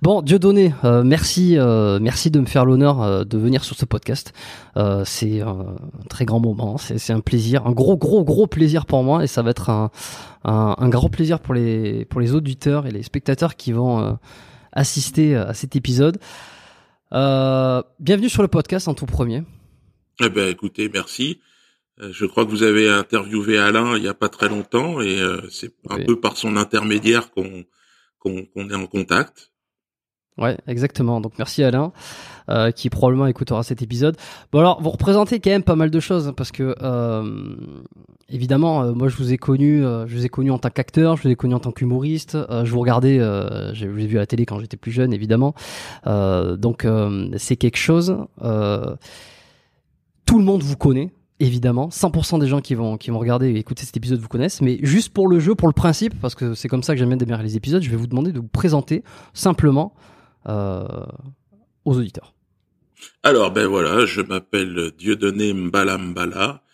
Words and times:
Bon, 0.00 0.22
Dieu 0.22 0.38
donné, 0.38 0.72
euh, 0.84 1.02
merci, 1.02 1.58
euh, 1.58 1.98
merci 2.00 2.30
de 2.30 2.38
me 2.38 2.46
faire 2.46 2.64
l'honneur 2.64 3.02
euh, 3.02 3.24
de 3.24 3.36
venir 3.36 3.64
sur 3.64 3.74
ce 3.74 3.84
podcast. 3.84 4.32
c'est 5.04 5.40
un 5.40 5.74
très 6.08 6.24
grand 6.24 6.38
moment, 6.38 6.78
c'est 6.78 7.12
un 7.12 7.20
plaisir, 7.20 7.66
un 7.66 7.72
gros, 7.72 7.96
gros, 7.96 8.22
gros 8.22 8.46
plaisir 8.46 8.86
pour 8.86 9.02
moi, 9.02 9.24
et 9.24 9.26
ça 9.26 9.42
va 9.42 9.50
être 9.50 9.70
un, 9.70 9.90
un, 10.44 10.76
un 10.78 10.88
grand 10.88 11.08
plaisir 11.08 11.40
pour 11.40 11.52
les, 11.52 12.04
pour 12.04 12.20
les 12.20 12.32
auditeurs 12.32 12.86
et 12.86 12.92
les 12.92 13.02
spectateurs 13.02 13.56
qui 13.56 13.72
vont 13.72 14.18
assister 14.72 15.34
à 15.34 15.52
cet 15.52 15.74
épisode. 15.74 16.18
bienvenue 17.10 18.28
sur 18.28 18.42
le 18.42 18.48
podcast 18.48 18.86
en 18.86 18.94
tout 18.94 19.06
premier. 19.06 19.42
Eh 20.20 20.28
ben, 20.28 20.48
écoutez, 20.48 20.88
merci. 20.88 21.40
Je 22.00 22.24
crois 22.24 22.44
que 22.44 22.50
vous 22.50 22.62
avez 22.62 22.88
interviewé 22.88 23.58
Alain 23.58 23.96
il 23.96 24.04
y 24.04 24.08
a 24.08 24.14
pas 24.14 24.28
très 24.28 24.48
longtemps, 24.48 25.00
et 25.00 25.20
c'est 25.50 25.74
un 25.90 25.98
peu 26.04 26.20
par 26.20 26.36
son 26.36 26.56
intermédiaire 26.56 27.32
qu'on 27.32 27.64
qu'on 28.20 28.70
est 28.70 28.74
en 28.74 28.86
contact. 28.86 29.50
Ouais, 30.38 30.56
exactement. 30.68 31.20
Donc 31.20 31.32
merci 31.38 31.64
Alain, 31.64 31.92
euh, 32.48 32.70
qui 32.70 32.90
probablement 32.90 33.26
écoutera 33.26 33.62
cet 33.62 33.82
épisode. 33.82 34.16
Bon 34.52 34.60
alors, 34.60 34.80
vous 34.80 34.90
représentez 34.90 35.40
quand 35.40 35.50
même 35.50 35.64
pas 35.64 35.76
mal 35.76 35.90
de 35.90 36.00
choses 36.00 36.28
hein, 36.28 36.32
parce 36.36 36.52
que 36.52 36.76
euh, 36.80 37.56
évidemment, 38.28 38.82
euh, 38.82 38.92
moi 38.92 39.08
je 39.08 39.16
vous 39.16 39.32
ai 39.32 39.38
connu, 39.38 39.84
euh, 39.84 40.06
je 40.06 40.16
vous 40.16 40.24
ai 40.24 40.28
connu 40.28 40.50
en 40.50 40.58
tant 40.58 40.70
qu'acteur, 40.70 41.16
je 41.16 41.24
vous 41.24 41.30
ai 41.30 41.36
connu 41.36 41.54
en 41.54 41.58
tant 41.58 41.72
qu'humoriste. 41.72 42.36
Euh, 42.36 42.64
je 42.64 42.70
vous 42.70 42.80
regardais, 42.80 43.18
je 43.18 43.86
vous 43.86 43.98
ai 43.98 44.06
vu 44.06 44.16
à 44.16 44.20
la 44.20 44.26
télé 44.26 44.46
quand 44.46 44.60
j'étais 44.60 44.76
plus 44.76 44.92
jeune, 44.92 45.12
évidemment. 45.12 45.54
donc 46.06 46.86
c'est 47.36 47.56
quelque 47.56 47.76
chose. 47.78 48.16
tout 50.26 50.38
le 50.38 50.44
monde 50.44 50.62
vous 50.62 50.76
connaît 50.76 51.10
évidemment. 51.40 51.88
100% 51.88 52.40
des 52.40 52.48
gens 52.48 52.60
qui 52.60 52.74
vont, 52.74 52.96
qui 52.96 53.10
vont 53.10 53.18
regarder 53.18 53.50
et 53.50 53.56
écouter 53.56 53.84
cet 53.84 53.96
épisode 53.96 54.18
vous 54.18 54.28
connaissent. 54.28 54.60
Mais 54.60 54.78
juste 54.82 55.10
pour 55.10 55.28
le 55.28 55.38
jeu, 55.38 55.54
pour 55.54 55.68
le 55.68 55.74
principe, 55.74 56.20
parce 56.20 56.34
que 56.34 56.54
c'est 56.54 56.68
comme 56.68 56.82
ça 56.82 56.94
que 56.94 56.98
j'aime 56.98 57.08
bien 57.08 57.16
démarrer 57.16 57.44
les 57.44 57.56
épisodes, 57.56 57.82
je 57.82 57.90
vais 57.90 57.96
vous 57.96 58.08
demander 58.08 58.32
de 58.32 58.40
vous 58.40 58.48
présenter 58.48 59.04
simplement 59.34 59.94
euh, 59.96 60.17
aux 60.46 61.98
auditeurs. 61.98 62.34
Alors, 63.22 63.52
ben 63.52 63.66
voilà, 63.66 64.06
je 64.06 64.20
m'appelle 64.20 64.92
Dieudonné 64.96 65.52
Mbala 65.52 65.98
Mbala. 65.98 66.64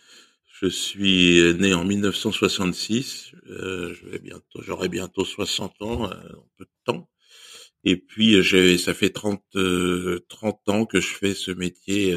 Je 0.47 0.67
suis 0.67 1.55
né 1.59 1.75
en 1.75 1.85
1966. 1.85 3.33
Euh, 3.51 3.95
bientôt, 4.23 4.63
j'aurai 4.63 4.89
bientôt 4.89 5.25
60 5.25 5.83
ans, 5.83 6.05
euh, 6.05 6.15
un 6.15 6.47
peu 6.57 6.65
de 6.65 6.71
temps. 6.85 7.09
Et 7.85 7.97
puis, 7.97 8.43
ça 8.79 8.95
fait 8.95 9.11
30, 9.11 9.43
30 10.29 10.69
ans 10.69 10.87
que 10.87 11.01
je 11.01 11.15
fais 11.15 11.35
ce 11.35 11.51
métier 11.51 12.17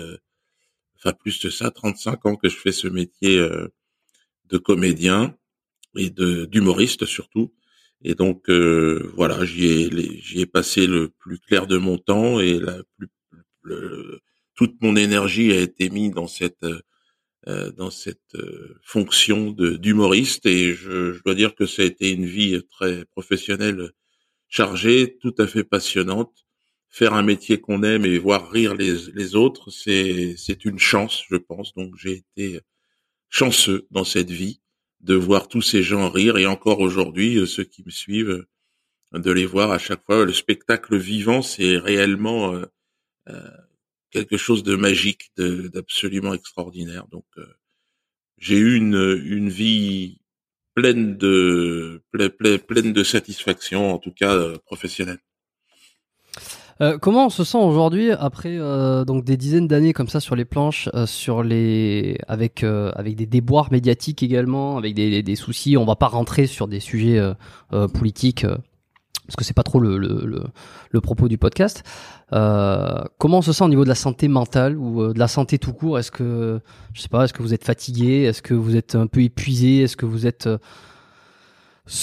enfin 0.97 1.13
plus 1.13 1.39
de 1.39 1.49
ça, 1.49 1.71
35 1.71 2.25
ans 2.25 2.35
que 2.35 2.49
je 2.49 2.57
fais 2.57 2.71
ce 2.71 2.87
métier 2.87 3.37
euh, 3.39 3.67
de 4.45 4.57
comédien 4.57 5.35
et 5.95 6.09
d'humoriste 6.09 7.05
surtout. 7.05 7.53
Et 8.03 8.15
donc 8.15 8.49
euh, 8.49 9.11
voilà, 9.15 9.43
j'y 9.45 9.65
ai 9.65 10.21
j'y 10.21 10.41
ai 10.41 10.45
passé 10.45 10.87
le 10.87 11.09
plus 11.09 11.39
clair 11.39 11.67
de 11.67 11.77
mon 11.77 11.97
temps 11.97 12.39
et 12.39 12.59
la 12.59 12.77
plus 12.97 13.09
toute 14.55 14.81
mon 14.81 14.95
énergie 14.95 15.51
a 15.51 15.61
été 15.61 15.89
mise 15.89 16.11
dans 16.11 16.27
cette 16.27 16.65
euh, 17.47 17.71
dans 17.71 17.91
cette 17.91 18.37
fonction 18.83 19.51
de 19.51 19.77
d'humoriste. 19.77 20.45
Et 20.45 20.73
je, 20.73 21.13
je, 21.13 21.23
dois 21.23 21.35
dire 21.35 21.55
que 21.55 21.65
ça 21.65 21.83
a 21.83 21.85
été 21.85 22.11
une 22.11 22.25
vie 22.25 22.61
très 22.69 23.05
professionnelle 23.05 23.91
chargée, 24.49 25.17
tout 25.21 25.35
à 25.37 25.47
fait 25.47 25.63
passionnante. 25.63 26.45
Faire 26.89 27.13
un 27.13 27.23
métier 27.23 27.59
qu'on 27.59 27.83
aime 27.83 28.05
et 28.05 28.17
voir 28.17 28.49
rire 28.51 28.73
les, 28.75 28.95
les 29.13 29.35
autres, 29.35 29.69
c'est 29.71 30.65
une 30.65 30.79
chance, 30.79 31.23
je 31.29 31.35
pense. 31.37 31.73
Donc 31.75 31.95
j'ai 31.97 32.13
été 32.13 32.61
chanceux 33.29 33.87
dans 33.91 34.05
cette 34.05 34.31
vie 34.31 34.61
de 35.01 35.15
voir 35.15 35.47
tous 35.47 35.61
ces 35.61 35.83
gens 35.83 36.09
rire 36.09 36.37
et 36.37 36.45
encore 36.45 36.79
aujourd'hui 36.79 37.37
euh, 37.37 37.45
ceux 37.45 37.63
qui 37.63 37.83
me 37.85 37.91
suivent 37.91 38.45
euh, 39.13 39.19
de 39.19 39.31
les 39.31 39.45
voir 39.45 39.71
à 39.71 39.79
chaque 39.79 40.03
fois. 40.03 40.25
Le 40.25 40.33
spectacle 40.33 40.97
vivant, 40.97 41.41
c'est 41.41 41.77
réellement 41.77 42.53
euh, 43.27 43.49
quelque 44.11 44.37
chose 44.37 44.63
de 44.63 44.75
magique, 44.75 45.31
d'absolument 45.37 46.33
extraordinaire. 46.33 47.07
Donc 47.07 47.25
j'ai 48.37 48.57
eu 48.57 48.75
une 48.75 49.21
une 49.25 49.49
vie 49.49 50.19
pleine 50.75 51.17
de 51.17 52.03
pleine 52.67 52.93
de 52.93 53.03
satisfaction, 53.03 53.93
en 53.93 53.97
tout 53.97 54.13
cas 54.13 54.57
professionnelle. 54.65 55.19
Euh, 56.79 56.97
comment 56.99 57.25
on 57.25 57.29
se 57.29 57.43
sent 57.43 57.57
aujourd'hui 57.57 58.11
après 58.11 58.55
euh, 58.57 59.03
donc 59.03 59.23
des 59.23 59.35
dizaines 59.35 59.67
d'années 59.67 59.93
comme 59.93 60.09
ça 60.09 60.19
sur 60.19 60.35
les 60.35 60.45
planches, 60.45 60.89
euh, 60.93 61.07
sur 61.07 61.41
les 61.43 62.17
avec 62.27 62.63
avec 62.63 63.15
des 63.15 63.25
déboires 63.25 63.71
médiatiques 63.71 64.21
également, 64.23 64.77
avec 64.77 64.93
des, 64.93 65.23
des, 65.23 65.35
soucis. 65.35 65.77
On 65.77 65.85
va 65.85 65.95
pas 65.95 66.07
rentrer 66.07 66.45
sur 66.47 66.67
des 66.67 66.79
sujets 66.79 67.19
politiques 67.93 68.45
parce 68.45 69.35
que 69.35 69.43
c'est 69.43 69.53
pas 69.53 69.63
trop 69.63 69.79
le, 69.79 69.97
le, 69.97 70.43
le, 70.91 71.01
propos 71.01 71.27
du 71.27 71.37
podcast. 71.37 71.83
comment 72.29 73.39
on 73.39 73.41
se 73.41 73.51
sent 73.51 73.63
au 73.63 73.69
niveau 73.69 73.83
de 73.83 73.89
la 73.89 73.95
santé 73.95 74.27
mentale 74.27 74.77
ou 74.77 75.13
de 75.13 75.19
la 75.19 75.27
santé 75.27 75.57
tout 75.57 75.73
court? 75.73 75.99
Est-ce 75.99 76.11
que 76.11 76.61
je 76.93 77.01
sais 77.01 77.09
pas, 77.09 77.25
est-ce 77.25 77.33
que 77.33 77.41
vous 77.41 77.53
êtes 77.53 77.65
fatigué? 77.65 78.23
Est-ce 78.23 78.41
que 78.41 78.53
vous 78.53 78.75
êtes 78.75 78.95
un 78.95 79.07
peu 79.07 79.21
épuisé? 79.21 79.81
Est-ce 79.81 79.97
que 79.97 80.05
vous 80.05 80.27
êtes 80.27 80.47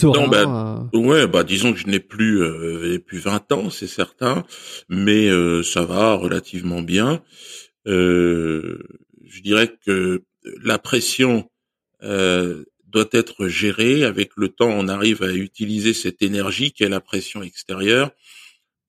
non, 0.02 0.28
ben, 0.28 0.90
ouais, 0.94 1.26
bah 1.26 1.44
disons 1.44 1.72
que 1.72 1.78
je 1.78 1.86
n'ai 1.86 2.00
plus 2.00 2.42
euh, 2.42 2.98
plus 2.98 3.18
20 3.18 3.52
ans, 3.52 3.70
c'est 3.70 3.86
certain, 3.86 4.44
mais 4.88 5.28
euh, 5.28 5.62
ça 5.62 5.84
va 5.84 6.14
relativement 6.14 6.82
bien. 6.82 7.22
Euh, 7.86 8.78
je 9.26 9.40
dirais 9.42 9.70
que 9.84 10.22
la 10.62 10.78
pression 10.78 11.50
euh, 12.02 12.64
doit 12.86 13.08
être 13.12 13.46
gérée. 13.48 14.04
Avec 14.04 14.32
le 14.36 14.48
temps, 14.48 14.70
on 14.70 14.88
arrive 14.88 15.22
à 15.22 15.32
utiliser 15.32 15.92
cette 15.92 16.22
énergie 16.22 16.72
qu'est 16.72 16.88
la 16.88 17.00
pression 17.00 17.42
extérieure 17.42 18.10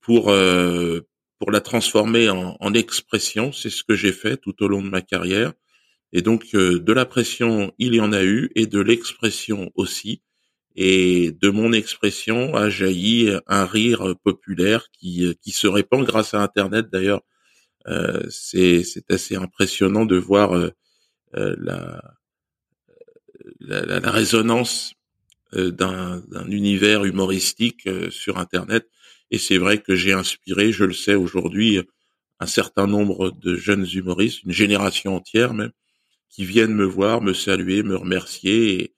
pour 0.00 0.30
euh, 0.30 1.00
pour 1.38 1.50
la 1.50 1.60
transformer 1.60 2.30
en, 2.30 2.56
en 2.58 2.74
expression. 2.74 3.52
C'est 3.52 3.70
ce 3.70 3.84
que 3.84 3.94
j'ai 3.94 4.12
fait 4.12 4.36
tout 4.38 4.62
au 4.62 4.68
long 4.68 4.82
de 4.82 4.88
ma 4.88 5.02
carrière. 5.02 5.52
Et 6.12 6.22
donc 6.22 6.52
de 6.54 6.92
la 6.92 7.04
pression, 7.04 7.74
il 7.78 7.94
y 7.94 8.00
en 8.00 8.12
a 8.12 8.24
eu, 8.24 8.50
et 8.54 8.66
de 8.66 8.80
l'expression 8.80 9.70
aussi. 9.74 10.22
Et 10.76 11.32
de 11.32 11.48
mon 11.50 11.72
expression 11.72 12.54
a 12.54 12.68
jailli 12.68 13.30
un 13.46 13.64
rire 13.64 14.14
populaire 14.22 14.88
qui, 14.92 15.34
qui 15.42 15.50
se 15.50 15.66
répand 15.66 16.04
grâce 16.04 16.34
à 16.34 16.42
Internet. 16.42 16.86
D'ailleurs, 16.92 17.22
euh, 17.88 18.22
c'est, 18.30 18.84
assez 19.08 19.36
impressionnant 19.36 20.04
de 20.04 20.16
voir 20.16 20.54
euh, 20.54 20.70
euh 21.36 21.56
la, 21.58 22.02
la, 23.60 24.00
la, 24.00 24.10
résonance 24.10 24.96
euh, 25.54 25.70
d'un, 25.70 26.22
univers 26.50 27.04
humoristique 27.04 27.86
euh, 27.86 28.10
sur 28.10 28.38
Internet. 28.38 28.88
Et 29.30 29.38
c'est 29.38 29.58
vrai 29.58 29.80
que 29.80 29.94
j'ai 29.94 30.12
inspiré, 30.12 30.72
je 30.72 30.84
le 30.84 30.92
sais 30.92 31.14
aujourd'hui, 31.14 31.80
un 32.40 32.46
certain 32.46 32.88
nombre 32.88 33.30
de 33.30 33.54
jeunes 33.54 33.86
humoristes, 33.94 34.42
une 34.42 34.52
génération 34.52 35.14
entière 35.14 35.54
même, 35.54 35.70
qui 36.30 36.44
viennent 36.44 36.74
me 36.74 36.84
voir, 36.84 37.22
me 37.22 37.32
saluer, 37.32 37.84
me 37.84 37.94
remercier. 37.96 38.95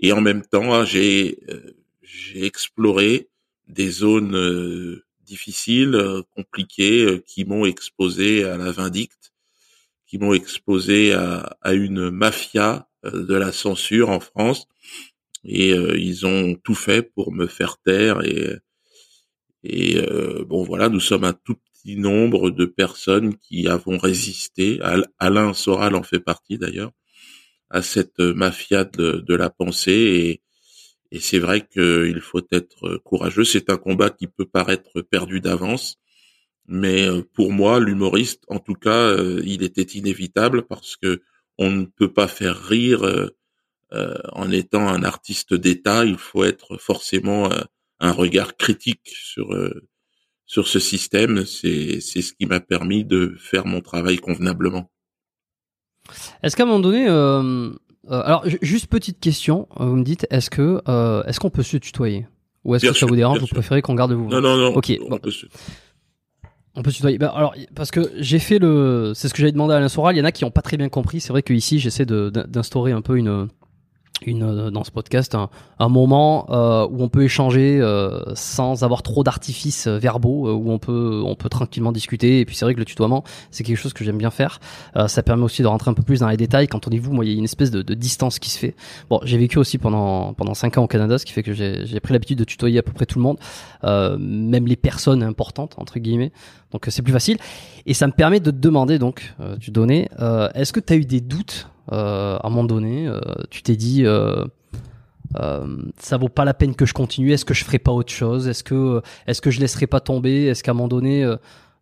Et 0.00 0.12
en 0.12 0.20
même 0.20 0.42
temps, 0.44 0.74
hein, 0.74 0.84
j'ai 0.84 1.38
euh, 1.48 1.76
j'ai 2.02 2.44
exploré 2.44 3.28
des 3.66 3.90
zones 3.90 4.36
euh, 4.36 5.04
difficiles, 5.22 5.94
euh, 5.94 6.22
compliquées, 6.34 7.22
qui 7.26 7.44
m'ont 7.44 7.66
exposé 7.66 8.44
à 8.44 8.56
la 8.56 8.70
vindicte, 8.72 9.32
qui 10.06 10.18
m'ont 10.18 10.32
exposé 10.32 11.12
à, 11.12 11.56
à, 11.60 11.74
une 11.74 12.10
mafia 12.10 12.88
de 13.04 13.34
la 13.34 13.52
censure 13.52 14.10
en 14.10 14.20
France. 14.20 14.66
Et 15.44 15.70
ils 15.70 16.26
ont 16.26 16.56
tout 16.56 16.74
fait 16.74 17.02
pour 17.02 17.32
me 17.32 17.46
faire 17.46 17.78
taire. 17.78 18.22
Et, 18.24 18.56
et 19.62 20.00
bon, 20.46 20.64
voilà, 20.64 20.88
nous 20.88 21.00
sommes 21.00 21.24
un 21.24 21.32
tout 21.32 21.54
petit 21.54 21.96
nombre 21.96 22.50
de 22.50 22.66
personnes 22.66 23.36
qui 23.36 23.68
avons 23.68 23.98
résisté. 23.98 24.80
Alain 25.18 25.54
Soral 25.54 25.94
en 25.94 26.02
fait 26.02 26.20
partie 26.20 26.58
d'ailleurs 26.58 26.92
à 27.70 27.82
cette 27.82 28.18
mafia 28.20 28.84
de, 28.84 29.24
de 29.26 29.34
la 29.34 29.50
pensée 29.50 29.92
et, 29.92 30.42
et 31.10 31.20
c'est 31.20 31.38
vrai 31.38 31.66
qu'il 31.66 32.20
faut 32.20 32.46
être 32.52 32.98
courageux. 32.98 33.44
C'est 33.44 33.70
un 33.70 33.78
combat 33.78 34.10
qui 34.10 34.26
peut 34.26 34.46
paraître 34.46 35.00
perdu 35.00 35.40
d'avance, 35.40 35.98
mais 36.66 37.08
euh, 37.08 37.22
pour 37.34 37.52
moi, 37.52 37.80
l'humoriste, 37.80 38.44
en 38.48 38.58
tout 38.58 38.74
cas, 38.74 38.90
euh, 38.90 39.42
il 39.44 39.62
était 39.62 39.82
inévitable 39.82 40.66
parce 40.66 40.96
que 40.96 41.22
on 41.58 41.70
ne 41.70 41.86
peut 41.86 42.12
pas 42.12 42.28
faire 42.28 42.62
rire 42.62 43.04
euh, 43.04 44.18
en 44.32 44.50
étant 44.50 44.86
un 44.86 45.02
artiste 45.02 45.54
d'État. 45.54 46.04
Il 46.04 46.18
faut 46.18 46.44
être 46.44 46.76
forcément 46.78 47.50
un 48.00 48.12
regard 48.12 48.56
critique 48.56 49.08
sur 49.08 49.48
sur 50.46 50.68
ce 50.68 50.78
système. 50.78 51.44
C'est 51.46 52.00
c'est 52.00 52.22
ce 52.22 52.32
qui 52.34 52.46
m'a 52.46 52.60
permis 52.60 53.04
de 53.04 53.34
faire 53.38 53.66
mon 53.66 53.80
travail 53.80 54.18
convenablement. 54.18 54.90
Est-ce 56.42 56.56
qu'à 56.56 56.64
un 56.64 56.66
moment 56.66 56.80
donné, 56.80 57.08
euh, 57.08 57.70
euh, 58.10 58.22
alors 58.24 58.44
juste 58.62 58.86
petite 58.86 59.20
question, 59.20 59.68
euh, 59.80 59.86
vous 59.86 59.96
me 59.96 60.04
dites, 60.04 60.26
est-ce 60.30 60.50
que 60.50 60.82
est-ce 61.26 61.40
qu'on 61.40 61.50
peut 61.50 61.62
se 61.62 61.76
tutoyer? 61.76 62.26
Ou 62.64 62.74
est-ce 62.74 62.86
que 62.86 62.92
ça 62.92 63.06
vous 63.06 63.16
dérange 63.16 63.40
Vous 63.40 63.46
préférez 63.46 63.82
qu'on 63.82 63.94
garde 63.94 64.12
vous 64.12 64.28
Non, 64.28 64.40
non, 64.40 64.56
non. 64.56 64.74
Ok. 64.74 64.92
On, 65.08 65.18
peut 65.18 65.30
se... 65.30 65.46
on 66.74 66.82
peut 66.82 66.90
se 66.90 66.96
tutoyer. 66.96 67.18
Bah, 67.18 67.32
alors 67.34 67.54
parce 67.74 67.90
que 67.90 68.12
j'ai 68.16 68.38
fait 68.38 68.58
le, 68.58 69.12
c'est 69.14 69.28
ce 69.28 69.34
que 69.34 69.40
j'avais 69.40 69.52
demandé 69.52 69.74
à 69.74 69.76
Alain 69.78 69.88
Soral. 69.88 70.16
Il 70.16 70.18
y 70.18 70.22
en 70.22 70.26
a 70.26 70.32
qui 70.32 70.44
n'ont 70.44 70.50
pas 70.50 70.62
très 70.62 70.76
bien 70.76 70.88
compris. 70.88 71.20
C'est 71.20 71.30
vrai 71.30 71.42
que 71.42 71.54
ici 71.54 71.78
j'essaie 71.78 72.04
d'instaurer 72.06 72.92
un 72.92 73.00
peu 73.00 73.16
une 73.16 73.48
une 74.26 74.42
euh, 74.42 74.70
dans 74.70 74.84
ce 74.84 74.90
podcast 74.90 75.34
un, 75.34 75.48
un 75.78 75.88
moment 75.88 76.46
euh, 76.50 76.86
où 76.90 77.02
on 77.02 77.08
peut 77.08 77.22
échanger 77.22 77.78
euh, 77.80 78.20
sans 78.34 78.82
avoir 78.82 79.02
trop 79.02 79.22
d'artifices 79.22 79.86
euh, 79.86 79.98
verbaux, 79.98 80.48
euh, 80.48 80.52
où 80.52 80.70
on 80.70 80.78
peut 80.78 81.22
on 81.24 81.34
peut 81.34 81.48
tranquillement 81.48 81.92
discuter. 81.92 82.40
Et 82.40 82.44
puis 82.44 82.56
c'est 82.56 82.64
vrai 82.64 82.74
que 82.74 82.78
le 82.78 82.84
tutoiement, 82.84 83.24
c'est 83.50 83.64
quelque 83.64 83.76
chose 83.76 83.92
que 83.92 84.04
j'aime 84.04 84.18
bien 84.18 84.30
faire. 84.30 84.60
Euh, 84.96 85.08
ça 85.08 85.22
permet 85.22 85.44
aussi 85.44 85.62
de 85.62 85.66
rentrer 85.66 85.90
un 85.90 85.94
peu 85.94 86.02
plus 86.02 86.20
dans 86.20 86.28
les 86.28 86.36
détails. 86.36 86.68
Quand 86.68 86.86
on 86.88 86.90
est 86.90 86.98
vous, 86.98 87.12
moi, 87.12 87.24
il 87.24 87.32
y 87.32 87.34
a 87.34 87.38
une 87.38 87.44
espèce 87.44 87.70
de, 87.70 87.82
de 87.82 87.94
distance 87.94 88.38
qui 88.38 88.50
se 88.50 88.58
fait. 88.58 88.74
Bon, 89.10 89.20
j'ai 89.24 89.38
vécu 89.38 89.58
aussi 89.58 89.78
pendant 89.78 90.34
pendant 90.34 90.54
cinq 90.54 90.78
ans 90.78 90.84
au 90.84 90.88
Canada, 90.88 91.18
ce 91.18 91.24
qui 91.24 91.32
fait 91.32 91.42
que 91.42 91.52
j'ai 91.52 92.00
pris 92.00 92.12
l'habitude 92.12 92.38
de 92.38 92.44
tutoyer 92.44 92.78
à 92.78 92.82
peu 92.82 92.92
près 92.92 93.06
tout 93.06 93.18
le 93.18 93.22
monde, 93.22 93.38
même 94.18 94.66
les 94.66 94.76
personnes 94.76 95.22
importantes 95.22 95.74
entre 95.78 95.98
guillemets. 95.98 96.32
Donc 96.72 96.86
c'est 96.88 97.02
plus 97.02 97.12
facile. 97.12 97.38
Et 97.86 97.94
ça 97.94 98.06
me 98.06 98.12
permet 98.12 98.40
de 98.40 98.50
te 98.50 98.56
demander 98.56 98.98
donc, 98.98 99.34
tu 99.60 99.70
donnais, 99.70 100.08
euh, 100.20 100.48
est-ce 100.54 100.72
que 100.72 100.80
tu 100.80 100.92
as 100.92 100.96
eu 100.96 101.04
des 101.04 101.20
doutes 101.20 101.68
à 101.90 102.46
un 102.46 102.50
moment 102.50 102.64
donné 102.64 103.06
euh, 103.06 103.20
Tu 103.50 103.62
t'es 103.62 103.76
dit, 103.76 104.04
euh, 104.04 104.44
euh, 105.36 105.76
ça 105.98 106.16
vaut 106.16 106.28
pas 106.28 106.44
la 106.44 106.54
peine 106.54 106.74
que 106.74 106.86
je 106.86 106.94
continue. 106.94 107.32
Est-ce 107.32 107.44
que 107.44 107.54
je 107.54 107.64
ferai 107.64 107.78
pas 107.78 107.92
autre 107.92 108.12
chose? 108.12 108.48
Est-ce 108.48 108.64
que, 108.64 109.02
est-ce 109.26 109.40
que 109.40 109.50
je 109.50 109.60
laisserai 109.60 109.86
pas 109.86 110.00
tomber? 110.00 110.44
Est-ce 110.44 110.62
qu'à 110.62 110.70
un 110.70 110.74
moment 110.74 110.88
donné, 110.88 111.24
euh, 111.24 111.36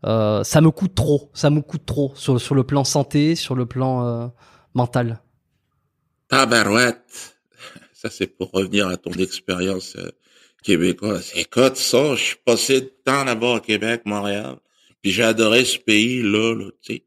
euh, 0.04 0.44
ça 0.44 0.60
me 0.60 0.70
coûte 0.70 0.94
trop 0.94 1.30
Ça 1.32 1.50
me 1.50 1.60
coûte 1.60 1.86
trop 1.86 2.12
sur 2.14 2.40
sur 2.40 2.54
le 2.54 2.64
plan 2.64 2.84
santé, 2.84 3.34
sur 3.34 3.54
le 3.54 3.66
plan 3.66 4.06
euh, 4.06 4.26
mental? 4.74 5.20
Tabarouette. 6.28 7.36
Ça, 7.92 8.10
c'est 8.10 8.26
pour 8.26 8.50
revenir 8.50 8.88
à 8.88 8.96
ton 8.96 9.12
expérience 9.12 9.96
euh, 9.96 10.10
québécoise. 10.62 11.32
Écoute, 11.34 11.76
ça, 11.76 12.14
je 12.14 12.22
suis 12.22 12.36
passé 12.44 12.80
de 12.80 12.92
temps 13.04 13.24
là-bas 13.24 13.56
au 13.56 13.60
Québec, 13.60 14.02
Montréal. 14.04 14.56
Puis 15.02 15.12
j'ai 15.12 15.22
adoré 15.22 15.64
ce 15.64 15.78
pays-là, 15.78 16.54
là, 16.54 16.70
tu 16.82 16.94
sais. 16.94 17.04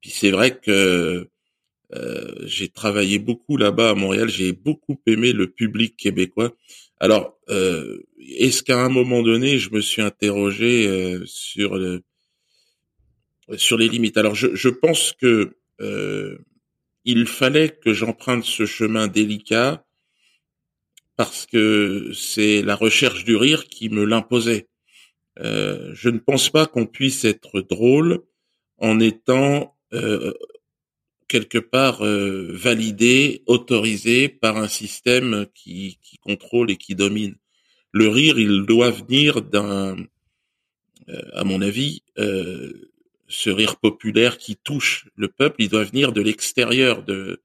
Puis 0.00 0.10
c'est 0.10 0.30
vrai 0.30 0.56
que 0.56 1.28
euh, 1.94 2.34
j'ai 2.44 2.68
travaillé 2.68 3.18
beaucoup 3.18 3.56
là-bas 3.56 3.90
à 3.90 3.94
Montréal. 3.94 4.28
J'ai 4.28 4.52
beaucoup 4.52 5.00
aimé 5.06 5.32
le 5.32 5.50
public 5.50 5.96
québécois. 5.96 6.54
Alors, 7.00 7.38
euh, 7.48 7.98
est-ce 8.18 8.62
qu'à 8.62 8.78
un 8.84 8.88
moment 8.88 9.22
donné, 9.22 9.58
je 9.58 9.70
me 9.70 9.80
suis 9.80 10.02
interrogé 10.02 10.86
euh, 10.86 11.22
sur 11.26 11.76
le, 11.76 12.02
sur 13.56 13.78
les 13.78 13.88
limites? 13.88 14.18
Alors, 14.18 14.34
je, 14.34 14.54
je 14.54 14.68
pense 14.68 15.12
que 15.12 15.56
euh, 15.80 16.38
il 17.04 17.26
fallait 17.26 17.70
que 17.70 17.92
j'emprunte 17.92 18.44
ce 18.44 18.66
chemin 18.66 19.08
délicat 19.08 19.84
parce 21.16 21.46
que 21.46 22.12
c'est 22.14 22.62
la 22.62 22.74
recherche 22.76 23.24
du 23.24 23.36
rire 23.36 23.66
qui 23.68 23.88
me 23.88 24.04
l'imposait. 24.04 24.68
Euh, 25.38 25.90
je 25.94 26.10
ne 26.10 26.18
pense 26.18 26.50
pas 26.50 26.66
qu'on 26.66 26.86
puisse 26.86 27.24
être 27.24 27.60
drôle 27.62 28.22
en 28.78 29.00
étant 29.00 29.76
quelque 31.30 31.58
part 31.58 32.04
euh, 32.04 32.48
validé, 32.50 33.44
autorisé 33.46 34.28
par 34.28 34.56
un 34.56 34.66
système 34.66 35.46
qui, 35.54 35.98
contrôle 36.22 36.72
et 36.72 36.76
qui 36.76 36.96
domine. 36.96 37.36
Le 37.92 38.08
rire, 38.08 38.38
il 38.38 38.66
doit 38.66 38.90
venir 38.90 39.40
d'un, 39.40 39.96
euh, 41.08 41.22
à 41.32 41.44
mon 41.44 41.62
avis, 41.62 42.02
euh, 42.18 42.90
ce 43.28 43.48
rire 43.48 43.76
populaire 43.76 44.38
qui 44.38 44.56
touche 44.56 45.08
le 45.14 45.28
peuple, 45.28 45.62
il 45.62 45.68
doit 45.68 45.84
venir 45.84 46.12
de 46.12 46.20
l'extérieur 46.20 47.04
de, 47.04 47.40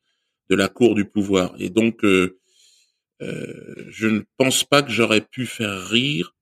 la 0.49 0.67
cour 0.67 0.95
du 0.95 1.05
pouvoir. 1.05 1.53
Et 1.59 1.69
donc, 1.69 1.99
je 2.03 4.07
ne 4.07 4.21
pense 4.37 4.63
pas 4.63 4.81
que 4.81 4.91
j'aurais 4.91 5.21
pu 5.21 5.45
faire 5.45 5.87
rire 5.87 6.35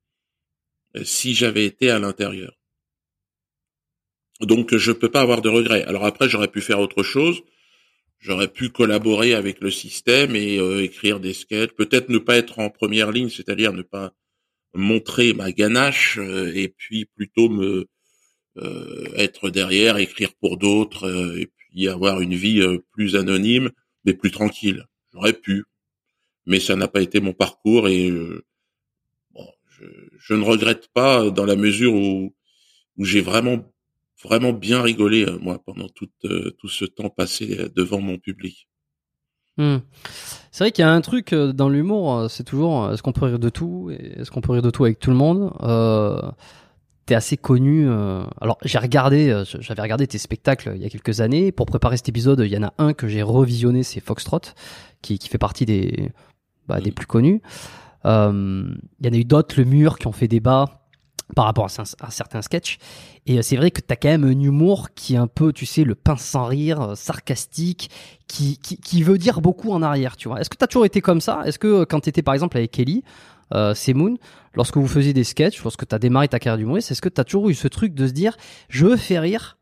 si 1.04 1.34
j'avais 1.34 1.66
été 1.66 1.90
à 1.90 2.00
l'intérieur. 2.00 2.58
Donc, 4.42 4.76
je 4.76 4.92
peux 4.92 5.10
pas 5.10 5.22
avoir 5.22 5.42
de 5.42 5.50
regrets. 5.50 5.84
Alors 5.84 6.06
après, 6.06 6.30
j'aurais 6.30 6.48
pu 6.48 6.62
faire 6.62 6.80
autre 6.80 7.04
chose. 7.04 7.42
J'aurais 8.20 8.48
pu 8.48 8.70
collaborer 8.70 9.34
avec 9.34 9.60
le 9.60 9.70
système 9.70 10.36
et 10.36 10.58
euh, 10.58 10.84
écrire 10.84 11.20
des 11.20 11.34
sketchs. 11.34 11.72
Peut-être 11.72 12.10
ne 12.10 12.18
pas 12.18 12.38
être 12.38 12.60
en 12.60 12.70
première 12.70 13.12
ligne, 13.12 13.30
c'est-à-dire 13.30 13.74
ne 13.74 13.82
pas 13.82 14.14
montrer 14.74 15.34
ma 15.34 15.52
ganache 15.52 16.18
euh, 16.18 16.52
et 16.56 16.68
puis 16.70 17.06
plutôt 17.06 17.50
me 17.50 17.88
euh, 18.58 19.12
être 19.16 19.50
derrière, 19.50 19.98
écrire 19.98 20.34
pour 20.36 20.58
d'autres 20.58 21.06
euh, 21.08 21.40
et 21.40 21.48
puis 21.48 21.88
avoir 21.88 22.22
une 22.22 22.36
vie 22.36 22.62
euh, 22.62 22.80
plus 22.92 23.16
anonyme 23.16 23.72
mais 24.06 24.14
plus 24.14 24.32
tranquille. 24.32 24.86
J'aurais 25.14 25.34
pu, 25.34 25.66
mais 26.46 26.60
ça 26.60 26.76
n'a 26.76 26.88
pas 26.88 27.02
été 27.02 27.20
mon 27.20 27.34
parcours 27.34 27.88
et 27.88 28.10
euh, 28.10 28.44
bon, 29.32 29.48
je, 29.70 29.86
je, 30.18 30.34
ne 30.34 30.44
regrette 30.44 30.88
pas 30.94 31.30
dans 31.30 31.46
la 31.46 31.56
mesure 31.56 31.94
où, 31.94 32.36
où 32.98 33.06
j'ai 33.06 33.22
vraiment 33.22 33.73
vraiment 34.24 34.54
bien 34.54 34.82
rigolé 34.82 35.26
euh, 35.26 35.38
moi 35.40 35.60
pendant 35.66 35.88
tout 35.90 36.10
euh, 36.26 36.52
tout 36.60 36.70
ce 36.70 36.86
temps 36.86 37.10
passé 37.10 37.70
devant 37.76 38.00
mon 38.00 38.18
public. 38.18 38.68
Hmm. 39.58 39.78
C'est 40.52 40.64
vrai 40.64 40.72
qu'il 40.72 40.84
y 40.84 40.88
a 40.88 40.92
un 40.92 41.02
truc 41.02 41.34
dans 41.34 41.70
l'humour, 41.70 42.26
c'est 42.30 42.44
toujours 42.44 42.92
est-ce 42.92 43.04
qu'on 43.04 43.12
peut 43.12 43.26
rire 43.26 43.40
de 43.40 43.50
tout 43.50 43.92
Est-ce 43.92 44.32
qu'on 44.32 44.42
peut 44.42 44.52
rire 44.52 44.64
de 44.64 44.72
tout 44.72 44.86
avec 44.86 45.00
tout 45.00 45.12
le 45.12 45.16
monde 45.16 45.54
euh, 45.62 46.20
T'es 47.06 47.16
assez 47.16 47.38
connu. 47.38 47.88
Euh... 47.88 48.24
Alors 48.42 48.58
j'ai 48.64 48.80
regardé, 48.80 49.44
j'avais 49.60 49.82
regardé 49.82 50.08
tes 50.08 50.18
spectacles 50.18 50.72
il 50.76 50.82
y 50.82 50.86
a 50.86 50.90
quelques 50.90 51.22
années. 51.22 51.52
Pour 51.52 51.66
préparer 51.66 51.98
cet 51.98 52.10
épisode, 52.10 52.40
il 52.40 52.52
y 52.52 52.58
en 52.58 52.64
a 52.64 52.74
un 52.78 52.94
que 52.94 53.08
j'ai 53.08 53.22
revisionné, 53.22 53.84
c'est 53.84 54.00
Foxtrot, 54.00 54.40
qui, 55.02 55.20
qui 55.20 55.28
fait 55.28 55.38
partie 55.38 55.66
des, 55.66 56.10
bah, 56.68 56.80
des 56.80 56.92
plus 56.92 57.06
connus. 57.06 57.42
Euh, 58.06 58.66
il 59.00 59.06
y 59.06 59.10
en 59.10 59.14
a 59.14 59.18
eu 59.18 59.26
d'autres, 59.26 59.56
Le 59.58 59.66
Mur, 59.66 60.00
qui 60.00 60.08
ont 60.08 60.12
fait 60.12 60.28
débat 60.28 60.83
par 61.36 61.46
rapport 61.46 61.66
à, 61.66 62.10
certains 62.12 62.42
sketchs. 62.42 62.78
Et 63.26 63.42
c'est 63.42 63.56
vrai 63.56 63.72
que 63.72 63.82
t'as 63.82 63.96
quand 63.96 64.10
même 64.10 64.26
un 64.26 64.40
humour 64.40 64.90
qui 64.94 65.16
est 65.16 65.18
un 65.18 65.28
peu, 65.28 65.54
tu 65.54 65.66
sais, 65.66 65.84
le 65.84 65.96
pince 65.96 66.24
sans 66.24 66.46
rire, 66.46 66.94
sarcastique, 66.96 67.90
qui, 68.28 68.58
qui, 68.58 69.04
veut 69.04 69.18
dire 69.18 69.42
beaucoup 69.42 69.72
en 69.72 69.82
arrière, 69.82 70.18
tu 70.18 70.28
vois. 70.28 70.42
Est-ce 70.42 70.50
que 70.50 70.58
t'as 70.58 70.68
toujours 70.68 70.86
été 70.86 71.02
comme 71.02 71.22
ça? 71.22 71.42
Est-ce 71.46 71.60
que 71.60 71.84
quand 71.84 72.02
t'étais 72.02 72.22
par 72.22 72.34
exemple 72.34 72.58
avec 72.58 72.72
Kelly, 72.72 73.04
euh, 73.54 73.74
lorsque 74.56 74.78
vous 74.78 74.88
faisiez 74.88 75.14
des 75.14 75.24
sketchs, 75.24 75.62
lorsque 75.64 75.88
t'as 75.88 76.00
démarré 76.00 76.28
ta 76.28 76.40
carrière 76.40 76.58
d'humoriste, 76.58 76.92
est-ce 76.92 77.02
que 77.02 77.10
t'as 77.10 77.24
toujours 77.24 77.50
eu 77.50 77.54
ce 77.54 77.68
truc 77.68 77.94
de 77.94 78.08
se 78.08 78.14
dire, 78.14 78.36
je 78.70 78.86
veux 78.86 78.98
faire 78.98 79.22
rire, 79.22 79.58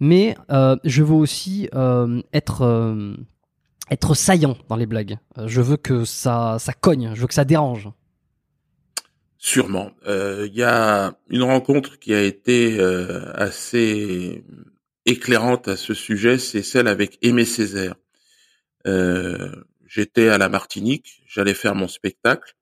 mais 0.00 0.36
euh, 0.50 0.76
je 0.84 1.02
veux 1.02 1.14
aussi 1.14 1.68
euh, 1.74 2.22
être 2.32 3.16
être 3.90 4.14
saillant 4.14 4.56
dans 4.68 4.76
les 4.76 4.86
blagues? 4.86 5.18
Je 5.44 5.60
veux 5.60 5.76
que 5.76 6.04
ça 6.04 6.56
ça 6.58 6.72
cogne, 6.72 7.12
je 7.14 7.20
veux 7.20 7.26
que 7.26 7.34
ça 7.34 7.44
dérange. 7.44 7.90
Sûrement. 9.44 9.90
Il 10.04 10.10
euh, 10.10 10.48
y 10.52 10.62
a 10.62 11.18
une 11.28 11.42
rencontre 11.42 11.98
qui 11.98 12.14
a 12.14 12.22
été 12.22 12.78
euh, 12.78 13.28
assez 13.34 14.44
éclairante 15.04 15.66
à 15.66 15.76
ce 15.76 15.94
sujet, 15.94 16.38
c'est 16.38 16.62
celle 16.62 16.86
avec 16.86 17.18
Aimé 17.22 17.44
Césaire. 17.44 17.96
Euh, 18.86 19.50
J'étais 19.84 20.28
à 20.28 20.38
la 20.38 20.48
Martinique, 20.48 21.24
j'allais 21.26 21.54
faire 21.54 21.74
mon 21.74 21.88
spectacle, 21.88 22.54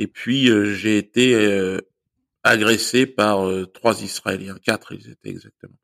et 0.00 0.08
puis 0.08 0.50
j'ai 0.74 0.98
été 0.98 1.78
agressé 2.42 3.06
par 3.06 3.48
trois 3.72 4.02
Israéliens, 4.02 4.58
quatre 4.62 4.92
ils 4.92 5.08
étaient 5.10 5.30
exactement. 5.30 5.78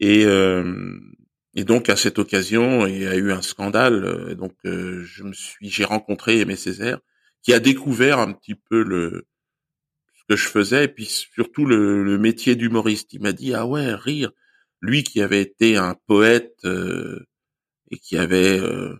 Et, 0.00 0.26
et 1.54 1.64
donc 1.64 1.88
à 1.88 1.96
cette 1.96 2.18
occasion, 2.18 2.86
il 2.86 3.00
y 3.00 3.06
a 3.06 3.14
eu 3.14 3.32
un 3.32 3.40
scandale. 3.40 4.34
donc 4.34 4.52
je 4.64 5.22
me 5.22 5.32
suis, 5.32 5.70
j'ai 5.70 5.84
rencontré 5.84 6.40
Aimé 6.40 6.56
Césaire 6.56 6.98
qui 7.42 7.52
a 7.52 7.60
découvert 7.60 8.18
un 8.18 8.32
petit 8.32 8.54
peu 8.54 8.82
le 8.82 9.26
ce 10.14 10.22
que 10.28 10.36
je 10.36 10.48
faisais 10.48 10.84
et 10.84 10.88
puis 10.88 11.06
surtout 11.06 11.64
le, 11.64 12.18
métier 12.18 12.56
d'humoriste. 12.56 13.12
Il 13.12 13.22
m'a 13.22 13.32
dit 13.32 13.54
ah 13.54 13.66
ouais 13.66 13.94
rire. 13.94 14.30
Lui 14.80 15.02
qui 15.02 15.20
avait 15.20 15.42
été 15.42 15.76
un 15.76 15.94
poète 16.06 16.56
euh, 16.64 17.26
et 17.90 17.98
qui 17.98 18.16
avait 18.16 18.58
euh, 18.58 18.98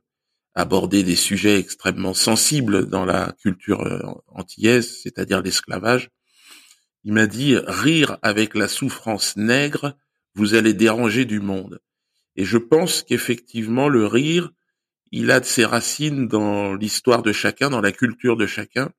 abordé 0.55 1.03
des 1.03 1.17
sujets 1.17 1.59
extrêmement 1.59 2.15
sensibles 2.15 2.87
dans 2.87 3.05
la 3.05 3.35
culture 3.41 3.81
euh, 3.81 4.03
antillaise, 4.29 5.01
c'est-à-dire 5.03 5.41
l'esclavage. 5.41 6.11
Il 7.05 7.15
m'a 7.15 7.27
dit 7.27 7.57
rire 7.57 8.19
avec 8.21 8.55
la 8.55 8.69
souffrance 8.69 9.37
nègre, 9.37 9.97
vous 10.35 10.55
allez 10.55 10.75
déranger 10.75 11.25
du 11.25 11.41
monde. 11.41 11.81
Et 12.37 12.45
je 12.45 12.59
pense 12.59 13.03
qu'effectivement 13.03 13.89
le 13.89 14.07
rire 14.07 14.51
il 15.13 15.31
a 15.31 15.41
de 15.41 15.45
ses 15.45 15.65
racines 15.65 16.29
dans 16.29 16.75
l'histoire 16.75 17.23
de 17.23 17.33
chacun, 17.33 17.71
dans 17.71 17.81
la 17.81 17.93
culture 17.93 18.37
de 18.37 18.47
chacun, 18.47 18.93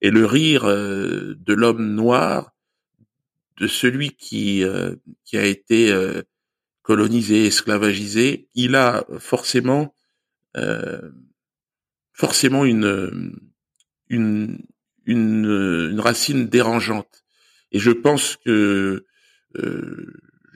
et 0.00 0.10
le 0.10 0.24
rire 0.24 0.64
euh, 0.64 1.34
de 1.38 1.54
l'homme 1.54 1.94
noir, 1.94 2.52
de 3.58 3.66
celui 3.66 4.10
qui 4.10 4.64
euh, 4.64 4.96
qui 5.24 5.36
a 5.36 5.44
été 5.44 5.92
euh, 5.92 6.22
colonisé, 6.82 7.46
esclavagisé, 7.46 8.48
il 8.54 8.74
a 8.74 9.04
forcément 9.18 9.94
forcément 12.12 12.64
une 12.64 13.38
une 14.08 14.58
une 15.04 16.00
racine 16.00 16.48
dérangeante. 16.48 17.24
Et 17.70 17.78
je 17.78 17.92
pense 17.92 18.36
que 18.44 19.06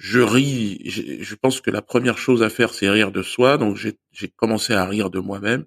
je 0.05 0.21
ris. 0.21 0.83
Je 0.85 1.35
pense 1.35 1.63
que 1.63 1.71
la 1.71 1.81
première 1.81 2.19
chose 2.19 2.43
à 2.43 2.51
faire, 2.51 2.75
c'est 2.75 2.91
rire 2.91 3.11
de 3.11 3.23
soi. 3.23 3.57
Donc 3.57 3.77
j'ai 3.77 4.29
commencé 4.37 4.75
à 4.75 4.85
rire 4.85 5.09
de 5.09 5.19
moi-même. 5.19 5.65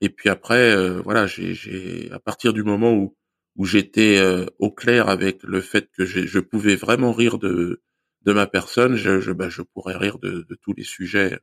Et 0.00 0.08
puis 0.08 0.28
après, 0.28 0.70
euh, 0.70 1.00
voilà, 1.02 1.26
j'ai 1.26 2.08
à 2.12 2.20
partir 2.20 2.52
du 2.52 2.62
moment 2.62 2.92
où 2.94 3.16
où 3.56 3.64
j'étais 3.66 4.18
euh, 4.18 4.46
au 4.60 4.70
clair 4.70 5.08
avec 5.08 5.42
le 5.42 5.60
fait 5.60 5.90
que 5.96 6.04
je 6.06 6.38
pouvais 6.38 6.76
vraiment 6.76 7.12
rire 7.12 7.38
de 7.38 7.82
de 8.22 8.32
ma 8.32 8.46
personne, 8.46 8.94
je 8.94 9.20
je, 9.20 9.32
bah, 9.32 9.48
je 9.48 9.62
pourrais 9.62 9.96
rire 9.96 10.18
de, 10.20 10.46
tous 10.62 10.72
les 10.74 10.84
sujets 10.84 11.40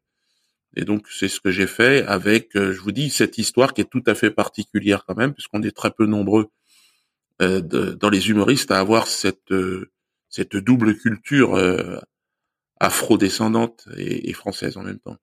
Et 0.77 0.85
donc 0.85 1.07
c'est 1.09 1.29
ce 1.29 1.41
que 1.41 1.51
j'ai 1.51 1.67
fait 1.67 2.05
avec, 2.05 2.55
euh, 2.55 2.73
je 2.73 2.81
vous 2.81 2.93
dis, 2.93 3.09
cette 3.09 3.37
histoire 3.37 3.73
qui 3.73 3.81
est 3.81 3.91
tout 3.91 4.03
à 4.07 4.15
fait 4.15 4.31
particulière 4.31 5.05
quand 5.05 5.17
même, 5.17 5.33
puisqu'on 5.33 5.63
est 5.63 5.75
très 5.75 5.91
peu 5.91 6.05
nombreux 6.07 6.47
dans 7.39 8.09
les 8.11 8.29
humoristes 8.31 8.71
à 8.71 8.79
avoir 8.79 9.07
cette 9.07 9.53
cette 10.29 10.55
double 10.55 10.95
culture 10.95 11.57
afro-descendante 12.79 13.87
et, 13.97 14.33
française 14.33 14.77
en 14.77 14.83
même 14.83 14.99
temps. 14.99 15.17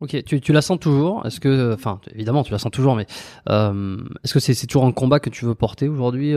Ok, 0.00 0.22
tu, 0.24 0.40
tu 0.40 0.52
la 0.52 0.62
sens 0.62 0.78
toujours? 0.78 1.26
Est-ce 1.26 1.40
que, 1.40 1.74
enfin, 1.74 2.00
évidemment, 2.14 2.44
tu 2.44 2.52
la 2.52 2.58
sens 2.58 2.70
toujours, 2.70 2.96
mais 2.96 3.06
est-ce 3.48 4.34
que 4.34 4.40
c'est 4.40 4.66
toujours 4.66 4.84
un 4.84 4.92
combat 4.92 5.20
que 5.20 5.30
tu 5.30 5.44
veux 5.44 5.54
porter 5.54 5.88
aujourd'hui, 5.88 6.34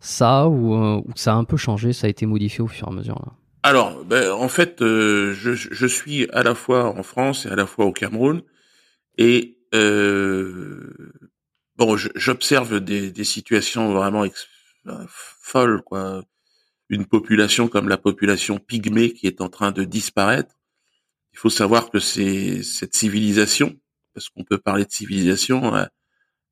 ça, 0.00 0.48
ou, 0.48 0.74
ou, 0.74 1.12
ça 1.14 1.32
a 1.32 1.36
un 1.36 1.44
peu 1.44 1.56
changé, 1.56 1.92
ça 1.92 2.06
a 2.06 2.10
été 2.10 2.26
modifié 2.26 2.62
au 2.62 2.68
fur 2.68 2.88
et 2.88 2.90
à 2.90 2.94
mesure 2.94 3.16
là? 3.16 3.32
Alors, 3.66 4.04
ben, 4.04 4.30
en 4.30 4.46
fait, 4.46 4.80
euh, 4.80 5.34
je, 5.34 5.52
je, 5.52 5.86
suis 5.88 6.30
à 6.30 6.44
la 6.44 6.54
fois 6.54 6.96
en 6.96 7.02
France 7.02 7.46
et 7.46 7.48
à 7.48 7.56
la 7.56 7.66
fois 7.66 7.84
au 7.84 7.90
Cameroun, 7.90 8.42
et 9.18 9.58
euh, 9.74 10.94
bon, 11.74 11.96
j'observe 11.96 12.78
des, 12.78 13.10
des, 13.10 13.24
situations 13.24 13.92
vraiment 13.92 14.24
folles, 15.08 15.82
quoi. 15.82 16.22
Une 16.88 17.06
population 17.06 17.68
comme 17.68 17.88
la 17.88 17.96
population 17.96 18.58
pygmée 18.58 19.12
qui 19.12 19.26
est 19.26 19.40
en 19.40 19.48
train 19.48 19.72
de 19.72 19.84
disparaître. 19.84 20.54
Il 21.32 21.38
faut 21.38 21.50
savoir 21.50 21.90
que 21.90 21.98
c'est 21.98 22.62
cette 22.62 22.94
civilisation, 22.94 23.76
parce 24.14 24.28
qu'on 24.28 24.44
peut 24.44 24.58
parler 24.58 24.84
de 24.84 24.92
civilisation, 24.92 25.74
euh, 25.74 25.84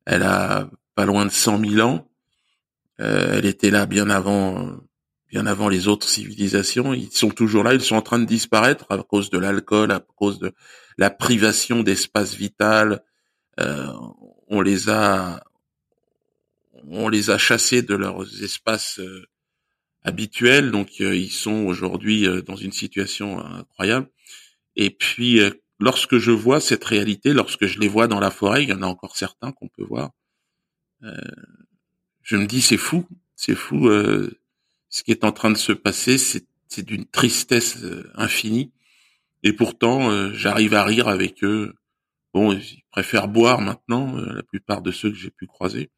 elle 0.05 0.23
a 0.23 0.69
pas 0.93 1.05
loin 1.05 1.25
de 1.25 1.31
100 1.31 1.59
000 1.65 1.87
ans. 1.87 2.07
Euh, 2.99 3.37
elle 3.37 3.45
était 3.45 3.71
là 3.71 3.85
bien 3.85 4.09
avant 4.09 4.77
bien 5.29 5.47
avant 5.47 5.67
les 5.67 5.87
autres 5.87 6.07
civilisations. 6.07 6.93
Ils 6.93 7.11
sont 7.11 7.29
toujours 7.29 7.63
là, 7.63 7.73
ils 7.73 7.81
sont 7.81 7.95
en 7.95 8.01
train 8.01 8.19
de 8.19 8.25
disparaître 8.25 8.85
à 8.89 9.01
cause 9.03 9.29
de 9.29 9.37
l'alcool, 9.37 9.91
à 9.91 9.99
cause 9.99 10.39
de 10.39 10.53
la 10.97 11.09
privation 11.09 11.83
d'espace 11.83 12.35
vital. 12.35 13.03
Euh, 13.59 13.91
on 14.47 14.61
les 14.61 14.89
a, 14.89 15.43
on 16.87 17.09
les 17.09 17.31
a 17.31 17.37
chassés 17.37 17.81
de 17.81 17.95
leurs 17.95 18.43
espaces 18.43 18.99
euh, 20.05 20.09
habituels, 20.09 20.71
donc 20.71 21.01
euh, 21.01 21.15
ils 21.15 21.31
sont 21.31 21.65
aujourd'hui 21.65 22.27
euh, 22.27 22.41
dans 22.41 22.55
une 22.55 22.71
situation 22.71 23.39
incroyable. 23.39 24.09
Et 24.75 24.89
puis, 24.89 25.39
lorsque 25.79 26.17
je 26.17 26.31
vois 26.31 26.59
cette 26.59 26.83
réalité, 26.83 27.33
lorsque 27.33 27.65
je 27.65 27.79
les 27.79 27.87
vois 27.87 28.07
dans 28.07 28.19
la 28.19 28.31
forêt, 28.31 28.63
il 28.63 28.69
y 28.69 28.73
en 28.73 28.81
a 28.81 28.87
encore 28.87 29.15
certains 29.15 29.51
qu'on 29.53 29.69
peut 29.69 29.85
voir. 29.85 30.11
je 32.23 32.35
me 32.35 32.45
dis 32.45 32.61
c'est 32.61 32.77
fou, 32.77 33.07
c'est 33.35 33.55
fou 33.55 33.89
ce 34.95 35.03
qui 35.03 35.11
est 35.11 35.25
en 35.25 35.33
train 35.33 35.51
de 35.51 35.57
se 35.57 35.73
passer, 35.73 36.17
c'est 36.17 36.85
d'une 36.85 37.05
tristesse 37.05 37.83
euh, 37.83 38.09
infinie. 38.15 38.71
Et 39.43 39.51
pourtant, 39.51 40.09
euh, 40.09 40.31
j'arrive 40.33 40.73
à 40.73 40.85
rire 40.85 41.09
avec 41.09 41.43
eux. 41.43 41.73
Bon, 42.33 42.53
ils 42.53 42.83
préfèrent 42.91 43.27
boire 43.27 43.59
maintenant, 43.59 44.17
euh, 44.17 44.33
la 44.33 44.43
plupart 44.43 44.81
de 44.81 44.91
ceux 44.91 45.09
que 45.11 45.17
j'ai 45.17 45.31
pu 45.31 45.47
croiser. 45.47 45.91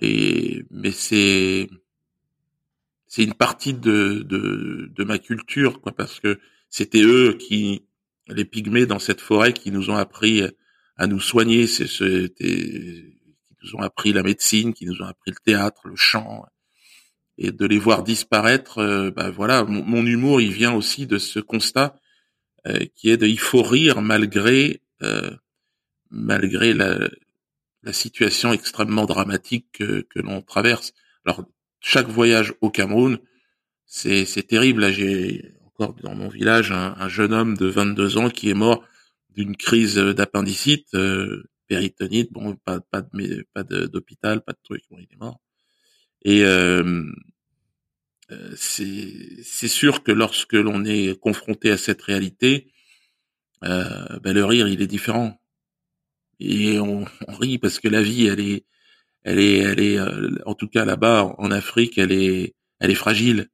Et 0.00 0.64
mais 0.70 0.90
c'est 0.90 1.68
c'est 3.10 3.24
une 3.24 3.34
partie 3.34 3.74
de, 3.74 5.04
ma 5.04 5.18
culture, 5.18 5.80
quoi, 5.80 5.92
parce 5.92 6.20
que 6.20 6.38
c'était 6.68 7.02
eux 7.02 7.34
qui 7.34 7.82
les 8.28 8.44
pygmées 8.44 8.86
dans 8.86 9.00
cette 9.00 9.20
forêt 9.20 9.52
qui 9.52 9.72
nous 9.72 9.90
ont 9.90 9.96
appris 9.96 10.42
à 10.96 11.08
nous 11.08 11.18
soigner, 11.18 11.66
c'est 11.66 11.86
qui 11.86 13.18
nous 13.64 13.74
ont 13.74 13.82
appris 13.82 14.12
la 14.12 14.22
médecine, 14.22 14.72
qui 14.72 14.86
nous 14.86 15.02
ont 15.02 15.06
appris 15.06 15.32
le 15.32 15.42
théâtre, 15.44 15.88
le 15.88 15.96
chant, 15.96 16.46
et 17.36 17.50
de 17.50 17.66
les 17.66 17.78
voir 17.78 18.04
disparaître, 18.04 18.78
euh, 18.78 19.10
bah 19.10 19.30
voilà, 19.30 19.64
mon, 19.64 20.06
humour 20.06 20.40
il 20.40 20.52
vient 20.52 20.72
aussi 20.72 21.06
de 21.08 21.18
ce 21.18 21.40
constat 21.40 21.98
euh, 22.68 22.84
qui 22.94 23.10
est 23.10 23.16
de 23.16 23.26
il 23.26 23.40
faut 23.40 23.62
rire 23.62 24.02
malgré 24.02 24.82
euh, 25.02 25.30
malgré 26.10 26.74
la, 26.74 27.08
la, 27.82 27.92
situation 27.92 28.52
extrêmement 28.52 29.06
dramatique 29.06 29.66
que, 29.72 30.02
que 30.02 30.20
l'on 30.20 30.42
traverse. 30.42 30.92
Alors 31.24 31.44
chaque 31.80 32.08
voyage 32.08 32.54
au 32.60 32.70
Cameroun, 32.70 33.18
c'est 33.86 34.24
c'est 34.24 34.44
terrible. 34.44 34.82
Là 34.82 34.92
j'ai 34.92 35.54
encore 35.66 35.94
dans 35.94 36.14
mon 36.14 36.28
village 36.28 36.72
un, 36.72 36.94
un, 36.98 37.08
jeune 37.08 37.32
homme 37.32 37.56
de 37.56 37.66
22 37.66 38.18
ans 38.18 38.30
qui 38.30 38.50
est 38.50 38.54
mort 38.54 38.84
d'une 39.30 39.56
crise 39.56 39.96
d'appendicite, 39.96 40.96
péritonite. 41.68 42.32
Bon, 42.32 42.56
pas 42.56 42.80
pas 42.80 43.02
de 43.02 43.46
pas 43.54 43.64
d'hôpital, 43.64 44.42
pas 44.42 44.52
de 44.52 44.58
truc. 44.62 44.82
Bon, 44.90 44.98
il 44.98 45.08
est 45.12 45.18
mort. 45.20 45.40
Et 46.22 46.44
euh, 46.44 47.04
euh, 48.30 48.52
c'est 48.56 49.68
sûr 49.68 50.02
que 50.02 50.12
lorsque 50.12 50.52
l'on 50.52 50.84
est 50.84 51.18
confronté 51.18 51.70
à 51.70 51.76
cette 51.76 52.02
réalité, 52.02 52.72
euh, 53.64 54.18
ben 54.20 54.34
le 54.34 54.44
rire 54.44 54.68
il 54.68 54.82
est 54.82 54.86
différent 54.86 55.40
et 56.38 56.78
on, 56.78 57.04
on, 57.28 57.36
rit 57.36 57.58
parce 57.58 57.78
que 57.78 57.88
la 57.88 58.02
vie 58.02 58.26
elle 58.26 58.40
est 58.40 58.64
elle 59.24 59.38
est 59.38 59.58
elle 59.58 59.80
est 59.80 59.98
euh, 59.98 60.30
en 60.46 60.54
tout 60.54 60.68
cas 60.68 60.84
là-bas 60.84 61.34
en 61.38 61.50
Afrique 61.50 61.98
elle 61.98 62.12
est 62.12 62.54
elle 62.80 62.90
est 62.90 62.94
fragile. 62.94 63.48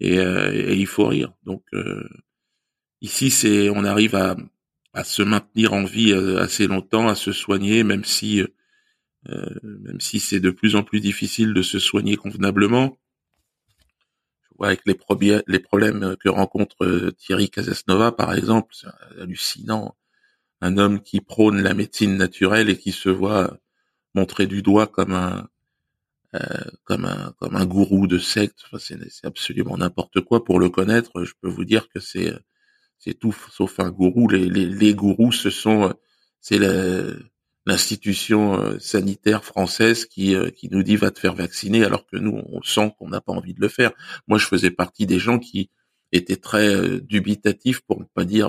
Et, 0.00 0.18
euh, 0.18 0.74
il 0.74 0.86
faut 0.86 1.06
rire. 1.06 1.32
Donc 1.44 1.64
ici 3.00 3.30
c'est 3.30 3.70
on 3.70 3.84
arrive 3.84 4.14
à 4.14 4.36
à 4.94 5.04
se 5.04 5.22
maintenir 5.22 5.72
en 5.74 5.84
vie 5.84 6.12
assez 6.12 6.66
longtemps 6.66 7.08
à 7.08 7.14
se 7.14 7.32
soigner 7.32 7.84
même 7.84 8.04
si 8.04 8.42
même 9.62 10.00
si 10.00 10.20
c'est 10.20 10.40
de 10.40 10.50
plus 10.50 10.76
en 10.76 10.84
plus 10.84 11.00
difficile 11.00 11.52
de 11.54 11.62
se 11.62 11.78
soigner 11.78 12.16
convenablement. 12.16 12.96
Avec 14.62 14.82
les, 14.86 14.96
les 15.46 15.58
problèmes 15.58 16.16
que 16.22 16.28
rencontre 16.28 16.84
euh, 16.84 17.12
Thierry 17.12 17.50
Casasnova, 17.50 18.12
par 18.12 18.32
exemple, 18.34 18.74
c'est 18.74 18.88
hallucinant. 19.20 19.96
Un 20.62 20.78
homme 20.78 21.02
qui 21.02 21.20
prône 21.20 21.62
la 21.62 21.74
médecine 21.74 22.16
naturelle 22.16 22.70
et 22.70 22.78
qui 22.78 22.92
se 22.92 23.10
voit 23.10 23.58
montré 24.16 24.46
du 24.46 24.62
doigt 24.62 24.86
comme 24.86 25.12
un 25.12 25.48
euh, 26.34 26.40
comme 26.84 27.04
un 27.04 27.32
comme 27.38 27.56
un 27.56 27.66
gourou 27.66 28.06
de 28.06 28.18
secte. 28.18 28.60
Enfin, 28.66 28.78
c'est 28.78 29.26
absolument 29.26 29.76
n'importe 29.78 30.20
quoi. 30.22 30.44
Pour 30.44 30.58
le 30.58 30.70
connaître, 30.70 31.24
je 31.24 31.34
peux 31.40 31.48
vous 31.48 31.64
dire 31.64 31.88
que 31.88 32.00
c'est 32.00 32.32
c'est 32.98 33.14
tout 33.14 33.34
sauf 33.52 33.78
un 33.80 33.90
gourou. 33.90 34.28
Les, 34.28 34.48
les, 34.48 34.66
les 34.66 34.94
gourous, 34.94 35.32
ce 35.32 35.50
sont 35.50 35.94
c'est 36.40 36.58
le 36.58 37.30
l'institution 37.66 38.60
euh, 38.60 38.78
sanitaire 38.78 39.44
française 39.44 40.06
qui, 40.06 40.34
euh, 40.34 40.50
qui 40.50 40.68
nous 40.70 40.84
dit 40.84 40.96
va 40.96 41.10
te 41.10 41.18
faire 41.18 41.34
vacciner 41.34 41.84
alors 41.84 42.06
que 42.06 42.16
nous 42.16 42.40
on 42.46 42.62
sent 42.62 42.94
qu'on 42.96 43.08
n'a 43.08 43.20
pas 43.20 43.32
envie 43.32 43.54
de 43.54 43.60
le 43.60 43.68
faire. 43.68 43.90
Moi 44.28 44.38
je 44.38 44.46
faisais 44.46 44.70
partie 44.70 45.06
des 45.06 45.18
gens 45.18 45.38
qui 45.40 45.70
étaient 46.12 46.36
très 46.36 46.68
euh, 46.74 47.00
dubitatifs 47.00 47.80
pour 47.80 47.98
ne 48.00 48.06
pas 48.14 48.24
dire 48.24 48.48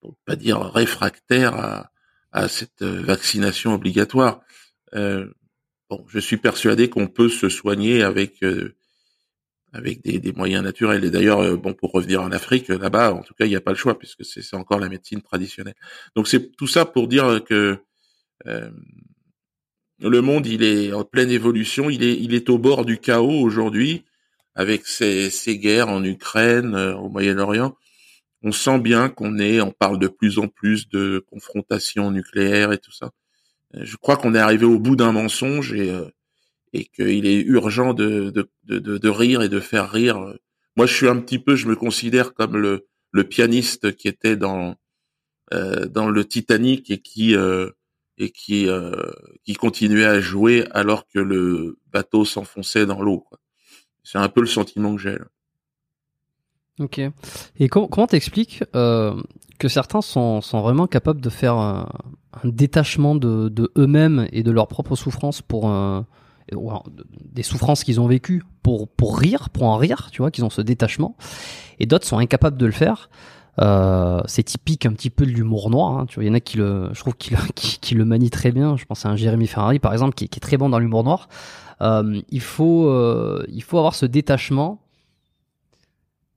pour 0.00 0.10
ne 0.10 0.16
pas 0.26 0.36
dire 0.36 0.60
réfractaires 0.60 1.54
à, 1.54 1.90
à 2.36 2.48
cette 2.48 2.82
vaccination 2.82 3.74
obligatoire. 3.74 4.40
Euh, 4.94 5.26
bon, 5.90 6.04
je 6.08 6.18
suis 6.18 6.36
persuadé 6.36 6.88
qu'on 6.88 7.08
peut 7.08 7.28
se 7.28 7.48
soigner 7.48 8.02
avec 8.02 8.44
avec 9.72 10.02
des, 10.02 10.18
des, 10.18 10.32
moyens 10.32 10.62
naturels. 10.64 11.04
Et 11.04 11.10
d'ailleurs, 11.10 11.56
bon, 11.58 11.74
pour 11.74 11.92
revenir 11.92 12.22
en 12.22 12.32
Afrique, 12.32 12.68
là-bas, 12.68 13.12
en 13.12 13.22
tout 13.22 13.34
cas, 13.34 13.44
il 13.44 13.50
n'y 13.50 13.56
a 13.56 13.60
pas 13.60 13.72
le 13.72 13.76
choix 13.76 13.98
puisque 13.98 14.24
c'est 14.24 14.54
encore 14.54 14.78
la 14.78 14.88
médecine 14.88 15.20
traditionnelle. 15.20 15.74
Donc 16.14 16.28
c'est 16.28 16.56
tout 16.56 16.66
ça 16.66 16.86
pour 16.86 17.08
dire 17.08 17.42
que 17.44 17.78
euh, 18.46 18.70
le 20.00 20.20
monde, 20.20 20.46
il 20.46 20.62
est 20.62 20.92
en 20.92 21.04
pleine 21.04 21.30
évolution. 21.30 21.90
Il 21.90 22.02
est, 22.02 22.14
il 22.14 22.34
est 22.34 22.50
au 22.50 22.58
bord 22.58 22.84
du 22.84 22.98
chaos 22.98 23.40
aujourd'hui, 23.40 24.04
avec 24.54 24.86
ces, 24.86 25.30
ces 25.30 25.58
guerres 25.58 25.88
en 25.88 26.04
Ukraine, 26.04 26.74
euh, 26.74 26.94
au 26.96 27.08
Moyen-Orient. 27.08 27.76
On 28.46 28.52
sent 28.52 28.78
bien 28.78 29.08
qu'on 29.08 29.38
est, 29.38 29.60
on 29.60 29.72
parle 29.72 29.98
de 29.98 30.08
plus 30.08 30.38
en 30.38 30.46
plus 30.46 30.88
de 30.88 31.24
confrontations 31.30 32.10
nucléaires 32.12 32.72
et 32.72 32.78
tout 32.78 32.92
ça. 32.92 33.10
Euh, 33.74 33.80
je 33.82 33.96
crois 33.96 34.16
qu'on 34.16 34.34
est 34.34 34.38
arrivé 34.38 34.64
au 34.64 34.78
bout 34.78 34.96
d'un 34.96 35.12
mensonge 35.12 35.74
et, 35.74 35.92
et 36.72 36.84
qu'il 36.86 37.26
est 37.26 37.40
urgent 37.40 37.92
de, 37.92 38.30
de, 38.30 38.48
de, 38.64 38.98
de, 38.98 39.08
rire 39.08 39.42
et 39.42 39.48
de 39.48 39.60
faire 39.60 39.90
rire. 39.90 40.34
Moi, 40.76 40.86
je 40.86 40.94
suis 40.94 41.08
un 41.08 41.18
petit 41.20 41.40
peu, 41.40 41.56
je 41.56 41.66
me 41.66 41.74
considère 41.74 42.34
comme 42.34 42.56
le, 42.56 42.86
le 43.12 43.24
pianiste 43.24 43.96
qui 43.96 44.08
était 44.08 44.36
dans 44.36 44.76
euh, 45.54 45.86
dans 45.86 46.08
le 46.08 46.24
Titanic 46.24 46.90
et 46.90 46.98
qui 46.98 47.36
euh, 47.36 47.70
et 48.18 48.30
qui 48.30 48.68
euh, 48.68 49.10
qui 49.44 49.54
continuait 49.54 50.04
à 50.04 50.20
jouer 50.20 50.66
alors 50.72 51.06
que 51.06 51.20
le 51.20 51.78
bateau 51.86 52.24
s'enfonçait 52.24 52.86
dans 52.86 53.00
l'eau. 53.00 53.24
C'est 54.02 54.18
un 54.18 54.28
peu 54.28 54.40
le 54.40 54.46
sentiment 54.48 54.94
que 54.96 55.02
j'ai. 55.02 55.18
Ok. 56.80 57.00
Et 57.58 57.68
comment 57.68 58.06
t'expliques 58.06 58.62
euh, 58.74 59.20
que 59.58 59.68
certains 59.68 60.02
sont, 60.02 60.40
sont 60.40 60.60
vraiment 60.60 60.86
capables 60.86 61.20
de 61.20 61.30
faire 61.30 61.54
un, 61.54 61.88
détachement 62.44 63.14
de, 63.14 63.48
de 63.48 63.72
eux-mêmes 63.78 64.28
et 64.30 64.42
de 64.42 64.50
leurs 64.50 64.68
propres 64.68 64.94
souffrances 64.94 65.40
pour 65.40 65.68
un, 65.68 66.04
des 67.32 67.42
souffrances 67.42 67.82
qu'ils 67.82 67.98
ont 67.98 68.06
vécues 68.06 68.42
pour 68.62 68.88
pour 68.88 69.18
rire, 69.18 69.48
pour 69.48 69.64
en 69.64 69.76
rire, 69.76 70.10
tu 70.12 70.20
vois, 70.20 70.30
qu'ils 70.30 70.44
ont 70.44 70.50
ce 70.50 70.60
détachement, 70.60 71.16
et 71.78 71.86
d'autres 71.86 72.06
sont 72.06 72.18
incapables 72.18 72.58
de 72.58 72.66
le 72.66 72.72
faire 72.72 73.08
euh, 73.60 74.20
c'est 74.26 74.42
typique 74.42 74.84
un 74.86 74.92
petit 74.92 75.10
peu 75.10 75.24
de 75.24 75.30
l'humour 75.30 75.70
noir. 75.70 75.98
Hein. 75.98 76.06
Tu 76.06 76.16
vois, 76.16 76.24
il 76.24 76.26
y 76.28 76.30
en 76.30 76.34
a 76.34 76.40
qui 76.40 76.58
le, 76.58 76.90
je 76.92 77.00
trouve 77.00 77.16
qu'il 77.16 77.36
qui, 77.54 77.78
qui, 77.78 77.94
le 77.94 78.04
manie 78.04 78.30
très 78.30 78.52
bien. 78.52 78.76
Je 78.76 78.84
pense 78.84 79.06
à 79.06 79.08
un 79.08 79.16
Jérémy 79.16 79.46
Ferrari 79.46 79.78
par 79.78 79.92
exemple 79.92 80.14
qui, 80.14 80.28
qui 80.28 80.38
est 80.38 80.40
très 80.40 80.56
bon 80.56 80.68
dans 80.68 80.78
l'humour 80.78 81.04
noir. 81.04 81.28
Euh, 81.82 82.20
il 82.30 82.40
faut, 82.40 82.88
euh, 82.88 83.44
il 83.48 83.62
faut 83.62 83.78
avoir 83.78 83.94
ce 83.94 84.06
détachement 84.06 84.80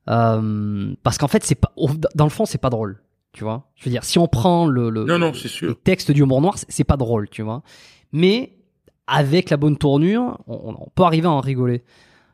euh, 0.07 0.93
parce 1.03 1.17
qu'en 1.17 1.27
fait 1.27 1.43
c'est 1.43 1.55
pas, 1.55 1.73
dans 2.15 2.23
le 2.25 2.29
fond 2.29 2.45
c'est 2.45 2.57
pas 2.57 2.69
drôle. 2.69 3.01
Tu 3.31 3.43
vois 3.43 3.69
Je 3.75 3.85
veux 3.85 3.91
dire, 3.91 4.03
si 4.03 4.17
on 4.17 4.27
prend 4.27 4.65
le, 4.65 4.89
le, 4.89 5.03
non, 5.05 5.19
non, 5.19 5.33
sûr. 5.33 5.67
le 5.67 5.75
texte 5.75 6.09
du 6.09 6.21
humour 6.21 6.41
noir, 6.41 6.55
c'est 6.67 6.83
pas 6.83 6.97
drôle, 6.97 7.29
tu 7.29 7.43
vois. 7.43 7.61
Mais 8.11 8.57
avec 9.05 9.51
la 9.51 9.57
bonne 9.57 9.77
tournure, 9.77 10.39
on, 10.47 10.75
on 10.79 10.89
peut 10.95 11.03
arriver 11.03 11.27
à 11.27 11.31
en 11.31 11.39
rigoler. 11.39 11.83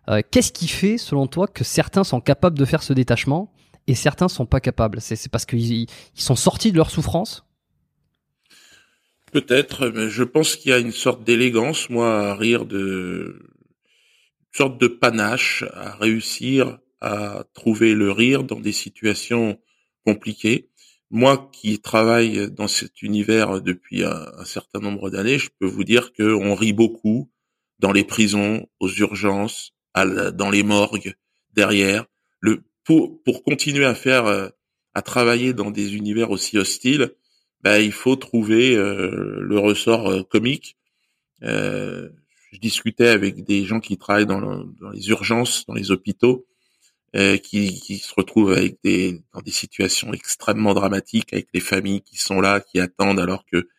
Euh, 0.10 0.22
Qu'est-ce 0.31 0.53
qui 0.53 0.69
fait, 0.69 0.98
selon 0.98 1.27
toi, 1.27 1.48
que 1.48 1.65
certains 1.65 2.05
sont 2.05 2.22
capables 2.22 2.57
de 2.57 2.63
faire 2.63 2.81
ce 2.81 2.93
détachement 2.93 3.51
et 3.88 3.93
certains 3.95 4.29
sont 4.29 4.45
pas 4.45 4.62
capables? 4.62 5.01
C'est 5.01 5.29
parce 5.29 5.45
qu'ils 5.45 5.72
ils 5.72 5.88
sont 6.13 6.36
sortis 6.38 6.72
de 6.72 6.77
leur 6.77 6.89
souffrance? 6.89 7.45
Peut-être, 9.34 9.89
mais 9.89 10.07
je 10.10 10.24
pense 10.24 10.55
qu'il 10.55 10.72
y 10.72 10.74
a 10.74 10.77
une 10.79 10.91
sorte 10.93 11.25
d'élégance, 11.25 11.89
moi, 11.89 12.29
à 12.29 12.36
rire 12.36 12.65
de 12.65 13.38
une 14.53 14.57
sorte 14.57 14.79
de 14.79 14.88
panache, 14.88 15.65
à 15.74 15.95
réussir 15.98 16.77
à 17.05 17.43
trouver 17.53 17.93
le 17.93 18.12
rire 18.12 18.43
dans 18.43 18.59
des 18.59 18.71
situations 18.71 19.59
compliquées. 20.07 20.69
Moi 21.12 21.51
qui 21.53 21.79
travaille 21.79 22.50
dans 22.50 22.67
cet 22.67 23.03
univers 23.03 23.62
depuis 23.62 24.03
un, 24.03 24.43
certain 24.43 24.79
nombre 24.79 25.12
d'années, 25.12 25.38
je 25.38 25.51
peux 25.59 25.67
vous 25.67 25.83
dire 25.83 26.13
qu'on 26.13 26.55
rit 26.55 26.74
beaucoup 26.74 27.29
dans 27.77 27.91
les 27.91 28.03
prisons, 28.03 28.67
aux 28.79 28.89
urgences, 28.89 29.75
dans 29.93 30.50
les 30.50 30.63
morgues, 30.63 31.13
derrière. 31.53 32.05
Pour, 32.83 33.43
continuer 33.43 33.85
à 33.85 33.93
faire, 33.93 34.25
euh, 34.25 34.50
à 34.95 35.01
travailler 35.03 35.53
dans 35.53 35.69
des 35.69 35.95
univers 35.95 36.31
aussi 36.31 36.57
hostiles, 36.57 37.12
bah, 37.62 37.79
il 37.79 37.91
faut 37.91 38.15
trouver 38.15 38.75
euh, 38.75 39.39
le 39.41 39.59
ressort 39.59 40.07
euh, 40.07 40.24
comique. 40.24 40.75
je 41.41 42.59
discutais 42.59 43.09
avec 43.09 43.43
des 43.43 43.63
gens 43.63 43.79
qui 43.79 43.97
travaillent 43.97 44.25
dans 44.25 44.63
les 44.91 45.09
urgences, 45.09 45.65
dans 45.67 45.74
les 45.75 45.91
hôpitaux, 45.91 46.47
qui, 47.43 47.79
qui, 47.79 47.98
se 47.98 48.13
retrouvent 48.13 48.51
avec 48.51 48.77
des 48.84 49.22
dans 49.34 49.41
des 49.41 49.51
situations 49.51 50.13
extrêmement 50.13 50.74
dramatiques, 50.74 51.34
avec 51.34 51.48
les 51.53 51.62
familles 51.62 52.01
qui 52.01 52.17
sont 52.17 52.41
là, 52.41 52.60
qui 52.60 52.79
attendent 52.79 53.19
alors 53.19 53.45
que 53.45 53.69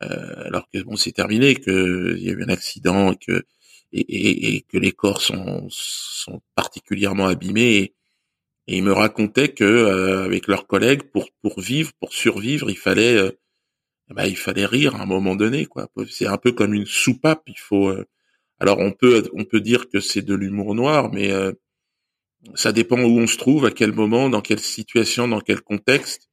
alors 0.00 0.68
que 0.72 0.82
bon 0.82 0.96
c'est 0.96 1.12
terminé, 1.12 1.56
qu'il 1.56 2.18
y 2.18 2.28
a 2.30 2.32
eu 2.32 2.44
un 2.44 2.48
accident 2.48 3.12
et 3.12 3.16
que 3.16 3.44
et, 3.92 4.56
et, 4.56 4.60
que 4.62 4.78
les 4.78 4.92
corps 4.92 5.22
sont, 5.22 5.66
sont 5.70 6.40
particulièrement 6.54 7.26
abîmés. 7.26 7.76
Et, 7.76 7.94
ils 8.68 8.82
me 8.82 8.92
racontaient 8.92 9.52
que 9.54 9.64
euh, 9.64 10.24
avec 10.24 10.48
leurs 10.48 10.66
collègues, 10.66 11.04
pour 11.04 11.28
pour 11.40 11.60
vivre, 11.60 11.92
pour 12.00 12.12
survivre, 12.12 12.68
il 12.68 12.76
fallait 12.76 13.16
euh, 13.16 13.30
bah, 14.10 14.26
il 14.26 14.36
fallait 14.36 14.66
rire 14.66 14.96
à 14.96 15.02
un 15.02 15.06
moment 15.06 15.36
donné. 15.36 15.66
quoi. 15.66 15.88
C'est 16.10 16.26
un 16.26 16.38
peu 16.38 16.52
comme 16.52 16.74
une 16.74 16.86
soupape. 16.86 17.42
Il 17.48 17.58
faut 17.58 17.88
euh, 17.90 18.06
alors 18.60 18.80
on 18.80 18.92
peut 18.92 19.28
on 19.34 19.44
peut 19.44 19.60
dire 19.60 19.88
que 19.88 20.00
c'est 20.00 20.22
de 20.22 20.34
l'humour 20.34 20.74
noir, 20.74 21.12
mais 21.12 21.30
ça 22.54 22.72
dépend 22.72 23.00
où 23.00 23.18
on 23.18 23.26
se 23.26 23.36
trouve, 23.36 23.66
à 23.66 23.70
quel 23.70 23.92
moment, 23.92 24.28
dans 24.28 24.40
quelle 24.40 24.60
situation, 24.60 25.28
dans 25.28 25.40
quel 25.40 25.60
contexte. 25.60 26.28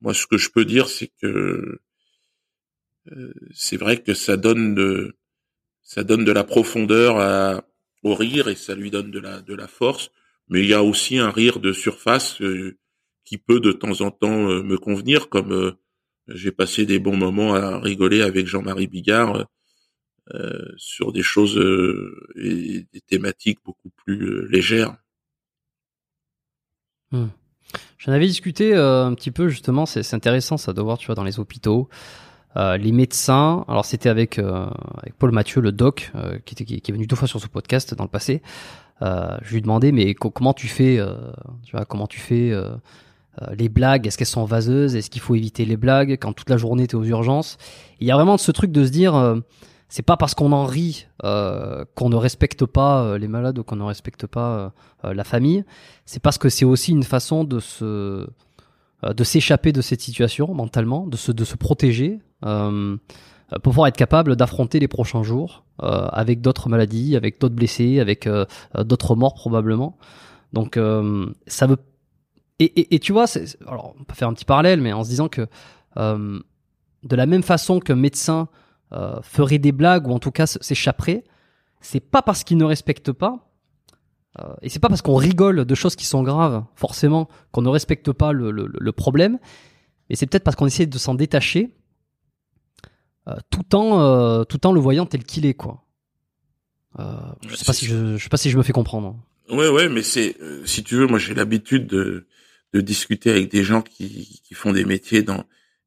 Moi, 0.00 0.14
ce 0.14 0.26
que 0.26 0.38
je 0.38 0.50
peux 0.50 0.64
dire, 0.64 0.88
c'est 0.88 1.10
que 1.20 1.80
c'est 3.52 3.76
vrai 3.76 4.00
que 4.00 4.14
ça 4.14 4.36
donne 4.36 4.74
de 4.74 5.16
ça 5.82 6.04
donne 6.04 6.24
de 6.24 6.32
la 6.32 6.44
profondeur 6.44 7.18
à, 7.18 7.64
au 8.02 8.14
rire 8.14 8.48
et 8.48 8.54
ça 8.54 8.74
lui 8.74 8.90
donne 8.90 9.10
de 9.10 9.18
la, 9.18 9.40
de 9.40 9.54
la 9.54 9.68
force. 9.68 10.10
Mais 10.48 10.60
il 10.60 10.68
y 10.68 10.74
a 10.74 10.82
aussi 10.82 11.18
un 11.18 11.30
rire 11.30 11.60
de 11.60 11.72
surface 11.72 12.40
euh, 12.40 12.78
qui 13.24 13.38
peut 13.38 13.60
de 13.60 13.72
temps 13.72 14.00
en 14.00 14.10
temps 14.10 14.48
euh, 14.50 14.62
me 14.62 14.76
convenir, 14.76 15.28
comme 15.28 15.52
euh, 15.52 15.72
j'ai 16.28 16.52
passé 16.52 16.86
des 16.86 16.98
bons 16.98 17.16
moments 17.16 17.54
à 17.54 17.78
rigoler 17.78 18.22
avec 18.22 18.46
Jean-Marie 18.46 18.86
Bigard 18.86 19.46
sur 20.76 21.12
des 21.12 21.22
choses 21.22 21.58
et 22.36 22.86
des 22.92 23.00
thématiques 23.00 23.58
beaucoup 23.64 23.90
plus 23.90 24.48
légères. 24.48 24.96
Hmm. 27.12 27.26
J'en 27.98 28.12
avais 28.12 28.26
discuté 28.26 28.74
un 28.74 29.14
petit 29.14 29.30
peu 29.30 29.48
justement, 29.48 29.86
c'est 29.86 30.14
intéressant 30.14 30.56
ça 30.56 30.72
de 30.72 30.82
voir, 30.82 30.98
tu 30.98 31.06
vois, 31.06 31.14
dans 31.14 31.24
les 31.24 31.38
hôpitaux. 31.38 31.88
Euh, 32.56 32.76
les 32.76 32.92
médecins, 32.92 33.64
alors 33.66 33.84
c'était 33.84 34.08
avec, 34.08 34.38
euh, 34.38 34.66
avec 34.98 35.14
Paul 35.18 35.32
Mathieu, 35.32 35.60
le 35.60 35.72
doc, 35.72 36.12
euh, 36.14 36.38
qui, 36.44 36.54
était, 36.54 36.64
qui, 36.64 36.90
est 36.90 36.92
venu 36.94 37.06
deux 37.06 37.16
fois 37.16 37.28
sur 37.28 37.40
ce 37.40 37.46
podcast 37.46 37.94
dans 37.94 38.04
le 38.04 38.10
passé. 38.10 38.42
je 39.00 39.52
lui 39.52 39.62
demandais 39.62 39.90
mais 39.90 40.14
comment 40.14 40.52
tu 40.52 40.68
fais, 40.68 41.00
tu 41.64 41.72
vois, 41.72 41.84
comment 41.84 42.06
tu 42.06 42.20
fais 42.20 42.52
les 43.52 43.68
blagues? 43.68 44.06
Est-ce 44.06 44.18
qu'elles 44.18 44.26
sont 44.26 44.44
vaseuses? 44.44 44.94
Est-ce 44.94 45.10
qu'il 45.10 45.22
faut 45.22 45.34
éviter 45.34 45.64
les 45.64 45.76
blagues? 45.76 46.12
Quand 46.20 46.32
toute 46.32 46.50
la 46.50 46.56
journée 46.56 46.86
tu 46.86 46.96
es 46.96 46.98
aux 46.98 47.04
urgences 47.04 47.56
Il 48.00 48.06
y 48.06 48.12
a 48.12 48.14
vraiment 48.14 48.36
ce 48.36 48.52
truc 48.52 48.70
de 48.70 48.84
se 48.84 48.90
dire, 48.90 49.14
c'est 49.92 50.02
pas 50.02 50.16
parce 50.16 50.34
qu'on 50.34 50.52
en 50.52 50.64
rit 50.64 51.06
qu'on 51.20 52.08
ne 52.08 52.16
respecte 52.16 52.64
pas 52.64 53.18
les 53.18 53.28
malades 53.28 53.58
ou 53.58 53.62
qu'on 53.62 53.76
ne 53.76 53.84
respecte 53.84 54.26
pas 54.26 54.72
la 55.04 55.22
famille. 55.22 55.66
C'est 56.06 56.22
parce 56.22 56.38
que 56.38 56.48
c'est 56.48 56.64
aussi 56.64 56.92
une 56.92 57.02
façon 57.02 57.44
de 57.44 57.60
se 57.60 58.26
de 59.02 59.24
s'échapper 59.24 59.72
de 59.72 59.82
cette 59.82 60.00
situation 60.00 60.54
mentalement, 60.54 61.06
de 61.06 61.18
se, 61.18 61.30
de 61.30 61.44
se 61.44 61.56
protéger, 61.56 62.20
euh, 62.44 62.96
pour 63.50 63.60
pouvoir 63.60 63.88
être 63.88 63.98
capable 63.98 64.34
d'affronter 64.34 64.78
les 64.78 64.88
prochains 64.88 65.22
jours 65.22 65.64
euh, 65.82 66.06
avec 66.10 66.40
d'autres 66.40 66.70
maladies, 66.70 67.14
avec 67.14 67.38
d'autres 67.38 67.54
blessés, 67.54 68.00
avec 68.00 68.26
euh, 68.26 68.46
d'autres 68.78 69.14
morts 69.14 69.34
probablement. 69.34 69.98
Donc 70.54 70.78
ça 71.46 71.66
veut 71.66 71.76
et, 72.58 72.64
et, 72.64 72.94
et, 72.94 72.98
tu 72.98 73.12
vois, 73.12 73.26
alors 73.66 73.94
on 74.00 74.04
peut 74.04 74.14
faire 74.14 74.28
un 74.28 74.32
petit 74.32 74.46
parallèle, 74.46 74.80
mais 74.80 74.94
en 74.94 75.04
se 75.04 75.10
disant 75.10 75.28
que 75.28 75.46
de 75.96 77.16
la 77.16 77.26
même 77.26 77.42
façon 77.42 77.80
qu'un 77.80 77.96
médecin 77.96 78.48
ferait 79.22 79.58
des 79.58 79.72
blagues 79.72 80.06
ou 80.06 80.12
en 80.12 80.18
tout 80.18 80.30
cas 80.30 80.46
s'échapperait, 80.46 81.24
c'est 81.80 82.00
pas 82.00 82.22
parce 82.22 82.44
qu'il 82.44 82.58
ne 82.58 82.64
respecte 82.64 83.12
pas 83.12 83.48
et 84.62 84.68
c'est 84.68 84.80
pas 84.80 84.88
parce 84.88 85.02
qu'on 85.02 85.16
rigole 85.16 85.64
de 85.64 85.74
choses 85.74 85.96
qui 85.96 86.06
sont 86.06 86.22
graves 86.22 86.64
forcément 86.74 87.28
qu'on 87.52 87.62
ne 87.62 87.68
respecte 87.68 88.12
pas 88.12 88.32
le, 88.32 88.50
le, 88.50 88.70
le 88.72 88.92
problème, 88.92 89.38
mais 90.08 90.16
c'est 90.16 90.26
peut-être 90.26 90.44
parce 90.44 90.56
qu'on 90.56 90.66
essaie 90.66 90.86
de 90.86 90.98
s'en 90.98 91.14
détacher 91.14 91.74
euh, 93.28 93.36
tout 93.50 93.76
en 93.76 94.00
euh, 94.00 94.44
tout 94.44 94.66
en 94.66 94.72
le 94.72 94.80
voyant 94.80 95.06
tel 95.06 95.22
qu'il 95.22 95.46
est 95.46 95.54
quoi. 95.54 95.84
Euh, 96.98 97.04
je 97.46 97.54
sais 97.54 97.64
pas 97.64 97.72
si 97.72 97.86
je, 97.86 98.16
je 98.16 98.22
sais 98.22 98.28
pas 98.28 98.36
si 98.36 98.50
je 98.50 98.58
me 98.58 98.64
fais 98.64 98.72
comprendre. 98.72 99.16
Ouais 99.48 99.68
ouais 99.68 99.88
mais 99.88 100.02
c'est 100.02 100.36
si 100.64 100.82
tu 100.82 100.96
veux 100.96 101.06
moi 101.06 101.20
j'ai 101.20 101.32
l'habitude 101.34 101.86
de 101.86 102.26
de 102.74 102.80
discuter 102.80 103.30
avec 103.30 103.48
des 103.48 103.62
gens 103.62 103.80
qui 103.80 104.40
qui 104.42 104.54
font 104.54 104.72
des 104.72 104.84
métiers 104.84 105.22
dans 105.22 105.44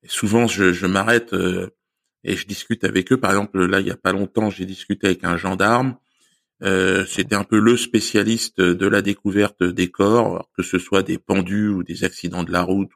souvent 0.07 0.47
je 0.47 0.71
je 0.71 0.85
m'arrête 0.85 1.35
et 2.25 2.35
je 2.35 2.45
discute 2.45 2.83
avec 2.83 3.11
eux 3.11 3.17
par 3.17 3.31
exemple 3.31 3.65
là 3.65 3.79
il 3.79 3.87
y 3.87 3.91
a 3.91 3.97
pas 3.97 4.11
longtemps 4.11 4.49
j'ai 4.49 4.65
discuté 4.65 5.07
avec 5.07 5.23
un 5.23 5.37
gendarme 5.37 5.95
euh, 6.63 7.05
c'était 7.05 7.35
un 7.35 7.43
peu 7.43 7.59
le 7.59 7.77
spécialiste 7.77 8.61
de 8.61 8.87
la 8.87 9.01
découverte 9.01 9.61
des 9.61 9.89
corps, 9.89 10.49
que 10.55 10.63
ce 10.63 10.79
soit 10.79 11.03
des 11.03 11.17
pendus 11.17 11.67
ou 11.67 11.83
des 11.83 12.05
accidents 12.05 12.43
de 12.43 12.51
la 12.53 12.61
route 12.61 12.91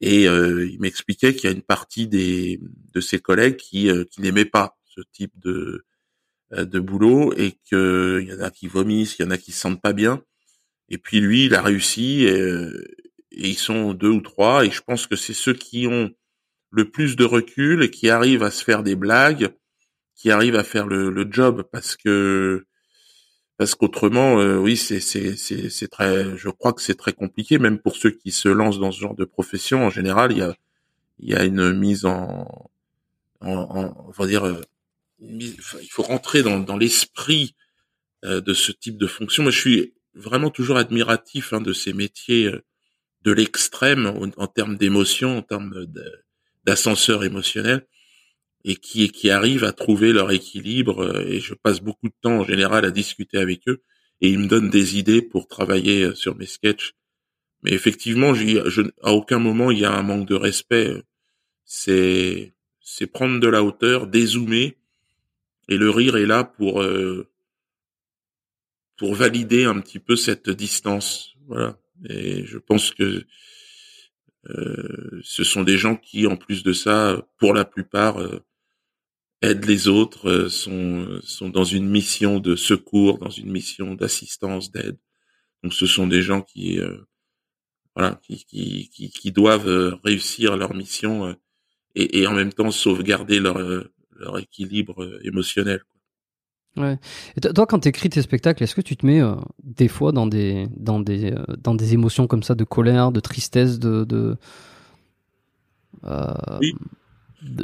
et 0.00 0.28
euh, 0.28 0.68
il 0.70 0.80
m'expliquait 0.80 1.34
qu'il 1.34 1.48
y 1.48 1.52
a 1.52 1.56
une 1.56 1.62
partie 1.62 2.06
des, 2.06 2.60
de 2.92 3.00
ses 3.00 3.20
collègues 3.20 3.56
qui, 3.56 3.88
euh, 3.88 4.04
qui 4.04 4.20
n'aimaient 4.20 4.44
pas 4.44 4.76
ce 4.84 5.00
type 5.12 5.32
de, 5.38 5.86
euh, 6.52 6.64
de 6.64 6.80
boulot 6.80 7.32
et 7.38 7.52
qu'il 7.64 8.28
y 8.28 8.32
en 8.34 8.40
a 8.40 8.50
qui 8.50 8.68
vomissent, 8.68 9.16
il 9.18 9.22
y 9.22 9.24
en 9.24 9.30
a 9.30 9.38
qui 9.38 9.52
se 9.52 9.60
sentent 9.60 9.80
pas 9.80 9.92
bien. 9.92 10.22
Et 10.90 10.98
puis 10.98 11.20
lui, 11.20 11.46
il 11.46 11.54
a 11.54 11.62
réussi 11.62 12.24
et, 12.24 12.38
et 13.30 13.48
ils 13.48 13.58
sont 13.58 13.94
deux 13.94 14.10
ou 14.10 14.20
trois. 14.20 14.66
Et 14.66 14.70
je 14.70 14.82
pense 14.82 15.06
que 15.06 15.16
c'est 15.16 15.32
ceux 15.32 15.54
qui 15.54 15.86
ont 15.86 16.10
le 16.74 16.90
plus 16.90 17.14
de 17.14 17.24
recul 17.24 17.90
qui 17.90 18.10
arrivent 18.10 18.42
à 18.42 18.50
se 18.50 18.64
faire 18.64 18.82
des 18.82 18.96
blagues, 18.96 19.54
qui 20.16 20.30
arrivent 20.32 20.56
à 20.56 20.64
faire 20.64 20.86
le, 20.88 21.08
le 21.08 21.26
job 21.30 21.64
parce 21.70 21.96
que 21.96 22.66
parce 23.56 23.76
qu'autrement, 23.76 24.40
euh, 24.40 24.56
oui, 24.58 24.76
c'est 24.76 24.98
c'est 24.98 25.36
c'est 25.36 25.88
très. 25.88 26.36
Je 26.36 26.48
crois 26.48 26.72
que 26.72 26.82
c'est 26.82 26.96
très 26.96 27.12
compliqué, 27.12 27.58
même 27.58 27.78
pour 27.78 27.94
ceux 27.94 28.10
qui 28.10 28.32
se 28.32 28.48
lancent 28.48 28.80
dans 28.80 28.90
ce 28.90 29.00
genre 29.00 29.14
de 29.14 29.24
profession. 29.24 29.86
En 29.86 29.90
général, 29.90 30.32
il 30.32 30.38
y 30.38 30.42
a 30.42 30.56
il 31.20 31.30
y 31.30 31.34
a 31.36 31.44
une 31.44 31.72
mise 31.72 32.04
en, 32.04 32.70
en, 33.40 33.94
on 34.08 34.10
va 34.10 34.26
dire, 34.26 34.44
euh, 34.44 34.60
il 35.20 35.88
faut 35.90 36.02
rentrer 36.02 36.42
dans 36.42 36.58
dans 36.58 36.76
l'esprit 36.76 37.54
euh, 38.24 38.40
de 38.40 38.52
ce 38.54 38.72
type 38.72 38.98
de 38.98 39.06
fonction. 39.06 39.44
Moi, 39.44 39.52
je 39.52 39.60
suis 39.60 39.94
vraiment 40.14 40.50
toujours 40.50 40.76
admiratif 40.76 41.52
hein, 41.52 41.60
de 41.60 41.72
ces 41.72 41.92
métiers 41.92 42.50
de 43.22 43.32
l'extrême 43.32 44.06
en, 44.06 44.28
en, 44.42 44.46
termes 44.48 44.76
d'émotion, 44.76 45.38
en 45.38 45.42
termes 45.42 45.86
d'ascenseur 46.64 47.24
émotionnel 47.24 47.86
et 48.64 48.76
qui, 48.76 49.10
qui 49.10 49.30
arrivent 49.30 49.64
à 49.64 49.72
trouver 49.72 50.12
leur 50.12 50.30
équilibre. 50.30 51.02
Euh, 51.02 51.26
et 51.26 51.40
je 51.40 51.54
passe 51.54 51.80
beaucoup 51.80 52.08
de 52.08 52.14
temps 52.20 52.40
en 52.40 52.44
général 52.44 52.84
à 52.84 52.90
discuter 52.90 53.38
avec 53.38 53.68
eux 53.68 53.82
et 54.20 54.30
ils 54.30 54.38
me 54.38 54.48
donnent 54.48 54.70
des 54.70 54.98
idées 54.98 55.22
pour 55.22 55.48
travailler 55.48 56.04
euh, 56.04 56.14
sur 56.14 56.36
mes 56.36 56.46
sketchs. 56.46 56.94
Mais 57.62 57.72
effectivement, 57.72 58.34
je, 58.34 58.82
à 59.02 59.12
aucun 59.12 59.38
moment 59.38 59.70
il 59.70 59.78
y 59.78 59.84
a 59.84 59.92
un 59.92 60.02
manque 60.02 60.28
de 60.28 60.34
respect. 60.34 61.02
C'est 61.64 62.52
c'est 62.80 63.06
prendre 63.06 63.40
de 63.40 63.48
la 63.48 63.62
hauteur, 63.62 64.06
dézoomer 64.06 64.76
et 65.68 65.76
le 65.78 65.90
rire 65.90 66.16
est 66.16 66.26
là 66.26 66.44
pour 66.44 66.82
euh, 66.82 67.26
pour 68.96 69.14
valider 69.14 69.64
un 69.64 69.80
petit 69.80 69.98
peu 69.98 70.16
cette 70.16 70.50
distance. 70.50 71.34
Voilà. 71.46 71.78
Et 72.08 72.44
je 72.44 72.58
pense 72.58 72.90
que 72.92 73.24
ce 74.46 75.44
sont 75.44 75.62
des 75.62 75.78
gens 75.78 75.96
qui, 75.96 76.26
en 76.26 76.36
plus 76.36 76.62
de 76.62 76.72
ça, 76.72 77.26
pour 77.38 77.54
la 77.54 77.64
plupart, 77.64 78.18
aident 79.44 79.66
les 79.66 79.88
autres, 79.88 80.28
euh, 80.28 80.48
sont, 80.48 81.20
sont 81.22 81.48
dans 81.48 81.64
une 81.64 81.88
mission 81.88 82.40
de 82.40 82.56
secours, 82.56 83.18
dans 83.18 83.30
une 83.30 83.50
mission 83.50 83.94
d'assistance, 83.94 84.70
d'aide. 84.72 84.96
Donc 85.62 85.74
ce 85.74 85.86
sont 85.86 86.06
des 86.06 86.22
gens 86.22 86.42
qui, 86.42 86.80
euh, 86.80 86.96
voilà, 87.94 88.20
qui, 88.22 88.44
qui, 88.44 88.90
qui, 88.90 89.10
qui 89.10 89.32
doivent 89.32 89.98
réussir 90.04 90.56
leur 90.56 90.74
mission 90.74 91.36
et, 91.94 92.20
et, 92.20 92.26
en 92.26 92.32
même 92.32 92.52
temps 92.52 92.70
sauvegarder 92.70 93.40
leur 93.40 93.58
leur 94.16 94.38
équilibre 94.38 95.20
émotionnel. 95.24 95.82
Ouais. 96.76 96.98
Et 97.36 97.40
toi, 97.40 97.66
quand 97.66 97.78
tu 97.80 97.88
écris 97.88 98.10
tes 98.10 98.20
spectacles, 98.20 98.62
est-ce 98.64 98.74
que 98.74 98.80
tu 98.80 98.96
te 98.96 99.06
mets 99.06 99.22
des 99.62 99.88
fois 99.88 100.10
dans 100.10 100.26
des 100.26 100.66
dans 100.76 100.98
des 100.98 101.32
dans 101.58 101.74
des 101.74 101.94
émotions 101.94 102.26
comme 102.26 102.42
ça 102.42 102.56
de 102.56 102.64
colère, 102.64 103.12
de 103.12 103.20
tristesse, 103.20 103.78
de, 103.78 104.04
de 104.04 104.36
euh, 106.04 106.58
oui. 106.60 106.74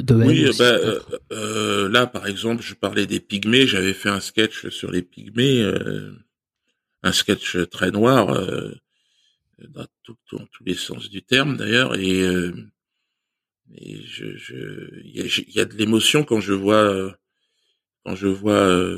oui, 0.09 0.49
bah, 0.57 0.63
euh, 0.65 0.99
euh, 1.31 1.89
là 1.89 2.07
par 2.07 2.27
exemple, 2.27 2.63
je 2.63 2.73
parlais 2.73 3.05
des 3.05 3.19
pygmées. 3.19 3.67
J'avais 3.67 3.93
fait 3.93 4.09
un 4.09 4.19
sketch 4.19 4.69
sur 4.69 4.91
les 4.91 5.01
pygmées, 5.01 5.61
euh, 5.61 6.13
un 7.03 7.11
sketch 7.11 7.57
très 7.69 7.91
noir, 7.91 8.29
euh, 8.29 8.71
dans, 9.69 9.85
tout, 10.03 10.15
dans, 10.31 10.45
tous 10.51 10.63
les 10.65 10.75
sens 10.75 11.09
du 11.09 11.21
terme 11.21 11.57
d'ailleurs. 11.57 11.95
Et, 11.95 12.21
et 13.75 14.01
je, 14.03 14.37
je, 14.37 14.55
il 15.03 15.25
y, 15.25 15.57
y 15.57 15.59
a, 15.59 15.65
de 15.65 15.75
l'émotion 15.75 16.23
quand 16.23 16.39
je 16.39 16.53
vois, 16.53 17.15
quand 18.03 18.15
je 18.15 18.27
vois 18.27 18.97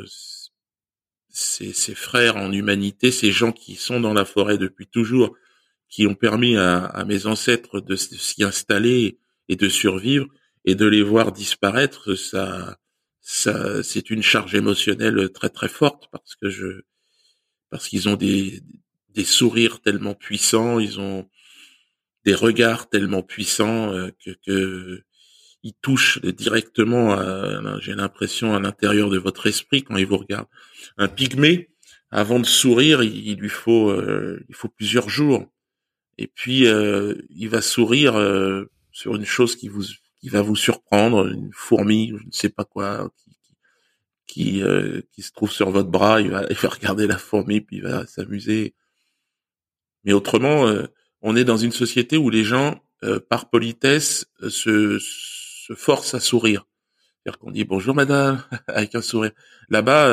ces, 1.30 1.74
ces, 1.74 1.96
frères 1.96 2.38
en 2.38 2.52
humanité, 2.52 3.12
ces 3.12 3.32
gens 3.32 3.52
qui 3.52 3.76
sont 3.76 4.00
dans 4.00 4.14
la 4.14 4.26
forêt 4.26 4.58
depuis 4.58 4.88
toujours, 4.88 5.36
qui 5.90 6.08
ont 6.08 6.16
permis 6.16 6.56
à, 6.58 6.86
à 6.86 7.06
mes 7.06 7.26
ancêtres 7.26 7.80
de 7.80 7.96
s'y 7.96 8.44
installer 8.44 9.20
et 9.50 9.56
de 9.56 9.70
survivre 9.70 10.28
et 10.66 10.76
de 10.76 10.86
les 10.86 11.04
voir 11.04 11.32
disparaître, 11.32 12.16
ça, 12.16 12.78
ça, 13.22 13.84
c'est 13.84 14.10
une 14.10 14.24
charge 14.24 14.56
émotionnelle 14.56 15.32
très 15.32 15.50
très 15.50 15.68
forte 15.68 16.08
parce 16.12 16.36
que 16.36 16.50
je, 16.50 16.82
parce 17.70 17.88
qu'ils 17.88 18.10
ont 18.10 18.16
des, 18.16 18.62
des 19.10 19.26
sourires 19.26 19.82
tellement 19.82 20.14
puissants, 20.14 20.80
ils 20.80 21.00
ont 21.00 21.30
des 22.26 22.36
regards 22.36 22.90
tellement 22.90 23.24
puissants 23.24 23.92
euh, 23.94 24.10
que, 24.24 24.32
que 24.46 25.04
ils 25.64 25.74
touchent 25.74 26.22
directement, 26.22 27.18
j'ai 27.80 27.96
l'impression, 27.96 28.54
à 28.54 28.60
l'intérieur 28.60 29.10
de 29.10 29.18
votre 29.18 29.48
esprit 29.48 29.84
quand 29.84 29.96
ils 29.96 30.06
vous 30.06 30.18
regardent. 30.18 30.48
Un 30.98 31.08
pygmée, 31.08 31.70
avant 32.12 32.40
de 32.40 32.46
sourire, 32.46 33.02
il, 33.02 33.38
lui 33.38 33.50
faut, 33.50 33.90
euh, 33.90 34.44
il 34.50 34.56
faut 34.56 34.68
plusieurs 34.68 35.10
jours. 35.10 35.46
Et 36.18 36.28
puis, 36.28 36.68
euh, 36.68 37.16
il 37.30 37.50
va 37.50 37.62
sourire 37.62 38.14
sur 38.92 39.16
une 39.16 39.26
chose 39.26 39.56
qui 39.56 39.70
vous 39.70 39.84
qui 40.20 40.30
va 40.30 40.42
vous 40.42 40.56
surprendre, 40.56 41.28
une 41.28 41.52
fourmi, 41.52 42.14
je 42.18 42.26
ne 42.26 42.32
sais 42.32 42.48
pas 42.48 42.64
quoi, 42.64 43.12
qui 43.18 43.34
qui, 44.26 44.64
euh, 44.64 45.02
qui 45.12 45.22
se 45.22 45.32
trouve 45.32 45.52
sur 45.52 45.70
votre 45.70 45.90
bras, 45.90 46.22
il 46.22 46.32
va, 46.32 46.46
il 46.50 46.56
va 46.56 46.70
regarder 46.70 47.08
la 47.08 47.18
fourmi 47.18 47.62
puis 47.62 47.78
il 47.78 47.84
va 47.84 48.08
s'amuser. 48.08 48.74
Mais 50.04 50.14
autrement, 50.14 50.68
euh, 50.68 50.88
on 51.22 51.36
est 51.36 51.44
dans 51.44 51.58
une 51.58 51.72
société 51.72 52.18
où 52.18 52.30
les 52.30 52.44
gens, 52.44 52.82
euh, 53.04 53.20
par 53.20 53.50
politesse, 53.50 54.26
se, 54.50 54.98
se 55.68 55.74
forcent 55.74 56.14
à 56.14 56.20
sourire. 56.20 56.66
C'est-à-dire 57.24 57.40
qu'on 57.40 57.52
dit 57.52 57.64
bonjour 57.64 57.96
madame 57.96 58.44
avec 58.68 58.96
un 58.96 59.02
sourire. 59.02 59.32
Là-bas, 59.70 60.10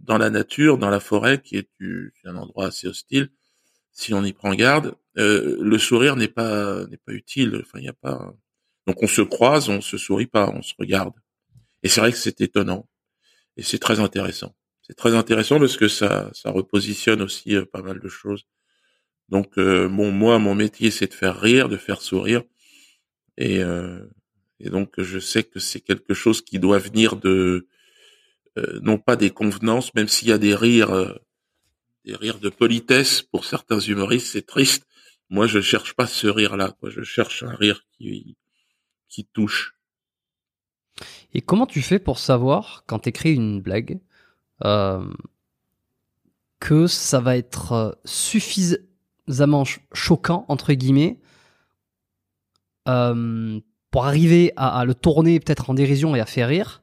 dans 0.00 0.18
la 0.18 0.30
nature, 0.30 0.78
dans 0.78 0.90
la 0.90 1.00
forêt, 1.00 1.40
qui 1.40 1.56
est 1.56 1.70
un 2.24 2.36
endroit 2.36 2.66
assez 2.66 2.86
hostile, 2.86 3.30
si 3.96 4.12
on 4.12 4.22
y 4.22 4.34
prend 4.34 4.54
garde, 4.54 4.94
euh, 5.18 5.56
le 5.60 5.78
sourire 5.78 6.16
n'est 6.16 6.28
pas 6.28 6.86
n'est 6.86 6.98
pas 6.98 7.12
utile. 7.12 7.62
Enfin, 7.62 7.80
y 7.80 7.88
a 7.88 7.94
pas. 7.94 8.34
Donc 8.86 9.02
on 9.02 9.06
se 9.06 9.22
croise, 9.22 9.68
on 9.70 9.80
se 9.80 9.96
sourit 9.96 10.26
pas, 10.26 10.50
on 10.54 10.62
se 10.62 10.74
regarde. 10.78 11.14
Et 11.82 11.88
c'est 11.88 12.00
vrai 12.00 12.12
que 12.12 12.18
c'est 12.18 12.40
étonnant 12.42 12.88
et 13.56 13.62
c'est 13.62 13.78
très 13.78 14.00
intéressant. 14.00 14.54
C'est 14.82 14.96
très 14.96 15.14
intéressant 15.14 15.58
parce 15.58 15.78
que 15.78 15.88
ça 15.88 16.30
ça 16.34 16.50
repositionne 16.50 17.22
aussi 17.22 17.56
euh, 17.56 17.64
pas 17.64 17.82
mal 17.82 17.98
de 17.98 18.08
choses. 18.08 18.46
Donc 19.30 19.58
euh, 19.58 19.88
bon, 19.88 20.12
moi 20.12 20.38
mon 20.38 20.54
métier 20.54 20.90
c'est 20.90 21.08
de 21.08 21.14
faire 21.14 21.40
rire, 21.40 21.70
de 21.70 21.78
faire 21.78 22.02
sourire 22.02 22.42
et 23.38 23.60
et 24.60 24.70
donc 24.70 25.00
je 25.00 25.18
sais 25.18 25.42
que 25.42 25.58
c'est 25.60 25.80
quelque 25.80 26.14
chose 26.14 26.42
qui 26.42 26.58
doit 26.58 26.78
venir 26.78 27.16
de 27.16 27.66
non 28.80 28.96
pas 28.96 29.16
des 29.16 29.30
convenances, 29.30 29.92
même 29.94 30.08
s'il 30.08 30.28
y 30.28 30.32
a 30.32 30.38
des 30.38 30.54
rires 30.54 31.18
des 32.06 32.14
rires 32.14 32.38
de 32.38 32.48
politesse 32.48 33.20
pour 33.20 33.44
certains 33.44 33.80
humoristes, 33.80 34.28
c'est 34.28 34.46
triste. 34.46 34.86
Moi, 35.28 35.46
je 35.46 35.60
cherche 35.60 35.94
pas 35.94 36.06
ce 36.06 36.28
rire-là. 36.28 36.76
Je 36.84 37.02
cherche 37.02 37.42
un 37.42 37.54
rire 37.54 37.82
qui, 37.92 38.36
qui 39.08 39.24
touche. 39.24 39.76
Et 41.34 41.42
comment 41.42 41.66
tu 41.66 41.82
fais 41.82 41.98
pour 41.98 42.18
savoir, 42.18 42.84
quand 42.86 43.00
tu 43.00 43.08
écris 43.08 43.34
une 43.34 43.60
blague, 43.60 44.00
euh, 44.64 45.12
que 46.60 46.86
ça 46.86 47.20
va 47.20 47.36
être 47.36 47.72
euh, 47.72 47.92
suffisamment 48.04 49.64
choquant, 49.92 50.46
entre 50.48 50.72
guillemets, 50.72 51.20
euh, 52.88 53.60
pour 53.96 54.04
arriver 54.04 54.52
à, 54.56 54.78
à 54.80 54.84
le 54.84 54.92
tourner 54.92 55.40
peut-être 55.40 55.70
en 55.70 55.74
dérision 55.74 56.14
et 56.14 56.20
à 56.20 56.26
faire 56.26 56.48
rire, 56.48 56.82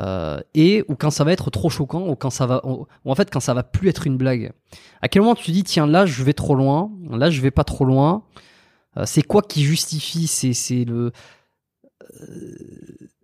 euh, 0.00 0.40
et 0.54 0.82
ou 0.88 0.94
quand 0.94 1.10
ça 1.10 1.24
va 1.24 1.32
être 1.32 1.50
trop 1.50 1.68
choquant 1.68 2.08
ou 2.08 2.16
quand 2.16 2.30
ça 2.30 2.46
va 2.46 2.66
ou 2.66 2.86
en 3.04 3.14
fait 3.14 3.30
quand 3.30 3.40
ça 3.40 3.52
va 3.52 3.62
plus 3.62 3.90
être 3.90 4.06
une 4.06 4.16
blague. 4.16 4.50
À 5.02 5.08
quel 5.08 5.20
moment 5.20 5.34
tu 5.34 5.50
dis 5.50 5.62
tiens 5.62 5.86
là 5.86 6.06
je 6.06 6.24
vais 6.24 6.32
trop 6.32 6.54
loin, 6.54 6.90
là 7.10 7.28
je 7.28 7.42
vais 7.42 7.50
pas 7.50 7.64
trop 7.64 7.84
loin. 7.84 8.24
Euh, 8.96 9.02
c'est 9.04 9.20
quoi 9.20 9.42
qui 9.42 9.62
justifie 9.62 10.26
c'est 10.26 10.54
c'est 10.54 10.86
le 10.86 11.12
euh, 12.22 12.56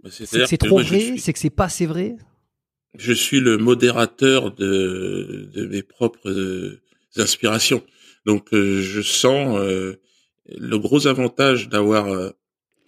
bah, 0.05 0.11
c'est 0.13 0.59
trop 0.59 0.81
vrai, 0.81 1.17
c'est 1.17 1.33
que 1.33 1.39
c'est 1.39 1.49
pas 1.49 1.65
assez 1.65 1.87
vrai? 1.87 2.15
Je 2.95 3.15
suis 3.15 3.41
le 3.41 3.57
modérateur 3.57 4.55
de 4.55 5.49
de 5.55 5.67
mes 5.67 5.83
propres 5.83 6.79
inspirations. 7.17 7.83
Donc 8.27 8.49
je 8.53 9.01
sens 9.01 9.59
le 9.59 10.79
gros 10.79 11.07
avantage 11.07 11.71
d'avoir 11.71 12.05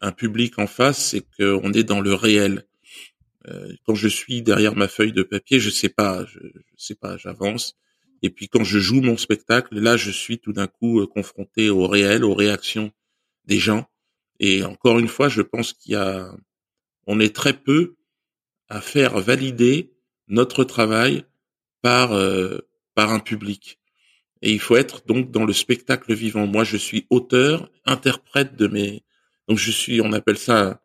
un 0.00 0.12
public 0.12 0.58
en 0.58 0.66
face, 0.66 0.98
c'est 1.10 1.24
qu'on 1.36 1.72
est 1.72 1.84
dans 1.84 2.00
le 2.00 2.14
réel 2.14 2.64
euh, 3.48 3.72
quand 3.86 3.94
je 3.94 4.08
suis 4.08 4.42
derrière 4.42 4.76
ma 4.76 4.88
feuille 4.88 5.12
de 5.12 5.22
papier, 5.22 5.60
je 5.60 5.70
sais 5.70 5.88
pas, 5.88 6.24
je, 6.26 6.38
sais 6.76 6.94
pas, 6.94 7.16
j'avance. 7.16 7.76
Et 8.22 8.30
puis 8.30 8.48
quand 8.48 8.64
je 8.64 8.78
joue 8.78 9.00
mon 9.00 9.16
spectacle, 9.16 9.78
là, 9.78 9.96
je 9.96 10.10
suis 10.10 10.38
tout 10.38 10.52
d'un 10.52 10.66
coup 10.66 11.00
euh, 11.00 11.06
confronté 11.06 11.70
au 11.70 11.86
réel, 11.86 12.24
aux 12.24 12.34
réactions 12.34 12.92
des 13.46 13.58
gens. 13.58 13.86
Et 14.40 14.62
encore 14.64 14.98
une 14.98 15.08
fois, 15.08 15.28
je 15.28 15.42
pense 15.42 15.72
qu'il 15.72 15.92
y 15.92 15.96
a, 15.96 16.34
on 17.06 17.18
est 17.18 17.34
très 17.34 17.54
peu 17.54 17.96
à 18.68 18.80
faire 18.80 19.18
valider 19.20 19.92
notre 20.28 20.64
travail 20.64 21.24
par 21.82 22.12
euh, 22.12 22.58
par 22.94 23.12
un 23.12 23.20
public. 23.20 23.78
Et 24.42 24.52
il 24.52 24.60
faut 24.60 24.76
être 24.76 25.06
donc 25.06 25.30
dans 25.30 25.44
le 25.44 25.52
spectacle 25.52 26.14
vivant. 26.14 26.46
Moi, 26.46 26.64
je 26.64 26.76
suis 26.76 27.06
auteur, 27.10 27.70
interprète 27.84 28.56
de 28.56 28.66
mes. 28.66 29.02
Donc 29.50 29.58
je 29.58 29.72
suis, 29.72 30.00
on 30.00 30.12
appelle 30.12 30.38
ça 30.38 30.80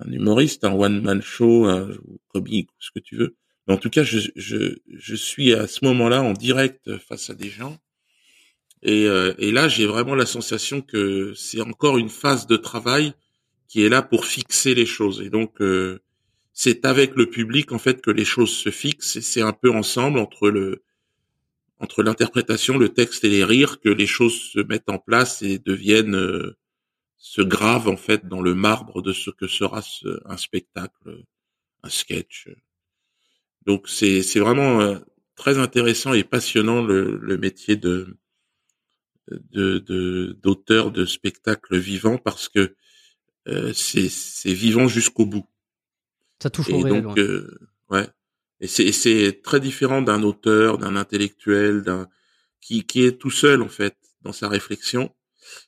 un 0.00 0.10
humoriste, 0.10 0.64
un 0.64 0.72
one-man 0.72 1.22
show, 1.22 1.66
un 1.66 1.88
comique, 2.26 2.68
ce 2.80 2.90
que 2.90 2.98
tu 2.98 3.14
veux. 3.14 3.36
Mais 3.66 3.74
en 3.74 3.76
tout 3.76 3.90
cas, 3.90 4.02
je, 4.02 4.18
je, 4.34 4.74
je 4.88 5.14
suis 5.14 5.54
à 5.54 5.68
ce 5.68 5.84
moment-là 5.84 6.20
en 6.20 6.32
direct 6.32 6.98
face 6.98 7.30
à 7.30 7.34
des 7.34 7.48
gens. 7.48 7.78
Et, 8.82 9.06
euh, 9.06 9.34
et 9.38 9.52
là, 9.52 9.68
j'ai 9.68 9.86
vraiment 9.86 10.16
la 10.16 10.26
sensation 10.26 10.80
que 10.82 11.32
c'est 11.36 11.60
encore 11.60 11.96
une 11.96 12.08
phase 12.08 12.48
de 12.48 12.56
travail 12.56 13.12
qui 13.68 13.84
est 13.84 13.88
là 13.88 14.02
pour 14.02 14.26
fixer 14.26 14.74
les 14.74 14.84
choses. 14.84 15.22
Et 15.22 15.30
donc, 15.30 15.60
euh, 15.60 16.00
c'est 16.52 16.84
avec 16.84 17.14
le 17.14 17.30
public 17.30 17.70
en 17.70 17.78
fait 17.78 18.02
que 18.02 18.10
les 18.10 18.24
choses 18.24 18.50
se 18.50 18.70
fixent. 18.70 19.14
Et 19.14 19.22
c'est 19.22 19.42
un 19.42 19.52
peu 19.52 19.70
ensemble 19.70 20.18
entre 20.18 20.50
le 20.50 20.82
entre 21.78 22.02
l'interprétation, 22.02 22.78
le 22.78 22.88
texte 22.88 23.22
et 23.22 23.28
les 23.28 23.44
rires 23.44 23.78
que 23.78 23.88
les 23.88 24.08
choses 24.08 24.40
se 24.40 24.58
mettent 24.58 24.88
en 24.88 24.98
place 24.98 25.42
et 25.42 25.60
deviennent 25.60 26.16
euh, 26.16 26.56
se 27.22 27.40
grave 27.40 27.88
en 27.88 27.96
fait 27.96 28.26
dans 28.26 28.42
le 28.42 28.52
marbre 28.52 29.00
de 29.00 29.12
ce 29.12 29.30
que 29.30 29.46
sera 29.46 29.80
un 30.24 30.36
spectacle, 30.36 31.22
un 31.84 31.88
sketch. 31.88 32.48
Donc 33.64 33.88
c'est 33.88 34.22
c'est 34.22 34.40
vraiment 34.40 34.80
euh, 34.80 34.98
très 35.36 35.58
intéressant 35.58 36.14
et 36.14 36.24
passionnant 36.24 36.82
le, 36.82 37.16
le 37.22 37.38
métier 37.38 37.76
de 37.76 38.18
de 39.30 40.36
d'auteur 40.42 40.90
de, 40.90 41.04
spectacle 41.06 41.78
vivant 41.78 42.18
parce 42.18 42.48
que 42.48 42.74
euh, 43.46 43.72
c'est 43.72 44.08
c'est 44.08 44.52
vivant 44.52 44.88
jusqu'au 44.88 45.24
bout. 45.24 45.46
Ça 46.42 46.50
touche 46.50 46.70
au 46.70 46.80
réel. 46.80 47.04
Donc 47.04 47.18
euh, 47.18 47.56
ouais. 47.90 48.08
Et 48.58 48.66
c'est 48.66 48.90
c'est 48.90 49.42
très 49.44 49.60
différent 49.60 50.02
d'un 50.02 50.24
auteur, 50.24 50.76
d'un 50.76 50.96
intellectuel, 50.96 51.82
d'un 51.82 52.08
qui 52.60 52.84
qui 52.84 53.04
est 53.04 53.16
tout 53.16 53.30
seul 53.30 53.62
en 53.62 53.68
fait 53.68 53.96
dans 54.22 54.32
sa 54.32 54.48
réflexion 54.48 55.14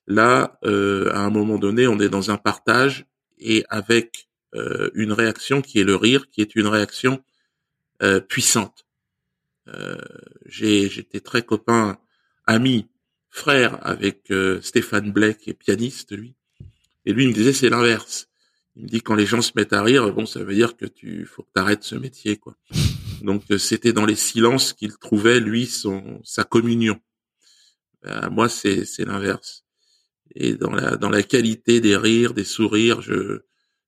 Là, 0.06 0.58
euh, 0.64 1.10
à 1.12 1.20
un 1.20 1.30
moment 1.30 1.58
donné, 1.58 1.86
on 1.86 1.98
est 1.98 2.08
dans 2.08 2.30
un 2.30 2.36
partage 2.36 3.06
et 3.38 3.64
avec 3.68 4.28
euh, 4.54 4.90
une 4.94 5.12
réaction 5.12 5.62
qui 5.62 5.80
est 5.80 5.84
le 5.84 5.96
rire, 5.96 6.28
qui 6.30 6.40
est 6.40 6.54
une 6.54 6.66
réaction 6.66 7.22
euh, 8.02 8.20
puissante. 8.20 8.86
J'étais 10.46 11.20
très 11.20 11.42
copain, 11.42 11.98
ami, 12.46 12.86
frère 13.30 13.78
avec 13.84 14.30
Stéphane 14.60 15.10
Blake, 15.10 15.38
qui 15.38 15.50
est 15.50 15.54
pianiste, 15.54 16.12
lui. 16.12 16.34
Et 17.06 17.12
lui, 17.12 17.24
il 17.24 17.30
me 17.30 17.34
disait, 17.34 17.54
c'est 17.54 17.70
l'inverse. 17.70 18.28
Il 18.76 18.84
me 18.84 18.88
dit, 18.88 19.00
quand 19.00 19.14
les 19.14 19.24
gens 19.24 19.40
se 19.40 19.52
mettent 19.56 19.72
à 19.72 19.82
rire, 19.82 20.12
bon, 20.12 20.26
ça 20.26 20.44
veut 20.44 20.54
dire 20.54 20.76
que 20.76 20.84
tu 20.84 21.24
faut 21.24 21.42
que 21.42 21.76
ce 21.80 21.94
métier, 21.94 22.36
quoi. 22.36 22.56
Donc, 23.22 23.42
c'était 23.58 23.94
dans 23.94 24.04
les 24.04 24.16
silences 24.16 24.74
qu'il 24.74 24.96
trouvait, 24.98 25.40
lui, 25.40 25.66
son, 25.66 26.20
sa 26.24 26.44
communion. 26.44 27.00
Ben, 28.02 28.28
moi, 28.28 28.50
c'est 28.50 28.84
l'inverse. 28.98 29.63
Et 30.34 30.54
dans 30.54 30.70
la 30.70 30.96
dans 30.96 31.10
la 31.10 31.22
qualité 31.22 31.80
des 31.80 31.96
rires, 31.96 32.34
des 32.34 32.44
sourires, 32.44 33.00
je 33.00 33.40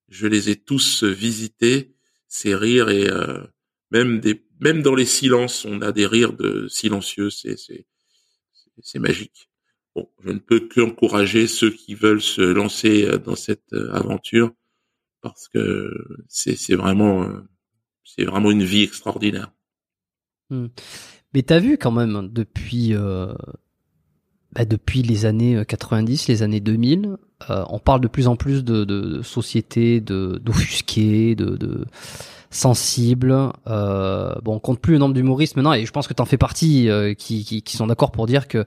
je 0.09 0.27
les 0.27 0.51
ai 0.51 0.57
tous 0.57 1.03
visités 1.05 1.95
ces 2.29 2.55
rires 2.55 2.89
et 2.91 3.09
euh, 3.09 3.43
même 3.91 4.21
des 4.21 4.45
même 4.61 4.83
dans 4.83 4.95
les 4.95 5.05
silences, 5.05 5.65
on 5.65 5.83
a 5.83 5.93
des 5.93 6.07
rires 6.07 6.33
de 6.33 6.67
silencieux. 6.69 7.31
C'est 7.31 7.57
c'est 7.57 7.87
c'est 8.83 8.99
magique. 8.99 9.51
Bon, 9.95 10.09
je 10.23 10.31
ne 10.31 10.39
peux 10.39 10.61
qu'encourager 10.61 11.47
ceux 11.47 11.71
qui 11.71 11.95
veulent 11.95 12.23
se 12.23 12.43
lancer 12.43 13.07
euh, 13.07 13.19
dans 13.19 13.37
cette 13.37 13.73
euh, 13.73 13.93
aventure 13.93 14.53
parce 15.23 15.49
que 15.49 15.91
c'est 16.29 16.57
c'est 16.57 16.77
vraiment 16.77 17.29
c'est 18.05 18.25
vraiment 18.25 18.51
une 18.51 18.63
vie 18.63 18.83
extraordinaire. 18.83 19.53
Hmm. 20.51 20.69
Mais 21.35 21.43
t'as 21.43 21.59
vu 21.59 21.77
quand 21.77 21.91
même 21.91 22.29
depuis 22.33 22.95
euh, 22.95 23.35
bah 24.57 24.65
depuis 24.65 25.03
les 25.03 25.27
années 25.27 25.63
90, 25.67 26.29
les 26.29 26.43
années 26.43 26.61
2000, 26.61 27.17
euh, 27.51 27.65
on 27.69 27.79
parle 27.79 28.01
de 28.01 28.09
plus 28.09 28.27
en 28.27 28.37
plus 28.37 28.65
de, 28.65 28.85
de, 28.85 29.01
de 29.01 29.23
sociétés 29.23 30.01
d'offusqués, 30.01 31.35
de, 31.35 31.57
de 31.57 31.85
sensibles. 32.51 33.53
Euh, 33.67 34.35
bon, 34.43 34.55
on 34.55 34.59
compte 34.59 34.81
plus 34.81 34.95
le 34.95 34.99
nombre 34.99 35.15
d'humoristes 35.15 35.57
maintenant, 35.57 35.75
et 35.75 35.85
je 35.85 35.93
pense 35.93 36.09
que 36.09 36.15
t'en 36.15 36.25
fais 36.25 36.39
partie, 36.39 36.89
euh, 36.89 37.13
qui, 37.13 37.45
qui, 37.45 37.63
qui, 37.63 37.77
sont 37.77 37.87
d'accord 37.87 38.13
pour 38.13 38.27
dire 38.27 38.49
que 38.49 38.65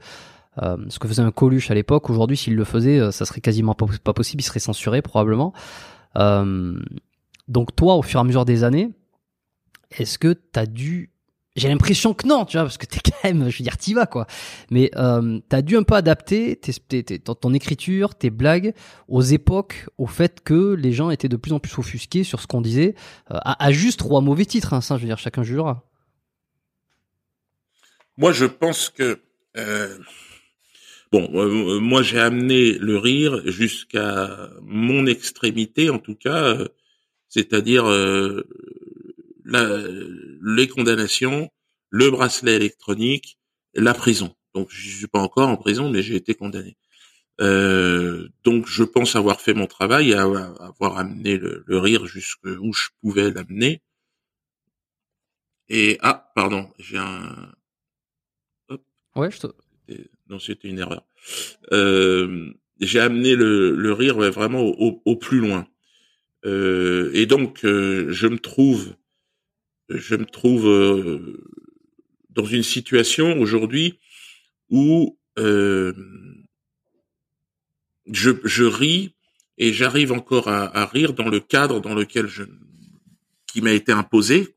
euh, 0.61 0.77
ce 0.89 0.99
que 0.99 1.07
faisait 1.07 1.23
un 1.23 1.31
Coluche 1.31 1.71
à 1.71 1.73
l'époque, 1.73 2.09
aujourd'hui, 2.09 2.37
s'il 2.37 2.55
le 2.55 2.63
faisait, 2.63 2.99
euh, 2.99 3.11
ça 3.11 3.25
serait 3.25 3.41
quasiment 3.41 3.73
pas, 3.73 3.87
pas, 4.03 4.13
possible, 4.13 4.41
il 4.41 4.45
serait 4.45 4.59
censuré 4.59 5.01
probablement. 5.01 5.53
donc 6.15 7.75
toi, 7.75 7.95
au 7.95 8.03
fur 8.03 8.19
et 8.19 8.21
à 8.21 8.23
mesure 8.23 8.45
des 8.45 8.63
années, 8.63 8.91
est-ce 9.97 10.19
que 10.19 10.33
t'as 10.33 10.67
dû 10.67 11.11
j'ai 11.59 11.67
l'impression 11.67 12.13
que 12.13 12.27
non, 12.27 12.45
tu 12.45 12.57
vois, 12.57 12.63
parce 12.63 12.77
que 12.77 12.85
t'es 12.85 12.99
quand 13.03 13.23
même, 13.23 13.49
je 13.49 13.57
veux 13.57 13.63
dire, 13.63 13.77
t'y 13.77 13.93
vas, 13.93 14.05
quoi. 14.05 14.25
Mais 14.71 14.89
euh, 14.95 15.39
t'as 15.49 15.61
dû 15.61 15.77
un 15.77 15.83
peu 15.83 15.95
adapter 15.95 16.55
tes, 16.55 17.03
tes, 17.03 17.19
ton 17.19 17.53
écriture, 17.53 18.15
tes 18.15 18.29
blagues, 18.29 18.73
aux 19.07 19.21
époques, 19.21 19.87
au 19.97 20.07
fait 20.07 20.41
que 20.43 20.73
les 20.73 20.91
gens 20.91 21.09
étaient 21.09 21.29
de 21.29 21.37
plus 21.37 21.53
en 21.53 21.59
plus 21.59 21.77
offusqués 21.77 22.23
sur 22.23 22.41
ce 22.41 22.47
qu'on 22.47 22.61
disait, 22.61 22.95
euh, 23.31 23.37
à, 23.43 23.71
juste 23.71 24.01
ou 24.03 24.17
à 24.17 24.21
mauvais 24.21 24.45
titre, 24.45 24.73
hein, 24.73 24.81
ça, 24.81 24.95
je 24.97 25.01
veux 25.01 25.07
dire, 25.07 25.19
chacun 25.19 25.43
jugera. 25.43 25.83
Moi, 28.17 28.31
je 28.31 28.45
pense 28.45 28.89
que... 28.89 29.19
Euh... 29.57 29.97
Bon, 31.11 31.27
euh, 31.33 31.79
moi 31.79 32.03
j'ai 32.03 32.19
amené 32.19 32.73
le 32.73 32.97
rire 32.99 33.41
jusqu'à 33.45 34.51
mon 34.61 35.07
extrémité, 35.07 35.89
en 35.89 35.97
tout 35.97 36.13
cas, 36.13 36.43
euh, 36.43 36.67
c'est-à-dire 37.29 37.89
euh, 37.89 38.43
la, 39.49 39.83
les 40.43 40.67
condamnations, 40.67 41.49
le 41.89 42.09
bracelet 42.09 42.55
électronique, 42.55 43.37
la 43.73 43.93
prison. 43.93 44.35
Donc 44.53 44.69
je 44.71 44.89
suis 44.89 45.07
pas 45.07 45.19
encore 45.19 45.49
en 45.49 45.57
prison, 45.57 45.89
mais 45.89 46.01
j'ai 46.01 46.15
été 46.15 46.35
condamné. 46.35 46.77
Euh, 47.41 48.27
donc 48.43 48.67
je 48.67 48.83
pense 48.83 49.15
avoir 49.15 49.39
fait 49.39 49.53
mon 49.53 49.67
travail, 49.67 50.13
avoir 50.13 50.97
amené 50.97 51.37
le, 51.37 51.63
rire 51.69 52.05
jusqu'où 52.05 52.73
je 52.73 52.89
pouvais 53.01 53.31
l'amener. 53.31 53.81
Et 55.69 55.97
ah, 56.01 56.31
pardon, 56.35 56.69
j'ai 56.79 56.97
un. 56.97 57.53
Hop. 58.69 58.81
Ouais, 59.15 59.31
je 59.31 59.39
te. 59.39 59.47
Non, 60.29 60.39
c'était 60.39 60.67
une 60.67 60.79
erreur. 60.79 61.03
Euh, 61.71 62.51
j'ai 62.79 62.99
amené 62.99 63.35
le, 63.35 63.75
le 63.75 63.93
rire 63.93 64.17
vraiment 64.31 64.61
au, 64.61 65.01
au, 65.03 65.15
plus 65.15 65.39
loin. 65.39 65.67
Euh, 66.45 67.11
et 67.13 67.25
donc, 67.25 67.65
euh, 67.65 68.07
je 68.11 68.27
me 68.27 68.39
trouve 68.39 68.95
je 69.89 70.15
me 70.15 70.25
trouve 70.25 70.67
euh, 70.67 71.43
dans 72.29 72.45
une 72.45 72.63
situation 72.63 73.39
aujourd'hui 73.39 73.99
où 74.69 75.17
euh, 75.37 75.93
je, 78.05 78.63
ris 78.63 79.13
et 79.57 79.73
j'arrive 79.73 80.11
encore 80.11 80.47
à, 80.47 80.85
rire 80.85 81.13
dans 81.13 81.29
le 81.29 81.39
cadre 81.39 81.81
dans 81.81 81.95
lequel 81.95 82.27
je 82.27 82.43
qui 83.47 83.61
m'a 83.61 83.71
été 83.71 83.91
imposé, 83.91 84.47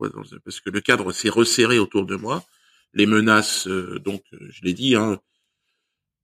parce 0.44 0.60
que 0.60 0.68
le 0.68 0.82
cadre 0.82 1.12
s'est 1.12 1.30
resserré 1.30 1.78
autour 1.78 2.04
de 2.04 2.14
moi. 2.14 2.44
Les 2.92 3.06
menaces, 3.06 3.66
euh, 3.66 3.98
donc 3.98 4.22
je 4.50 4.60
l'ai 4.64 4.74
dit, 4.74 4.96
hein, 4.96 5.18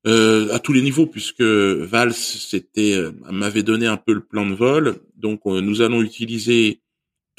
à 0.04 0.58
tous 0.58 0.74
les 0.74 0.82
niveaux, 0.82 1.06
puisque 1.06 1.40
Valls 1.40 2.14
m'avait 3.30 3.62
donné 3.62 3.86
un 3.86 3.96
peu 3.96 4.12
le 4.12 4.20
plan 4.20 4.44
de 4.44 4.54
vol. 4.54 5.00
Donc 5.16 5.46
nous 5.46 5.80
allons 5.80 6.02
utiliser 6.02 6.82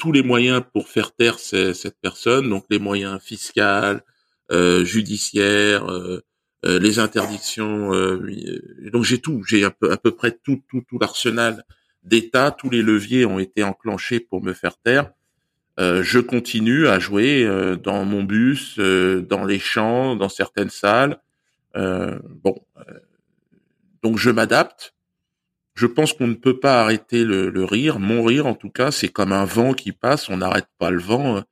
tous 0.00 0.10
les 0.10 0.22
moyens 0.22 0.62
pour 0.72 0.88
faire 0.88 1.12
taire 1.12 1.38
cette 1.38 1.96
personne, 2.00 2.48
donc 2.48 2.64
les 2.70 2.80
moyens 2.80 3.20
fiscaux, 3.20 4.00
euh, 4.50 4.84
judiciaires, 4.84 5.88
euh, 5.88 6.24
euh 6.64 6.80
les 6.80 6.98
interdictions. 6.98 7.94
Euh, 7.94 8.90
donc 8.92 9.04
j'ai 9.04 9.18
tout, 9.18 9.44
j'ai 9.46 9.64
à 9.64 9.70
peu, 9.70 9.92
à 9.92 9.96
peu 9.96 10.10
près 10.10 10.32
tout, 10.32 10.60
tout, 10.68 10.82
tout 10.88 10.98
l'arsenal 10.98 11.64
d'État, 12.02 12.50
tous 12.50 12.70
les 12.70 12.82
leviers 12.82 13.26
ont 13.26 13.38
été 13.38 13.62
enclenchés 13.62 14.18
pour 14.18 14.42
me 14.42 14.54
faire 14.54 14.76
taire. 14.78 15.10
Euh, 15.78 16.02
je 16.02 16.18
continue 16.18 16.88
à 16.88 16.98
jouer 16.98 17.46
dans 17.82 18.04
mon 18.04 18.24
bus, 18.24 18.78
dans 18.78 19.44
les 19.44 19.58
champs, 19.58 20.16
dans 20.16 20.28
certaines 20.30 20.70
salles. 20.70 21.20
bon, 21.74 22.56
donc 24.02 24.18
je 24.18 24.30
m'adapte. 24.30 24.94
Je 25.74 25.86
pense 25.86 26.12
qu'on 26.12 26.26
ne 26.26 26.34
peut 26.34 26.58
pas 26.58 26.82
arrêter 26.82 27.24
le, 27.24 27.64
rire. 27.64 27.98
Mon 27.98 28.22
rire, 28.24 28.46
en 28.46 28.54
tout 28.54 28.70
cas, 28.70 28.90
c'est 28.90 29.08
comme 29.08 29.32
un 29.32 29.44
vent 29.44 29.72
qui 29.72 29.92
passe. 29.92 30.28
On 30.28 30.38
n'arrête 30.38 30.68
pas 30.78 30.90
le 30.90 31.00
vent. 31.00 31.42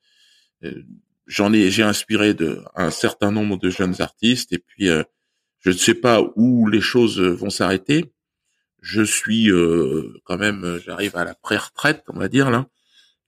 Euh, 0.64 0.82
j'en 1.26 1.52
ai, 1.52 1.70
j'ai 1.70 1.82
inspiré 1.82 2.36
un 2.74 2.90
certain 2.90 3.30
nombre 3.30 3.58
de 3.58 3.70
jeunes 3.70 4.00
artistes. 4.00 4.52
Et 4.52 4.58
puis, 4.58 4.88
euh, 4.88 5.02
je 5.60 5.70
ne 5.70 5.76
sais 5.76 5.94
pas 5.94 6.20
où 6.36 6.68
les 6.68 6.80
choses 6.80 7.20
vont 7.20 7.50
s'arrêter. 7.50 8.12
Je 8.80 9.02
suis 9.02 9.50
euh, 9.50 10.20
quand 10.24 10.38
même, 10.38 10.78
j'arrive 10.84 11.16
à 11.16 11.24
la 11.24 11.34
pré-retraite, 11.34 12.04
on 12.08 12.18
va 12.18 12.28
dire 12.28 12.50
là. 12.50 12.66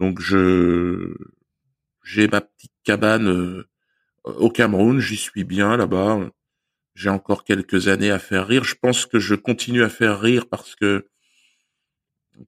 Donc, 0.00 0.20
je 0.20 1.14
j'ai 2.04 2.28
ma 2.28 2.40
petite 2.40 2.72
cabane 2.84 3.64
au 4.24 4.50
Cameroun. 4.50 5.00
J'y 5.00 5.16
suis 5.16 5.44
bien 5.44 5.76
là-bas 5.76 6.30
j'ai 7.00 7.08
encore 7.08 7.44
quelques 7.44 7.88
années 7.88 8.10
à 8.10 8.18
faire 8.18 8.46
rire. 8.46 8.62
Je 8.62 8.74
pense 8.74 9.06
que 9.06 9.18
je 9.18 9.34
continue 9.34 9.82
à 9.82 9.88
faire 9.88 10.20
rire 10.20 10.46
parce 10.50 10.74
que 10.76 11.06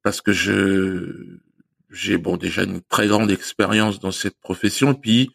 parce 0.02 0.20
que 0.20 0.32
je 0.32 1.38
j'ai 1.88 2.18
bon 2.18 2.36
déjà 2.36 2.64
une 2.64 2.82
très 2.82 3.06
grande 3.06 3.30
expérience 3.30 3.98
dans 3.98 4.12
cette 4.12 4.38
profession. 4.40 4.92
Et 4.92 5.00
puis 5.00 5.30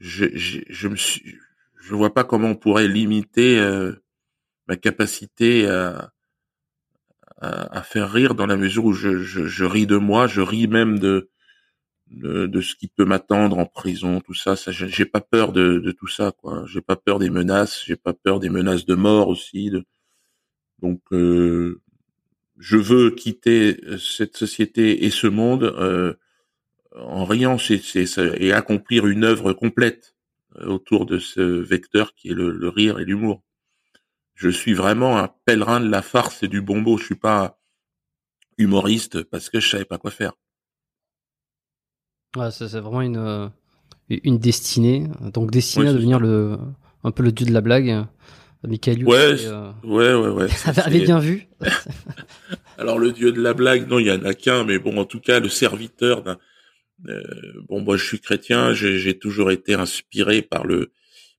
je 0.00 0.24
je, 0.34 0.58
je 0.68 0.88
me 0.88 0.96
suis 0.96 1.38
je 1.80 1.94
vois 1.94 2.12
pas 2.12 2.24
comment 2.24 2.48
on 2.48 2.56
pourrait 2.56 2.88
limiter 2.88 3.60
euh, 3.60 3.92
ma 4.66 4.74
capacité 4.74 5.68
à, 5.68 6.12
à, 7.40 7.78
à 7.78 7.82
faire 7.84 8.10
rire 8.10 8.34
dans 8.34 8.46
la 8.46 8.56
mesure 8.56 8.86
où 8.86 8.92
je, 8.92 9.22
je, 9.22 9.46
je 9.46 9.64
ris 9.64 9.86
de 9.86 9.96
moi, 9.98 10.26
je 10.26 10.40
ris 10.40 10.66
même 10.66 10.98
de 10.98 11.30
de, 12.10 12.60
ce 12.60 12.74
qui 12.74 12.88
peut 12.88 13.04
m'attendre 13.04 13.58
en 13.58 13.66
prison, 13.66 14.20
tout 14.20 14.34
ça. 14.34 14.56
Ça, 14.56 14.72
j'ai 14.72 15.04
pas 15.04 15.20
peur 15.20 15.52
de, 15.52 15.78
de, 15.78 15.92
tout 15.92 16.06
ça, 16.06 16.32
quoi. 16.32 16.64
J'ai 16.66 16.80
pas 16.80 16.96
peur 16.96 17.18
des 17.18 17.30
menaces, 17.30 17.82
j'ai 17.84 17.96
pas 17.96 18.12
peur 18.12 18.40
des 18.40 18.48
menaces 18.48 18.86
de 18.86 18.94
mort 18.94 19.28
aussi. 19.28 19.70
De... 19.70 19.84
Donc, 20.80 21.00
euh, 21.12 21.80
je 22.58 22.76
veux 22.76 23.10
quitter 23.10 23.78
euh, 23.84 23.98
cette 23.98 24.36
société 24.36 25.04
et 25.04 25.10
ce 25.10 25.26
monde 25.26 25.64
euh, 25.64 26.14
en 26.96 27.24
riant, 27.24 27.56
et 27.58 28.52
accomplir 28.52 29.06
une 29.06 29.24
œuvre 29.24 29.52
complète 29.52 30.14
autour 30.60 31.06
de 31.06 31.18
ce 31.18 31.40
vecteur 31.40 32.14
qui 32.14 32.30
est 32.30 32.34
le, 32.34 32.68
rire 32.68 32.98
et 32.98 33.04
l'humour. 33.04 33.42
Je 34.34 34.48
suis 34.48 34.74
vraiment 34.74 35.18
un 35.18 35.28
pèlerin 35.44 35.80
de 35.80 35.88
la 35.88 36.02
farce 36.02 36.42
et 36.42 36.48
du 36.48 36.60
bonbon. 36.60 36.96
Je 36.96 37.04
suis 37.04 37.14
pas 37.14 37.60
humoriste 38.56 39.22
parce 39.22 39.50
que 39.50 39.60
je 39.60 39.68
savais 39.68 39.84
pas 39.84 39.98
quoi 39.98 40.10
faire. 40.10 40.32
Ouais, 42.36 42.50
c'est 42.50 42.66
vraiment 42.78 43.00
une, 43.00 43.16
euh, 43.16 43.48
une 44.08 44.38
destinée. 44.38 45.06
Donc 45.32 45.50
destinée 45.50 45.88
à 45.88 45.92
devenir 45.92 46.20
le, 46.20 46.58
un 47.04 47.10
peu 47.10 47.22
le 47.22 47.32
dieu 47.32 47.46
de 47.46 47.52
la 47.52 47.60
blague. 47.60 48.06
Michael 48.66 49.04
ouais, 49.04 49.36
euh, 49.46 49.70
ouais, 49.84 50.14
ouais, 50.14 50.30
ouais. 50.30 50.48
avait 50.84 51.00
bien 51.00 51.20
vu. 51.20 51.46
Alors 52.78 52.98
le 52.98 53.12
dieu 53.12 53.30
de 53.32 53.40
la 53.40 53.54
blague, 53.54 53.88
non, 53.88 54.00
il 54.00 54.06
y 54.06 54.10
en 54.10 54.24
a 54.24 54.34
qu'un, 54.34 54.64
mais 54.64 54.78
bon, 54.78 54.98
en 54.98 55.04
tout 55.04 55.20
cas, 55.20 55.38
le 55.38 55.48
serviteur 55.48 56.22
d'un. 56.22 56.38
Euh, 57.08 57.22
bon, 57.68 57.80
moi, 57.80 57.96
je 57.96 58.04
suis 58.04 58.18
chrétien, 58.18 58.74
j'ai 58.74 59.16
toujours 59.16 59.52
été 59.52 59.74
inspiré 59.74 60.42
par 60.42 60.66
le 60.66 60.90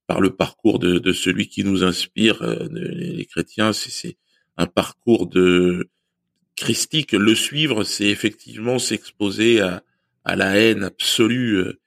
par 0.07 0.21
le 0.21 0.31
parcours 0.31 0.79
de, 0.79 0.97
de 0.97 1.11
celui 1.11 1.49
qui 1.49 1.63
nous 1.63 1.83
inspire. 1.83 2.41
les 2.71 3.25
chrétiens, 3.25 3.73
c'est 3.73 4.17
un 4.57 4.65
parcours 4.65 5.27
de 5.27 5.89
christique. 6.55 7.11
Le 7.11 7.35
suivre, 7.35 7.83
c'est 7.83 8.07
effectivement 8.07 8.79
s'exposer 8.79 9.61
à 9.61 9.83
à 10.29 10.35
la 10.35 10.55
haine 10.55 10.83
absolue. 10.83 11.57
Euh, 11.57 11.79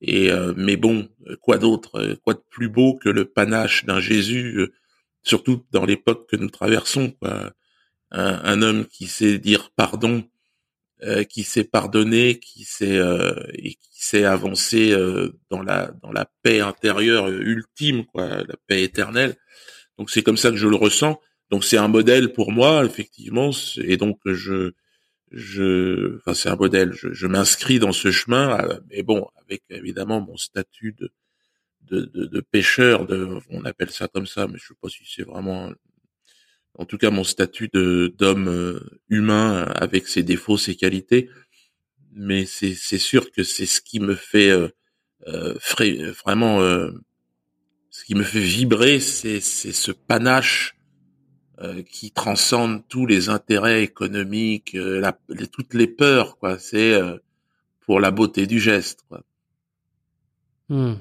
et 0.00 0.30
euh, 0.30 0.52
mais 0.56 0.76
bon, 0.76 1.08
quoi 1.40 1.58
d'autre, 1.58 2.00
euh, 2.00 2.16
quoi 2.22 2.34
de 2.34 2.42
plus 2.50 2.68
beau 2.68 2.94
que 2.94 3.08
le 3.08 3.24
panache 3.24 3.84
d'un 3.84 4.00
Jésus, 4.00 4.70
surtout 5.22 5.64
dans 5.72 5.84
l'époque 5.84 6.28
que 6.30 6.36
nous 6.36 6.50
traversons. 6.50 7.12
Quoi. 7.20 7.52
Un, 8.10 8.62
homme 8.62 8.86
qui 8.86 9.06
sait 9.06 9.38
dire 9.38 9.70
pardon, 9.76 10.24
qui 11.28 11.42
sait 11.42 11.64
pardonner, 11.64 12.38
qui 12.38 12.64
sait 12.64 12.98
et 13.52 13.74
qui 13.74 14.02
sait 14.02 14.24
avancer 14.24 14.96
dans 15.50 15.62
la 15.62 15.90
dans 16.02 16.10
la 16.10 16.30
paix 16.42 16.60
intérieure 16.60 17.28
ultime, 17.28 18.06
quoi, 18.06 18.28
la 18.44 18.54
paix 18.66 18.82
éternelle. 18.82 19.36
Donc 19.98 20.08
c'est 20.10 20.22
comme 20.22 20.38
ça 20.38 20.50
que 20.50 20.56
je 20.56 20.68
le 20.68 20.76
ressens. 20.76 21.20
Donc 21.50 21.64
c'est 21.64 21.76
un 21.76 21.88
modèle 21.88 22.32
pour 22.32 22.50
moi 22.50 22.82
effectivement, 22.86 23.50
et 23.76 23.98
donc 23.98 24.18
je 24.24 24.72
je, 25.30 26.16
enfin 26.16 26.34
c'est 26.34 26.48
un 26.48 26.56
modèle. 26.56 26.92
Je, 26.92 27.12
je 27.12 27.26
m'inscris 27.26 27.78
dans 27.78 27.92
ce 27.92 28.10
chemin, 28.10 28.58
mais 28.90 29.02
bon, 29.02 29.28
avec 29.44 29.62
évidemment 29.70 30.20
mon 30.20 30.36
statut 30.36 30.92
de 30.92 31.10
de, 31.90 32.26
de, 32.26 32.40
pêcheur, 32.40 33.06
de, 33.06 33.38
on 33.50 33.64
appelle 33.64 33.90
ça 33.90 34.08
comme 34.08 34.26
ça, 34.26 34.46
mais 34.46 34.58
je 34.58 34.68
sais 34.68 34.74
pas 34.80 34.88
si 34.88 35.04
c'est 35.06 35.22
vraiment, 35.22 35.72
en 36.74 36.84
tout 36.84 36.98
cas 36.98 37.10
mon 37.10 37.24
statut 37.24 37.68
de 37.72 38.14
d'homme 38.18 38.48
euh, 38.48 39.00
humain 39.08 39.62
avec 39.74 40.06
ses 40.08 40.22
défauts, 40.22 40.58
ses 40.58 40.76
qualités. 40.76 41.30
Mais 42.12 42.46
c'est 42.46 42.74
sûr 42.74 43.30
que 43.30 43.44
c'est 43.44 43.66
ce 43.66 43.80
qui 43.80 44.00
me 44.00 44.14
fait 44.14 44.50
euh, 44.50 44.68
euh 45.28 45.54
vraiment, 46.24 46.60
euh, 46.60 46.90
ce 47.90 48.04
qui 48.04 48.14
me 48.14 48.24
fait 48.24 48.40
vibrer, 48.40 48.98
c'est 49.00 49.40
ce 49.40 49.92
panache 49.92 50.77
euh, 51.60 51.82
qui 51.82 52.12
transcende 52.12 52.82
tous 52.88 53.04
les 53.04 53.28
intérêts 53.28 53.82
économiques, 53.82 54.76
euh, 54.76 55.00
la, 55.00 55.18
toutes 55.46 55.74
les 55.74 55.88
peurs, 55.88 56.38
quoi. 56.38 56.56
C'est 56.56 56.94
euh, 56.94 57.16
pour 57.80 57.98
la 57.98 58.12
beauté 58.12 58.46
du 58.46 58.60
geste, 58.60 59.00
quoi. 59.08 59.22
Hmm. 60.68 60.94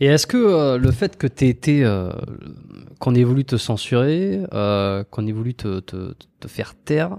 Et 0.00 0.06
est-ce 0.06 0.26
que 0.26 0.76
le 0.76 0.90
fait 0.90 1.16
que 1.16 1.26
tu 1.26 1.46
été, 1.46 1.90
qu'on 2.98 3.14
ait 3.14 3.24
voulu 3.24 3.46
te 3.46 3.56
censurer, 3.56 4.42
qu'on 4.50 5.26
ait 5.26 5.32
voulu 5.32 5.54
te, 5.54 5.80
te, 5.80 6.12
te 6.38 6.48
faire 6.48 6.74
taire, 6.74 7.16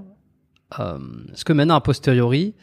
est-ce 0.78 1.44
que 1.44 1.54
maintenant 1.54 1.76
a 1.76 1.82
posteriori, 1.82 2.54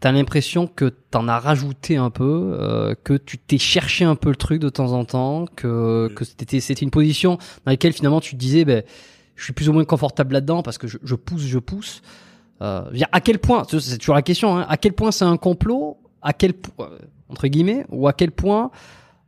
t'as 0.00 0.12
l'impression 0.12 0.66
que 0.66 0.86
t'en 1.10 1.28
as 1.28 1.38
rajouté 1.38 1.96
un 1.96 2.10
peu, 2.10 2.56
euh, 2.58 2.94
que 3.02 3.14
tu 3.14 3.38
t'es 3.38 3.58
cherché 3.58 4.04
un 4.04 4.14
peu 4.14 4.28
le 4.28 4.36
truc 4.36 4.60
de 4.60 4.68
temps 4.68 4.92
en 4.92 5.04
temps, 5.04 5.46
que, 5.56 6.08
que 6.14 6.24
c'était, 6.24 6.60
c'était 6.60 6.82
une 6.82 6.90
position 6.90 7.36
dans 7.64 7.72
laquelle 7.72 7.92
finalement 7.92 8.20
tu 8.20 8.32
te 8.32 8.36
disais, 8.36 8.64
ben, 8.64 8.82
je 9.34 9.44
suis 9.44 9.52
plus 9.52 9.68
ou 9.68 9.72
moins 9.72 9.84
confortable 9.84 10.34
là-dedans 10.34 10.62
parce 10.62 10.78
que 10.78 10.86
je, 10.86 10.98
je 11.02 11.14
pousse, 11.14 11.42
je 11.42 11.58
pousse. 11.58 12.02
Euh, 12.62 12.82
à 13.12 13.20
quel 13.20 13.38
point, 13.38 13.64
c'est 13.68 13.98
toujours 13.98 14.14
la 14.14 14.22
question, 14.22 14.56
hein, 14.56 14.66
à 14.68 14.76
quel 14.76 14.92
point 14.92 15.10
c'est 15.10 15.24
un 15.24 15.36
complot, 15.36 15.98
à 16.22 16.32
quel 16.32 16.54
point, 16.54 16.86
euh, 16.86 16.98
entre 17.28 17.48
guillemets, 17.48 17.84
ou 17.90 18.08
à 18.08 18.12
quel 18.12 18.32
point 18.32 18.70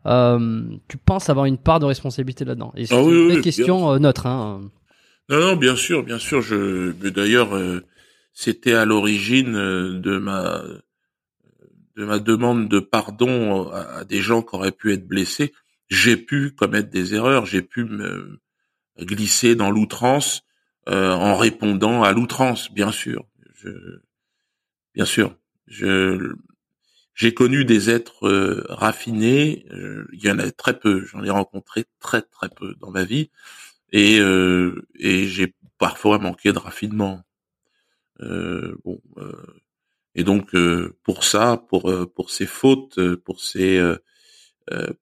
euh, 0.07 0.62
tu 0.88 0.96
penses 0.96 1.28
avoir 1.28 1.46
une 1.46 1.59
part 1.59 1.81
de 1.81 1.85
responsabilité 1.85 2.44
là-dedans? 2.44 2.72
Et 2.76 2.87
c'est 2.87 2.94
ah 2.94 3.00
une 3.00 3.28
vraie 3.28 3.40
question 3.40 3.92
euh, 3.92 3.98
neutre. 3.98 4.26
Hein. 4.26 4.62
Non, 5.28 5.40
non, 5.40 5.57
bien 5.57 5.76
sûr, 5.76 6.02
bien 6.02 6.18
sûr. 6.18 6.40
Je, 6.40 6.92
d'ailleurs, 7.11 7.54
euh, 7.54 7.85
c'était 8.38 8.74
à 8.74 8.85
l'origine 8.85 9.57
euh, 9.57 9.98
de 9.98 10.16
ma 10.16 10.62
de 11.96 12.05
ma 12.05 12.20
demande 12.20 12.68
de 12.68 12.79
pardon 12.79 13.68
à, 13.70 14.05
des 14.05 14.20
gens 14.20 14.42
qui 14.42 14.55
auraient 14.55 14.70
pu 14.70 14.92
être 14.92 15.09
blessés. 15.09 15.53
J'ai 15.88 16.16
pu 16.16 16.53
commettre 16.53 16.88
des 16.88 17.16
erreurs, 17.16 17.46
j'ai 17.46 17.62
pu 17.62 17.83
me 17.83 18.38
glisser 19.01 19.57
dans 19.57 19.72
l'outrance 19.72 20.44
euh, 20.88 21.11
en 21.11 21.37
répondant 21.37 22.05
à 22.05 22.12
l'outrance, 22.12 22.72
bien 22.72 22.92
sûr. 22.92 23.27
Je, 23.55 23.70
bien 24.94 25.05
sûr, 25.05 25.35
j'ai 25.66 27.35
connu 27.35 27.64
des 27.64 27.90
êtres 27.90 28.29
euh, 28.29 28.64
raffinés. 28.68 29.66
il 30.12 30.22
y 30.22 30.31
en 30.31 30.38
a 30.38 30.48
très 30.53 30.79
peu. 30.79 31.05
J'en 31.07 31.24
ai 31.24 31.31
rencontré 31.31 31.87
très 31.98 32.22
très 32.22 32.48
peu 32.48 32.77
dans 32.79 32.92
ma 32.92 33.03
vie, 33.03 33.31
et 33.90 34.20
j'ai 35.27 35.55
parfois 35.79 36.20
manqué 36.20 36.53
de 36.53 36.59
raffinement. 36.59 37.24
Euh, 38.20 38.76
bon, 38.85 39.00
euh, 39.18 39.33
et 40.14 40.24
donc 40.24 40.54
euh, 40.54 40.96
pour 41.04 41.24
ça, 41.24 41.64
pour 41.68 41.92
pour 42.14 42.31
ces 42.31 42.46
fautes, 42.46 42.98
pour 43.16 43.40
ces 43.40 43.81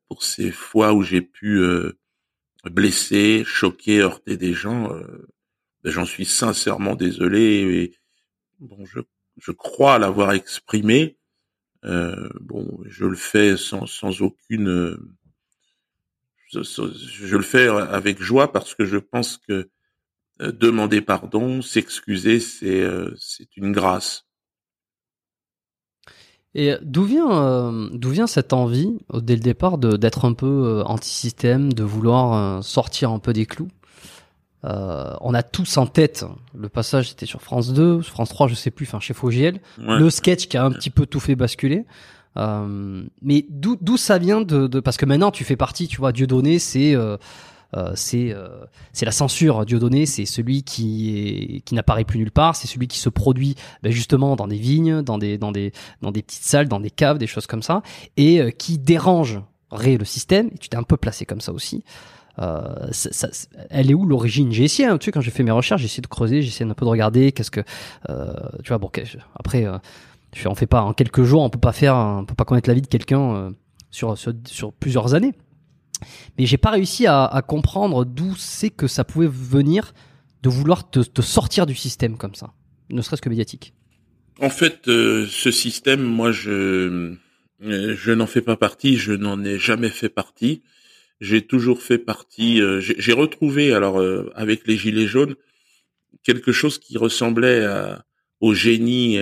pour 0.09 0.22
ces 0.22 0.50
fois 0.52 0.92
où 0.92 1.02
j'ai 1.02 1.22
pu 1.22 1.61
blesser, 2.64 3.42
choquer, 3.44 4.00
heurter 4.00 4.37
des 4.37 4.52
gens, 4.52 4.88
ben, 5.83 5.90
j'en 5.90 6.05
suis 6.05 6.26
sincèrement 6.26 6.94
désolé. 6.96 7.42
Et, 7.42 7.98
bon, 8.61 8.85
je 8.85 9.00
je 9.38 9.52
crois 9.52 9.98
l'avoir 9.98 10.33
exprimé. 10.33 11.18
Euh, 11.85 12.29
bon, 12.40 12.81
je 12.87 13.05
le 13.05 13.16
fais 13.16 13.57
sans, 13.57 13.87
sans 13.87 14.22
aucune. 14.22 14.96
Je, 16.48 16.62
je, 16.62 17.37
le 17.37 17.42
fais 17.42 17.68
avec 17.68 18.22
joie 18.22 18.52
parce 18.52 18.74
que 18.74 18.85
je 18.85 18.98
pense 18.98 19.37
que 19.37 19.68
demander 20.40 21.01
pardon, 21.01 21.62
s'excuser, 21.62 22.40
c'est 22.40 22.81
euh, 22.81 23.14
c'est 23.18 23.57
une 23.57 23.72
grâce. 23.72 24.25
Et 26.55 26.75
d'où 26.83 27.05
vient 27.05 27.31
euh, 27.31 27.88
d'où 27.92 28.11
vient 28.11 28.27
cette 28.27 28.53
envie 28.53 28.99
dès 29.12 29.35
le 29.35 29.40
départ 29.40 29.79
d'être 29.79 30.25
un 30.25 30.33
peu 30.33 30.83
anti-système, 30.87 31.72
de 31.72 31.83
vouloir 31.85 32.64
sortir 32.64 33.11
un 33.11 33.18
peu 33.18 33.33
des 33.33 33.46
clous? 33.46 33.68
On 34.62 35.33
a 35.33 35.44
tous 35.44 35.77
en 35.77 35.87
tête 35.87 36.25
le 36.53 36.68
passage, 36.68 37.11
c'était 37.11 37.27
sur 37.27 37.40
France 37.40 37.72
2, 37.72 38.01
France 38.01 38.31
3, 38.31 38.49
je 38.49 38.55
sais 38.55 38.72
plus, 38.72 38.85
enfin 38.85 38.99
chez 38.99 39.14
Fogiel, 39.14 39.61
le 39.79 40.11
sketch 40.11 40.49
qui 40.49 40.57
a 40.57 40.64
un 40.64 40.72
petit 40.72 40.90
peu 40.90 41.07
tout 41.07 41.20
fait 41.20 41.37
basculer. 41.37 41.85
mais 42.37 43.46
d'où 43.49 43.77
d'où 43.81 43.96
ça 43.96 44.18
vient 44.18 44.40
de, 44.40 44.66
de, 44.66 44.81
parce 44.81 44.96
que 44.96 45.07
maintenant 45.07 45.31
tu 45.31 45.44
fais 45.44 45.57
partie, 45.57 45.87
tu 45.87 45.99
vois, 45.99 46.11
Dieu 46.11 46.27
donné, 46.27 46.59
c'est 46.59 46.96
euh, 46.96 47.16
c'est 47.94 48.33
euh, 48.33 48.64
c'est 48.92 49.05
la 49.05 49.12
censure. 49.12 49.66
Dieudonné, 49.66 50.07
c'est 50.07 50.26
celui 50.26 50.62
qui 50.62 51.62
qui 51.64 51.74
n'apparaît 51.74 52.05
plus 52.05 52.18
nulle 52.18 52.31
part. 52.31 52.57
C'est 52.57 52.68
celui 52.68 52.88
qui 52.88 52.98
se 52.98 53.09
produit 53.09 53.55
ben, 53.83 53.92
justement 53.92 54.37
dans 54.37 54.48
des 54.48 54.57
vignes, 54.57 55.02
dans 55.02 55.18
des 55.18 55.38
dans 55.38 55.52
des 55.52 55.72
dans 56.02 56.12
des 56.12 56.22
petites 56.22 56.44
salles, 56.44 56.68
dans 56.68 56.81
des 56.81 56.90
caves, 56.90 57.18
des 57.18 57.26
choses 57.26 57.46
comme 57.46 57.62
ça, 57.62 57.83
et 58.16 58.40
euh, 58.40 58.50
qui 58.50 58.79
dérange 58.79 59.40
le 59.72 60.05
système. 60.05 60.48
Et 60.55 60.59
tu 60.59 60.68
t'es 60.68 60.76
un 60.76 60.83
peu 60.83 60.96
placé 60.96 61.26
comme 61.26 61.40
ça 61.40 61.52
aussi. 61.52 61.85
Euh, 62.38 62.88
ça, 62.90 63.29
elle 63.70 63.90
est 63.90 63.94
où 63.94 64.05
l'origine? 64.05 64.52
J'ai 64.52 64.64
essayé, 64.64 64.88
hein, 64.88 64.98
tu 64.98 65.07
sais, 65.07 65.12
quand 65.12 65.20
j'ai 65.22 65.31
fait 65.31 65.42
mes 65.42 65.50
recherches, 65.50 65.81
j'ai 65.81 65.87
essayé 65.87 66.02
de 66.02 66.07
creuser, 66.07 66.42
j'ai 66.42 66.48
essayé 66.48 66.70
un 66.70 66.74
peu 66.74 66.85
de 66.85 66.90
regarder, 66.90 67.33
qu'est-ce 67.33 67.50
que, 67.50 67.62
euh, 68.11 68.35
tu 68.62 68.68
vois, 68.68 68.79
bon, 68.79 68.90
après, 69.35 69.64
euh, 69.64 69.79
on 70.44 70.55
fait 70.55 70.66
pas 70.66 70.83
en 70.83 70.92
quelques 70.92 71.22
jours, 71.22 71.42
on 71.42 71.48
peut 71.48 71.59
pas 71.59 71.72
faire, 71.72 71.94
on 71.96 72.26
peut 72.26 72.35
pas 72.35 72.44
connaître 72.44 72.68
la 72.68 72.74
vie 72.74 72.83
de 72.83 72.87
quelqu'un 72.87 73.52
sur, 73.90 74.18
sur, 74.18 74.33
sur 74.44 74.72
plusieurs 74.74 75.14
années 75.14 75.33
mais 76.38 76.46
j'ai 76.46 76.56
pas 76.56 76.70
réussi 76.70 77.06
à, 77.06 77.42
comprendre 77.46 78.04
d'où 78.04 78.35
c'est 78.37 78.70
que 78.70 78.87
ça 78.87 79.04
pouvait 79.04 79.28
venir 79.28 79.92
de 80.42 80.48
vouloir 80.48 80.90
te, 80.90 81.22
sortir 81.22 81.66
du 81.66 81.74
système 81.74 82.16
comme 82.16 82.35
ça, 82.35 82.52
ne 82.90 83.02
serait-ce 83.02 83.22
que 83.22 83.28
médiatique. 83.28 83.74
En 84.40 84.50
fait, 84.50 84.88
euh, 84.88 85.26
ce 85.28 85.50
système, 85.50 86.02
moi, 86.02 86.30
je 86.30 87.14
je 87.59 88.12
n'en 88.12 88.26
fais 88.26 88.42
pas 88.42 88.56
partie, 88.56 88.98
je 88.98 89.12
n'en 89.12 89.42
ai 89.42 89.59
jamais 89.59 89.88
fait 89.88 90.11
partie. 90.11 90.62
J'ai 91.22 91.40
toujours 91.40 91.80
fait 91.80 91.96
partie. 91.96 92.61
Euh, 92.61 92.80
j'ai 92.80 93.12
retrouvé 93.14 93.72
alors 93.72 93.98
euh, 93.98 94.30
avec 94.35 94.66
les 94.66 94.76
gilets 94.76 95.06
jaunes 95.06 95.37
quelque 96.22 96.52
chose 96.52 96.78
qui 96.78 96.98
ressemblait 96.98 97.64
au 98.40 98.52
génie 98.52 99.20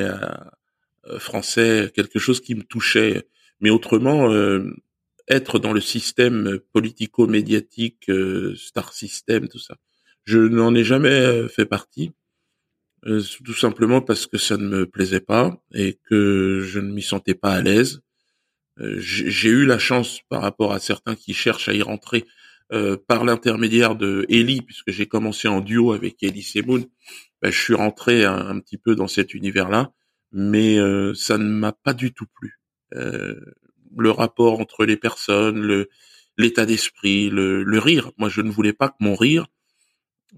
français, 1.18 1.92
quelque 1.94 2.18
chose 2.18 2.40
qui 2.40 2.54
me 2.54 2.62
touchait. 2.62 3.28
Mais 3.60 3.68
autrement, 3.68 4.30
être 5.28 5.58
dans 5.58 5.72
le 5.72 5.80
système 5.80 6.58
politico-médiatique, 6.72 8.08
euh, 8.08 8.54
star 8.56 8.92
system, 8.92 9.48
tout 9.48 9.58
ça. 9.58 9.76
Je 10.24 10.38
n'en 10.38 10.74
ai 10.74 10.84
jamais 10.84 11.08
euh, 11.08 11.48
fait 11.48 11.66
partie, 11.66 12.12
euh, 13.06 13.22
tout 13.44 13.54
simplement 13.54 14.00
parce 14.00 14.26
que 14.26 14.38
ça 14.38 14.56
ne 14.56 14.66
me 14.66 14.86
plaisait 14.86 15.20
pas 15.20 15.58
et 15.72 15.98
que 16.08 16.60
je 16.60 16.80
ne 16.80 16.92
m'y 16.92 17.02
sentais 17.02 17.34
pas 17.34 17.52
à 17.52 17.60
l'aise. 17.60 18.00
J'ai 18.76 19.50
eu 19.50 19.66
la 19.66 19.78
chance 19.78 20.18
par 20.28 20.42
rapport 20.42 20.72
à 20.72 20.80
certains 20.80 21.14
qui 21.14 21.32
cherchent 21.32 21.68
à 21.68 21.74
y 21.74 21.82
rentrer 21.82 22.24
par 23.06 23.24
l'intermédiaire 23.24 23.94
de 23.94 24.26
Ellie, 24.28 24.62
puisque 24.62 24.90
j'ai 24.90 25.06
commencé 25.06 25.46
en 25.46 25.60
duo 25.60 25.92
avec 25.92 26.20
Ellie 26.24 26.42
Semoun, 26.42 26.84
ben, 27.40 27.52
je 27.52 27.60
suis 27.60 27.74
rentré 27.74 28.24
un, 28.24 28.58
petit 28.58 28.76
peu 28.76 28.96
dans 28.96 29.06
cet 29.06 29.32
univers-là, 29.32 29.92
mais 30.32 30.76
ça 31.14 31.38
ne 31.38 31.44
m'a 31.44 31.70
pas 31.70 31.94
du 31.94 32.12
tout 32.12 32.26
plu 32.34 32.58
le 33.96 34.10
rapport 34.10 34.60
entre 34.60 34.84
les 34.84 34.96
personnes, 34.96 35.60
le 35.60 35.88
l'état 36.36 36.66
d'esprit, 36.66 37.30
le, 37.30 37.62
le, 37.62 37.78
rire. 37.78 38.10
Moi, 38.18 38.28
je 38.28 38.40
ne 38.40 38.50
voulais 38.50 38.72
pas 38.72 38.88
que 38.88 38.96
mon 39.00 39.14
rire 39.14 39.46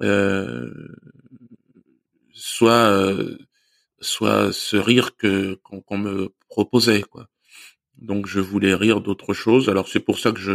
euh, 0.03 0.71
soit 2.33 2.91
euh, 2.91 3.39
soit 4.01 4.53
ce 4.53 4.77
rire 4.77 5.17
que 5.17 5.55
qu'on 5.63 5.99
me 5.99 6.29
proposait, 6.49 7.03
quoi. 7.03 7.29
Donc, 7.97 8.27
je 8.27 8.41
voulais 8.41 8.75
rire 8.75 9.01
d'autre 9.01 9.33
chose. 9.33 9.69
Alors, 9.71 9.89
c'est 9.89 10.01
pour 10.01 10.19
ça 10.19 10.33
que 10.33 10.41
je. 10.41 10.53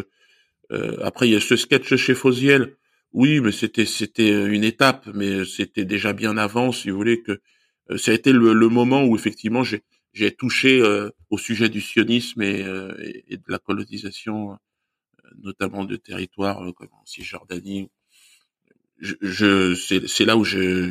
Euh, 0.72 0.98
après, 1.02 1.28
il 1.28 1.32
y 1.32 1.36
a 1.36 1.42
ce 1.42 1.56
sketch 1.56 1.96
chez 1.96 2.14
Fosiel. 2.14 2.76
Oui, 3.14 3.42
mais 3.42 3.52
c'était 3.52 3.86
c'était 3.86 4.46
une 4.46 4.64
étape, 4.64 5.08
mais 5.14 5.44
c'était 5.46 5.86
déjà 5.86 6.14
bien 6.14 6.38
avant, 6.38 6.72
si 6.72 6.90
vous 6.90 6.98
voulez 6.98 7.22
que 7.22 7.42
euh, 7.92 7.98
ça 7.98 8.12
a 8.12 8.14
été 8.14 8.32
le, 8.32 8.54
le 8.54 8.70
moment 8.70 9.04
où 9.04 9.16
effectivement 9.16 9.64
j'ai 9.64 9.82
j'ai 10.14 10.32
touché 10.32 10.82
euh, 10.82 11.10
au 11.32 11.38
sujet 11.38 11.70
du 11.70 11.82
sionisme 11.82 12.42
et, 12.44 12.62
euh, 12.64 12.94
et, 13.28 13.38
de 13.38 13.44
la 13.48 13.58
colonisation, 13.58 14.52
euh, 14.52 14.58
notamment 15.42 15.86
de 15.86 15.96
territoires 15.96 16.62
comme 16.76 16.90
en 16.92 17.06
Cisjordanie. 17.06 17.90
Je, 19.00 19.16
je 19.22 19.74
c'est 19.74 20.26
là 20.26 20.38
où 20.38 20.44
j'ai 20.44 20.84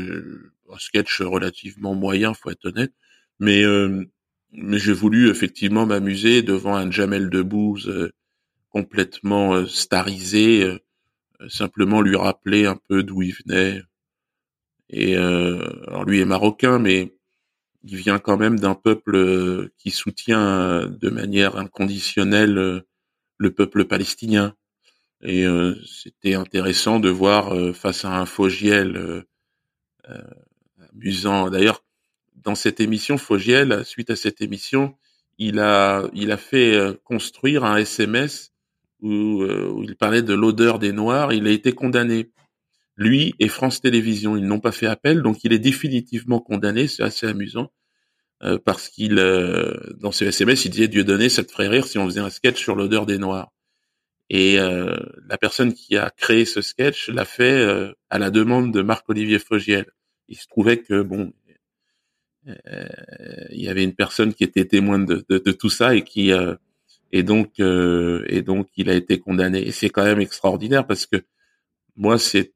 un 0.68 0.78
sketch 0.78 1.20
relativement 1.20 1.94
moyen, 1.94 2.34
faut 2.34 2.50
être 2.50 2.64
honnête, 2.66 2.92
mais 3.38 3.62
mais 4.52 4.78
j'ai 4.80 4.92
voulu 4.92 5.30
effectivement 5.30 5.86
m'amuser 5.86 6.42
devant 6.42 6.74
un 6.74 6.90
Jamel 6.90 7.30
Debbouze 7.30 8.10
complètement 8.70 9.64
starisé, 9.66 10.76
simplement 11.48 12.00
lui 12.02 12.16
rappeler 12.16 12.66
un 12.66 12.76
peu 12.88 13.04
d'où 13.04 13.22
il 13.22 13.32
venait. 13.46 13.82
Et 14.88 15.16
alors 15.16 16.04
lui 16.04 16.18
est 16.18 16.24
marocain, 16.24 16.80
mais 16.80 17.14
il 17.84 17.96
vient 17.96 18.18
quand 18.18 18.36
même 18.36 18.58
d'un 18.58 18.74
peuple 18.74 19.70
qui 19.78 19.90
soutient 19.90 20.86
de 20.86 21.10
manière 21.10 21.56
inconditionnelle 21.56 22.84
le 23.38 23.50
peuple 23.50 23.84
palestinien. 23.84 24.54
Et 25.22 25.44
c'était 25.86 26.34
intéressant 26.34 27.00
de 27.00 27.08
voir 27.08 27.54
face 27.74 28.04
à 28.04 28.18
un 28.18 28.26
Fogiel 28.26 29.24
amusant. 30.92 31.50
D'ailleurs, 31.50 31.82
dans 32.42 32.54
cette 32.54 32.80
émission 32.80 33.18
Fogiel, 33.18 33.84
suite 33.84 34.10
à 34.10 34.16
cette 34.16 34.40
émission, 34.40 34.96
il 35.38 35.58
a 35.58 36.08
il 36.14 36.32
a 36.32 36.36
fait 36.36 36.74
euh, 36.74 36.94
construire 37.04 37.64
un 37.64 37.76
SMS 37.76 38.52
euh, 39.02 39.70
où, 39.70 39.82
il 39.82 39.96
parlait 39.96 40.22
de 40.22 40.34
l'odeur 40.34 40.78
des 40.78 40.92
Noirs. 40.92 41.32
Il 41.32 41.46
a 41.46 41.50
été 41.50 41.72
condamné. 41.72 42.30
Lui 43.00 43.34
et 43.40 43.48
France 43.48 43.80
Télévisions, 43.80 44.36
ils 44.36 44.44
n'ont 44.44 44.60
pas 44.60 44.70
fait 44.70 44.86
appel, 44.86 45.22
donc 45.22 45.42
il 45.42 45.52
est 45.52 45.58
définitivement 45.58 46.38
condamné. 46.38 46.86
C'est 46.86 47.02
assez 47.02 47.26
amusant 47.26 47.72
euh, 48.44 48.58
parce 48.64 48.88
qu'il 48.88 49.16
dans 49.16 50.12
ce 50.12 50.24
SMS, 50.26 50.66
il 50.66 50.70
disait 50.70 50.86
Dieu 50.86 51.02
donné, 51.02 51.28
ça 51.28 51.42
te 51.42 51.50
ferait 51.50 51.68
rire 51.68 51.86
si 51.86 51.98
on 51.98 52.04
faisait 52.04 52.20
un 52.20 52.30
sketch 52.30 52.60
sur 52.60 52.76
l'odeur 52.76 53.06
des 53.06 53.18
Noirs. 53.18 53.50
Et 54.32 54.58
la 54.58 55.38
personne 55.40 55.74
qui 55.74 55.96
a 55.96 56.08
créé 56.08 56.44
ce 56.44 56.60
sketch 56.60 57.08
l'a 57.08 57.24
fait 57.24 57.66
à 58.10 58.18
la 58.20 58.30
demande 58.30 58.72
de 58.72 58.80
Marc-Olivier 58.80 59.40
Fogiel 59.40 59.86
il 60.30 60.38
se 60.38 60.46
trouvait 60.46 60.78
que 60.78 61.02
bon, 61.02 61.32
euh, 62.48 62.88
il 63.50 63.60
y 63.60 63.68
avait 63.68 63.84
une 63.84 63.94
personne 63.94 64.32
qui 64.32 64.44
était 64.44 64.64
témoin 64.64 64.98
de, 64.98 65.24
de, 65.28 65.52
tout 65.52 65.68
ça 65.68 65.94
et 65.94 66.02
qui 66.02 66.32
euh, 66.32 66.54
et 67.12 67.22
donc 67.22 67.60
euh, 67.60 68.24
et 68.28 68.40
donc 68.40 68.68
il 68.76 68.88
a 68.88 68.94
été 68.94 69.18
condamné. 69.18 69.66
Et 69.66 69.72
c'est 69.72 69.90
quand 69.90 70.04
même 70.04 70.20
extraordinaire 70.20 70.86
parce 70.86 71.04
que 71.04 71.16
moi 72.00 72.18
c'est 72.18 72.52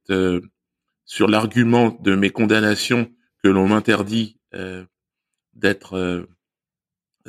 sur 1.05 1.29
l'argument 1.29 1.97
de 2.01 2.17
mes 2.17 2.31
condamnations 2.31 3.13
que 3.43 3.49
l'on 3.49 3.69
m'interdit 3.69 4.39
d'être 5.55 6.27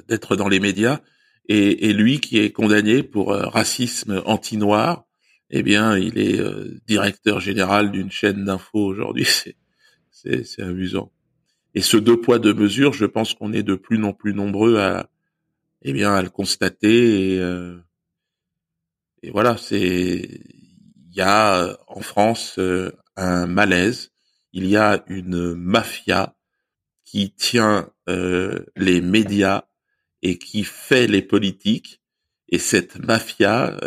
d'être 0.08 0.36
dans 0.36 0.48
les 0.48 0.60
médias 0.60 1.02
et, 1.48 1.90
et, 1.90 1.94
lui 1.94 2.20
qui 2.20 2.40
est 2.40 2.52
condamné 2.52 3.04
pour 3.04 3.30
racisme 3.30 4.24
anti-noir, 4.26 5.06
eh 5.52 5.62
bien 5.62 5.96
il 5.98 6.18
est 6.18 6.42
directeur 6.88 7.40
général 7.40 7.92
d'une 7.92 8.10
chaîne 8.12 8.46
d'infos 8.46 8.84
aujourd'hui. 8.84 9.28
C'est 10.10 10.44
c'est 10.44 10.64
amusant. 10.64 11.12
Et 11.76 11.82
ce 11.82 11.98
deux 11.98 12.20
poids 12.20 12.40
deux 12.40 12.54
mesures, 12.54 12.94
je 12.94 13.06
pense 13.06 13.34
qu'on 13.34 13.52
est 13.52 13.64
de 13.64 13.76
plus 13.76 14.02
en 14.04 14.14
plus 14.14 14.34
nombreux 14.34 14.80
à, 14.80 15.10
eh 15.82 15.94
bien, 15.94 16.14
à 16.14 16.22
le 16.22 16.30
constater. 16.30 17.34
Et, 17.36 17.40
euh, 17.40 17.78
et 19.22 19.30
voilà, 19.30 19.58
c'est, 19.58 20.40
il 21.16 21.20
y 21.20 21.22
a 21.22 21.78
en 21.88 22.02
France 22.02 22.60
euh, 22.60 22.92
un 23.16 23.48
malaise. 23.48 24.12
Il 24.52 24.68
y 24.68 24.76
a 24.76 25.04
une 25.08 25.56
mafia 25.56 26.36
qui 27.06 27.32
tient 27.32 27.90
euh, 28.10 28.66
les 28.76 29.00
médias 29.02 29.64
et 30.22 30.38
qui 30.38 30.64
fait 30.64 31.08
les 31.08 31.22
politiques. 31.22 32.02
Et 32.50 32.60
cette 32.60 32.98
mafia, 33.00 33.78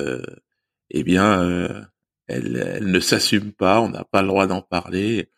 eh 0.90 1.02
bien, 1.04 1.88
elle, 2.26 2.56
elle 2.56 2.90
ne 2.90 3.00
s'assume 3.00 3.52
pas. 3.52 3.80
On 3.80 3.88
n'a 3.88 4.04
pas 4.04 4.22
le 4.22 4.28
droit 4.28 4.46
d'en 4.46 4.62
parler. 4.62 5.30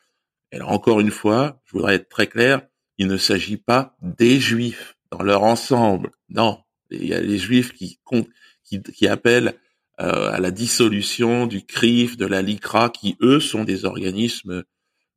Alors 0.52 0.72
encore 0.72 1.00
une 1.00 1.10
fois, 1.10 1.60
je 1.64 1.72
voudrais 1.72 1.96
être 1.96 2.08
très 2.08 2.26
clair, 2.26 2.62
il 2.98 3.06
ne 3.06 3.16
s'agit 3.16 3.56
pas 3.56 3.96
des 4.02 4.40
juifs 4.40 4.96
dans 5.10 5.22
leur 5.22 5.44
ensemble. 5.44 6.10
Non, 6.28 6.62
il 6.90 7.06
y 7.06 7.14
a 7.14 7.20
les 7.20 7.38
juifs 7.38 7.72
qui, 7.72 8.00
qui, 8.64 8.82
qui 8.82 9.06
appellent 9.06 9.48
euh, 9.48 9.69
à 10.00 10.40
la 10.40 10.50
dissolution 10.50 11.46
du 11.46 11.64
CRIF, 11.64 12.16
de 12.16 12.26
la 12.26 12.42
LICRA, 12.42 12.90
qui 12.90 13.16
eux 13.20 13.40
sont 13.40 13.64
des 13.64 13.84
organismes 13.84 14.64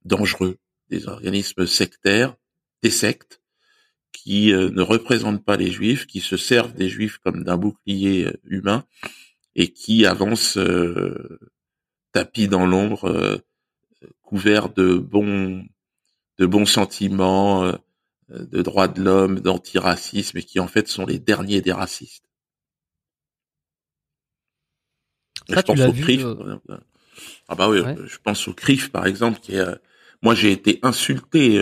dangereux, 0.04 0.58
des 0.90 1.08
organismes 1.08 1.66
sectaires, 1.66 2.36
des 2.82 2.92
sectes, 2.92 3.42
qui 4.12 4.54
euh, 4.54 4.70
ne 4.70 4.82
représentent 4.82 5.44
pas 5.44 5.58
les 5.58 5.72
juifs, 5.72 6.06
qui 6.06 6.20
se 6.20 6.38
servent 6.38 6.74
des 6.74 6.90
juifs 6.90 7.18
comme 7.18 7.44
d'un 7.44 7.58
bouclier 7.58 8.26
euh, 8.26 8.34
humain 8.44 8.86
et 9.56 9.72
qui 9.72 10.06
avancent 10.06 10.58
tapis 12.12 12.48
dans 12.48 12.66
l'ombre 12.66 13.42
couvert 14.24 14.70
de 14.70 14.96
bons 14.96 15.64
de 16.40 16.46
bons 16.46 16.66
sentiments, 16.66 17.64
euh, 17.64 17.74
de 18.30 18.62
droits 18.62 18.88
de 18.88 19.02
l'homme, 19.02 19.40
d'antiracisme, 19.40 20.38
et 20.38 20.44
qui 20.44 20.60
en 20.60 20.68
fait 20.68 20.88
sont 20.88 21.06
les 21.06 21.20
derniers 21.20 21.62
des 21.62 21.72
racistes. 21.72 22.26
Je 25.50 25.62
pense 25.62 25.80
au 25.80 25.94
CRIF. 25.94 26.24
Euh, 26.24 26.58
ah 27.48 27.56
bah 27.56 27.70
oui, 27.70 27.80
je 28.06 28.18
pense 28.18 28.48
au 28.48 28.54
CRIF 28.54 28.92
par 28.92 29.06
exemple, 29.06 29.40
qui 29.40 29.56
est, 29.56 29.60
euh, 29.60 29.76
moi 30.22 30.36
j'ai 30.36 30.52
été 30.52 30.80
insulté, 30.84 31.62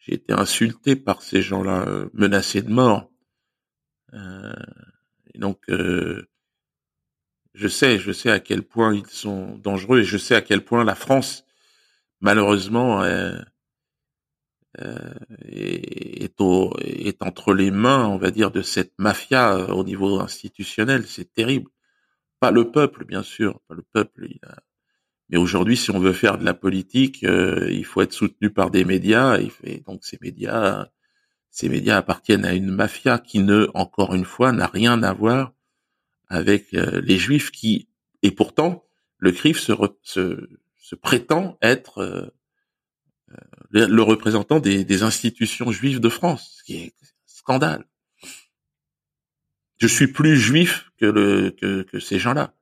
j'ai 0.00 0.14
été 0.14 0.32
insulté 0.32 0.96
par 0.96 1.22
ces 1.22 1.42
gens-là, 1.42 1.86
menacés 2.12 2.62
de 2.62 2.70
mort. 2.70 3.10
et 4.12 5.38
donc 5.38 5.60
je 5.68 6.24
sais, 7.68 7.98
je 7.98 8.12
sais 8.12 8.30
à 8.30 8.40
quel 8.40 8.62
point 8.62 8.94
ils 8.94 9.06
sont 9.06 9.56
dangereux 9.58 10.00
et 10.00 10.04
je 10.04 10.18
sais 10.18 10.34
à 10.34 10.42
quel 10.42 10.64
point 10.64 10.84
la 10.84 10.94
France, 10.94 11.44
malheureusement, 12.20 13.02
euh, 14.80 14.96
est, 15.48 16.40
est, 16.40 17.22
entre 17.22 17.52
les 17.52 17.72
mains, 17.72 18.06
on 18.06 18.16
va 18.16 18.30
dire, 18.30 18.52
de 18.52 18.62
cette 18.62 18.92
mafia 18.98 19.56
euh, 19.56 19.66
au 19.68 19.82
niveau 19.82 20.20
institutionnel. 20.20 21.04
C'est 21.06 21.32
terrible. 21.32 21.68
Pas 22.40 22.50
le 22.50 22.70
peuple, 22.70 23.04
bien 23.04 23.22
sûr, 23.22 23.60
pas 23.68 23.74
le 23.74 23.82
peuple. 23.82 24.28
Mais 25.28 25.36
aujourd'hui, 25.36 25.76
si 25.76 25.90
on 25.90 25.98
veut 25.98 26.12
faire 26.12 26.38
de 26.38 26.44
la 26.44 26.54
politique, 26.54 27.24
euh, 27.24 27.68
il 27.70 27.84
faut 27.84 28.00
être 28.00 28.12
soutenu 28.12 28.50
par 28.50 28.70
des 28.70 28.84
médias. 28.84 29.38
Et 29.64 29.80
donc 29.80 30.04
ces 30.04 30.18
médias, 30.20 30.88
ces 31.50 31.68
médias 31.68 31.96
appartiennent 31.96 32.44
à 32.44 32.54
une 32.54 32.70
mafia 32.70 33.18
qui 33.18 33.40
ne, 33.40 33.68
encore 33.74 34.14
une 34.14 34.24
fois, 34.24 34.52
n'a 34.52 34.66
rien 34.66 35.02
à 35.02 35.12
voir 35.12 35.52
avec 36.28 36.74
euh, 36.74 37.00
les 37.02 37.18
juifs 37.18 37.50
qui, 37.50 37.88
et 38.22 38.30
pourtant, 38.30 38.84
le 39.18 39.32
CRIF 39.32 39.58
se, 39.58 40.94
prétend 40.94 41.58
être 41.62 41.98
euh, 41.98 42.30
le, 43.70 44.02
représentant 44.02 44.60
des, 44.60 44.84
des, 44.84 45.02
institutions 45.02 45.72
juives 45.72 46.00
de 46.00 46.08
France, 46.08 46.56
ce 46.58 46.64
qui 46.64 46.76
est 46.76 46.94
scandale. 47.26 47.84
Je 49.78 49.86
suis 49.86 50.08
plus 50.08 50.36
juif 50.36 50.90
que, 50.98 51.06
le, 51.06 51.50
que, 51.50 51.82
que 51.82 52.00
ces 52.00 52.18
gens-là. 52.18 52.54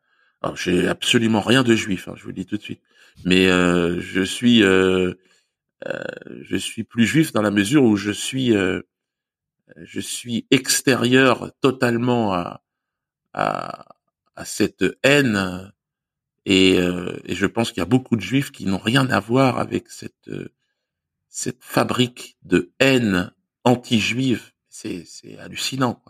Alors, 0.42 0.56
j'ai 0.56 0.86
absolument 0.86 1.40
rien 1.40 1.62
de 1.62 1.74
juif, 1.74 2.08
hein, 2.08 2.14
je 2.16 2.22
vous 2.22 2.28
le 2.28 2.34
dis 2.34 2.46
tout 2.46 2.56
de 2.56 2.62
suite. 2.62 2.82
Mais 3.24 3.48
euh, 3.48 4.00
je 4.00 4.22
suis, 4.22 4.62
euh, 4.62 5.14
je 6.42 6.56
suis 6.56 6.84
plus 6.84 7.06
juif 7.06 7.32
dans 7.32 7.42
la 7.42 7.50
mesure 7.50 7.84
où 7.84 7.96
je 7.96 8.10
suis, 8.10 8.52
je 9.76 10.00
suis 10.00 10.46
extérieur 10.50 11.52
totalement 11.60 12.34
à, 12.34 12.62
à, 13.36 14.44
cette 14.44 14.84
haine 15.02 15.72
et, 16.44 16.78
euh, 16.78 17.16
et, 17.24 17.34
je 17.34 17.46
pense 17.46 17.70
qu'il 17.70 17.80
y 17.80 17.82
a 17.82 17.86
beaucoup 17.86 18.16
de 18.16 18.20
juifs 18.20 18.52
qui 18.52 18.66
n'ont 18.66 18.78
rien 18.78 19.08
à 19.10 19.18
voir 19.20 19.58
avec 19.58 19.88
cette 19.88 20.30
cette 21.28 21.62
fabrique 21.62 22.36
de 22.42 22.72
haine 22.78 23.32
anti-juive. 23.64 24.52
C'est 24.68 25.04
c'est 25.06 25.38
hallucinant. 25.38 26.02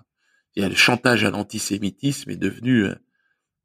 A 0.58 0.68
le 0.68 0.74
chantage 0.74 1.24
à 1.24 1.30
l'antisémitisme 1.30 2.30
est 2.30 2.36
devenu 2.36 2.84
euh, 2.84 2.94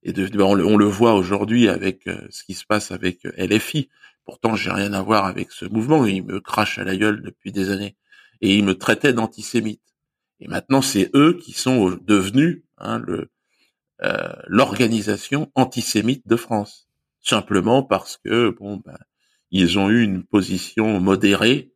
est 0.04 0.14
devenu 0.14 0.42
on 0.42 0.54
le, 0.54 0.66
on 0.66 0.78
le 0.78 0.86
voit 0.86 1.14
aujourd'hui 1.14 1.70
avec 1.70 2.08
euh, 2.08 2.28
ce 2.30 2.44
qui 2.44 2.54
se 2.54 2.66
passe 2.66 2.92
avec 2.92 3.24
LFI. 3.38 3.89
Pourtant, 4.26 4.56
j'ai 4.56 4.72
rien 4.72 4.94
à 4.94 5.02
voir 5.02 5.26
avec 5.26 5.52
ce 5.52 5.66
mouvement. 5.66 6.06
Il 6.06 6.24
me 6.24 6.39
crache 6.39 6.80
à 6.80 6.84
la 6.84 6.96
gueule 6.96 7.22
depuis 7.22 7.52
des 7.52 7.70
années 7.70 7.96
et 8.42 8.56
il 8.56 8.66
me 8.66 8.78
traitait 8.78 9.14
d'antisémite. 9.14 9.82
Et 10.39 10.48
maintenant, 10.48 10.82
c'est 10.82 11.10
eux 11.16 11.38
qui 11.42 11.54
sont 11.54 11.98
devenus 12.02 12.64
hein, 12.78 13.02
euh, 14.04 14.34
l'organisation 14.48 15.52
antisémite 15.54 16.28
de 16.28 16.36
France, 16.36 16.88
simplement 17.22 17.84
parce 17.84 18.18
que 18.18 18.50
bon 18.50 18.78
ben, 18.78 18.98
ils 19.52 19.78
ont 19.78 19.89
eu 19.89 20.02
une 20.02 20.24
position 20.24 21.00
modérée, 21.00 21.72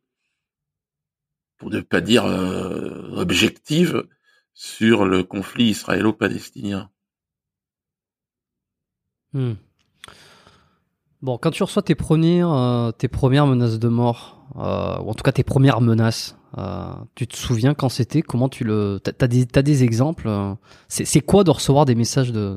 pour 1.58 1.70
ne 1.70 1.80
pas 1.80 2.00
dire 2.00 2.24
euh, 2.24 3.12
objective, 3.12 4.04
sur 4.56 5.04
le 5.04 5.22
conflit 5.22 5.66
israélo-palestinien. 5.66 6.90
Hmm. 9.32 9.52
Bon, 11.22 11.38
quand 11.38 11.52
tu 11.52 11.62
reçois 11.62 11.82
tes 11.82 11.94
premières, 11.94 12.52
euh, 12.52 12.90
tes 12.90 13.06
premières 13.06 13.46
menaces 13.46 13.78
de 13.78 13.88
mort, 13.88 14.48
ou 14.54 14.60
en 14.60 15.14
tout 15.14 15.22
cas 15.22 15.32
tes 15.32 15.44
premières 15.44 15.80
menaces, 15.80 16.36
euh, 16.58 16.88
tu 17.14 17.26
te 17.26 17.36
souviens 17.36 17.74
quand 17.74 17.90
c'était? 17.90 18.22
Comment 18.22 18.48
tu 18.48 18.64
le 18.64 18.98
T'as 19.02 19.26
des 19.26 19.46
t'as 19.46 19.62
des 19.62 19.84
exemples 19.84 20.28
euh, 20.28 20.54
C'est 20.88 21.20
quoi 21.20 21.44
de 21.44 21.50
recevoir 21.50 21.84
des 21.84 21.94
messages 21.94 22.32
de 22.32 22.56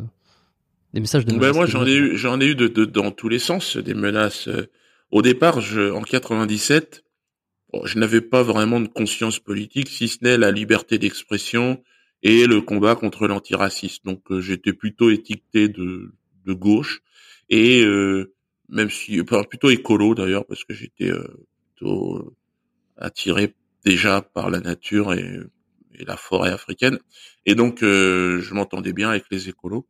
des 0.93 1.01
messages 1.01 1.25
de 1.25 1.37
ben 1.37 1.53
moi 1.53 1.65
j'en 1.65 1.85
ai 1.85 1.93
eu 1.93 2.17
j'en 2.17 2.39
ai 2.39 2.45
eu 2.45 2.55
de, 2.55 2.67
de, 2.67 2.85
dans 2.85 3.11
tous 3.11 3.27
les 3.27 3.39
sens 3.39 3.77
des 3.77 3.93
menaces. 3.93 4.47
Euh. 4.47 4.69
Au 5.11 5.21
départ, 5.23 5.59
je, 5.59 5.91
en 5.91 6.03
97, 6.03 7.03
je 7.83 7.99
n'avais 7.99 8.21
pas 8.21 8.43
vraiment 8.43 8.79
de 8.79 8.87
conscience 8.87 9.39
politique, 9.39 9.89
si 9.89 10.07
ce 10.07 10.17
n'est 10.21 10.37
la 10.37 10.51
liberté 10.51 10.97
d'expression 10.97 11.83
et 12.23 12.45
le 12.47 12.61
combat 12.61 12.95
contre 12.95 13.27
l'antiracisme. 13.27 14.01
Donc 14.05 14.39
j'étais 14.39 14.73
plutôt 14.73 15.09
étiqueté 15.09 15.67
de, 15.67 16.11
de 16.45 16.53
gauche. 16.53 17.01
Et 17.49 17.83
même 18.69 18.89
si 18.89 19.23
plutôt 19.23 19.69
écolo 19.69 20.13
d'ailleurs 20.15 20.45
parce 20.45 20.63
que 20.63 20.73
j'étais 20.73 21.11
plutôt 21.75 22.35
attiré 22.97 23.55
déjà 23.85 24.21
par 24.21 24.49
la 24.49 24.59
nature 24.59 25.13
et, 25.13 25.39
et 25.95 26.05
la 26.05 26.17
forêt 26.17 26.51
africaine. 26.51 26.99
Et 27.45 27.55
donc 27.55 27.79
je 27.81 28.53
m'entendais 28.53 28.93
bien 28.93 29.09
avec 29.09 29.25
les 29.31 29.49
écolos. 29.49 29.87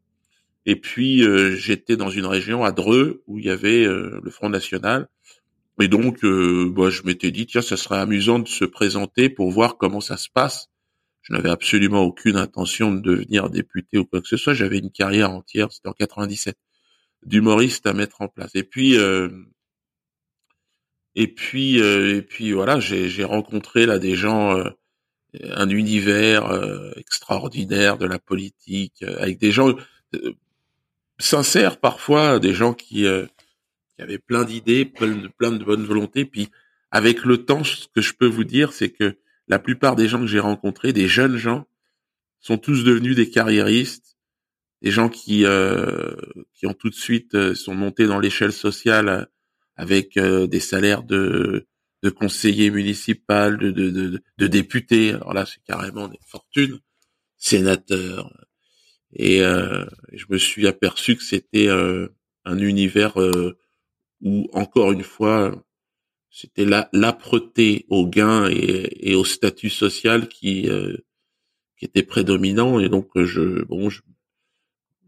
Et 0.65 0.75
puis 0.75 1.23
j'étais 1.57 1.97
dans 1.97 2.09
une 2.09 2.25
région 2.25 2.63
à 2.63 2.71
Dreux 2.71 3.23
où 3.27 3.39
il 3.39 3.45
y 3.45 3.49
avait 3.49 3.85
le 3.85 4.29
Front 4.29 4.49
National 4.49 5.07
et 5.81 5.87
donc, 5.87 6.23
euh, 6.23 6.71
bah, 6.75 6.89
je 6.89 7.03
m'étais 7.03 7.31
dit, 7.31 7.45
tiens, 7.45 7.61
ça 7.61 7.77
serait 7.77 7.99
amusant 7.99 8.39
de 8.39 8.47
se 8.47 8.65
présenter 8.65 9.29
pour 9.29 9.49
voir 9.51 9.77
comment 9.77 10.01
ça 10.01 10.17
se 10.17 10.29
passe. 10.29 10.67
Je 11.21 11.33
n'avais 11.33 11.49
absolument 11.49 12.01
aucune 12.01 12.37
intention 12.37 12.91
de 12.91 13.01
devenir 13.01 13.49
député 13.49 13.97
ou 13.97 14.05
quoi 14.05 14.21
que 14.21 14.27
ce 14.27 14.37
soit. 14.37 14.53
J'avais 14.53 14.79
une 14.79 14.91
carrière 14.91 15.31
entière, 15.31 15.71
c'était 15.71 15.87
en 15.89 15.93
97, 15.93 16.57
d'humoriste 17.25 17.85
à 17.87 17.93
mettre 17.93 18.21
en 18.21 18.27
place. 18.27 18.51
Et 18.55 18.63
puis, 18.63 18.97
euh, 18.97 19.29
et 21.15 21.27
puis, 21.27 21.81
euh, 21.81 22.17
et 22.17 22.21
puis 22.21 22.51
voilà, 22.51 22.79
j'ai 22.79 23.23
rencontré 23.23 23.85
là 23.85 23.99
des 23.99 24.15
gens, 24.15 24.61
un 25.43 25.69
univers 25.69 26.51
extraordinaire 26.97 27.97
de 27.97 28.05
la 28.05 28.19
politique, 28.19 29.03
avec 29.03 29.37
des 29.37 29.51
gens 29.51 29.75
sincères 31.19 31.79
parfois, 31.79 32.39
des 32.39 32.53
gens 32.53 32.73
qui 32.73 33.05
y 33.99 34.03
avait 34.03 34.17
plein 34.17 34.43
d'idées, 34.45 34.85
plein 34.85 35.15
de, 35.15 35.27
plein 35.27 35.51
de 35.51 35.63
bonne 35.63 35.83
volonté. 35.83 36.25
Puis 36.25 36.49
avec 36.91 37.25
le 37.25 37.45
temps, 37.45 37.63
ce 37.63 37.87
que 37.93 38.01
je 38.01 38.13
peux 38.13 38.27
vous 38.27 38.43
dire, 38.43 38.73
c'est 38.73 38.89
que 38.89 39.17
la 39.47 39.59
plupart 39.59 39.95
des 39.95 40.07
gens 40.07 40.19
que 40.19 40.27
j'ai 40.27 40.39
rencontrés, 40.39 40.93
des 40.93 41.07
jeunes 41.07 41.37
gens, 41.37 41.65
sont 42.39 42.57
tous 42.57 42.83
devenus 42.83 43.15
des 43.15 43.29
carriéristes, 43.29 44.17
des 44.81 44.91
gens 44.91 45.09
qui 45.09 45.45
euh, 45.45 46.15
qui 46.53 46.67
ont 46.67 46.73
tout 46.73 46.89
de 46.89 46.95
suite 46.95 47.35
euh, 47.35 47.53
sont 47.53 47.75
montés 47.75 48.07
dans 48.07 48.19
l'échelle 48.19 48.53
sociale 48.53 49.09
euh, 49.09 49.25
avec 49.75 50.19
des 50.19 50.59
salaires 50.59 51.03
de 51.03 51.65
de 52.03 52.09
conseillers 52.09 52.69
municipaux, 52.69 53.51
de, 53.51 53.71
de, 53.71 53.89
de, 53.89 54.21
de 54.37 54.47
députés. 54.47 55.11
Alors 55.11 55.33
là, 55.33 55.45
c'est 55.45 55.63
carrément 55.63 56.09
des 56.09 56.19
fortunes, 56.25 56.79
sénateurs. 57.37 58.29
Et 59.13 59.39
je 59.39 60.25
me 60.29 60.37
suis 60.37 60.67
aperçu 60.67 61.15
que 61.15 61.23
c'était 61.23 61.69
un 61.69 62.57
univers 62.59 63.13
où 64.21 64.47
encore 64.53 64.91
une 64.91 65.03
fois 65.03 65.63
c'était 66.31 66.65
la 66.65 66.89
l'âpreté 66.93 67.85
au 67.89 68.07
gain 68.07 68.47
et, 68.49 69.09
et, 69.09 69.15
au 69.15 69.25
statut 69.25 69.69
social 69.69 70.27
qui 70.27 70.69
euh, 70.69 70.95
qui 71.77 71.85
était 71.85 72.03
prédominant. 72.03 72.79
Et 72.79 72.89
donc 72.89 73.09
je 73.15 73.63
bon 73.65 73.89
je, 73.89 74.01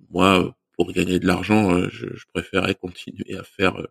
moi 0.09 0.55
pour 0.73 0.91
gagner 0.91 1.19
de 1.19 1.27
l'argent 1.27 1.75
euh, 1.75 1.89
je, 1.91 2.07
je, 2.13 2.25
préférais 2.33 2.75
continuer 2.75 3.37
à 3.37 3.43
faire 3.43 3.79
euh, 3.79 3.87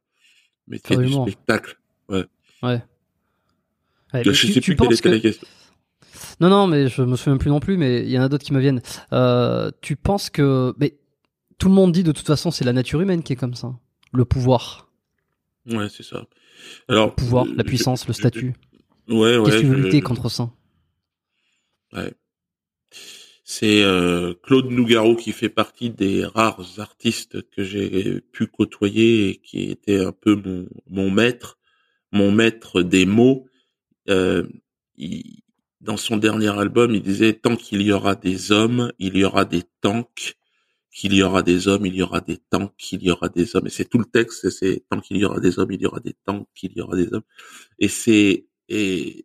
métier 0.67 0.97
du 0.97 1.13
spectacle. 1.13 1.79
Ouais. 2.09 2.25
Ouais, 2.63 2.83
ouais 4.13 4.25
je 4.25 4.33
sais 4.33 4.61
plus 4.61 4.77
quelle 4.77 4.93
était 4.93 5.11
la 5.11 5.21
question. 5.21 5.47
Non 6.41 6.49
non 6.49 6.67
mais 6.67 6.89
je 6.89 7.03
me 7.03 7.17
souviens 7.17 7.37
plus 7.37 7.51
non 7.51 7.61
plus 7.61 7.77
mais 7.77 8.03
il 8.03 8.11
y 8.11 8.19
en 8.19 8.23
a 8.23 8.29
d'autres 8.29 8.45
qui 8.45 8.53
me 8.53 8.61
viennent. 8.61 8.83
Euh, 9.13 9.71
tu 9.83 9.95
penses 9.95 10.31
que 10.31 10.75
mais 10.79 10.97
tout 11.59 11.69
le 11.69 11.75
monde 11.75 11.93
dit 11.93 12.03
de 12.03 12.13
toute 12.13 12.27
façon 12.27 12.51
c'est 12.51 12.65
la 12.65 12.73
nature 12.73 13.01
humaine 13.01 13.23
qui 13.23 13.35
est 13.35 13.37
comme 13.37 13.55
ça 13.55 13.73
le 14.13 14.25
pouvoir 14.25 14.90
Ouais, 15.67 15.89
c'est 15.89 16.03
ça. 16.03 16.27
Alors, 16.89 17.09
le 17.09 17.15
pouvoir, 17.15 17.47
la 17.47 17.65
puissance, 17.65 18.07
le 18.07 18.13
statut. 18.13 18.55
ouais, 19.09 19.37
ouais. 19.37 19.51
Qu'est-ce 19.51 19.63
que 19.63 19.67
tu 19.67 19.75
lutter 19.75 20.01
contre 20.01 20.29
ça? 20.29 20.51
Ouais. 21.93 22.13
C'est 23.45 23.83
euh, 23.83 24.35
Claude 24.43 24.71
Nougaro 24.71 25.17
qui 25.17 25.33
fait 25.33 25.49
partie 25.49 25.91
des 25.91 26.25
rares 26.25 26.79
artistes 26.79 27.49
que 27.51 27.65
j'ai 27.65 28.21
pu 28.21 28.47
côtoyer 28.47 29.31
et 29.31 29.37
qui 29.37 29.71
était 29.71 29.99
un 30.05 30.13
peu 30.13 30.37
mon, 30.37 30.69
mon 30.87 31.11
maître, 31.11 31.59
mon 32.13 32.31
maître 32.31 32.83
des 32.83 33.07
mots. 33.07 33.47
Euh, 34.09 34.47
il, 34.97 35.43
dans 35.81 35.97
son 35.97 36.17
dernier 36.17 36.57
album, 36.59 36.95
il 36.95 37.03
disait 37.03 37.33
tant 37.33 37.57
qu'il 37.57 37.83
y 37.83 37.93
aura 37.93 38.15
des 38.15 38.53
hommes, 38.53 38.93
il 38.99 39.17
y 39.17 39.25
aura 39.25 39.45
des 39.45 39.63
tanks 39.81 40.37
qu'il 40.93 41.15
y 41.15 41.23
aura 41.23 41.43
des 41.43 41.69
hommes, 41.69 41.87
il 41.87 41.95
y 41.95 42.03
aura 42.03 42.21
des 42.21 42.39
tanks, 42.39 42.75
qu'il 42.77 43.03
y 43.03 43.11
aura 43.11 43.29
des 43.29 43.55
hommes. 43.57 43.67
Et 43.67 43.71
c'est 43.71 43.85
tout 43.85 43.99
le 43.99 44.05
texte, 44.05 44.51
c'est 44.51 44.85
tant 44.91 45.01
qu'il 45.01 45.17
y 45.19 45.25
aura 45.25 45.41
des 45.41 45.59
hommes, 45.59 45.73
il 45.73 45.81
y 45.81 45.87
aura 45.87 46.01
des 46.01 46.15
tanks, 46.25 46.49
qu'il 46.55 46.73
y 46.77 46.81
aura 46.81 46.97
des 46.97 47.13
hommes. 47.13 47.23
Et 47.79 47.89
c'est 47.89 48.47
et 48.69 49.25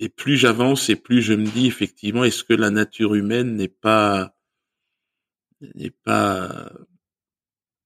et 0.00 0.08
plus 0.08 0.36
j'avance 0.36 0.90
et 0.90 0.96
plus 0.96 1.22
je 1.22 1.34
me 1.34 1.46
dis 1.46 1.66
effectivement, 1.66 2.24
est-ce 2.24 2.44
que 2.44 2.54
la 2.54 2.70
nature 2.70 3.14
humaine 3.14 3.56
n'est 3.56 3.68
pas 3.68 4.36
n'est 5.74 5.90
pas 5.90 6.72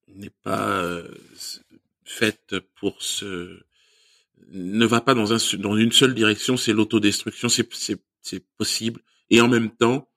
n'est 0.09 0.31
pas 0.43 0.83
euh, 0.83 1.09
faite 2.05 2.57
pour 2.77 3.03
se 3.03 3.61
ne 4.53 4.87
va 4.87 5.01
pas 5.01 5.15
dans 5.15 5.33
un 5.33 5.59
dans 5.59 5.77
une 5.77 5.93
seule 5.93 6.15
direction, 6.15 6.57
c'est 6.57 6.73
l'autodestruction, 6.73 7.49
c'est 7.49 7.69
c'est 8.23 8.45
possible. 8.57 9.01
Et 9.31 9.41
en 9.41 9.49
même 9.49 9.71
temps, 9.71 10.10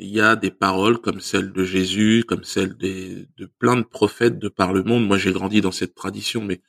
il 0.00 0.08
y 0.08 0.20
a 0.20 0.36
des 0.36 0.50
paroles 0.50 0.98
comme 0.98 1.20
celles 1.20 1.52
de 1.52 1.64
Jésus, 1.64 2.24
comme 2.26 2.44
celles 2.44 2.76
de 2.76 3.26
plein 3.58 3.76
de 3.76 3.82
prophètes 3.82 4.38
de 4.38 4.48
par 4.48 4.72
le 4.72 4.82
monde. 4.82 5.06
Moi, 5.06 5.18
j'ai 5.18 5.32
grandi 5.32 5.60
dans 5.60 5.72
cette 5.72 5.94
tradition, 5.94 6.42
mais 6.42 6.60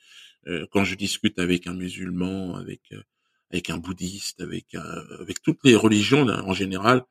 euh, 0.48 0.66
quand 0.72 0.84
je 0.84 0.94
discute 0.96 1.38
avec 1.38 1.66
un 1.66 1.74
musulman, 1.74 2.56
avec 2.56 2.80
euh, 2.92 3.02
avec 3.52 3.70
un 3.70 3.78
bouddhiste, 3.78 4.40
avec 4.40 4.74
avec 5.20 5.42
toutes 5.42 5.60
les 5.64 5.74
religions 5.76 6.26
en 6.28 6.54
général, 6.54 7.04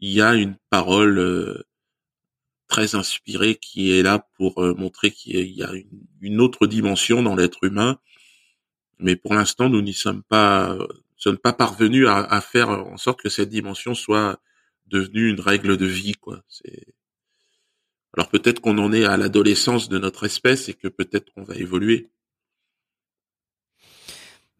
il 0.00 0.10
y 0.10 0.22
a 0.22 0.34
une 0.34 0.56
parole 0.70 1.18
euh, 1.18 1.62
très 2.68 2.94
inspirée 2.94 3.56
qui 3.56 3.92
est 3.92 4.02
là 4.02 4.26
pour 4.36 4.62
montrer 4.76 5.10
qu'il 5.10 5.50
y 5.50 5.62
a 5.62 5.70
une, 6.22 6.40
autre 6.40 6.66
dimension 6.66 7.22
dans 7.22 7.36
l'être 7.36 7.64
humain. 7.64 7.98
Mais 8.98 9.16
pour 9.16 9.34
l'instant, 9.34 9.68
nous 9.68 9.82
n'y 9.82 9.92
sommes 9.92 10.22
pas, 10.22 10.78
sommes 11.16 11.38
pas 11.38 11.52
parvenus 11.52 12.06
à 12.08 12.40
faire 12.40 12.70
en 12.70 12.96
sorte 12.96 13.20
que 13.20 13.28
cette 13.28 13.50
dimension 13.50 13.94
soit 13.94 14.40
devenu 14.86 15.28
une 15.30 15.40
règle 15.40 15.76
de 15.76 15.86
vie, 15.86 16.14
quoi. 16.14 16.42
C'est 16.48 16.94
alors 18.14 18.28
peut-être 18.28 18.60
qu'on 18.60 18.76
en 18.78 18.92
est 18.92 19.04
à 19.04 19.16
l'adolescence 19.16 19.88
de 19.88 19.98
notre 19.98 20.24
espèce 20.24 20.68
et 20.68 20.74
que 20.74 20.88
peut-être 20.88 21.32
qu'on 21.32 21.44
va 21.44 21.54
évoluer. 21.54 22.10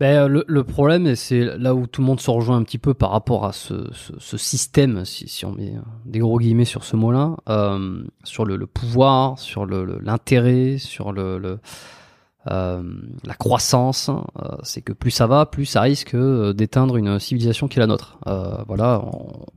Ben, 0.01 0.27
le, 0.27 0.43
le, 0.49 0.64
problème, 0.64 1.07
et 1.07 1.14
c'est 1.14 1.57
là 1.59 1.75
où 1.75 1.87
tout 1.87 2.01
le 2.01 2.07
monde 2.07 2.18
se 2.18 2.31
rejoint 2.31 2.57
un 2.57 2.64
petit 2.64 2.79
peu 2.79 2.93
par 2.93 3.11
rapport 3.11 3.45
à 3.45 3.53
ce, 3.53 3.93
ce, 3.93 4.14
ce 4.18 4.37
système, 4.37 5.05
si, 5.05 5.29
si, 5.29 5.45
on 5.45 5.53
met 5.53 5.75
des 6.07 6.18
gros 6.18 6.41
guillemets 6.41 6.64
sur 6.64 6.83
ce 6.83 6.97
mot-là, 6.97 7.37
euh, 7.49 8.03
sur 8.25 8.45
le, 8.45 8.57
le, 8.57 8.66
pouvoir, 8.66 9.39
sur 9.39 9.64
l'intérêt, 9.66 10.79
sur 10.79 11.12
le, 11.12 11.61
euh, 12.51 12.82
la 13.24 13.34
croissance, 13.34 14.09
euh, 14.11 14.57
c'est 14.64 14.82
que 14.82 14.93
plus 14.93 15.12
ça 15.12 15.26
va, 15.26 15.47
plus 15.47 15.64
ça 15.64 15.80
risque 15.80 16.14
euh, 16.14 16.53
d'éteindre 16.53 16.97
une 16.97 17.20
civilisation 17.20 17.68
qui 17.68 17.78
est 17.78 17.80
la 17.80 17.86
nôtre. 17.86 18.18
voilà, 18.66 19.03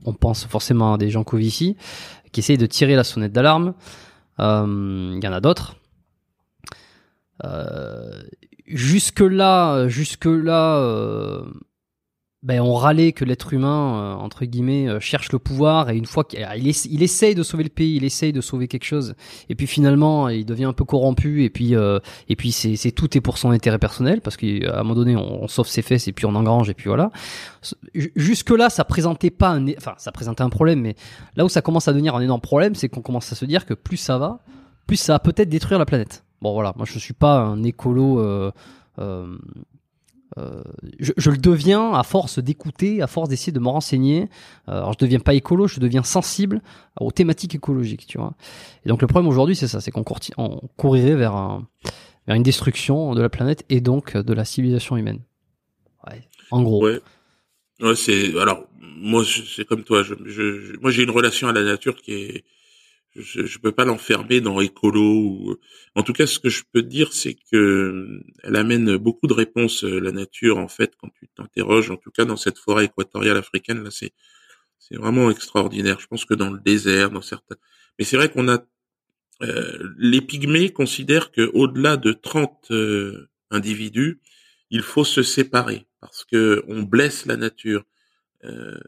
on, 0.04 0.12
pense 0.12 0.46
forcément 0.46 0.94
à 0.94 0.98
des 0.98 1.10
gens 1.10 1.24
Covici 1.24 1.76
qui 2.32 2.40
essayent 2.40 2.58
de 2.58 2.66
tirer 2.66 2.94
la 2.94 3.04
sonnette 3.04 3.32
d'alarme. 3.32 3.74
Il 4.38 5.20
y 5.22 5.28
en 5.28 5.32
a 5.32 5.40
d'autres. 5.40 5.76
jusque 8.66 9.20
là, 9.20 9.88
jusque 9.88 10.26
là, 10.26 11.42
ben, 12.46 12.60
on 12.60 12.74
râlait 12.74 13.10
que 13.10 13.24
l'être 13.24 13.52
humain, 13.52 13.98
euh, 13.98 14.14
entre 14.14 14.44
guillemets, 14.44 14.88
euh, 14.88 15.00
cherche 15.00 15.32
le 15.32 15.40
pouvoir 15.40 15.90
et 15.90 15.96
une 15.96 16.06
fois 16.06 16.22
qu'il 16.22 16.46
il, 16.54 17.02
essaye 17.02 17.34
de 17.34 17.42
sauver 17.42 17.64
le 17.64 17.70
pays, 17.70 17.96
il 17.96 18.04
essaye 18.04 18.32
de 18.32 18.40
sauver 18.40 18.68
quelque 18.68 18.84
chose, 18.84 19.14
et 19.48 19.56
puis 19.56 19.66
finalement 19.66 20.28
il 20.28 20.46
devient 20.46 20.66
un 20.66 20.72
peu 20.72 20.84
corrompu 20.84 21.42
et 21.42 21.50
puis 21.50 21.74
euh, 21.74 21.98
et 22.28 22.36
puis 22.36 22.52
c'est, 22.52 22.92
tout 22.92 23.18
est 23.18 23.20
pour 23.20 23.38
son 23.38 23.50
intérêt 23.50 23.80
personnel 23.80 24.20
parce 24.20 24.36
qu'à 24.36 24.46
un 24.46 24.82
moment 24.84 24.94
donné 24.94 25.16
on, 25.16 25.48
sauve 25.48 25.66
ses 25.66 25.82
fesses 25.82 26.06
et 26.06 26.12
puis 26.12 26.24
on 26.24 26.36
engrange 26.36 26.70
et 26.70 26.74
puis 26.74 26.86
voilà. 26.86 27.10
Jusque 28.14 28.50
là 28.50 28.70
ça 28.70 28.84
présentait 28.84 29.30
pas 29.30 29.48
un, 29.48 29.66
enfin 29.76 29.94
ça 29.98 30.12
présentait 30.12 30.42
un 30.42 30.48
problème, 30.48 30.80
mais 30.80 30.94
là 31.34 31.44
où 31.44 31.48
ça 31.48 31.62
commence 31.62 31.88
à 31.88 31.92
devenir 31.92 32.14
un 32.14 32.20
énorme 32.20 32.40
problème, 32.40 32.76
c'est 32.76 32.88
qu'on 32.88 33.02
commence 33.02 33.32
à 33.32 33.34
se 33.34 33.44
dire 33.44 33.66
que 33.66 33.74
plus 33.74 33.96
ça 33.96 34.18
va, 34.18 34.38
plus 34.86 34.98
ça 34.98 35.14
va 35.14 35.18
peut-être 35.18 35.48
détruire 35.48 35.80
la 35.80 35.86
planète. 35.86 36.22
Bon 36.40 36.52
voilà, 36.52 36.74
moi 36.76 36.86
je 36.88 36.96
suis 37.00 37.12
pas 37.12 37.40
un 37.40 37.64
écolo. 37.64 38.20
Euh, 38.20 38.52
euh, 40.38 40.62
je, 40.98 41.12
je, 41.16 41.30
le 41.30 41.38
deviens 41.38 41.92
à 41.92 42.02
force 42.02 42.38
d'écouter, 42.38 43.00
à 43.00 43.06
force 43.06 43.28
d'essayer 43.28 43.52
de 43.52 43.60
me 43.60 43.68
renseigner. 43.68 44.28
Euh, 44.68 44.72
alors 44.72 44.92
je 44.92 44.98
deviens 44.98 45.20
pas 45.20 45.34
écolo, 45.34 45.66
je 45.66 45.80
deviens 45.80 46.02
sensible 46.02 46.60
aux 47.00 47.10
thématiques 47.10 47.54
écologiques, 47.54 48.06
tu 48.06 48.18
vois. 48.18 48.34
Et 48.84 48.88
donc 48.88 49.00
le 49.00 49.06
problème 49.06 49.28
aujourd'hui, 49.28 49.56
c'est 49.56 49.68
ça, 49.68 49.80
c'est 49.80 49.90
qu'on 49.90 50.04
on 50.36 50.60
courirait 50.76 51.14
vers, 51.14 51.34
un, 51.34 51.66
vers 52.26 52.36
une 52.36 52.42
destruction 52.42 53.14
de 53.14 53.22
la 53.22 53.28
planète 53.28 53.64
et 53.70 53.80
donc 53.80 54.16
de 54.16 54.32
la 54.34 54.44
civilisation 54.44 54.96
humaine. 54.96 55.20
Ouais, 56.06 56.22
en 56.50 56.62
gros. 56.62 56.84
Ouais. 56.84 57.00
Ouais, 57.80 57.94
c'est 57.94 58.38
alors 58.38 58.64
moi 58.80 59.22
c'est 59.24 59.66
comme 59.66 59.84
toi. 59.84 60.02
Je, 60.02 60.14
je, 60.24 60.78
moi 60.80 60.90
j'ai 60.90 61.02
une 61.02 61.10
relation 61.10 61.48
à 61.48 61.52
la 61.52 61.62
nature 61.62 61.96
qui 61.96 62.12
est 62.12 62.44
je, 63.16 63.46
je 63.46 63.58
peux 63.58 63.72
pas 63.72 63.84
l'enfermer 63.84 64.40
dans 64.40 64.60
écolo 64.60 65.02
ou 65.02 65.56
en 65.94 66.02
tout 66.02 66.12
cas 66.12 66.26
ce 66.26 66.38
que 66.38 66.48
je 66.48 66.62
peux 66.72 66.82
dire 66.82 67.12
c'est 67.12 67.36
que 67.50 68.20
elle 68.42 68.56
amène 68.56 68.96
beaucoup 68.96 69.26
de 69.26 69.34
réponses 69.34 69.84
euh, 69.84 69.98
la 70.00 70.12
nature 70.12 70.58
en 70.58 70.68
fait 70.68 70.94
quand 70.98 71.08
tu 71.18 71.28
t'interroges 71.28 71.90
en 71.90 71.96
tout 71.96 72.10
cas 72.10 72.24
dans 72.24 72.36
cette 72.36 72.58
forêt 72.58 72.86
équatoriale 72.86 73.36
africaine 73.36 73.82
là 73.82 73.90
c'est 73.90 74.12
c'est 74.78 74.96
vraiment 74.96 75.30
extraordinaire 75.30 75.98
je 76.00 76.06
pense 76.06 76.24
que 76.24 76.34
dans 76.34 76.50
le 76.50 76.60
désert 76.60 77.10
dans 77.10 77.22
certains 77.22 77.56
mais 77.98 78.04
c'est 78.04 78.16
vrai 78.16 78.30
qu'on 78.30 78.48
a 78.48 78.62
euh, 79.42 79.94
les 79.98 80.20
pygmées 80.20 80.70
considèrent 80.70 81.30
que 81.30 81.50
au-delà 81.52 81.96
de 81.96 82.12
30 82.12 82.70
euh, 82.70 83.28
individus, 83.50 84.20
il 84.70 84.82
faut 84.82 85.04
se 85.04 85.22
séparer 85.22 85.86
parce 86.00 86.24
que 86.24 86.64
on 86.68 86.82
blesse 86.82 87.26
la 87.26 87.36
nature. 87.36 87.84
Euh, 88.44 88.78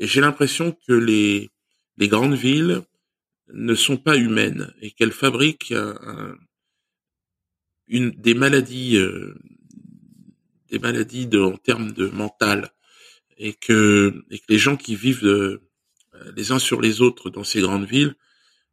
j'ai 0.00 0.20
l'impression 0.20 0.76
que 0.86 0.92
les 0.92 1.50
les 1.98 2.08
grandes 2.08 2.34
villes 2.34 2.82
ne 3.48 3.74
sont 3.74 3.96
pas 3.96 4.16
humaines 4.16 4.72
et 4.80 4.90
qu'elles 4.90 5.12
fabriquent 5.12 5.74
des 7.88 8.34
maladies 8.34 8.98
des 10.70 10.78
maladies 10.78 11.28
en 11.36 11.56
termes 11.56 11.92
de 11.92 12.08
mental 12.08 12.72
et 13.36 13.52
que, 13.52 14.24
les 14.48 14.58
gens 14.58 14.76
qui 14.76 14.96
vivent 14.96 15.60
les 16.36 16.52
uns 16.52 16.58
sur 16.58 16.80
les 16.80 17.00
autres 17.00 17.30
dans 17.30 17.44
ces 17.44 17.60
grandes 17.60 17.86
villes 17.86 18.14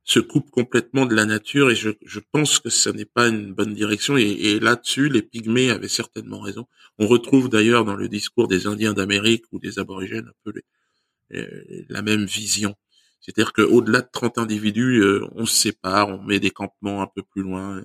se 0.03 0.19
coupe 0.19 0.49
complètement 0.49 1.05
de 1.05 1.13
la 1.13 1.25
nature 1.25 1.69
et 1.69 1.75
je, 1.75 2.19
pense 2.31 2.59
que 2.59 2.69
ce 2.69 2.89
n'est 2.89 3.05
pas 3.05 3.27
une 3.27 3.53
bonne 3.53 3.73
direction 3.73 4.17
et, 4.17 4.59
là-dessus 4.59 5.09
les 5.09 5.21
pygmées 5.21 5.69
avaient 5.69 5.87
certainement 5.87 6.39
raison. 6.39 6.67
On 6.97 7.07
retrouve 7.07 7.49
d'ailleurs 7.49 7.85
dans 7.85 7.95
le 7.95 8.07
discours 8.07 8.47
des 8.47 8.65
Indiens 8.65 8.93
d'Amérique 8.93 9.45
ou 9.51 9.59
des 9.59 9.77
aborigènes 9.77 10.27
un 10.27 10.37
peu 10.43 10.53
les, 10.55 11.85
la 11.89 12.01
même 12.01 12.25
vision. 12.25 12.75
C'est-à-dire 13.21 13.53
qu'au-delà 13.53 14.01
de 14.01 14.09
30 14.11 14.37
individus, 14.37 15.01
euh, 15.01 15.27
on 15.33 15.45
se 15.45 15.55
sépare, 15.55 16.09
on 16.09 16.23
met 16.23 16.39
des 16.39 16.51
campements 16.51 17.01
un 17.01 17.07
peu 17.07 17.21
plus 17.23 17.41
loin. 17.43 17.83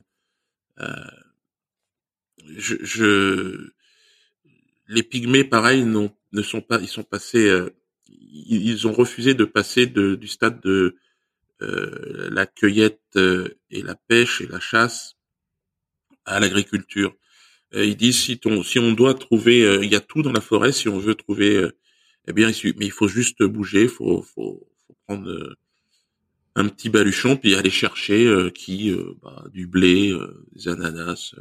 Euh, 0.80 0.86
je, 2.56 2.76
je, 2.82 3.70
les 4.88 5.02
pygmées, 5.02 5.44
pareil, 5.44 5.84
ne 5.84 6.42
sont 6.42 6.60
pas, 6.60 6.80
ils 6.80 6.88
sont 6.88 7.02
passés, 7.02 7.48
euh, 7.48 7.70
ils 8.08 8.86
ont 8.86 8.92
refusé 8.92 9.34
de 9.34 9.44
passer 9.44 9.86
de, 9.86 10.14
du 10.14 10.28
stade 10.28 10.60
de 10.60 10.96
euh, 11.62 12.30
la 12.32 12.46
cueillette 12.46 13.00
euh, 13.16 13.48
et 13.70 13.82
la 13.82 13.94
pêche 13.94 14.40
et 14.40 14.46
la 14.46 14.60
chasse 14.60 15.16
à 16.24 16.40
l'agriculture. 16.40 17.14
Euh, 17.74 17.84
ils 17.84 17.96
disent 17.96 18.18
si, 18.18 18.40
si 18.64 18.78
on 18.78 18.92
doit 18.92 19.14
trouver, 19.14 19.60
il 19.82 19.90
y 19.90 19.96
a 19.96 20.00
tout 20.00 20.22
dans 20.22 20.32
la 20.32 20.40
forêt, 20.40 20.72
si 20.72 20.88
on 20.88 20.98
veut 20.98 21.14
trouver, 21.14 21.68
eh 22.28 22.32
bien, 22.32 22.50
mais 22.76 22.86
il 22.86 22.92
faut 22.92 23.08
juste 23.08 23.42
bouger, 23.44 23.88
faut, 23.88 24.22
faut 24.22 24.68
prendre 25.06 25.56
un 26.56 26.68
petit 26.68 26.88
baluchon 26.88 27.36
puis 27.36 27.54
aller 27.54 27.70
chercher 27.70 28.50
qui 28.54 28.94
bah, 29.22 29.44
du 29.52 29.66
blé, 29.66 30.16
des 30.52 30.68
ananas, 30.68 31.34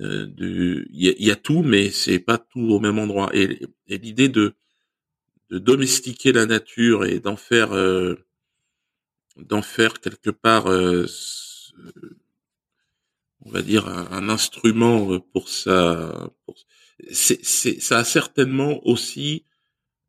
il 0.00 0.84
y, 0.90 1.30
a, 1.30 1.36
tout, 1.36 1.62
mais 1.62 1.90
c'est 1.90 2.18
pas 2.18 2.38
tout 2.38 2.60
au 2.60 2.80
même 2.80 2.98
endroit. 2.98 3.30
Et, 3.34 3.60
l'idée 3.88 4.28
de, 4.28 4.54
domestiquer 5.50 6.32
la 6.32 6.46
nature 6.46 7.04
et 7.04 7.20
d'en 7.20 7.36
faire 7.36 7.74
d'en 9.36 9.62
faire 9.62 10.00
quelque 10.00 10.30
part, 10.30 10.66
euh, 10.66 11.06
on 13.40 13.50
va 13.50 13.62
dire, 13.62 13.88
un, 13.88 14.28
instrument 14.28 15.18
pour 15.32 15.48
ça. 15.48 16.30
c'est, 17.10 17.44
ça 17.44 17.98
a 17.98 18.04
certainement 18.04 18.86
aussi 18.86 19.44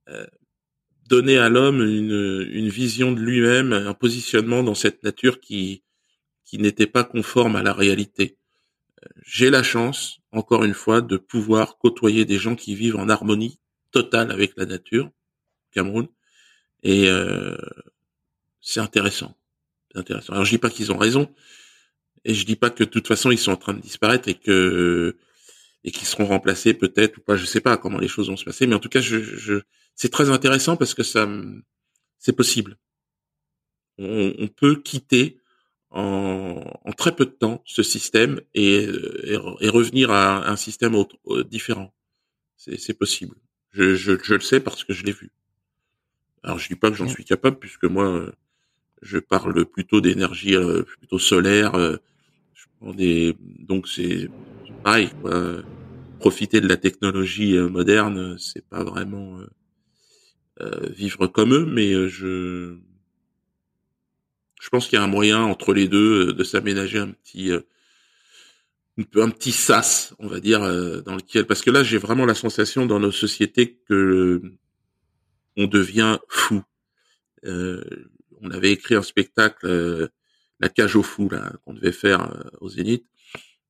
euh, 0.09 0.27
donné 1.13 1.37
à 1.37 1.47
l'homme 1.47 1.81
une, 1.81 2.47
une 2.51 2.69
vision 2.69 3.11
de 3.11 3.19
lui-même, 3.19 3.71
un 3.71 3.93
positionnement 3.93 4.63
dans 4.63 4.73
cette 4.73 5.03
nature 5.03 5.39
qui, 5.39 5.83
qui 6.43 6.57
n'était 6.57 6.87
pas 6.87 7.03
conforme 7.03 7.55
à 7.55 7.61
la 7.61 7.71
réalité. 7.71 8.37
J'ai 9.23 9.51
la 9.51 9.61
chance, 9.61 10.17
encore 10.31 10.63
une 10.63 10.73
fois, 10.73 11.01
de 11.01 11.17
pouvoir 11.17 11.77
côtoyer 11.77 12.25
des 12.25 12.39
gens 12.39 12.55
qui 12.55 12.73
vivent 12.73 12.95
en 12.95 13.09
harmonie 13.09 13.59
totale 13.91 14.31
avec 14.31 14.53
la 14.57 14.65
nature, 14.65 15.11
Cameroun, 15.71 16.07
et 16.81 17.07
euh, 17.09 17.55
c'est 18.59 18.79
intéressant. 18.79 19.37
Intéressant. 19.93 20.33
Alors 20.33 20.45
je 20.45 20.49
dis 20.49 20.57
pas 20.57 20.71
qu'ils 20.71 20.91
ont 20.91 20.97
raison, 20.97 21.31
et 22.25 22.33
je 22.33 22.43
dis 22.43 22.55
pas 22.55 22.71
que 22.71 22.83
de 22.83 22.89
toute 22.89 23.07
façon 23.07 23.29
ils 23.29 23.37
sont 23.37 23.51
en 23.51 23.57
train 23.57 23.75
de 23.75 23.81
disparaître 23.81 24.29
et 24.29 24.35
que 24.35 25.15
et 25.83 25.91
qu'ils 25.91 26.07
seront 26.07 26.25
remplacés 26.25 26.73
peut-être 26.73 27.17
ou 27.17 27.21
pas. 27.21 27.35
Je 27.35 27.45
sais 27.45 27.61
pas 27.61 27.77
comment 27.77 27.99
les 27.99 28.07
choses 28.07 28.29
vont 28.29 28.37
se 28.37 28.45
passer, 28.45 28.65
mais 28.65 28.73
en 28.73 28.79
tout 28.79 28.89
cas, 28.89 29.01
je 29.01 29.61
c'est 29.95 30.11
très 30.11 30.29
intéressant 30.29 30.75
parce 30.77 30.93
que 30.93 31.03
ça, 31.03 31.27
c'est 32.19 32.35
possible. 32.35 32.77
On, 33.97 34.33
on, 34.39 34.47
peut 34.47 34.75
quitter 34.75 35.37
en, 35.91 36.63
en, 36.83 36.91
très 36.93 37.15
peu 37.15 37.25
de 37.25 37.31
temps 37.31 37.61
ce 37.65 37.83
système 37.83 38.41
et, 38.55 38.85
et, 39.23 39.37
et 39.59 39.69
revenir 39.69 40.09
à 40.09 40.49
un 40.49 40.55
système 40.55 40.95
autre, 40.95 41.17
euh, 41.27 41.43
différent. 41.43 41.93
C'est 42.57 42.97
possible. 42.97 43.35
Je, 43.71 43.95
je, 43.95 44.13
je, 44.23 44.33
le 44.35 44.39
sais 44.39 44.59
parce 44.61 44.83
que 44.83 44.93
je 44.93 45.03
l'ai 45.03 45.11
vu. 45.11 45.31
Alors 46.43 46.59
je 46.59 46.67
dis 46.67 46.75
pas 46.75 46.89
que 46.89 46.95
j'en 46.95 47.07
suis 47.09 47.25
capable 47.25 47.59
puisque 47.59 47.83
moi 47.83 48.05
euh, 48.05 48.31
je 49.01 49.19
parle 49.19 49.65
plutôt 49.65 50.01
d'énergie 50.01 50.55
euh, 50.55 50.83
plutôt 50.83 51.19
solaire. 51.19 51.75
Euh, 51.75 51.97
je 52.53 52.65
prends 52.79 52.93
des, 52.93 53.35
donc 53.59 53.87
c'est 53.87 54.29
pareil. 54.83 55.09
Quoi. 55.21 55.61
Profiter 56.19 56.61
de 56.61 56.67
la 56.69 56.77
technologie 56.77 57.57
euh, 57.57 57.67
moderne, 57.67 58.37
c'est 58.39 58.65
pas 58.65 58.83
vraiment 58.83 59.39
vivre 60.59 61.27
comme 61.27 61.53
eux, 61.53 61.65
mais 61.65 62.07
je 62.07 62.77
je 64.61 64.69
pense 64.69 64.87
qu'il 64.87 64.97
y 64.97 65.01
a 65.01 65.03
un 65.03 65.07
moyen 65.07 65.41
entre 65.41 65.73
les 65.73 65.87
deux 65.87 66.31
de 66.31 66.43
s'aménager 66.43 66.99
un 66.99 67.09
petit 67.09 67.51
un 69.15 69.29
petit 69.29 69.51
sas, 69.51 70.13
on 70.19 70.27
va 70.27 70.39
dire, 70.39 70.61
dans 71.03 71.15
lequel 71.15 71.45
parce 71.45 71.61
que 71.61 71.71
là 71.71 71.83
j'ai 71.83 71.97
vraiment 71.97 72.25
la 72.25 72.35
sensation 72.35 72.85
dans 72.85 72.99
nos 72.99 73.11
sociétés 73.11 73.79
que 73.87 74.41
on 75.57 75.67
devient 75.67 76.19
fou. 76.29 76.63
Euh, 77.45 77.83
on 78.43 78.51
avait 78.51 78.71
écrit 78.71 78.95
un 78.95 79.01
spectacle, 79.01 79.65
euh, 79.65 80.07
La 80.59 80.69
cage 80.69 80.95
au 80.95 81.03
fou, 81.03 81.29
là, 81.29 81.53
qu'on 81.63 81.73
devait 81.73 81.91
faire 81.91 82.21
euh, 82.21 82.49
au 82.61 82.69
Zénith. 82.69 83.05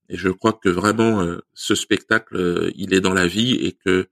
Et 0.10 0.18
je 0.18 0.30
crois 0.30 0.54
que 0.54 0.70
vraiment, 0.70 1.22
euh, 1.22 1.40
ce 1.54 1.76
spectacle, 1.76 2.72
il 2.76 2.94
est 2.94 3.02
dans 3.02 3.14
la 3.14 3.28
vie 3.28 3.54
et 3.54 3.72
que 3.72 4.08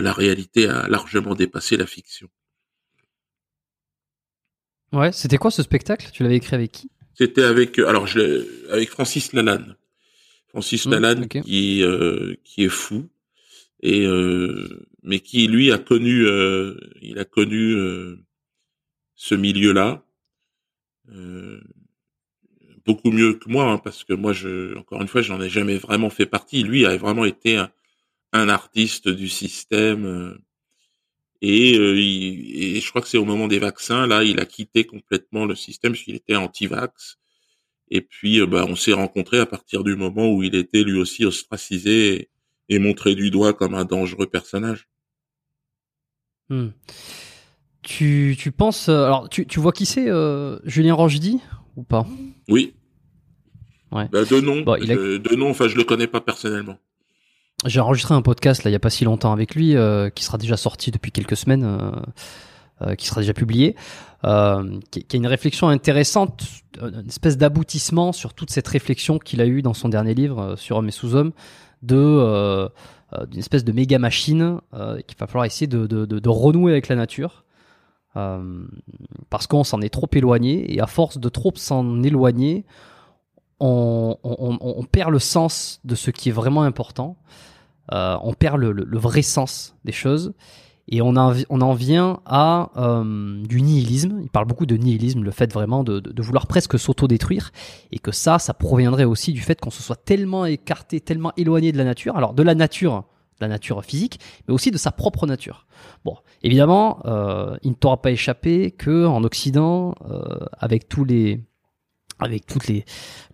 la 0.00 0.12
réalité 0.12 0.68
a 0.68 0.88
largement 0.88 1.34
dépassé 1.34 1.76
la 1.76 1.86
fiction. 1.86 2.28
Ouais, 4.92 5.12
c'était 5.12 5.38
quoi 5.38 5.50
ce 5.50 5.62
spectacle? 5.62 6.08
Tu 6.12 6.22
l'avais 6.22 6.36
écrit 6.36 6.54
avec 6.54 6.72
qui? 6.72 6.90
C'était 7.14 7.44
avec, 7.44 7.78
alors 7.78 8.06
je 8.06 8.70
avec 8.70 8.90
Francis 8.90 9.32
Lalanne. 9.32 9.76
Francis 10.48 10.86
mmh, 10.86 10.90
Lalanne 10.90 11.28
qui 11.28 11.84
qui 12.44 12.64
est 12.64 12.68
fou 12.68 13.08
et 13.80 14.06
mais 15.02 15.20
qui 15.20 15.46
lui 15.46 15.72
a 15.72 15.78
connu, 15.78 16.26
il 17.00 17.18
a 17.18 17.24
connu 17.24 17.74
ce 19.22 19.36
milieu-là. 19.36 20.04
Euh, 21.10 21.60
beaucoup 22.84 23.12
mieux 23.12 23.34
que 23.34 23.48
moi, 23.48 23.70
hein, 23.70 23.78
parce 23.78 24.02
que 24.02 24.14
moi, 24.14 24.32
je, 24.32 24.76
encore 24.76 25.00
une 25.00 25.06
fois, 25.06 25.22
j'en 25.22 25.40
ai 25.40 25.48
jamais 25.48 25.78
vraiment 25.78 26.10
fait 26.10 26.26
partie. 26.26 26.64
Lui 26.64 26.84
a 26.86 26.96
vraiment 26.96 27.24
été 27.24 27.56
un, 27.56 27.70
artiste 28.32 29.08
du 29.08 29.28
système. 29.28 30.04
Euh, 30.04 30.38
et, 31.40 31.76
euh, 31.76 31.96
et, 31.96 32.80
je 32.80 32.88
crois 32.88 33.02
que 33.02 33.08
c'est 33.08 33.18
au 33.18 33.24
moment 33.24 33.48
des 33.48 33.58
vaccins, 33.58 34.06
là, 34.06 34.22
il 34.22 34.38
a 34.40 34.46
quitté 34.46 34.84
complètement 34.84 35.44
le 35.44 35.56
système, 35.56 35.92
parce 35.92 36.04
qu'il 36.04 36.14
était 36.14 36.36
anti-vax. 36.36 37.18
Et 37.90 38.00
puis, 38.00 38.44
bah, 38.46 38.64
on 38.68 38.76
s'est 38.76 38.92
rencontrés 38.92 39.40
à 39.40 39.46
partir 39.46 39.84
du 39.84 39.96
moment 39.96 40.32
où 40.32 40.42
il 40.42 40.54
était 40.54 40.82
lui 40.82 40.98
aussi 40.98 41.24
ostracisé 41.24 42.30
et, 42.68 42.78
montré 42.78 43.14
du 43.14 43.30
doigt 43.30 43.52
comme 43.52 43.74
un 43.74 43.84
dangereux 43.84 44.26
personnage. 44.26 44.88
Hmm. 46.48 46.68
Tu, 47.82 48.36
tu 48.38 48.52
penses. 48.52 48.88
Euh, 48.88 49.04
alors, 49.04 49.28
tu, 49.28 49.46
tu 49.46 49.60
vois 49.60 49.72
qui 49.72 49.84
c'est, 49.84 50.08
euh, 50.08 50.58
Julien 50.64 50.94
Rochdy, 50.94 51.40
ou 51.76 51.82
pas? 51.82 52.06
Oui. 52.48 52.74
Ouais. 53.90 54.08
Bah, 54.10 54.24
de 54.24 54.40
nom. 54.40 54.62
de, 54.62 55.36
nom, 55.36 55.50
enfin, 55.50 55.68
je 55.68 55.76
le 55.76 55.84
connais 55.84 56.06
pas 56.06 56.20
personnellement. 56.20 56.78
J'ai 57.64 57.80
enregistré 57.80 58.14
un 58.14 58.22
podcast, 58.22 58.64
là, 58.64 58.70
il 58.70 58.72
y 58.72 58.76
a 58.76 58.80
pas 58.80 58.90
si 58.90 59.04
longtemps 59.04 59.32
avec 59.32 59.54
lui, 59.54 59.76
euh, 59.76 60.10
qui 60.10 60.24
sera 60.24 60.38
déjà 60.38 60.56
sorti 60.56 60.90
depuis 60.90 61.12
quelques 61.12 61.36
semaines, 61.36 61.92
qui 62.98 63.06
sera 63.06 63.20
déjà 63.20 63.32
publié, 63.32 63.76
qui, 64.24 64.26
a 64.28 65.16
une 65.16 65.26
réflexion 65.28 65.68
intéressante, 65.68 66.42
une 66.80 67.06
espèce 67.06 67.38
d'aboutissement 67.38 68.10
sur 68.10 68.34
toute 68.34 68.50
cette 68.50 68.66
réflexion 68.66 69.20
qu'il 69.20 69.40
a 69.40 69.46
eue 69.46 69.62
dans 69.62 69.74
son 69.74 69.88
dernier 69.88 70.14
livre, 70.14 70.56
sur 70.56 70.78
Homme 70.78 70.88
et 70.88 70.92
sous-homme, 70.92 71.30
de 71.82 72.68
d'une 73.28 73.38
espèce 73.38 73.62
de 73.62 73.70
méga 73.70 74.00
machine 74.00 74.58
qu'il 75.06 75.16
va 75.16 75.28
falloir 75.28 75.44
essayer 75.44 75.68
de, 75.68 76.28
renouer 76.28 76.72
avec 76.72 76.88
la 76.88 76.96
nature 76.96 77.44
euh, 78.16 78.64
parce 79.30 79.46
qu'on 79.46 79.64
s'en 79.64 79.80
est 79.80 79.88
trop 79.88 80.08
éloigné 80.12 80.74
et 80.74 80.80
à 80.80 80.86
force 80.86 81.18
de 81.18 81.28
trop 81.30 81.52
s'en 81.56 82.02
éloigner, 82.02 82.66
on, 83.58 84.18
on, 84.22 84.84
perd 84.84 85.10
le 85.10 85.18
sens 85.18 85.80
de 85.84 85.94
ce 85.94 86.10
qui 86.10 86.28
est 86.28 86.32
vraiment 86.32 86.62
important. 86.62 87.16
Euh, 87.92 88.16
on 88.22 88.32
perd 88.34 88.58
le, 88.58 88.72
le, 88.72 88.98
vrai 88.98 89.22
sens 89.22 89.74
des 89.84 89.92
choses 89.92 90.34
et 90.88 91.02
on, 91.02 91.14
on 91.16 91.60
en 91.60 91.74
vient 91.74 92.20
à 92.26 92.70
euh, 92.76 93.42
du 93.42 93.60
nihilisme. 93.60 94.20
Il 94.22 94.30
parle 94.30 94.46
beaucoup 94.46 94.66
de 94.66 94.76
nihilisme, 94.76 95.22
le 95.22 95.30
fait 95.30 95.52
vraiment 95.52 95.82
de, 95.82 95.98
de, 95.98 96.12
de 96.12 96.22
vouloir 96.22 96.46
presque 96.46 96.78
s'auto-détruire 96.78 97.50
et 97.90 97.98
que 97.98 98.12
ça, 98.12 98.38
ça 98.38 98.54
proviendrait 98.54 99.04
aussi 99.04 99.32
du 99.32 99.40
fait 99.40 99.60
qu'on 99.60 99.70
se 99.70 99.82
soit 99.82 99.96
tellement 99.96 100.44
écarté, 100.46 101.00
tellement 101.00 101.32
éloigné 101.36 101.72
de 101.72 101.78
la 101.78 101.84
nature. 101.84 102.16
Alors 102.16 102.34
de 102.34 102.42
la 102.42 102.54
nature, 102.54 103.04
la 103.40 103.48
nature 103.48 103.84
physique, 103.84 104.20
mais 104.46 104.54
aussi 104.54 104.70
de 104.70 104.78
sa 104.78 104.92
propre 104.92 105.26
nature. 105.26 105.66
Bon, 106.04 106.16
évidemment, 106.42 107.00
euh, 107.04 107.56
il 107.62 107.70
ne 107.70 107.74
t'aura 107.74 108.00
pas 108.00 108.10
échappé 108.10 108.70
que 108.70 109.04
en 109.06 109.24
Occident, 109.24 109.94
euh, 110.08 110.46
avec 110.58 110.88
tous 110.88 111.04
les 111.04 111.44
avec 112.18 112.46
toutes 112.46 112.68
les, 112.68 112.84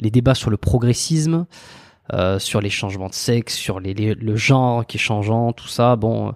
les 0.01 0.11
débats 0.11 0.35
sur 0.35 0.51
le 0.51 0.57
progressisme, 0.57 1.47
euh, 2.13 2.39
sur 2.39 2.61
les 2.61 2.71
changements 2.71 3.09
de 3.09 3.15
sexe, 3.15 3.55
sur 3.55 3.81
les, 3.81 3.95
le 3.95 4.37
genre 4.37 4.87
qui 4.87 4.97
est 4.97 5.01
changeant, 5.01 5.53
tout 5.53 5.69
ça. 5.69 5.97
Bon, 5.97 6.35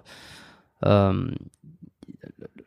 euh, 0.85 1.31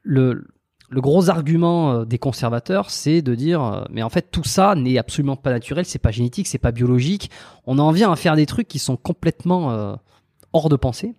le, 0.03 0.47
le 0.89 1.01
gros 1.01 1.31
argument 1.31 1.93
euh, 1.93 2.05
des 2.05 2.19
conservateurs, 2.19 2.91
c'est 2.91 3.23
de 3.23 3.35
dire, 3.35 3.63
euh, 3.63 3.85
mais 3.91 4.03
en 4.03 4.09
fait 4.09 4.31
tout 4.31 4.45
ça 4.45 4.75
n'est 4.75 4.99
absolument 4.99 5.37
pas 5.37 5.51
naturel, 5.51 5.85
c'est 5.85 5.99
pas 5.99 6.11
génétique, 6.11 6.47
c'est 6.47 6.59
pas 6.59 6.73
biologique. 6.73 7.31
On 7.67 7.79
en 7.79 7.91
vient 7.91 8.13
à 8.13 8.17
faire 8.17 8.37
des 8.37 8.47
trucs 8.47 8.69
qui 8.69 8.79
sont 8.79 8.97
complètement 8.97 9.73
euh, 9.73 9.95
hors 10.53 10.69
de 10.69 10.77
pensée. 10.77 11.15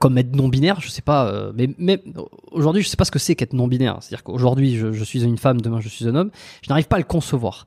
comme 0.00 0.18
être 0.18 0.34
non 0.34 0.48
binaire, 0.48 0.80
je 0.80 0.88
sais 0.88 1.02
pas, 1.02 1.52
mais, 1.54 1.68
mais 1.78 2.02
aujourd'hui 2.50 2.82
je 2.82 2.88
sais 2.88 2.96
pas 2.96 3.04
ce 3.04 3.12
que 3.12 3.20
c'est 3.20 3.36
qu'être 3.36 3.52
non 3.52 3.68
binaire. 3.68 3.98
C'est-à-dire 4.00 4.24
qu'aujourd'hui 4.24 4.76
je, 4.76 4.92
je, 4.92 5.04
suis 5.04 5.22
une 5.22 5.38
femme, 5.38 5.60
demain 5.60 5.80
je 5.80 5.88
suis 5.88 6.08
un 6.08 6.14
homme. 6.16 6.30
Je 6.62 6.68
n'arrive 6.68 6.88
pas 6.88 6.96
à 6.96 6.98
le 6.98 7.04
concevoir. 7.04 7.66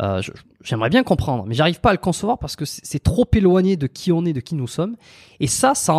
Euh, 0.00 0.20
J'aimerais 0.66 0.90
bien 0.90 1.04
comprendre, 1.04 1.44
mais 1.46 1.54
j'arrive 1.54 1.80
pas 1.80 1.90
à 1.90 1.92
le 1.92 1.98
concevoir 1.98 2.40
parce 2.40 2.56
que 2.56 2.64
c'est 2.64 2.98
trop 2.98 3.24
éloigné 3.32 3.76
de 3.76 3.86
qui 3.86 4.10
on 4.10 4.24
est, 4.24 4.32
de 4.32 4.40
qui 4.40 4.56
nous 4.56 4.66
sommes. 4.66 4.96
Et 5.38 5.46
ça, 5.46 5.76
ça, 5.76 5.94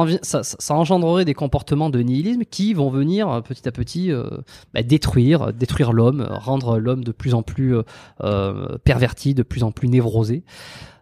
engendrerait 0.73 1.23
des 1.23 1.33
comportements 1.33 1.89
de 1.89 2.01
nihilisme 2.01 2.43
qui 2.43 2.73
vont 2.73 2.89
venir 2.89 3.29
euh, 3.29 3.39
petit 3.39 3.65
à 3.65 3.71
petit 3.71 4.11
euh, 4.11 4.29
bah, 4.73 4.83
détruire, 4.83 5.53
détruire 5.53 5.93
l'homme, 5.93 6.27
rendre 6.29 6.79
l'homme 6.79 7.05
de 7.05 7.13
plus 7.13 7.33
en 7.33 7.43
plus 7.43 7.77
euh, 7.77 7.83
euh 8.25 8.77
perverti, 8.83 9.33
de 9.33 9.43
plus 9.43 9.63
en 9.63 9.71
plus 9.71 9.87
névrosé, 9.87 10.43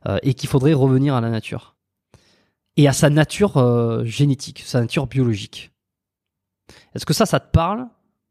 euh, 0.08 0.20
et 0.22 0.36
qu'il 0.36 0.48
faudrait 0.48 0.74
revenir 0.74 1.16
à 1.16 1.22
la 1.22 1.32
nature 1.32 1.76
et 2.78 2.88
à 2.88 2.94
sa 2.94 3.10
nature 3.10 4.04
génétique, 4.06 4.62
sa 4.64 4.82
nature 4.82 5.08
biologique. 5.08 5.72
Est-ce 6.94 7.08
que 7.08 7.14
ça, 7.14 7.26
ça 7.26 7.40
te 7.40 7.50
parle? 7.50 7.88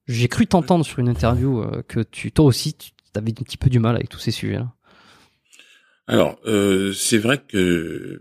J'ai 0.07 0.29
cru 0.29 0.47
t'entendre 0.47 0.85
sur 0.85 1.01
une 1.01 1.09
interview 1.09 1.65
que 1.89 2.01
tu, 2.01 2.31
toi 2.31 2.45
aussi, 2.45 2.75
tu 2.75 2.91
avais 3.19 3.31
un 3.31 3.45
petit 3.45 3.57
peu 3.57 3.71
du 3.71 3.79
mal 3.79 3.97
avec 3.97 4.09
tous 4.09 4.19
ces 4.19 4.31
sujets-là. 4.31 4.73
Alors, 6.07 6.39
euh, 6.47 6.93
c'est 6.93 7.19
vrai 7.19 7.43
que 7.47 8.21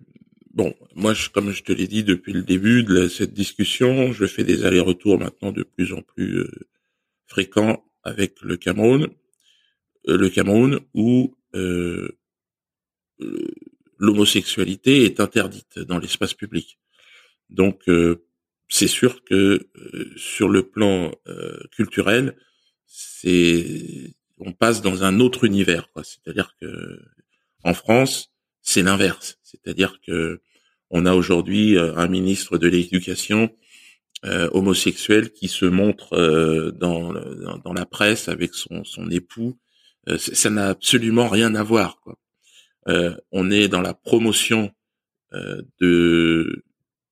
bon, 0.54 0.74
moi, 0.96 1.14
je, 1.14 1.30
comme 1.30 1.52
je 1.52 1.64
te 1.64 1.72
l'ai 1.72 1.88
dit 1.88 2.04
depuis 2.04 2.34
le 2.34 2.44
début 2.44 2.84
de 2.84 3.08
cette 3.08 3.34
discussion, 3.34 4.14
je 4.14 4.26
fais 4.26 4.44
des 4.44 4.66
allers-retours 4.66 5.20
maintenant 5.20 5.52
de 5.52 5.64
plus 5.64 5.94
en 5.94 6.02
plus 6.02 6.40
euh, 6.40 6.52
fréquents 7.28 7.84
avec 8.04 8.42
le 8.42 8.58
Cameroun, 8.58 9.10
euh, 10.08 10.18
le 10.18 10.30
Cameroun 10.30 10.80
où 10.94 11.36
euh, 11.56 12.18
l'homosexualité 13.98 15.06
est 15.06 15.20
interdite 15.20 15.80
dans 15.80 16.00
l'espace 16.00 16.34
public. 16.34 16.80
Donc, 17.50 17.84
c'est 18.68 18.88
sûr 18.88 19.24
que 19.24 19.70
sur 20.18 20.50
le 20.50 20.64
plan 20.64 21.12
culturel, 21.72 22.36
c'est 22.88 24.16
on 24.40 24.52
passe 24.52 24.82
dans 24.82 25.04
un 25.04 25.20
autre 25.20 25.44
univers. 25.44 25.90
C'est-à-dire 26.04 26.56
que 26.60 27.00
en 27.64 27.74
France, 27.74 28.32
c'est 28.62 28.82
l'inverse. 28.82 29.38
C'est-à-dire 29.44 30.00
que 30.06 30.42
on 30.96 31.06
a 31.08 31.14
aujourd'hui 31.14 31.76
euh, 31.76 31.96
un 31.96 32.08
ministre 32.08 32.58
de 32.60 32.68
l'Éducation 32.68 33.50
euh, 34.26 34.48
homosexuel 34.54 35.32
qui 35.32 35.48
se 35.48 35.66
montre 35.66 36.14
euh, 36.14 36.72
dans, 36.72 37.12
la 37.12 37.86
presse 37.86 38.30
avec 38.30 38.54
son, 38.54 38.84
époux. 39.10 39.58
Ça 40.18 40.50
n'a 40.50 40.68
absolument 40.68 41.28
rien 41.28 41.56
à 41.56 41.64
voir. 41.64 41.98
On 43.32 43.50
est 43.50 43.70
dans 43.70 43.82
la 43.82 43.94
promotion 43.94 44.72
du 45.80 46.64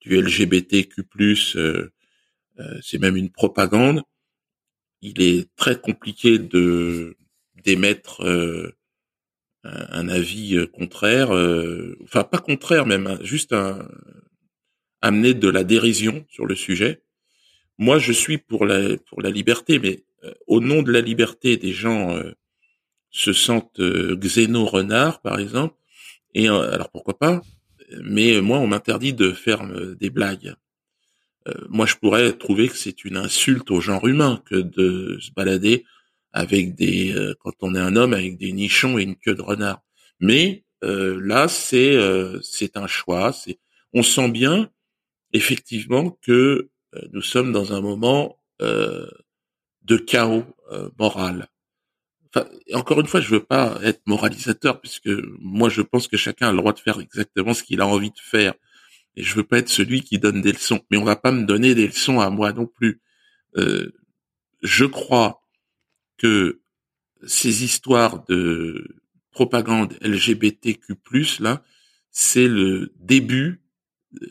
LGBTQ+. 0.06 1.04
c'est 2.82 3.00
même 3.00 3.16
une 3.16 3.32
propagande. 3.32 4.04
Il 5.02 5.22
est 5.22 5.50
très 5.56 5.80
compliqué 5.80 6.38
de 6.40 7.18
d'émettre 7.64 8.22
euh, 8.22 8.72
un, 9.64 10.10
avis 10.10 10.58
euh, 10.58 10.68
contraire, 10.68 11.36
euh, 11.36 11.96
enfin 12.04 12.24
pas 12.24 12.40
contraire 12.40 12.86
même, 12.86 13.08
hein, 13.08 13.20
juste 13.22 13.56
amener 15.02 15.34
de 15.34 15.50
la 15.50 15.64
dérision 15.64 16.26
sur 16.30 16.46
le 16.46 16.56
sujet. 16.56 17.02
Moi, 17.78 18.00
je 18.00 18.12
suis 18.12 18.38
pour 18.38 18.66
la 18.66 18.98
pour 18.98 19.22
la 19.22 19.30
liberté, 19.32 19.80
mais 19.80 20.04
au 20.48 20.60
nom 20.62 20.84
de 20.84 20.92
la 20.92 21.02
liberté, 21.02 21.58
des 21.58 21.74
gens 21.74 22.16
se 23.10 23.34
sentent 23.34 23.82
xéno 23.82 24.66
renard, 24.66 25.22
par 25.22 25.40
exemple. 25.40 25.76
Et 26.36 26.48
alors 26.48 26.92
pourquoi 26.92 27.18
pas 27.18 27.42
Mais 28.04 28.40
moi, 28.42 28.60
on 28.60 28.68
m'interdit 28.68 29.14
de 29.14 29.32
faire 29.32 29.68
des 29.96 30.12
blagues. 30.12 30.56
Moi, 31.70 31.86
je 31.86 31.96
pourrais 31.96 32.34
trouver 32.34 32.70
que 32.70 32.78
c'est 32.78 33.04
une 33.04 33.18
insulte 33.18 33.72
au 33.72 33.82
genre 33.82 34.08
humain 34.08 34.42
que 34.46 34.56
de 34.56 35.18
se 35.20 35.32
balader 35.32 35.86
avec 36.34 36.76
des 36.76 37.14
euh, 37.14 37.34
quand 37.40 37.54
on 37.62 37.76
est 37.76 37.80
un 37.80 37.96
homme 37.96 38.14
avec 38.14 38.38
des 38.38 38.52
nichons 38.52 38.98
et 38.98 39.04
une 39.04 39.16
queue 39.16 39.36
de 39.36 39.42
renard. 39.42 39.82
Mais 40.20 40.64
euh, 40.84 41.20
là, 41.22 41.48
c'est 41.48 41.96
euh, 41.96 42.40
c'est 42.42 42.78
un 42.78 42.88
choix. 42.88 43.34
C'est 43.34 43.60
on 43.94 44.04
sent 44.04 44.30
bien 44.30 44.70
effectivement 45.34 46.12
que 46.22 46.70
nous 47.14 47.22
sommes 47.22 47.52
dans 47.52 47.74
un 47.74 47.82
moment 47.82 48.38
de 48.60 49.98
chaos 49.98 50.46
moral. 51.00 51.48
Enfin, 52.28 52.48
encore 52.74 53.00
une 53.00 53.08
fois, 53.08 53.22
je 53.22 53.30
veux 53.30 53.44
pas 53.44 53.80
être 53.82 54.02
moralisateur 54.06 54.80
puisque 54.80 55.10
moi 55.40 55.70
je 55.70 55.82
pense 55.82 56.08
que 56.08 56.18
chacun 56.18 56.50
a 56.50 56.52
le 56.52 56.58
droit 56.58 56.74
de 56.74 56.80
faire 56.80 57.00
exactement 57.00 57.54
ce 57.54 57.64
qu'il 57.64 57.82
a 57.82 57.88
envie 57.88 58.12
de 58.12 58.20
faire 58.22 58.54
et 59.16 59.24
je 59.24 59.36
veux 59.36 59.44
pas 59.44 59.60
être 59.60 59.70
celui 59.70 60.02
qui 60.02 60.20
donne 60.20 60.42
des 60.42 60.52
leçons. 60.52 60.82
Mais 60.90 60.98
on 60.98 61.04
va 61.04 61.16
pas 61.16 61.32
me 61.32 61.46
donner 61.46 61.76
des 61.76 61.88
leçons 61.88 62.20
à 62.20 62.30
moi 62.30 62.54
non 62.54 62.66
plus. 62.66 63.02
Euh, 63.58 63.92
je 64.62 64.86
crois 64.86 65.44
que 66.18 66.62
ces 67.26 67.64
histoires 67.64 68.26
de 68.26 69.02
propagande 69.32 69.98
LGBTQ+, 70.02 70.96
là, 71.40 71.64
c'est 72.10 72.48
le 72.48 72.94
début, 73.00 73.62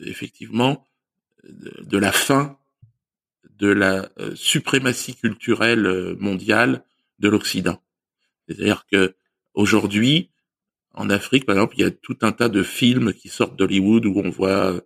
effectivement, 0.03 0.87
de 1.43 1.97
la 1.97 2.11
fin 2.11 2.57
de 3.61 3.67
la 3.67 4.09
euh, 4.19 4.35
suprématie 4.35 5.15
culturelle 5.15 5.85
euh, 5.85 6.15
mondiale 6.19 6.83
de 7.19 7.29
l'Occident. 7.29 7.81
C'est-à-dire 8.47 8.85
que 8.91 9.15
aujourd'hui, 9.53 10.31
en 10.93 11.09
Afrique, 11.09 11.45
par 11.45 11.55
exemple, 11.55 11.75
il 11.77 11.81
y 11.81 11.85
a 11.85 11.91
tout 11.91 12.17
un 12.21 12.31
tas 12.31 12.49
de 12.49 12.63
films 12.63 13.13
qui 13.13 13.29
sortent 13.29 13.57
d'Hollywood 13.57 14.05
où 14.05 14.21
on 14.23 14.29
voit 14.29 14.81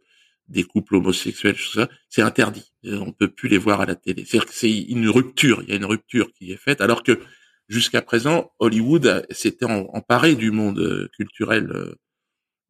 des 0.48 0.64
couples 0.64 0.96
homosexuels, 0.96 1.56
tout 1.56 1.72
ça, 1.72 1.90
c'est 2.10 2.22
interdit. 2.22 2.72
On 2.84 3.12
peut 3.12 3.30
plus 3.30 3.50
les 3.50 3.58
voir 3.58 3.82
à 3.82 3.86
la 3.86 3.96
télé. 3.96 4.26
C'est-à-dire 4.26 4.48
que 4.48 4.54
c'est 4.54 4.72
une 4.72 5.10
rupture. 5.10 5.62
Il 5.64 5.70
y 5.70 5.72
a 5.72 5.76
une 5.76 5.86
rupture 5.86 6.32
qui 6.34 6.52
est 6.52 6.58
faite, 6.58 6.82
alors 6.82 7.04
que 7.04 7.20
jusqu'à 7.68 8.02
présent, 8.02 8.54
Hollywood 8.60 9.26
s'était 9.32 9.66
emparé 9.66 10.36
du 10.36 10.52
monde 10.52 10.80
euh, 10.80 11.10
culturel. 11.16 11.72
Euh. 11.72 11.96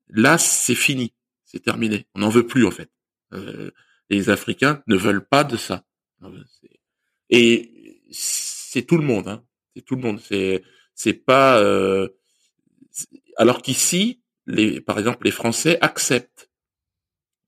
Là, 0.08 0.38
c'est 0.38 0.76
fini, 0.76 1.14
c'est 1.44 1.64
terminé. 1.64 2.08
On 2.16 2.20
n'en 2.20 2.30
veut 2.30 2.48
plus 2.48 2.66
en 2.66 2.72
fait. 2.72 2.90
Euh, 3.34 3.72
les 4.10 4.30
Africains 4.30 4.82
ne 4.88 4.96
veulent 4.96 5.26
pas 5.26 5.44
de 5.44 5.58
ça. 5.58 5.84
Et 7.30 8.00
c'est 8.12 8.84
tout 8.84 8.98
le 8.98 9.04
monde. 9.04 9.28
Hein. 9.28 9.44
C'est 9.76 9.82
tout 9.84 9.96
le 9.96 10.02
monde. 10.02 10.20
C'est 10.22 10.64
c'est 10.94 11.14
pas. 11.14 11.60
Alors 13.38 13.62
qu'ici, 13.62 14.22
par 14.86 15.00
exemple, 15.00 15.26
les 15.26 15.32
Français 15.32 15.78
acceptent 15.82 16.50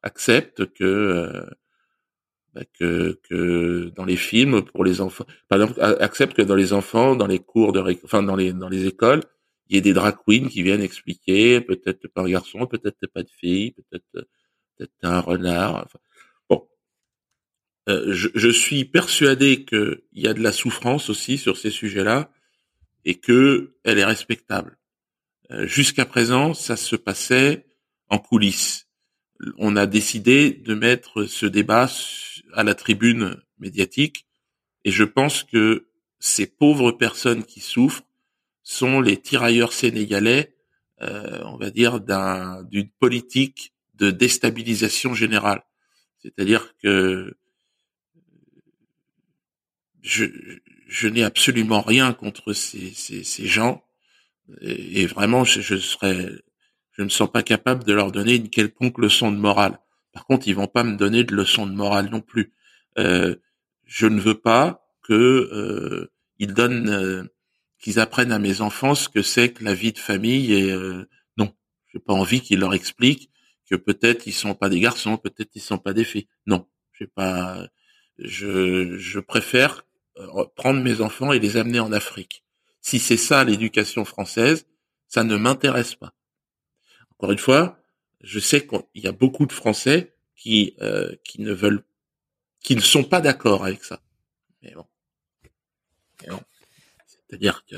accepte 0.03 0.65
que 0.73 0.83
euh, 0.83 1.45
bah, 2.53 2.63
que 2.79 3.19
que 3.23 3.91
dans 3.95 4.05
les 4.05 4.15
films 4.15 4.63
pour 4.63 4.83
les 4.83 5.01
enfants, 5.01 5.25
par 5.47 5.59
que 5.59 6.41
dans 6.41 6.55
les 6.55 6.73
enfants, 6.73 7.15
dans 7.15 7.27
les 7.27 7.39
cours 7.39 7.71
de, 7.73 7.81
enfin 8.03 8.23
dans 8.23 8.35
les 8.35 8.53
dans 8.53 8.69
les 8.69 8.85
écoles, 8.88 9.23
il 9.67 9.75
y 9.75 9.79
ait 9.79 9.81
des 9.81 9.93
drag 9.93 10.15
queens 10.25 10.49
qui 10.49 10.63
viennent 10.63 10.81
expliquer, 10.81 11.61
peut-être 11.61 12.07
pas 12.07 12.21
un 12.23 12.29
garçon, 12.29 12.65
peut-être 12.67 13.07
pas 13.13 13.23
de 13.23 13.29
fille, 13.29 13.71
peut-être 13.71 14.27
peut-être 14.77 14.93
un 15.03 15.19
renard. 15.19 15.88
bon, 16.49 16.67
euh, 17.89 18.13
je, 18.13 18.29
je, 18.35 18.49
suis 18.49 18.85
persuadé 18.85 19.65
qu'il 19.65 20.01
y 20.13 20.27
a 20.27 20.33
de 20.33 20.41
la 20.41 20.51
souffrance 20.51 21.09
aussi 21.09 21.38
sur 21.38 21.57
ces 21.57 21.71
sujets-là 21.71 22.31
et 23.05 23.15
que 23.15 23.75
elle 23.83 23.99
est 23.99 24.05
respectable. 24.05 24.77
Euh, 25.51 25.65
jusqu'à 25.65 26.05
présent, 26.05 26.53
ça 26.53 26.75
se 26.75 26.95
passait 26.95 27.65
en 28.09 28.17
coulisses 28.17 28.87
on 29.57 29.75
a 29.75 29.85
décidé 29.85 30.51
de 30.51 30.73
mettre 30.73 31.25
ce 31.25 31.45
débat 31.45 31.89
à 32.53 32.63
la 32.63 32.75
tribune 32.75 33.37
médiatique 33.59 34.25
et 34.83 34.91
je 34.91 35.03
pense 35.03 35.43
que 35.43 35.87
ces 36.19 36.47
pauvres 36.47 36.91
personnes 36.91 37.43
qui 37.43 37.59
souffrent 37.59 38.03
sont 38.63 38.99
les 38.99 39.17
tirailleurs 39.17 39.73
sénégalais, 39.73 40.55
euh, 41.01 41.41
on 41.45 41.57
va 41.57 41.69
dire, 41.69 41.99
d'une 41.99 42.89
politique 42.99 43.73
de 43.95 44.11
déstabilisation 44.11 45.13
générale. 45.13 45.63
C'est-à-dire 46.21 46.75
que 46.81 47.37
je, 50.01 51.07
n'ai 51.07 51.23
absolument 51.23 51.81
rien 51.81 52.13
contre 52.13 52.53
ces, 52.53 52.93
gens 53.45 53.83
et, 54.61 55.05
vraiment 55.05 55.43
je, 55.43 55.61
je 55.61 55.75
serais 55.75 56.29
je 56.97 57.03
ne 57.03 57.09
sens 57.09 57.31
pas 57.31 57.43
capable 57.43 57.83
de 57.83 57.93
leur 57.93 58.11
donner 58.11 58.35
une 58.35 58.49
quelconque 58.49 58.97
leçon 58.97 59.31
de 59.31 59.37
morale. 59.37 59.79
Par 60.13 60.25
contre, 60.25 60.47
ils 60.47 60.55
vont 60.55 60.67
pas 60.67 60.83
me 60.83 60.97
donner 60.97 61.23
de 61.23 61.35
leçon 61.35 61.67
de 61.67 61.73
morale 61.73 62.09
non 62.09 62.21
plus. 62.21 62.53
Euh, 62.97 63.35
je 63.85 64.07
ne 64.07 64.19
veux 64.19 64.39
pas 64.39 64.89
que 65.03 65.13
euh, 65.13 66.11
ils 66.39 66.53
donnent 66.55 66.89
euh, 66.89 67.23
qu'ils 67.79 67.99
apprennent 67.99 68.31
à 68.31 68.39
mes 68.39 68.61
enfants 68.61 68.95
ce 68.95 69.09
que 69.09 69.21
c'est 69.21 69.53
que 69.53 69.63
la 69.63 69.75
vie 69.75 69.93
de 69.93 69.99
famille 69.99 70.51
et 70.53 70.73
non, 71.37 71.53
j'ai 71.93 71.99
pas 71.99 72.13
envie 72.13 72.41
qu'ils 72.41 72.59
leur 72.59 72.73
expliquent 72.73 73.29
que 73.69 73.75
peut-être 73.75 74.25
ils 74.25 74.33
sont 74.33 74.55
pas 74.55 74.69
des 74.69 74.79
garçons, 74.79 75.17
peut-être 75.17 75.51
ils 75.53 75.61
sont 75.61 75.77
pas 75.77 75.93
des 75.93 76.03
filles. 76.03 76.27
Non, 76.47 76.67
j'ai 76.93 77.05
pas. 77.05 77.67
Je, 78.17 78.97
je 78.97 79.19
préfère 79.19 79.85
prendre 80.55 80.81
mes 80.81 81.01
enfants 81.01 81.31
et 81.31 81.39
les 81.39 81.57
amener 81.57 81.79
en 81.79 81.91
Afrique. 81.91 82.43
Si 82.88 82.99
c'est 82.99 83.17
ça 83.17 83.43
l'éducation 83.43 84.05
française, 84.05 84.65
ça 85.09 85.25
ne 85.25 85.35
m'intéresse 85.35 85.93
pas. 85.95 86.13
Encore 87.11 87.33
une 87.33 87.38
fois, 87.38 87.81
je 88.21 88.39
sais 88.39 88.65
qu'il 88.65 89.03
y 89.03 89.07
a 89.07 89.11
beaucoup 89.11 89.45
de 89.45 89.51
Français 89.51 90.15
qui 90.38 90.73
euh, 90.81 91.13
qui 91.25 91.41
ne 91.41 91.51
veulent, 91.51 91.83
qui 92.63 92.77
ne 92.77 92.79
sont 92.79 93.03
pas 93.03 93.19
d'accord 93.19 93.65
avec 93.65 93.83
ça. 93.83 93.99
Mais 94.61 94.73
bon, 94.73 94.85
bon. 96.29 96.39
c'est-à-dire 97.05 97.65
que 97.69 97.75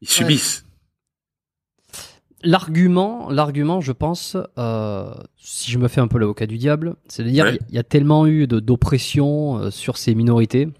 ils 0.00 0.08
subissent. 0.08 0.64
L'argument, 2.42 3.28
l'argument, 3.28 3.82
je 3.82 3.92
pense, 3.92 4.38
euh, 4.56 5.14
si 5.36 5.70
je 5.70 5.78
me 5.78 5.88
fais 5.88 6.00
un 6.00 6.08
peu 6.08 6.16
l'avocat 6.16 6.46
du 6.46 6.56
diable, 6.56 6.96
c'est 7.06 7.22
de 7.22 7.28
dire 7.28 7.54
il 7.68 7.74
y, 7.74 7.78
a 7.78 7.84
tellement 7.84 8.26
eu 8.26 8.46
d'oppression 8.46 9.58
euh, 9.58 9.70
sur 9.70 9.98
ces 9.98 10.14
minorités. 10.14 10.70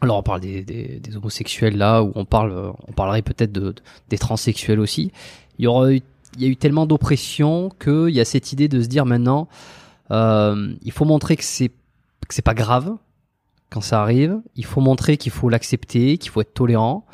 Alors 0.00 0.18
on 0.18 0.22
parle 0.22 0.40
des, 0.40 0.62
des, 0.62 1.00
des, 1.00 1.16
homosexuels 1.16 1.76
là, 1.76 2.02
où 2.02 2.12
on 2.14 2.24
parle, 2.24 2.72
on 2.86 2.92
parlerait 2.92 3.22
peut-être 3.22 3.52
de, 3.52 3.74
des 4.08 4.18
transsexuels 4.18 4.80
aussi. 4.80 5.10
Il 5.58 5.64
y 5.64 5.66
aura 5.66 5.92
eu, 5.92 6.02
il 6.36 6.42
y 6.42 6.46
a 6.46 6.48
eu 6.48 6.56
tellement 6.56 6.86
d'oppression 6.86 7.70
qu'il 7.82 8.10
y 8.10 8.20
a 8.20 8.24
cette 8.24 8.52
idée 8.52 8.68
de 8.68 8.82
se 8.82 8.88
dire 8.88 9.06
maintenant, 9.06 9.48
euh, 10.10 10.74
il 10.82 10.92
faut 10.92 11.04
montrer 11.04 11.36
que 11.36 11.44
c'est 11.44 11.68
que 11.68 12.34
c'est 12.34 12.42
pas 12.42 12.54
grave 12.54 12.96
quand 13.70 13.80
ça 13.80 14.02
arrive. 14.02 14.40
Il 14.54 14.64
faut 14.64 14.80
montrer 14.80 15.16
qu'il 15.16 15.32
faut 15.32 15.48
l'accepter, 15.48 16.18
qu'il 16.18 16.30
faut 16.30 16.40
être 16.40 16.54
tolérant, 16.54 17.06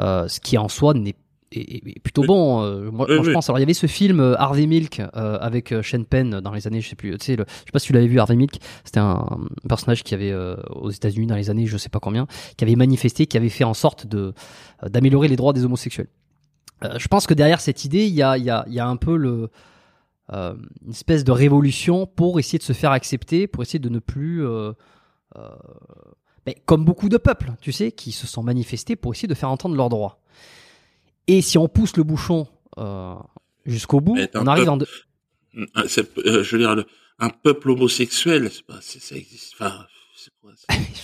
euh, 0.00 0.26
ce 0.28 0.40
qui 0.40 0.58
en 0.58 0.68
soi 0.68 0.94
n'est 0.94 1.14
est, 1.54 2.00
plutôt 2.00 2.22
bon. 2.22 2.62
Euh, 2.62 2.90
moi, 2.90 3.06
je 3.08 3.30
pense. 3.30 3.48
Alors, 3.48 3.58
il 3.58 3.62
y 3.62 3.64
avait 3.64 3.74
ce 3.74 3.86
film 3.86 4.20
euh, 4.20 4.34
Harvey 4.38 4.66
Milk 4.66 5.00
euh, 5.00 5.38
avec 5.40 5.74
Sean 5.82 6.04
Penn 6.04 6.40
dans 6.40 6.52
les 6.52 6.66
années, 6.66 6.80
je 6.80 6.88
sais 6.88 6.96
plus. 6.96 7.16
Tu 7.18 7.24
sais, 7.24 7.36
le, 7.36 7.44
je 7.48 7.54
sais 7.54 7.72
pas 7.72 7.78
si 7.78 7.86
tu 7.86 7.92
l'avais 7.92 8.06
vu, 8.06 8.18
Harvey 8.18 8.36
Milk. 8.36 8.56
C'était 8.84 9.00
un, 9.00 9.26
personnage 9.68 10.02
qui 10.02 10.14
avait 10.14 10.34
aux 10.70 10.90
États-Unis 10.90 11.26
dans 11.26 11.36
les 11.36 11.50
années, 11.50 11.66
je 11.66 11.76
sais 11.76 11.88
pas 11.88 12.00
combien, 12.00 12.26
qui 12.56 12.64
avait 12.64 12.76
manifesté, 12.76 13.26
qui 13.26 13.36
avait 13.36 13.48
fait 13.48 13.64
en 13.64 13.74
sorte 13.74 14.06
de 14.06 14.32
d'améliorer 14.82 15.28
les 15.28 15.36
droits 15.36 15.52
des 15.52 15.64
homosexuels. 15.64 16.08
je 16.96 17.08
pense 17.08 17.26
que 17.26 17.34
derrière 17.34 17.60
cette 17.60 17.84
idée, 17.84 18.06
il 18.06 18.14
y 18.14 18.22
a, 18.22 18.36
il 18.36 18.44
y 18.44 18.50
a, 18.50 18.64
il 18.68 18.74
y 18.74 18.80
a 18.80 18.86
un 18.86 18.96
peu 18.96 19.16
le 19.16 19.50
une 20.32 20.90
espèce 20.90 21.22
de 21.22 21.32
révolution 21.32 22.06
pour 22.06 22.38
essayer 22.38 22.58
de 22.58 22.64
se 22.64 22.72
faire 22.72 22.92
accepter, 22.92 23.46
pour 23.46 23.62
essayer 23.62 23.78
de 23.78 23.88
ne 23.88 23.98
plus 23.98 24.44
mais 26.46 26.54
comme 26.66 26.84
beaucoup 26.84 27.08
de 27.08 27.16
peuples, 27.16 27.52
tu 27.60 27.72
sais, 27.72 27.92
qui 27.92 28.12
se 28.12 28.26
sont 28.26 28.42
manifestés 28.42 28.96
pour 28.96 29.12
essayer 29.12 29.28
de 29.28 29.34
faire 29.34 29.50
entendre 29.50 29.76
leurs 29.76 29.88
droits. 29.88 30.20
Et 31.26 31.42
si 31.42 31.58
on 31.58 31.68
pousse 31.68 31.96
le 31.96 32.02
bouchon 32.02 32.46
euh, 32.78 33.14
jusqu'au 33.64 34.00
bout, 34.00 34.18
on 34.34 34.46
arrive 34.46 34.68
en... 34.68 34.78
Euh, 34.78 34.84
je 35.86 36.56
veux 36.56 36.58
dire, 36.58 36.84
un 37.18 37.30
peuple 37.30 37.70
homosexuel, 37.70 38.50
c'est 38.52 38.66
pas, 38.66 38.80
ça 38.80 39.16
existe. 39.16 39.54
Enfin, 39.54 39.86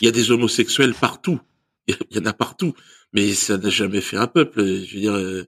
il 0.00 0.04
y 0.04 0.08
a 0.08 0.10
des 0.10 0.30
homosexuels 0.30 0.94
partout. 0.94 1.40
Il 1.86 1.96
y 2.10 2.18
en 2.18 2.26
a 2.26 2.32
partout, 2.32 2.74
mais 3.12 3.32
ça 3.32 3.58
n'a 3.58 3.70
jamais 3.70 4.00
fait 4.00 4.16
un 4.16 4.26
peuple. 4.26 4.62
Je 4.64 4.94
veux 4.94 5.00
dire, 5.00 5.14
euh, 5.14 5.44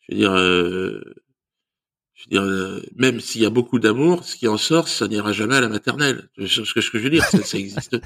je 0.00 0.14
veux 0.14 0.18
dire, 0.18 0.36
je 0.36 2.24
veux 2.24 2.30
dire, 2.30 2.82
même 2.96 3.20
s'il 3.20 3.42
y 3.42 3.46
a 3.46 3.50
beaucoup 3.50 3.78
d'amour, 3.78 4.24
ce 4.24 4.36
qui 4.36 4.48
en 4.48 4.58
sort, 4.58 4.88
ça 4.88 5.08
n'ira 5.08 5.32
jamais 5.32 5.56
à 5.56 5.60
la 5.60 5.68
maternelle. 5.68 6.28
Ce 6.38 6.60
que, 6.72 6.80
ce 6.80 6.90
que 6.90 6.98
je 6.98 7.04
veux 7.04 7.10
dire, 7.10 7.24
ça, 7.24 7.42
ça 7.42 7.58
existe. 7.58 7.96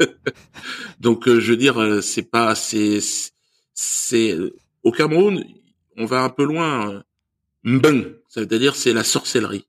Donc, 1.00 1.28
je 1.28 1.50
veux 1.50 1.56
dire, 1.56 2.02
c'est 2.02 2.30
pas, 2.30 2.54
c'est, 2.54 2.98
c'est 3.74 4.36
au 4.82 4.92
Cameroun, 4.92 5.44
on 5.96 6.06
va 6.06 6.22
un 6.22 6.30
peu 6.30 6.44
loin. 6.44 7.02
Mbeng, 7.64 8.14
ça 8.28 8.40
veut 8.40 8.46
dire 8.46 8.76
c'est 8.76 8.92
la 8.92 9.04
sorcellerie. 9.04 9.66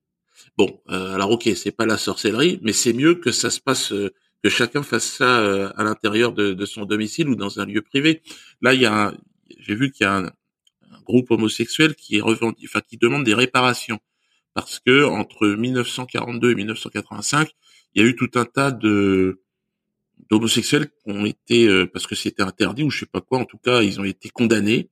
Bon, 0.57 0.81
euh, 0.89 1.13
alors 1.15 1.31
ok, 1.31 1.49
c'est 1.55 1.71
pas 1.71 1.85
la 1.85 1.97
sorcellerie, 1.97 2.59
mais 2.61 2.73
c'est 2.73 2.93
mieux 2.93 3.15
que 3.15 3.31
ça 3.31 3.49
se 3.49 3.59
passe, 3.59 3.91
euh, 3.93 4.13
que 4.43 4.49
chacun 4.49 4.83
fasse 4.83 5.05
ça 5.05 5.39
euh, 5.39 5.71
à 5.77 5.83
l'intérieur 5.83 6.33
de, 6.33 6.65
son 6.65 6.85
domicile 6.85 7.29
ou 7.29 7.35
dans 7.35 7.59
un 7.59 7.65
lieu 7.65 7.81
privé. 7.81 8.21
Là, 8.61 8.73
il 8.73 8.81
y 8.81 8.85
a, 8.85 9.13
j'ai 9.57 9.75
vu 9.75 9.91
qu'il 9.91 10.03
y 10.03 10.07
a 10.07 10.17
un, 10.17 10.31
groupe 11.05 11.31
homosexuel 11.31 11.95
qui 11.95 12.17
est 12.17 12.21
revendiqué, 12.21 12.67
enfin 12.69 12.81
qui 12.81 12.97
demande 12.97 13.23
des 13.23 13.33
réparations 13.33 13.99
parce 14.53 14.79
que 14.79 15.05
entre 15.05 15.47
1942 15.47 16.51
et 16.51 16.55
1985, 16.55 17.49
il 17.95 18.01
y 18.01 18.05
a 18.05 18.07
eu 18.07 18.15
tout 18.15 18.29
un 18.35 18.45
tas 18.45 18.71
de 18.71 19.41
d'homosexuels 20.29 20.89
qui 20.89 21.11
ont 21.11 21.25
été 21.25 21.87
parce 21.87 22.05
que 22.05 22.13
c'était 22.13 22.43
interdit 22.43 22.83
ou 22.83 22.91
je 22.91 22.99
sais 22.99 23.05
pas 23.07 23.21
quoi, 23.21 23.39
en 23.39 23.45
tout 23.45 23.57
cas, 23.57 23.81
ils 23.81 23.99
ont 23.99 24.03
été 24.03 24.29
condamnés 24.29 24.89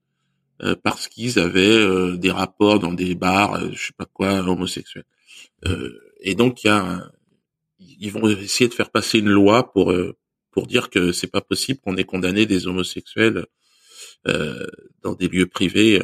euh, 0.63 0.75
parce 0.81 1.07
qu'ils 1.07 1.37
avaient 1.37 1.77
euh, 1.77 2.17
des 2.17 2.31
rapports 2.31 2.79
dans 2.79 2.93
des 2.93 3.13
bars, 3.13 3.53
euh, 3.55 3.69
je 3.73 3.87
sais 3.87 3.93
pas 3.95 4.05
quoi, 4.05 4.39
homosexuels. 4.39 5.05
et 6.21 6.33
donc 6.33 6.63
il 6.63 6.67
y 6.67 6.69
a, 6.69 7.11
ils 7.79 8.11
vont 8.11 8.27
essayer 8.27 8.67
de 8.67 8.73
faire 8.73 8.89
passer 8.89 9.19
une 9.19 9.29
loi 9.29 9.71
pour 9.71 9.93
pour 10.51 10.67
dire 10.67 10.89
que 10.89 11.11
c'est 11.11 11.31
pas 11.31 11.41
possible 11.41 11.79
qu'on 11.79 11.97
ait 11.97 12.03
condamné 12.03 12.45
des 12.45 12.67
homosexuels 12.67 13.45
dans 15.03 15.13
des 15.13 15.27
lieux 15.27 15.47
privés. 15.47 16.03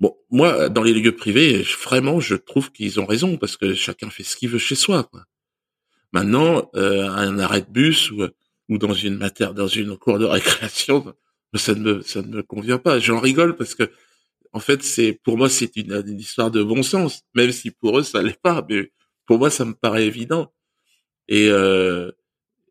Bon. 0.00 0.16
moi, 0.30 0.68
dans 0.68 0.82
les 0.82 0.94
lieux 0.94 1.14
privés, 1.14 1.62
vraiment, 1.84 2.18
je 2.20 2.34
trouve 2.34 2.72
qu'ils 2.72 2.98
ont 3.00 3.06
raison 3.06 3.36
parce 3.36 3.56
que 3.56 3.74
chacun 3.74 4.10
fait 4.10 4.24
ce 4.24 4.36
qu'il 4.36 4.50
veut 4.50 4.58
chez 4.58 4.74
soi. 4.74 5.04
Quoi. 5.04 5.24
Maintenant, 6.12 6.70
un 6.74 7.38
arrêt 7.38 7.62
de 7.62 7.70
bus 7.70 8.10
ou, 8.10 8.26
ou 8.68 8.78
dans 8.78 8.94
une 8.94 9.16
matière, 9.16 9.54
dans 9.54 9.68
une 9.68 9.96
cour 9.96 10.18
de 10.18 10.24
récréation, 10.24 11.14
ça 11.58 11.74
ne 11.74 11.80
me, 11.80 12.02
ça 12.02 12.22
ne 12.22 12.28
me 12.28 12.42
convient 12.42 12.78
pas. 12.78 12.98
J'en 12.98 13.20
rigole 13.20 13.56
parce 13.56 13.74
que, 13.74 13.90
en 14.52 14.60
fait, 14.60 14.82
c'est 14.82 15.12
pour 15.24 15.36
moi 15.38 15.48
c'est 15.48 15.76
une, 15.76 15.92
une, 16.06 16.18
histoire 16.20 16.50
de 16.50 16.62
bon 16.62 16.82
sens, 16.82 17.22
même 17.34 17.52
si 17.52 17.70
pour 17.70 17.98
eux 17.98 18.02
ça 18.02 18.22
l'est 18.22 18.40
pas. 18.40 18.64
Mais 18.68 18.90
pour 19.26 19.38
moi, 19.38 19.50
ça 19.50 19.64
me 19.64 19.74
paraît 19.74 20.06
évident. 20.06 20.52
Et, 21.28 21.48
euh, 21.48 22.10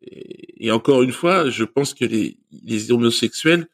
et, 0.02 0.70
encore 0.70 1.02
une 1.02 1.12
fois, 1.12 1.50
je 1.50 1.64
pense 1.64 1.94
que 1.94 2.04
les, 2.04 2.38
les 2.64 2.92
homosexuels, 2.92 3.68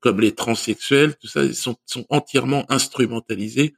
comme 0.00 0.20
les 0.20 0.32
transsexuels, 0.34 1.16
tout 1.16 1.28
ça, 1.28 1.44
ils 1.44 1.54
sont, 1.54 1.76
sont 1.86 2.06
entièrement 2.10 2.70
instrumentalisés 2.70 3.74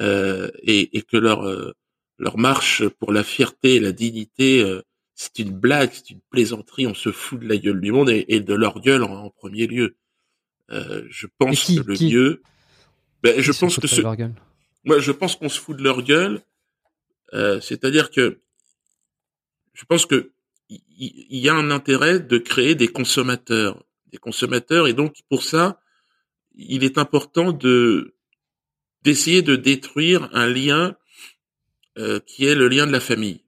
euh, 0.00 0.50
et, 0.62 0.96
et, 0.96 1.02
que 1.02 1.16
leur 1.16 1.46
euh, 1.46 1.72
leur 2.18 2.38
marche 2.38 2.86
pour 2.88 3.12
la 3.12 3.24
fierté 3.24 3.76
et 3.76 3.80
la 3.80 3.92
dignité 3.92 4.62
euh, 4.62 4.82
c'est 5.20 5.38
une 5.38 5.52
blague, 5.52 5.90
c'est 5.92 6.10
une 6.10 6.20
plaisanterie, 6.30 6.86
on 6.86 6.94
se 6.94 7.12
fout 7.12 7.40
de 7.40 7.46
la 7.46 7.58
gueule 7.58 7.80
du 7.80 7.92
monde 7.92 8.08
et, 8.08 8.40
de 8.40 8.54
leur 8.54 8.80
gueule 8.80 9.02
en, 9.02 9.28
premier 9.28 9.66
lieu. 9.66 9.96
Euh, 10.70 11.04
je 11.10 11.26
pense 11.38 11.64
que 11.64 11.80
le 11.80 12.08
mieux, 12.08 12.42
ben, 13.22 13.40
je 13.40 13.52
pense 13.52 13.78
que 13.78 13.86
ce, 13.86 14.02
moi 14.84 14.98
je 14.98 15.12
pense 15.12 15.36
qu'on 15.36 15.48
se 15.48 15.60
fout 15.60 15.76
de 15.76 15.82
leur 15.82 16.02
gueule, 16.02 16.42
euh, 17.34 17.60
c'est-à-dire 17.60 18.10
que 18.10 18.40
je 19.74 19.84
pense 19.84 20.06
que 20.06 20.30
il 20.68 21.38
y, 21.38 21.48
a 21.48 21.54
un 21.54 21.70
intérêt 21.70 22.20
de 22.20 22.38
créer 22.38 22.76
des 22.76 22.86
consommateurs, 22.86 23.82
des 24.12 24.18
consommateurs, 24.18 24.86
et 24.86 24.92
donc 24.92 25.16
pour 25.28 25.42
ça, 25.42 25.80
il 26.54 26.84
est 26.84 26.98
important 26.98 27.52
de 27.52 28.14
d'essayer 29.02 29.42
de 29.42 29.56
détruire 29.56 30.28
un 30.32 30.46
lien 30.46 30.94
euh, 31.98 32.20
qui 32.20 32.44
est 32.44 32.54
le 32.54 32.68
lien 32.68 32.86
de 32.86 32.92
la 32.92 33.00
famille. 33.00 33.42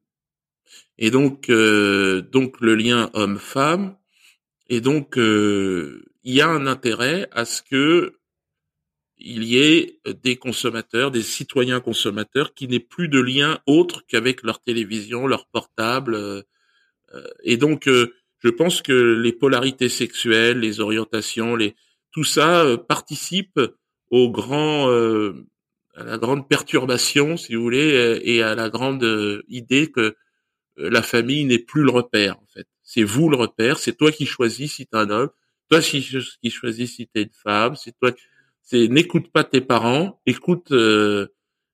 Et 0.98 1.10
donc, 1.10 1.48
euh, 1.50 2.22
donc 2.22 2.60
le 2.60 2.74
lien 2.74 3.10
homme-femme. 3.12 3.96
Et 4.68 4.80
donc, 4.80 5.18
euh, 5.18 6.04
il 6.24 6.34
y 6.34 6.40
a 6.40 6.48
un 6.48 6.66
intérêt 6.66 7.28
à 7.32 7.44
ce 7.44 7.62
que 7.62 8.18
il 9.24 9.44
y 9.44 9.58
ait 9.58 10.00
des 10.24 10.36
consommateurs, 10.36 11.12
des 11.12 11.22
citoyens 11.22 11.80
consommateurs 11.80 12.54
qui 12.54 12.66
n'aient 12.66 12.80
plus 12.80 13.08
de 13.08 13.20
lien 13.20 13.60
autre 13.66 14.02
qu'avec 14.08 14.42
leur 14.42 14.60
télévision, 14.60 15.28
leur 15.28 15.46
portable. 15.46 16.16
Euh, 16.16 16.42
et 17.44 17.56
donc, 17.56 17.86
je 17.86 18.48
pense 18.48 18.82
que 18.82 18.92
les 18.92 19.32
polarités 19.32 19.88
sexuelles, 19.88 20.58
les 20.58 20.80
orientations, 20.80 21.54
les 21.54 21.76
tout 22.10 22.24
ça 22.24 22.66
participe 22.88 23.60
au 24.10 24.30
grand 24.30 24.88
à 25.94 26.04
la 26.04 26.18
grande 26.18 26.48
perturbation, 26.48 27.36
si 27.36 27.54
vous 27.54 27.62
voulez, 27.62 28.20
et 28.24 28.42
à 28.42 28.54
la 28.54 28.70
grande 28.70 29.42
idée 29.46 29.90
que 29.90 30.16
euh, 30.78 30.90
la 30.90 31.02
famille 31.02 31.44
n'est 31.44 31.58
plus 31.58 31.82
le 31.82 31.90
repère 31.90 32.38
en 32.38 32.46
fait. 32.46 32.66
C'est 32.82 33.02
vous 33.02 33.28
le 33.28 33.36
repère, 33.36 33.78
c'est 33.78 33.96
toi 33.96 34.12
qui 34.12 34.26
choisis 34.26 34.74
si 34.74 34.86
t'es 34.86 34.96
un 34.96 35.10
homme, 35.10 35.30
toi 35.72 35.80
qui 35.80 36.50
choisis 36.50 36.96
si 36.96 37.06
t'es 37.06 37.22
une 37.22 37.30
femme, 37.32 37.76
c'est 37.76 37.98
toi. 37.98 38.12
C'est 38.62 38.88
n'écoute 38.88 39.32
pas 39.32 39.42
tes 39.42 39.62
parents, 39.62 40.20
écoute 40.26 40.70
euh, 40.70 41.28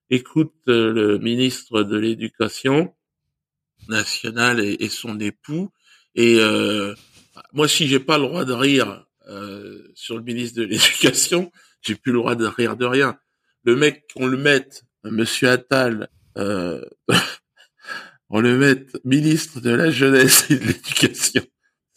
écoute 0.08 0.54
euh, 0.68 0.92
le 0.92 1.18
ministre 1.18 1.82
de 1.82 1.98
l'Éducation 1.98 2.94
nationale 3.88 4.60
et, 4.60 4.88
son 4.88 5.18
époux. 5.18 5.72
Et 6.14 6.38
moi, 7.52 7.68
si 7.68 7.88
j'ai 7.88 8.00
pas 8.00 8.18
le 8.18 8.24
droit 8.24 8.44
de 8.44 8.52
rire 8.52 9.06
sur 9.94 10.16
le 10.16 10.22
ministre 10.22 10.60
de 10.60 10.64
l'Éducation, 10.64 11.50
j'ai 11.82 11.96
plus 11.96 12.12
le 12.12 12.18
droit 12.18 12.36
de 12.36 12.46
rire 12.46 12.76
de 12.76 12.86
rien. 12.86 13.18
Le 13.64 13.74
mec 13.74 14.04
qu'on 14.14 14.26
le 14.26 14.36
mette, 14.36 14.84
Monsieur 15.04 15.50
Attal. 15.50 16.08
on 16.36 16.80
le 18.40 18.58
met 18.58 18.86
ministre 19.04 19.60
de 19.60 19.70
la 19.70 19.90
jeunesse 19.90 20.50
et 20.50 20.58
de 20.58 20.66
l'éducation. 20.66 21.42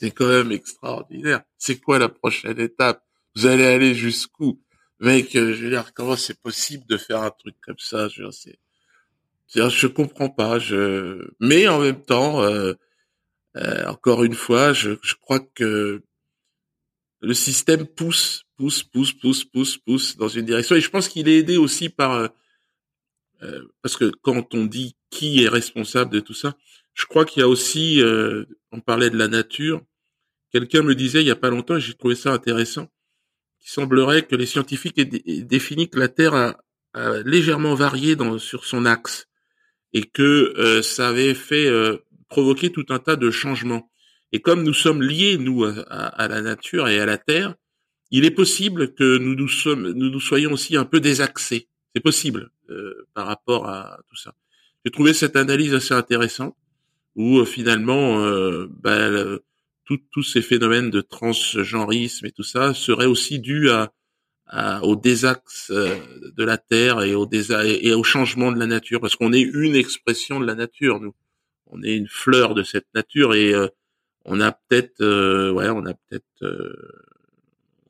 C'est 0.02 0.10
quand 0.10 0.30
même 0.30 0.52
extraordinaire. 0.52 1.44
C'est 1.60 1.80
quoi 1.80 2.00
la 2.00 2.10
prochaine 2.10 2.60
étape? 2.60 3.06
Vous 3.36 3.46
allez 3.46 3.68
aller 3.68 3.94
jusqu'où? 3.94 4.60
Mec, 5.00 5.36
euh, 5.36 5.54
je 5.54 5.64
veux 5.64 5.70
dire, 5.70 5.94
comment 5.94 6.16
c'est 6.16 6.42
possible 6.42 6.88
de 6.88 6.98
faire 6.98 7.22
un 7.22 7.30
truc 7.30 7.56
comme 7.62 7.78
ça? 7.78 8.08
Je 8.08 8.24
veux 8.24 8.32
c'est, 8.32 8.58
je 9.48 9.86
comprends 9.86 10.30
pas. 10.30 10.58
Je, 10.58 11.30
mais 11.40 11.68
en 11.68 11.80
même 11.82 12.02
temps, 12.02 12.42
euh, 12.42 12.74
euh, 13.58 13.86
encore 13.86 14.24
une 14.24 14.34
fois, 14.34 14.74
je, 14.74 14.94
je 15.04 15.14
crois 15.14 15.40
que 15.40 16.02
le 17.20 17.34
système 17.36 17.86
pousse, 17.86 18.46
pousse, 18.58 18.82
pousse, 18.82 19.14
pousse, 19.14 19.46
pousse, 19.46 19.78
pousse 19.78 20.18
dans 20.18 20.30
une 20.30 20.46
direction. 20.46 20.76
Et 20.76 20.82
je 20.82 20.90
pense 20.90 21.10
qu'il 21.10 21.30
est 21.30 21.38
aidé 21.38 21.58
aussi 21.58 21.90
par 21.90 22.32
euh, 23.44 23.68
parce 23.84 23.98
que 23.98 24.12
quand 24.24 24.56
on 24.56 24.66
dit 24.66 24.96
qui 25.12 25.44
est 25.44 25.48
responsable 25.48 26.12
de 26.12 26.22
tout 26.22 26.34
ça, 26.34 26.56
je 26.96 27.06
crois 27.06 27.24
qu'il 27.24 27.42
y 27.42 27.44
a 27.44 27.48
aussi, 27.48 28.02
euh, 28.02 28.46
on 28.72 28.80
parlait 28.80 29.12
de 29.12 29.18
la 29.18 29.28
nature. 29.28 29.84
Quelqu'un 30.52 30.84
me 30.84 30.96
disait 30.96 31.22
il 31.22 31.28
y 31.28 31.32
a 31.32 31.36
pas 31.36 31.50
longtemps, 31.50 31.80
j'ai 31.80 31.94
trouvé 31.94 32.16
ça 32.16 32.34
intéressant, 32.34 32.92
qu'il 33.60 33.70
semblerait 33.70 34.24
que 34.24 34.36
les 34.36 34.46
scientifiques 34.46 34.98
aient, 34.98 35.42
défini 35.44 35.90
que 35.90 36.00
la 36.00 36.08
Terre 36.08 36.34
a, 36.34 36.58
légèrement 37.24 37.74
varié 37.74 38.18
sur 38.38 38.66
son 38.66 38.86
axe 38.86 39.30
et 39.94 40.04
que 40.04 40.54
euh, 40.58 40.82
ça 40.82 41.08
avait 41.08 41.34
fait 41.34 41.70
provoquer 42.28 42.70
tout 42.70 42.86
un 42.90 43.00
tas 43.00 43.16
de 43.16 43.32
changements. 43.32 43.90
Et 44.34 44.42
comme 44.42 44.64
nous 44.64 44.74
sommes 44.74 45.02
liés 45.02 45.38
nous 45.38 45.64
à, 45.64 46.28
la 46.28 46.42
nature 46.42 46.90
et 46.90 47.00
à 47.00 47.06
la 47.06 47.18
Terre, 47.18 47.56
il 48.10 48.26
est 48.26 48.32
possible 48.32 48.94
que 48.94 49.18
nous 49.18 49.36
nous, 49.36 50.20
soyons 50.20 50.52
aussi 50.52 50.76
un 50.76 50.84
peu 50.84 51.00
désaxés. 51.00 51.70
C'est 51.96 52.02
possible. 52.02 52.52
Euh, 52.72 53.06
par 53.14 53.28
rapport 53.28 53.68
à 53.68 54.00
tout 54.10 54.16
ça. 54.16 54.34
J'ai 54.86 54.92
trouvé 54.92 55.14
cette 55.14 55.36
analyse 55.36 55.74
assez 55.74 55.94
intéressante 55.94 56.56
où 57.16 57.40
euh, 57.40 57.46
finalement 57.46 58.24
euh, 58.24 58.68
bah, 58.70 59.10
tous 59.98 60.24
ces 60.24 60.42
phénomènes 60.42 60.90
de 60.90 61.02
transgenrisme 61.02 62.26
et 62.26 62.32
tout 62.32 62.44
ça 62.44 62.74
seraient 62.74 63.06
aussi 63.06 63.40
dus 63.40 63.70
à, 63.70 63.92
au 64.84 64.96
désaxe 64.96 65.72
de 65.72 66.44
la 66.44 66.58
Terre 66.58 67.02
et 67.04 67.16
au, 67.16 67.30
et 67.32 67.94
au 67.94 68.04
changement 68.04 68.52
de 68.52 68.60
la 68.60 68.68
nature, 68.68 69.00
parce 69.00 69.16
qu'on 69.16 69.34
est 69.34 69.42
une 69.42 69.76
expression 69.76 70.40
de 70.40 70.46
la 70.46 70.56
nature, 70.56 71.00
nous. 71.00 71.16
On 71.68 71.82
est 71.84 71.96
une 71.96 72.10
fleur 72.10 72.54
de 72.54 72.64
cette 72.64 72.88
nature 72.94 73.34
et 73.34 73.54
on 74.26 74.42
a 74.42 74.52
peut-être, 74.52 75.52
ouais, 75.52 75.70
on 75.70 75.86
a 75.86 75.94
peut-être 75.94 76.76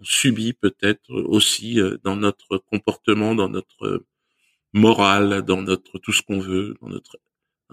subi 0.04 0.54
peut-être 0.54 1.12
aussi 1.12 1.80
dans 2.04 2.16
notre 2.16 2.58
comportement, 2.58 3.34
dans 3.34 3.50
notre 3.50 4.04
morale, 4.74 5.42
dans 5.44 5.62
notre 5.62 5.98
tout 6.00 6.14
ce 6.14 6.22
qu'on 6.22 6.40
veut, 6.40 6.76
dans 6.82 6.90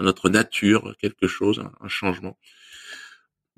notre 0.05 0.29
nature, 0.29 0.97
quelque 0.99 1.26
chose, 1.26 1.62
un, 1.81 1.89
changement. 1.89 2.39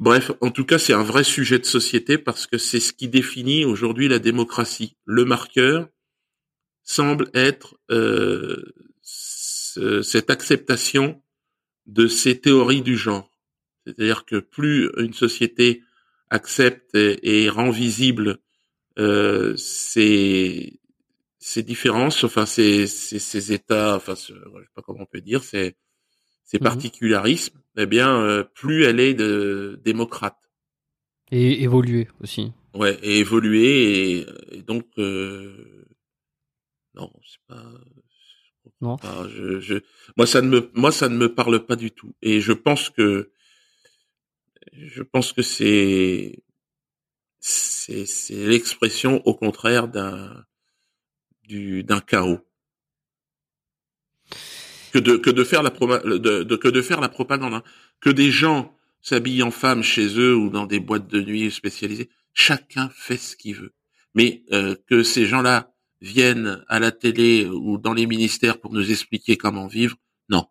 Bref, 0.01 0.33
en 0.41 0.51
tout 0.51 0.65
cas, 0.65 0.79
c'est 0.79 0.95
un 0.95 1.03
vrai 1.03 1.25
sujet 1.25 1.59
de 1.59 1.67
société 1.67 2.17
parce 2.17 2.47
que 2.47 2.57
c'est 2.57 2.81
ce 2.81 2.95
qui 2.95 3.07
définit 3.07 3.67
aujourd'hui 3.67 4.09
la 4.09 4.19
démocratie. 4.19 4.97
Le 5.05 5.27
marqueur 5.27 5.89
semble 6.83 7.31
être 7.35 7.79
euh, 7.91 8.65
cette 9.03 10.31
acceptation 10.31 11.23
de 11.85 12.07
ces 12.07 12.41
théories 12.41 12.81
du 12.81 12.97
genre. 12.97 13.31
C'est-à-dire 13.85 14.25
que 14.25 14.37
plus 14.37 14.91
une 14.97 15.13
société 15.13 15.83
accepte 16.31 16.95
et, 16.95 17.51
rend 17.51 17.71
visible 17.71 18.39
euh, 18.99 19.55
ces, 19.59 20.81
ces 21.39 21.63
différences, 21.63 22.25
enfin 22.25 22.47
ces, 22.47 22.87
ces, 22.87 23.19
ces 23.19 23.53
états, 23.53 23.97
enfin 23.97 24.15
je 24.15 24.33
sais 24.33 24.71
pas 24.75 24.81
comment 24.81 25.03
on 25.03 25.07
peut 25.07 25.21
dire, 25.21 25.45
ces, 25.45 25.77
ces 26.45 26.59
mmh 26.59 26.63
particularismes, 26.63 27.60
eh 27.77 27.87
bien 27.87 28.21
euh, 28.21 28.45
plus 28.45 28.85
elle 28.85 29.01
est 29.01 29.15
de 29.15 29.81
démocrate. 29.85 30.39
Et 31.31 31.63
évoluer 31.63 32.09
aussi. 32.21 32.53
Ouais, 32.75 32.99
et 33.03 33.19
évoluer 33.19 34.27
et, 34.51 34.63
donc 34.63 34.87
euh, 34.99 35.87
non, 36.95 37.13
c'est 37.25 37.41
pas. 37.47 37.65
Non. 38.83 38.97
je, 39.29 39.61
je, 39.61 39.75
moi 40.17 40.27
ça 40.27 40.41
ne 40.43 40.49
me, 40.49 40.71
moi 40.75 40.93
ça 40.93 41.09
ne 41.09 41.17
me 41.17 41.35
parle 41.35 41.67
pas 41.67 41.77
du 41.77 41.91
tout. 41.91 42.15
Et 42.23 42.41
je 42.41 42.53
pense 42.53 42.91
que, 42.91 43.31
je 44.73 45.03
pense 45.03 45.33
que 45.33 45.43
c'est, 45.43 46.43
c'est, 47.41 48.07
c'est 48.07 48.47
l'expression 48.47 49.23
au 49.27 49.35
contraire 49.35 49.89
d'un 49.89 50.45
d'un 51.49 52.01
chaos 52.01 52.39
que 54.93 54.99
de 54.99 55.17
que 55.17 55.31
de 55.31 55.45
faire 55.45 55.63
la 55.63 55.71
de, 55.71 56.57
que 56.57 56.69
de 56.69 56.83
faire 56.83 57.01
la 57.01 57.09
propagande 57.09 57.55
hein. 57.55 57.63
que 58.01 58.11
des 58.11 58.31
gens 58.31 58.77
s'habillent 59.03 59.43
en 59.43 59.51
femmes 59.51 59.83
chez 59.83 60.19
eux 60.19 60.35
ou 60.35 60.51
dans 60.51 60.67
des 60.67 60.81
boîtes 60.81 61.09
de 61.09 61.21
nuit 61.21 61.51
spécialisées 61.51 62.11
chacun 62.35 62.91
fait 62.95 63.17
ce 63.17 63.37
qu'il 63.37 63.57
veut 63.57 63.75
mais 64.15 64.43
euh, 64.53 64.75
que 64.89 65.03
ces 65.03 65.27
gens-là 65.27 65.73
viennent 66.01 66.65
à 66.69 66.79
la 66.79 66.91
télé 66.91 67.47
ou 67.47 67.79
dans 67.79 67.95
les 67.95 68.07
ministères 68.07 68.61
pour 68.61 68.73
nous 68.73 68.91
expliquer 68.91 69.37
comment 69.37 69.67
vivre 69.67 69.97
non 70.29 70.47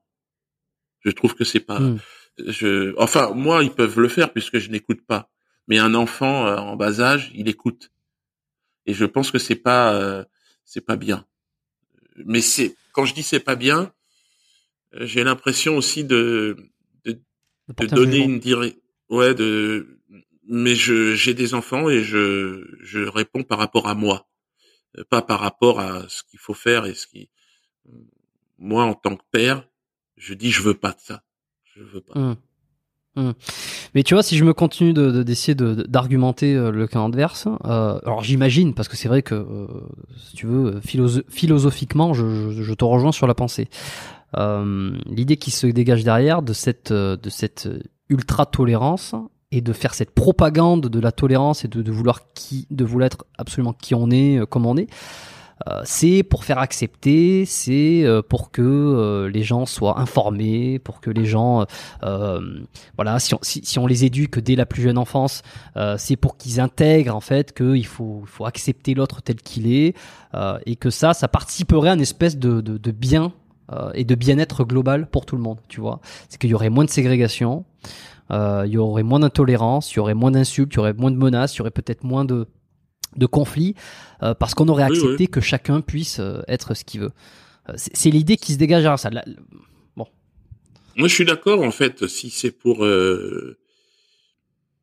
je 1.02 1.12
trouve 1.12 1.36
que 1.36 1.44
c'est 1.44 1.60
pas 1.60 1.80
hmm. 1.80 2.00
je 2.48 2.94
enfin 2.98 3.32
moi 3.34 3.64
ils 3.64 3.72
peuvent 3.72 4.00
le 4.00 4.08
faire 4.08 4.32
puisque 4.32 4.60
je 4.60 4.70
n'écoute 4.70 5.02
pas 5.06 5.30
mais 5.68 5.80
un 5.80 5.94
enfant 5.94 6.48
euh, 6.48 6.58
en 6.58 6.76
bas 6.76 7.02
âge 7.02 7.32
il 7.36 7.48
écoute 7.48 7.92
et 8.86 8.94
je 8.94 9.06
pense 9.06 9.30
que 9.30 9.38
c'est 9.38 9.56
pas 9.56 9.94
euh, 9.94 10.24
c'est 10.66 10.82
pas 10.82 10.96
bien. 10.96 11.26
Mais 12.26 12.42
c'est 12.42 12.76
quand 12.92 13.06
je 13.06 13.14
dis 13.14 13.24
c'est 13.24 13.40
pas 13.40 13.56
bien, 13.56 13.94
j'ai 14.94 15.24
l'impression 15.24 15.78
aussi 15.78 16.04
de 16.04 16.58
de, 17.06 17.20
donner 17.88 18.18
une 18.18 18.40
direction. 18.40 18.80
Ouais, 19.10 19.34
de 19.34 20.00
mais 20.48 20.76
je 20.76 21.16
j'ai 21.16 21.34
des 21.34 21.54
enfants 21.54 21.90
et 21.90 22.04
je 22.04 22.66
je 22.82 23.00
réponds 23.00 23.44
par 23.44 23.60
rapport 23.60 23.88
à 23.88 23.96
moi, 23.96 24.28
euh, 24.98 25.04
pas 25.10 25.22
par 25.22 25.40
rapport 25.40 25.80
à 25.80 26.08
ce 26.10 26.24
qu'il 26.24 26.40
faut 26.40 26.54
faire 26.54 26.86
et 26.86 26.96
ce 26.96 27.08
qui 27.08 27.30
moi 28.58 28.84
en 28.84 28.94
tant 28.94 29.16
que 29.16 29.24
père, 29.32 29.68
je 30.18 30.34
dis 30.34 30.52
je 30.52 30.62
veux 30.62 30.74
pas 30.74 30.92
de 30.92 31.00
ça. 31.00 31.24
Je 31.76 31.84
veux 31.84 32.02
pas. 32.02 32.20
Mmh. 32.20 32.36
Hmm. 33.16 33.32
Mais 33.96 34.04
tu 34.04 34.14
vois, 34.14 34.22
si 34.22 34.38
je 34.38 34.46
me 34.46 34.54
continue 34.54 34.94
d'essayer 34.94 35.56
de, 35.56 35.74
d'argumenter 35.88 36.56
euh, 36.56 36.72
le 36.72 36.88
cas 36.88 37.04
adverse, 37.04 37.48
euh, 37.66 38.00
alors 38.06 38.24
j'imagine, 38.24 38.74
parce 38.76 38.88
que 38.88 38.96
c'est 38.96 39.08
vrai 39.08 39.24
que, 39.24 39.36
euh, 39.36 39.68
si 40.28 40.36
tu 40.36 40.46
veux, 40.46 40.80
philosophiquement, 41.30 42.14
je, 42.14 42.52
je, 42.52 42.74
te 42.74 42.86
rejoins 42.86 43.12
sur 43.12 43.26
la 43.26 43.34
pensée. 43.34 43.68
L'idée 44.36 45.38
qui 45.38 45.52
se 45.52 45.68
dégage 45.68 46.04
derrière 46.04 46.42
de 46.42 46.54
cette, 46.54 46.94
de 46.94 47.30
cette 47.30 47.70
ultra-tolérance 48.10 49.16
et 49.52 49.62
de 49.62 49.74
faire 49.74 49.94
cette 49.94 50.12
propagande 50.12 50.88
de 50.88 51.00
la 51.00 51.12
tolérance 51.12 51.66
et 51.66 51.68
de, 51.68 51.82
de 51.82 51.92
vouloir 51.92 52.32
qui, 52.34 52.68
de 52.70 52.86
vouloir 52.86 53.08
être 53.08 53.26
absolument 53.38 53.74
qui 53.74 53.96
on 53.96 54.12
est, 54.12 54.40
comme 54.48 54.66
on 54.66 54.78
est, 54.78 54.88
euh, 55.68 55.82
c'est 55.84 56.24
pour 56.24 56.46
faire 56.46 56.60
accepter, 56.60 57.46
c'est 57.46 58.04
euh, 58.04 58.22
pour 58.22 58.52
que 58.52 58.62
euh, 58.62 59.30
les 59.30 59.44
gens 59.44 59.66
soient 59.66 60.00
informés, 60.00 60.80
pour 60.80 61.02
que 61.02 61.10
les 61.10 61.26
gens, 61.26 61.66
voilà, 62.96 63.20
si 63.20 63.34
on, 63.34 63.40
si, 63.42 63.80
on, 63.80 63.88
les 63.88 64.06
éduque 64.06 64.40
dès 64.40 64.56
la 64.56 64.66
plus 64.66 64.82
jeune 64.82 64.98
enfance, 64.98 65.42
c'est 65.98 66.16
pour 66.16 66.38
qu'ils 66.38 66.60
intègrent 66.60 67.16
en 67.16 67.22
fait 67.22 67.54
qu'il 67.54 67.86
faut, 67.86 68.24
faut 68.26 68.46
accepter 68.46 68.94
l'autre 68.94 69.22
tel 69.22 69.38
qu'il 69.38 69.72
est, 69.72 69.96
et 70.66 70.76
que 70.76 70.90
ça, 70.90 71.14
ça 71.14 71.28
participerait 71.28 71.90
à 71.90 71.94
une 71.94 72.02
espèce 72.02 72.38
de, 72.38 72.62
de, 72.62 72.78
de 72.78 72.92
bien 72.92 73.34
et 73.94 74.04
de 74.04 74.16
bien-être 74.16 74.64
global 74.64 75.10
pour 75.10 75.26
tout 75.26 75.36
le 75.36 75.42
monde, 75.42 75.60
tu 75.68 75.80
vois. 75.80 76.00
C'est 76.28 76.40
qu'il 76.40 76.50
y 76.50 76.54
aurait 76.54 76.70
moins 76.70 76.86
de 76.86 76.90
ségrégation, 76.90 77.66
il 78.32 78.68
y 78.68 78.78
aurait 78.78 79.04
moins 79.04 79.20
d'intolérance, 79.20 79.94
il 79.94 79.98
y 79.98 80.00
aurait 80.00 80.16
moins 80.16 80.32
d'insultes, 80.32 80.74
il 80.74 80.78
y 80.78 80.80
aurait 80.80 80.94
moins 80.94 81.12
de 81.12 81.18
menaces, 81.18 81.56
il 81.56 81.60
y 81.60 81.62
aurait 81.62 81.72
peut-être 81.72 82.04
moins 82.04 82.26
de 82.26 82.48
de 83.16 83.26
conflit 83.26 83.76
euh, 84.24 84.34
parce 84.34 84.54
qu'on 84.54 84.68
aurait 84.68 84.84
accepté 84.84 85.28
que 85.28 85.42
chacun 85.42 85.82
puisse 85.82 86.20
euh, 86.20 86.42
être 86.48 86.74
ce 86.74 86.84
qu'il 86.84 87.02
veut. 87.02 87.12
Euh, 87.70 87.74
c'est 87.76 88.10
l'idée 88.10 88.38
qui 88.38 88.54
se 88.54 88.58
dégage 88.58 88.86
à 88.86 88.98
ça. 88.98 89.10
bon. 89.96 90.08
Moi, 90.96 91.08
je 91.08 91.14
suis 91.14 91.26
d'accord 91.26 91.62
en 91.62 91.72
fait. 91.72 92.08
Si 92.08 92.30
c'est 92.30 92.52
pour 92.52 92.86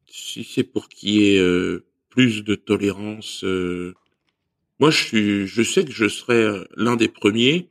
si 0.06 0.44
c'est 0.44 0.64
pour 0.64 0.88
qu'il 0.88 1.10
y 1.10 1.36
ait 1.36 1.80
plus 2.10 2.44
de 2.44 2.54
tolérance, 2.54 3.44
moi, 4.78 4.90
je 4.90 5.02
suis, 5.02 5.46
je 5.46 5.62
sais 5.62 5.84
que 5.84 5.92
je 5.92 6.08
serais 6.08 6.46
l'un 6.76 6.96
des 6.96 7.08
premiers 7.08 7.68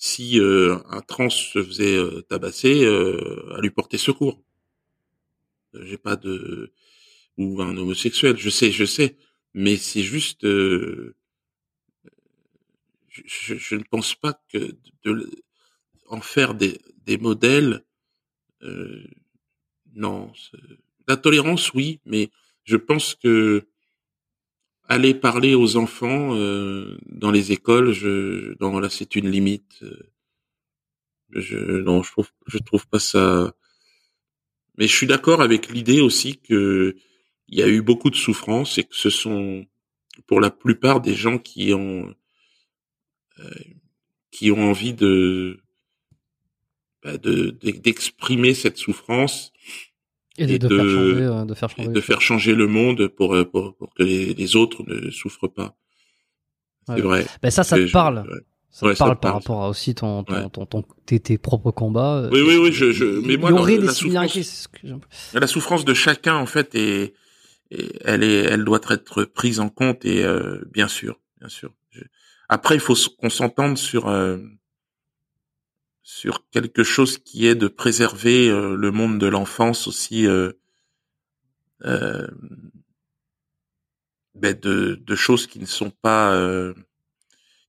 si 0.00 0.40
un 0.40 1.00
trans 1.02 1.30
se 1.30 1.62
faisait 1.62 1.98
tabasser 2.28 2.86
à 2.86 3.60
lui 3.60 3.70
porter 3.70 3.98
secours. 3.98 4.42
J'ai 5.74 5.98
pas 5.98 6.16
de 6.16 6.72
ou 7.36 7.62
un 7.62 7.76
homosexuel. 7.76 8.36
Je 8.36 8.50
sais, 8.50 8.72
je 8.72 8.84
sais 8.84 9.16
mais 9.54 9.76
c'est 9.76 10.02
juste, 10.02 10.44
euh, 10.44 11.14
je, 13.08 13.54
je, 13.56 13.74
ne 13.74 13.82
pense 13.82 14.14
pas 14.14 14.40
que 14.52 14.76
de, 15.04 15.30
en 16.06 16.20
faire 16.20 16.54
des, 16.54 16.80
des 17.04 17.18
modèles, 17.18 17.84
euh, 18.62 19.04
non. 19.94 20.32
La 21.08 21.16
tolérance, 21.16 21.72
oui, 21.74 22.00
mais 22.04 22.30
je 22.64 22.76
pense 22.76 23.14
que 23.14 23.66
aller 24.90 25.14
parler 25.14 25.54
aux 25.54 25.76
enfants 25.76 26.34
euh, 26.34 26.98
dans 27.06 27.30
les 27.30 27.52
écoles, 27.52 27.92
je, 27.92 28.54
non, 28.60 28.80
là, 28.80 28.90
c'est 28.90 29.14
une 29.14 29.30
limite. 29.30 29.84
Je, 31.30 31.56
non, 31.82 32.02
je 32.02 32.10
trouve, 32.10 32.30
je 32.46 32.58
trouve 32.58 32.88
pas 32.88 32.98
ça. 32.98 33.54
Mais 34.76 34.88
je 34.88 34.94
suis 34.96 35.06
d'accord 35.06 35.42
avec 35.42 35.70
l'idée 35.70 36.00
aussi 36.00 36.38
que 36.38 36.96
il 37.48 37.58
y 37.58 37.62
a 37.62 37.68
eu 37.68 37.82
beaucoup 37.82 38.10
de 38.10 38.16
souffrances 38.16 38.78
et 38.78 38.84
que 38.84 38.96
ce 38.96 39.10
sont 39.10 39.64
pour 40.26 40.40
la 40.40 40.50
plupart 40.50 41.00
des 41.00 41.14
gens 41.14 41.38
qui 41.38 41.72
ont 41.72 42.14
qui 44.30 44.50
ont 44.50 44.70
envie 44.70 44.94
de 44.94 45.60
bah, 47.02 47.16
de 47.16 47.50
d'exprimer 47.62 48.54
cette 48.54 48.76
souffrance 48.76 49.49
et 50.38 50.46
de, 50.46 50.68
de, 50.68 50.68
faire 50.68 50.88
changer, 50.88 51.44
de, 51.46 51.54
faire 51.54 51.70
changer, 51.70 51.88
de 51.88 52.00
faire 52.00 52.20
changer 52.20 52.54
le 52.54 52.66
monde 52.66 53.08
pour 53.08 53.36
pour, 53.50 53.74
pour 53.76 53.94
que 53.94 54.02
les, 54.02 54.32
les, 54.34 54.56
autres 54.56 54.82
ne 54.86 55.10
souffrent 55.10 55.48
pas. 55.48 55.76
C'est 56.86 57.00
vrai. 57.00 57.26
Ben 57.42 57.50
ça, 57.50 57.64
ça 57.64 57.76
te 57.76 57.90
parle. 57.90 58.24
Ça 58.70 58.92
te 58.92 58.98
parle 58.98 59.18
par 59.18 59.34
rapport 59.34 59.64
à 59.64 59.68
aussi 59.68 59.94
ton, 59.94 60.22
ton, 60.22 60.48
ton, 60.48 60.64
ton 60.64 60.84
tes, 61.04 61.18
tes, 61.18 61.38
propres 61.38 61.72
combats. 61.72 62.28
Oui, 62.30 62.40
oui, 62.40 62.56
oui. 62.56 62.72
Je, 62.72 62.92
je, 62.92 63.04
mais 63.04 63.36
moi, 63.36 63.50
la. 63.50 63.92
Souffrance, 63.92 64.68
la 65.34 65.46
souffrance 65.48 65.84
de 65.84 65.92
chacun, 65.92 66.36
en 66.36 66.46
fait, 66.46 66.74
est, 66.76 67.14
est, 67.72 67.98
elle 68.04 68.22
est, 68.22 68.44
elle 68.44 68.64
doit 68.64 68.80
être 68.88 69.24
prise 69.24 69.58
en 69.58 69.68
compte 69.68 70.04
et 70.04 70.24
euh, 70.24 70.60
bien 70.72 70.86
sûr, 70.86 71.20
bien 71.40 71.48
sûr. 71.48 71.72
Je... 71.90 72.02
Après, 72.48 72.76
il 72.76 72.80
faut 72.80 72.94
qu'on 73.18 73.30
s'entende 73.30 73.76
sur 73.76 74.08
euh, 74.08 74.38
sur 76.02 76.48
quelque 76.50 76.82
chose 76.82 77.18
qui 77.18 77.46
est 77.46 77.54
de 77.54 77.68
préserver 77.68 78.48
euh, 78.48 78.76
le 78.76 78.90
monde 78.90 79.18
de 79.18 79.26
l'enfance 79.26 79.86
aussi. 79.86 80.26
Euh, 80.26 80.52
euh, 81.84 82.26
ben 84.34 84.58
de, 84.58 85.14
choses 85.14 85.46
qui 85.46 85.58
ne 85.58 85.66
sont 85.66 85.90
pas 85.90 86.34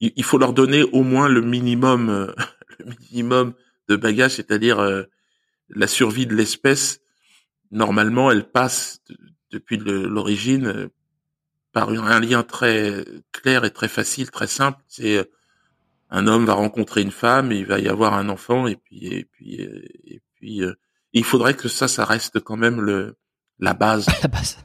il, 0.01 0.23
faut 0.23 0.39
leur 0.39 0.53
donner 0.53 0.83
au 0.83 1.03
moins 1.03 1.29
le 1.29 1.41
minimum, 1.41 2.09
euh, 2.09 2.33
le 2.79 2.93
minimum 3.11 3.53
de 3.87 3.95
bagages, 3.95 4.35
c'est-à-dire 4.35 4.79
euh, 4.79 5.03
la 5.69 5.87
survie 5.87 6.25
de 6.25 6.35
l'espèce. 6.35 7.01
Normalement, 7.69 8.31
elle 8.31 8.49
passe 8.49 9.01
depuis 9.51 9.77
l'origine 9.77 10.65
euh, 10.65 10.87
par 11.71 11.89
un 11.89 12.19
lien 12.19 12.43
très 12.43 13.05
clair 13.31 13.63
et 13.63 13.71
très 13.71 13.87
facile, 13.87 14.29
très 14.29 14.47
simple. 14.47 14.81
C'est 14.87 15.29
un 16.11 16.27
homme 16.27 16.45
va 16.45 16.53
rencontrer 16.53 17.01
une 17.01 17.11
femme, 17.11 17.51
il 17.51 17.65
va 17.65 17.79
y 17.79 17.87
avoir 17.87 18.13
un 18.13 18.29
enfant, 18.29 18.67
et 18.67 18.75
puis 18.75 19.07
et 19.07 19.25
puis 19.25 19.55
et 19.55 20.21
puis 20.35 20.61
il 21.13 21.23
faudrait 21.23 21.55
que 21.55 21.67
ça, 21.67 21.87
ça 21.87 22.05
reste 22.05 22.39
quand 22.39 22.57
même 22.57 22.81
le 22.81 23.15
la 23.59 23.73
base. 23.73 24.07
La 24.21 24.27
base. 24.27 24.57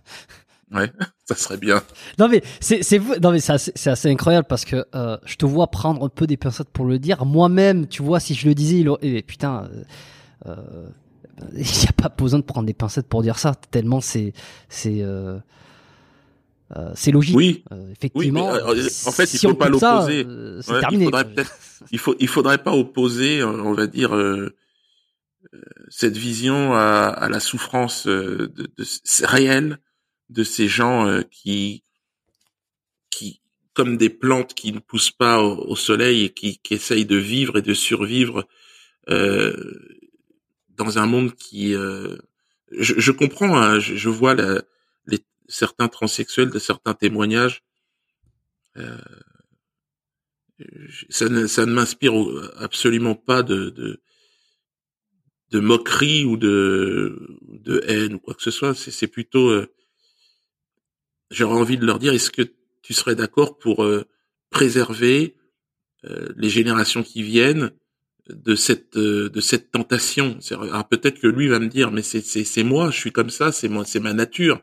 Ouais, 0.73 0.91
ça 1.27 1.37
serait 1.37 1.59
bien. 1.59 1.81
Non 2.19 2.29
mais 2.29 2.43
c'est 2.59 2.83
c'est 2.83 2.99
non 2.99 3.31
mais 3.31 3.39
c'est 3.39 3.53
assez, 3.53 3.89
assez, 3.89 4.11
incroyable 4.11 4.49
parce 4.49 4.65
que 4.65 4.85
euh, 4.97 5.17
je 5.25 5.37
te 5.37 5.47
vois 5.47 5.69
prendre 5.69 6.05
un 6.05 6.09
peu 6.09 6.27
des 6.27 6.37
pincettes 6.37 6.71
pour 6.71 6.87
le 6.87 6.99
dire. 6.99 7.25
Moi-même, 7.25 7.87
tu 7.87 8.03
vois, 8.03 8.19
si 8.19 8.35
je 8.35 8.49
le 8.49 8.55
disais, 8.55 8.81
il 8.81 8.89
aurait... 8.89 9.01
Eh, 9.03 9.23
putain, 9.23 9.69
euh, 9.71 9.85
euh 10.47 10.89
il 11.53 11.61
n'y 11.61 11.87
a 11.89 11.93
pas 11.93 12.09
besoin 12.09 12.39
de 12.39 12.45
prendre 12.45 12.67
des 12.67 12.75
pincettes 12.75 13.07
pour 13.07 13.23
dire 13.23 13.39
ça. 13.39 13.55
Tellement 13.71 14.01
c'est 14.01 14.33
c'est 14.69 15.03
euh, 15.03 15.39
euh 16.75 16.91
c'est 16.95 17.13
logique. 17.13 17.37
Oui. 17.37 17.63
effectivement. 17.93 18.53
Oui, 18.53 18.89
en 19.07 19.13
fait, 19.13 19.33
il 19.33 19.39
faut 19.39 19.55
pas 19.55 19.69
l'opposer. 19.69 20.27
c'est 20.63 20.81
terminé. 20.81 21.05
Il 21.05 21.11
faudrait, 21.11 21.45
il 21.93 21.99
faut 21.99 22.17
il 22.19 22.29
faudrait 22.29 22.63
pas 22.63 22.73
opposer, 22.73 23.45
on 23.45 23.75
va 23.75 23.87
dire. 23.87 24.13
cette 25.89 26.17
vision 26.17 26.75
à, 26.75 27.07
à 27.07 27.29
la 27.29 27.41
souffrance 27.41 28.07
de, 28.07 28.51
de 28.57 29.27
réelle 29.27 29.79
de 30.29 30.45
ces 30.45 30.69
gens 30.69 31.07
euh, 31.07 31.23
qui, 31.31 31.83
qui, 33.11 33.41
comme 33.75 33.97
des 33.97 34.11
plantes 34.11 34.55
qui 34.55 34.73
ne 34.73 34.79
poussent 34.79 35.11
pas 35.11 35.41
au, 35.43 35.77
soleil 35.77 36.25
et 36.25 36.31
qui, 36.31 36.59
qui, 36.59 36.75
essayent 36.75 37.07
de 37.07 37.17
vivre 37.17 37.59
et 37.59 37.63
de 37.63 37.75
survivre 37.75 38.47
euh, 39.09 39.55
dans 40.71 40.99
un 40.99 41.07
monde 41.07 41.35
qui, 41.35 41.75
euh, 41.75 42.17
je, 42.73 42.95
je, 42.99 43.13
comprends, 43.13 43.57
hein, 43.57 43.79
je, 43.79 43.95
je, 43.95 44.09
vois 44.09 44.35
la, 44.35 44.63
certains 45.49 45.89
transsexuels 45.89 46.51
de 46.51 46.59
certains 46.59 46.95
témoignages. 46.95 47.65
Euh, 48.77 48.99
ça 51.11 51.29
ne, 51.29 51.47
ça 51.47 51.67
ne 51.67 51.73
m'inspire 51.73 52.15
absolument 52.57 53.15
pas 53.15 53.43
de, 53.43 53.71
de, 53.71 54.01
de 55.51 55.61
moquerie 55.61 56.25
ou 56.25 56.37
de, 56.37 57.39
de 57.43 57.83
haine 57.87 58.15
ou 58.15 58.19
quoi 58.19 58.35
que 58.35 58.43
ce 58.43 58.51
soit. 58.51 58.75
C'est 58.75 59.07
plutôt 59.07 59.51
euh, 59.51 59.67
j'aurais 61.31 61.59
envie 61.61 61.77
de 61.79 61.87
leur 61.87 61.99
dire, 61.99 62.15
est-ce 62.15 62.31
que 62.31 62.43
tu 62.83 62.95
serais 62.95 63.15
d'accord 63.15 63.59
pour 63.59 63.85
euh, 63.85 64.05
préserver 64.51 65.37
les 66.37 66.51
générations 66.51 67.03
qui 67.03 67.25
viennent 67.25 67.73
de 68.29 68.55
cette 68.55 68.97
de 68.97 69.41
cette 69.41 69.73
tentation? 69.73 70.39
Alors 70.53 70.89
peut-être 70.89 71.19
que 71.19 71.27
lui 71.27 71.49
va 71.49 71.59
me 71.59 71.67
dire, 71.67 71.91
mais 71.91 72.03
c'est 72.03 72.21
c'est 72.21 72.63
moi, 72.63 72.91
je 72.93 72.97
suis 72.97 73.11
comme 73.11 73.31
ça, 73.31 73.51
c'est 73.51 73.69
moi, 73.69 73.85
c'est 73.85 73.99
ma 73.99 74.13
nature. 74.13 74.63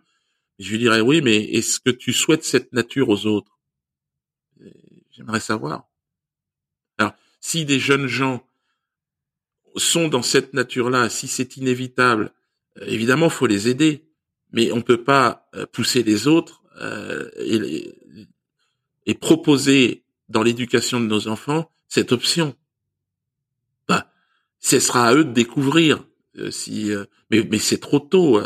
Je 0.60 0.72
lui 0.72 0.80
dirais 0.80 1.02
oui, 1.02 1.22
mais 1.22 1.38
est-ce 1.38 1.80
que 1.80 1.90
tu 1.90 2.14
souhaites 2.14 2.44
cette 2.44 2.74
nature 2.74 3.10
aux 3.10 3.26
autres? 3.26 3.60
J'aimerais 5.12 5.40
savoir. 5.40 5.88
Alors, 6.98 7.14
si 7.40 7.66
des 7.66 7.80
jeunes 7.80 8.08
gens 8.08 8.48
sont 9.76 10.08
dans 10.08 10.22
cette 10.22 10.54
nature-là, 10.54 11.10
si 11.10 11.28
c'est 11.28 11.58
inévitable, 11.58 12.34
évidemment, 12.82 13.30
faut 13.30 13.48
les 13.48 13.68
aider 13.68 14.06
mais 14.54 14.72
on 14.72 14.82
peut 14.82 15.04
pas 15.04 15.50
euh, 15.56 15.66
pousser 15.66 16.04
les 16.04 16.28
autres 16.28 16.64
euh, 16.80 17.30
et, 17.38 19.16
proposer 19.20 20.06
dans 20.30 20.44
l'éducation 20.44 21.00
de 21.00 21.06
nos 21.06 21.28
enfants 21.28 21.70
cette 21.88 22.12
option. 22.12 22.56
Bah, 23.88 24.12
ce 24.60 24.80
sera 24.80 25.08
à 25.08 25.14
eux 25.14 25.26
de 25.26 25.34
découvrir. 25.34 26.06
Euh, 26.38 26.52
si, 26.52 26.92
mais 27.30 27.60
c'est 27.60 27.80
trop 27.80 28.00
tôt. 28.00 28.42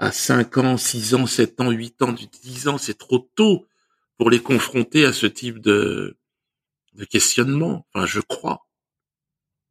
À 0.00 0.10
5 0.10 0.58
ans, 0.58 0.76
6 0.76 1.14
ans, 1.14 1.26
7 1.26 1.60
ans, 1.60 1.70
8 1.70 2.02
ans, 2.02 2.12
10 2.12 2.68
ans, 2.68 2.78
c'est 2.78 2.98
trop 2.98 3.30
tôt 3.36 3.66
pour 4.18 4.30
les 4.30 4.40
confronter 4.40 5.04
à 5.04 5.12
ce 5.12 5.26
type 5.26 5.60
de, 5.60 6.16
de 6.94 7.04
questionnement. 7.04 7.86
Enfin, 7.92 8.06
je 8.06 8.20
crois. 8.20 8.66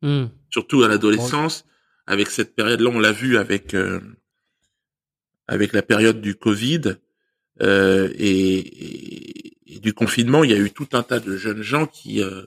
Hmm. 0.01 0.27
Surtout 0.49 0.83
à 0.83 0.87
l'adolescence, 0.87 1.65
avec 2.07 2.29
cette 2.29 2.55
période-là, 2.55 2.89
on 2.89 2.99
l'a 2.99 3.11
vu 3.11 3.37
avec 3.37 3.75
avec 5.49 5.73
la 5.73 5.81
période 5.81 6.21
du 6.21 6.35
Covid 6.35 6.97
euh, 7.61 8.13
et, 8.17 9.75
et, 9.75 9.79
du 9.79 9.93
confinement, 9.93 10.43
il 10.43 10.51
y 10.51 10.53
a 10.53 10.59
eu 10.59 10.71
tout 10.71 10.89
un 10.93 11.03
tas 11.03 11.19
de 11.19 11.35
jeunes 11.35 11.63
gens 11.63 11.87
qui, 11.87 12.21
euh, 12.21 12.43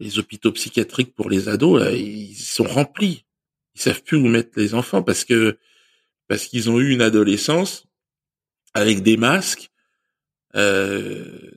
les 0.00 0.18
hôpitaux 0.18 0.50
psychiatriques 0.52 1.14
pour 1.14 1.28
les 1.28 1.48
ados, 1.48 1.80
là, 1.80 1.92
ils 1.92 2.34
sont 2.34 2.64
remplis. 2.64 3.26
Ils 3.74 3.82
savent 3.82 4.02
plus 4.02 4.16
où 4.16 4.26
mettre 4.26 4.52
les 4.56 4.74
enfants 4.74 5.02
parce 5.02 5.24
que 5.24 5.58
parce 6.30 6.46
qu'ils 6.46 6.70
ont 6.70 6.78
eu 6.78 6.90
une 6.92 7.02
adolescence 7.02 7.88
avec 8.72 9.02
des 9.02 9.16
masques 9.16 9.68
euh, 10.54 11.50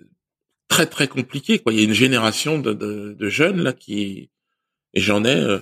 très 0.67 0.87
très 0.87 1.07
compliqués. 1.07 1.59
Quoi, 1.59 1.73
il 1.73 1.79
y 1.79 1.81
a 1.83 1.85
une 1.85 1.93
génération 1.93 2.57
de, 2.57 2.73
de, 2.73 3.13
de 3.13 3.29
jeunes 3.29 3.61
là 3.61 3.73
qui 3.73 4.31
et 4.95 4.99
j'en 4.99 5.23
ai 5.25 5.35
euh, 5.35 5.59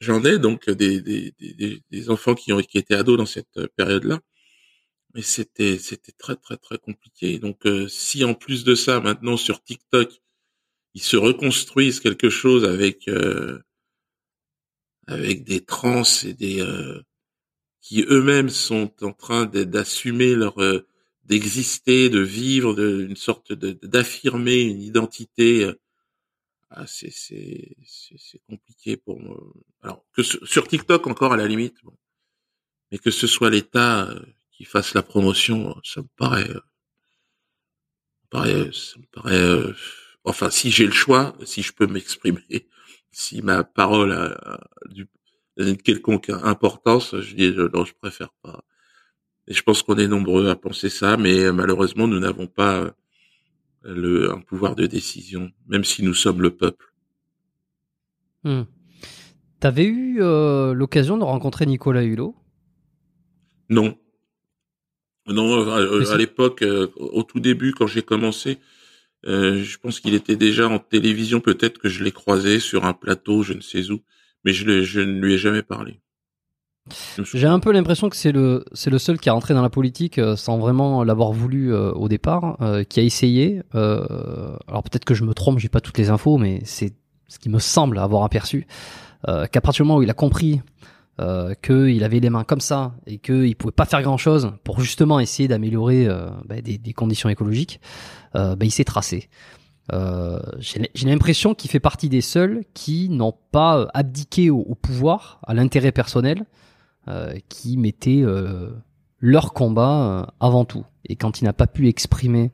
J'en 0.00 0.24
ai 0.24 0.38
donc 0.38 0.68
des, 0.70 1.02
des, 1.02 1.32
des, 1.38 1.82
des, 1.90 2.10
enfants 2.10 2.34
qui 2.34 2.52
ont 2.54 2.60
qui 2.60 2.78
étaient 2.78 2.94
ados 2.94 3.18
dans 3.18 3.26
cette 3.26 3.56
euh, 3.58 3.68
période-là, 3.76 4.20
mais 5.14 5.22
c'était 5.22 5.78
c'était 5.78 6.12
très 6.12 6.36
très 6.36 6.56
très 6.56 6.78
compliqué. 6.78 7.38
Donc 7.38 7.66
euh, 7.66 7.86
si 7.86 8.24
en 8.24 8.34
plus 8.34 8.64
de 8.64 8.74
ça 8.74 8.98
maintenant 9.00 9.36
sur 9.36 9.62
TikTok 9.62 10.10
ils 10.94 11.02
se 11.02 11.16
reconstruisent 11.16 12.00
quelque 12.00 12.30
chose 12.30 12.64
avec 12.64 13.08
euh, 13.08 13.60
avec 15.06 15.44
des 15.44 15.64
trans 15.64 16.02
et 16.24 16.32
des 16.32 16.62
qui 17.82 18.04
eux-mêmes 18.08 18.48
sont 18.48 18.90
en 19.02 19.12
train 19.12 19.44
d'assumer 19.46 20.34
leur 20.34 20.56
d'exister, 21.24 22.08
de 22.08 22.20
vivre, 22.20 22.74
de, 22.74 23.06
une 23.08 23.16
sorte 23.16 23.52
d'affirmer 23.52 24.62
une 24.62 24.80
identité 24.80 25.70
ah, 26.74 26.86
c'est 26.86 27.10
c'est 27.10 27.76
c'est 27.84 28.40
compliqué 28.48 28.96
pour 28.96 29.20
moi. 29.20 29.36
Alors 29.82 30.04
que 30.14 30.22
sur 30.22 30.66
TikTok 30.66 31.06
encore 31.06 31.34
à 31.34 31.36
la 31.36 31.46
limite, 31.46 31.76
mais 32.90 32.98
que 32.98 33.10
ce 33.10 33.26
soit 33.26 33.50
l'État 33.50 34.08
euh, 34.08 34.20
qui 34.52 34.64
fasse 34.64 34.94
la 34.94 35.02
promotion, 35.02 35.78
ça 35.84 36.00
me 36.00 36.08
paraît, 36.16 36.48
euh, 36.48 36.60
paraît, 38.30 38.70
ça 38.72 38.98
me 38.98 39.06
paraît. 39.12 39.36
Euh, 39.36 39.74
enfin, 40.24 40.50
si 40.50 40.70
j'ai 40.70 40.86
le 40.86 40.92
choix, 40.92 41.36
si 41.44 41.62
je 41.62 41.72
peux 41.74 41.86
m'exprimer, 41.86 42.42
si 43.12 43.42
ma 43.42 43.64
parole 43.64 44.12
a, 44.12 44.60
du, 44.88 45.06
une 45.56 45.76
quelconque 45.76 46.30
importance, 46.30 47.14
je 47.20 47.34
dis 47.34 47.54
non, 47.74 47.84
je 47.84 47.94
préfère 47.94 48.32
pas. 48.42 48.64
Et 49.48 49.54
je 49.54 49.62
pense 49.62 49.82
qu'on 49.82 49.96
est 49.96 50.08
nombreux 50.08 50.48
à 50.48 50.56
penser 50.56 50.88
ça, 50.88 51.16
mais 51.16 51.52
malheureusement, 51.52 52.06
nous 52.06 52.20
n'avons 52.20 52.46
pas 52.46 52.94
le, 53.82 54.30
un 54.30 54.40
pouvoir 54.40 54.76
de 54.76 54.86
décision, 54.86 55.50
même 55.66 55.84
si 55.84 56.02
nous 56.02 56.14
sommes 56.14 56.42
le 56.42 56.50
peuple. 56.50 56.92
Hmm. 58.44 58.62
T'avais 59.60 59.84
eu 59.84 60.20
euh, 60.20 60.74
l'occasion 60.74 61.16
de 61.18 61.24
rencontrer 61.24 61.66
Nicolas 61.66 62.02
Hulot? 62.02 62.34
Non. 63.68 63.96
Non, 65.28 65.70
à, 65.70 66.16
l'époque, 66.16 66.62
euh, 66.62 66.88
au 66.96 67.22
tout 67.22 67.38
début, 67.38 67.72
quand 67.72 67.86
j'ai 67.86 68.02
commencé, 68.02 68.58
euh, 69.24 69.62
je 69.62 69.78
pense 69.78 70.00
qu'il 70.00 70.14
était 70.14 70.34
déjà 70.34 70.68
en 70.68 70.80
télévision. 70.80 71.40
Peut-être 71.40 71.78
que 71.78 71.88
je 71.88 72.02
l'ai 72.02 72.10
croisé 72.10 72.58
sur 72.58 72.84
un 72.84 72.92
plateau, 72.92 73.44
je 73.44 73.52
ne 73.52 73.60
sais 73.60 73.90
où, 73.90 74.00
mais 74.44 74.52
je, 74.52 74.82
je 74.82 75.00
ne 75.00 75.20
lui 75.20 75.34
ai 75.34 75.38
jamais 75.38 75.62
parlé. 75.62 76.00
J'ai 77.32 77.46
un 77.46 77.60
peu 77.60 77.70
l'impression 77.70 78.08
que 78.08 78.16
c'est 78.16 78.32
le 78.32 78.64
c'est 78.72 78.90
le 78.90 78.98
seul 78.98 79.18
qui 79.18 79.28
est 79.28 79.32
rentré 79.32 79.54
dans 79.54 79.62
la 79.62 79.70
politique 79.70 80.18
euh, 80.18 80.34
sans 80.34 80.58
vraiment 80.58 81.04
l'avoir 81.04 81.30
voulu 81.30 81.72
euh, 81.72 81.92
au 81.92 82.08
départ, 82.08 82.56
euh, 82.60 82.82
qui 82.82 82.98
a 82.98 83.04
essayé. 83.04 83.62
alors 83.72 84.82
peut-être 84.82 85.04
que 85.04 85.14
je 85.14 85.22
me 85.22 85.32
trompe, 85.32 85.58
j'ai 85.58 85.68
pas 85.68 85.80
toutes 85.80 85.98
les 85.98 86.10
infos, 86.10 86.38
mais 86.38 86.60
c'est 86.64 86.92
ce 87.28 87.38
qui 87.38 87.48
me 87.48 87.60
semble 87.60 87.98
avoir 87.98 88.24
aperçu 88.24 88.66
qu'à 89.24 89.60
partir 89.60 89.84
du 89.84 89.88
moment 89.88 90.00
où 90.00 90.02
il 90.02 90.10
a 90.10 90.14
compris 90.14 90.60
qu'il 91.62 92.04
avait 92.04 92.18
les 92.18 92.30
mains 92.30 92.42
comme 92.42 92.60
ça 92.60 92.94
et 93.06 93.18
qu'il 93.18 93.54
pouvait 93.54 93.72
pas 93.72 93.84
faire 93.84 94.02
grand 94.02 94.16
chose 94.16 94.52
pour 94.64 94.80
justement 94.80 95.20
essayer 95.20 95.48
d'améliorer 95.48 96.08
bah, 96.44 96.60
des, 96.60 96.76
des, 96.76 96.92
conditions 96.92 97.28
écologiques, 97.28 97.80
bah, 98.34 98.56
il 98.60 98.72
s'est 98.72 98.84
tracé. 98.84 99.30
Euh, 99.92 100.38
j'ai 100.60 101.06
l'impression 101.06 101.54
qu'il 101.54 101.70
fait 101.70 101.80
partie 101.80 102.08
des 102.08 102.20
seuls 102.20 102.64
qui 102.72 103.08
n'ont 103.08 103.34
pas 103.50 103.88
abdiqué 103.94 104.48
au, 104.50 104.58
au 104.58 104.74
pouvoir, 104.74 105.40
à 105.46 105.54
l'intérêt 105.54 105.92
personnel, 105.92 106.46
euh, 107.08 107.34
qui 107.48 107.78
mettaient 107.78 108.22
euh, 108.22 108.70
leur 109.18 109.52
combat 109.54 110.22
euh, 110.22 110.32
avant 110.38 110.64
tout. 110.64 110.86
Et 111.04 111.16
quand 111.16 111.40
il 111.40 111.44
n'a 111.44 111.52
pas 111.52 111.66
pu 111.66 111.88
exprimer 111.88 112.52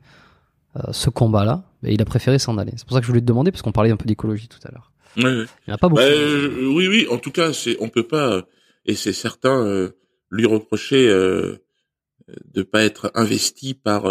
ce 0.91 1.11
combat-là, 1.11 1.65
bah, 1.83 1.89
il 1.89 2.01
a 2.01 2.05
préféré 2.05 2.39
s'en 2.39 2.57
aller. 2.57 2.71
C'est 2.75 2.85
pour 2.87 2.93
ça 2.95 2.99
que 2.99 3.05
je 3.05 3.11
voulais 3.11 3.21
te 3.21 3.27
demander, 3.27 3.51
parce 3.51 3.61
qu'on 3.61 3.71
parlait 3.71 3.91
un 3.91 3.97
peu 3.97 4.05
d'écologie 4.05 4.47
tout 4.47 4.59
à 4.63 4.71
l'heure. 4.71 4.91
Oui, 5.17 5.23
oui. 5.25 5.45
Il 5.67 5.69
n'y 5.69 5.73
a 5.73 5.77
pas 5.77 5.87
beaucoup. 5.87 6.01
Bah, 6.01 6.07
oui, 6.09 6.87
oui. 6.87 7.07
En 7.11 7.17
tout 7.17 7.31
cas, 7.31 7.51
on 7.79 7.89
peut 7.89 8.07
pas, 8.07 8.43
et 8.85 8.95
c'est 8.95 9.13
certain, 9.13 9.91
lui 10.31 10.45
reprocher 10.47 11.07
de 11.09 12.63
pas 12.63 12.83
être 12.83 13.11
investi 13.13 13.75
par 13.75 14.05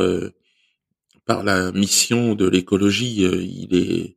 par 1.28 1.44
la 1.44 1.70
mission 1.72 2.34
de 2.34 2.48
l'écologie. 2.48 3.22
il 3.22 3.76
est, 3.76 4.16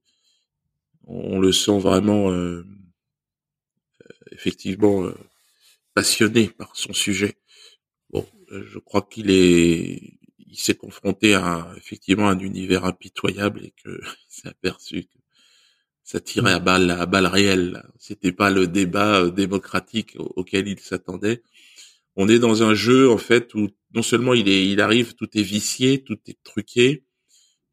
on 1.05 1.39
le 1.39 1.51
sent 1.51 1.79
vraiment, 1.79 2.31
effectivement 4.31 5.11
passionné 5.93 6.47
par 6.49 6.75
son 6.75 6.93
sujet. 6.93 7.37
Bon, 8.09 8.25
euh, 8.51 8.63
je 8.67 8.79
crois 8.79 9.01
qu'il 9.01 9.31
est, 9.31 10.17
il 10.39 10.57
s'est 10.57 10.75
confronté 10.75 11.35
à 11.35 11.71
effectivement 11.77 12.29
un 12.29 12.39
univers 12.39 12.85
impitoyable 12.85 13.65
et 13.65 13.73
que 13.83 14.01
s'est 14.27 14.49
aperçu 14.49 15.03
que 15.03 15.17
ça 16.03 16.19
tirait 16.19 16.53
à 16.53 16.59
balles 16.59 16.91
à 16.91 17.05
balles 17.05 17.27
réelles. 17.27 17.83
C'était 17.97 18.31
pas 18.31 18.49
le 18.51 18.67
débat 18.67 19.21
euh, 19.21 19.31
démocratique 19.31 20.15
auquel 20.19 20.67
il 20.67 20.79
s'attendait. 20.79 21.43
On 22.21 22.27
est 22.27 22.37
dans 22.37 22.61
un 22.61 22.75
jeu 22.75 23.09
en 23.09 23.17
fait 23.17 23.55
où 23.55 23.69
non 23.95 24.03
seulement 24.03 24.35
il 24.35 24.47
est, 24.47 24.67
il 24.67 24.79
arrive, 24.79 25.15
tout 25.15 25.29
est 25.35 25.41
vicié, 25.41 26.03
tout 26.03 26.19
est 26.27 26.37
truqué, 26.43 27.03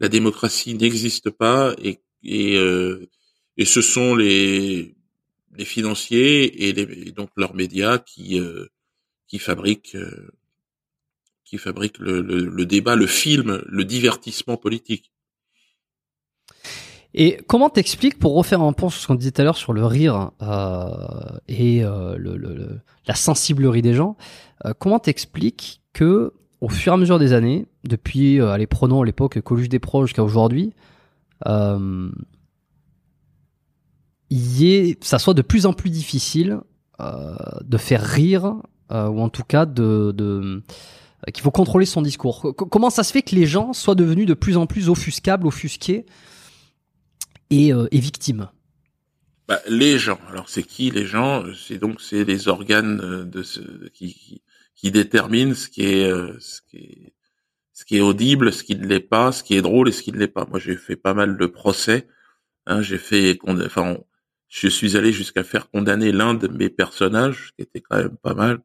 la 0.01 0.09
démocratie 0.09 0.75
n'existe 0.75 1.29
pas 1.29 1.75
et 1.83 2.01
et, 2.25 2.57
euh, 2.57 3.07
et 3.59 3.67
ce 3.67 3.83
sont 3.83 4.15
les 4.15 4.95
les 5.57 5.65
financiers 5.67 6.69
et, 6.69 6.73
les, 6.73 7.13
donc 7.13 7.31
leurs 7.37 7.55
médias 7.55 7.99
qui 7.99 8.41
euh, 8.41 8.67
qui 9.27 9.39
fabriquent 9.39 9.97
euh, 9.97 10.31
qui 11.45 11.59
fabriquent 11.59 11.99
le, 11.99 12.23
le, 12.23 12.45
le, 12.45 12.67
débat, 12.67 12.97
le 12.97 13.07
film, 13.07 13.63
le 13.67 13.85
divertissement 13.85 14.57
politique. 14.57 15.13
Et 17.15 17.39
comment 17.47 17.71
t'expliques, 17.71 18.19
pour 18.19 18.35
refaire 18.35 18.61
un 18.61 18.73
point 18.73 18.91
sur 18.91 19.01
ce 19.01 19.07
qu'on 19.07 19.15
disait 19.15 19.31
tout 19.31 19.41
à 19.41 19.45
l'heure 19.45 19.57
sur 19.57 19.73
le 19.73 19.85
rire 19.85 20.31
euh, 20.43 21.39
et 21.49 21.83
euh, 21.83 22.17
le, 22.19 22.37
le, 22.37 22.81
la 23.07 23.15
sensiblerie 23.15 23.83
des 23.83 23.95
gens, 23.95 24.17
euh, 24.65 24.75
comment 24.79 24.99
t'expliques 24.99 25.81
que 25.93 26.33
au 26.61 26.69
fur 26.69 26.93
et 26.93 26.95
à 26.95 26.97
mesure 26.99 27.19
des 27.19 27.33
années, 27.33 27.67
depuis, 27.85 28.41
allez, 28.41 28.67
prenons 28.67 29.03
l'époque 29.03 29.41
Coluche 29.41 29.69
des 29.69 29.79
proches 29.79 30.09
jusqu'à 30.09 30.25
aujourd'hui, 30.25 30.73
euh, 31.47 32.11
y 34.31 34.97
ça 35.01 35.19
soit 35.19 35.35
de 35.35 35.43
plus 35.43 35.67
en 35.67 35.73
plus 35.73 35.91
difficile 35.91 36.61
euh, 37.01 37.37
de 37.65 37.79
faire 37.79 38.03
rire 38.03 38.57
euh, 38.91 39.09
ou 39.09 39.21
en 39.21 39.29
tout 39.29 39.45
cas 39.45 39.67
de, 39.67 40.13
de 40.17 40.63
euh, 40.65 41.31
qu'il 41.33 41.43
faut 41.43 41.51
contrôler 41.51 41.87
son 41.87 42.03
discours. 42.03 42.55
comment 42.57 42.91
ça 42.91 43.05
se 43.05 43.13
fait 43.13 43.23
que 43.23 43.35
les 43.35 43.47
gens 43.47 43.73
soient 43.73 43.95
devenus 43.95 44.27
de 44.27 44.35
plus 44.35 44.57
en 44.57 44.67
plus 44.67 44.89
offuscables, 44.89 45.47
offusqués 45.47 46.07
et, 47.51 47.73
euh, 47.73 47.87
et 47.91 48.01
victimes 48.01 48.51
bah, 49.47 49.61
Les 49.69 49.99
gens. 49.99 50.21
Alors 50.29 50.49
c'est 50.49 50.63
qui 50.63 50.91
les 50.91 51.07
gens? 51.07 51.45
C'est 51.55 51.79
donc 51.79 52.01
c'est 52.01 52.25
les 52.25 52.49
organes 52.49 53.29
de 53.29 53.43
ce, 53.43 53.61
qui, 53.91 54.15
qui, 54.15 54.43
qui 54.75 54.91
déterminent 54.91 55.55
ce 55.55 55.69
qui 55.69 55.83
est 55.83 56.11
ce 56.41 56.61
qui 56.63 56.77
est 56.77 57.13
ce 57.79 57.85
qui 57.85 57.99
est 57.99 58.01
audible, 58.01 58.53
ce 58.53 58.65
qui 58.65 58.75
ne 58.75 58.85
l'est 58.89 58.99
pas, 58.99 59.31
ce 59.31 59.45
qui 59.45 59.55
est 59.55 59.63
drôle 59.63 59.89
et 59.89 59.93
ce 59.93 60.03
qui 60.03 60.11
ne 60.11 60.19
l'est 60.19 60.27
pas. 60.27 60.47
Moi, 60.47 60.59
j'ai 60.59 60.75
fait 60.75 60.97
pas 60.97 61.15
mal 61.15 61.37
de 61.37 61.47
procès. 61.47 62.09
Hein, 62.67 62.83
j'ai 62.83 62.99
fait, 62.99 63.39
enfin, 63.47 63.99
je 64.49 64.67
suis 64.67 64.97
allé 64.97 65.13
jusqu'à 65.13 65.45
faire 65.45 65.71
condamner 65.71 66.11
l'un 66.11 66.35
de 66.35 66.49
mes 66.49 66.71
personnages, 66.71 67.53
qui 67.55 67.63
était 67.63 67.81
quand 67.81 67.99
même 67.99 68.17
pas 68.17 68.35
mal. 68.35 68.59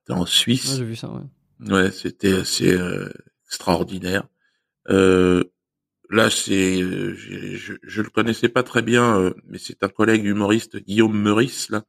C'était 0.00 0.18
en 0.18 0.26
Suisse. 0.26 0.78
j'ai 0.78 0.84
vu 0.84 0.96
ça, 0.96 1.08
ouais. 1.10 1.72
Ouais, 1.72 1.92
c'était 1.92 2.32
assez 2.32 2.72
euh, 2.72 3.08
extraordinaire. 3.46 4.26
Euh, 4.90 5.44
là, 6.10 6.30
c'est, 6.30 6.82
euh, 6.82 7.14
je, 7.14 7.74
je, 7.82 8.02
le 8.02 8.10
connaissais 8.10 8.48
pas 8.48 8.62
très 8.62 8.82
bien, 8.82 9.18
euh, 9.18 9.34
mais 9.46 9.58
c'est 9.58 9.82
un 9.82 9.88
collègue 9.88 10.24
humoriste, 10.24 10.76
Guillaume 10.78 11.16
Meurice, 11.20 11.70
là, 11.70 11.84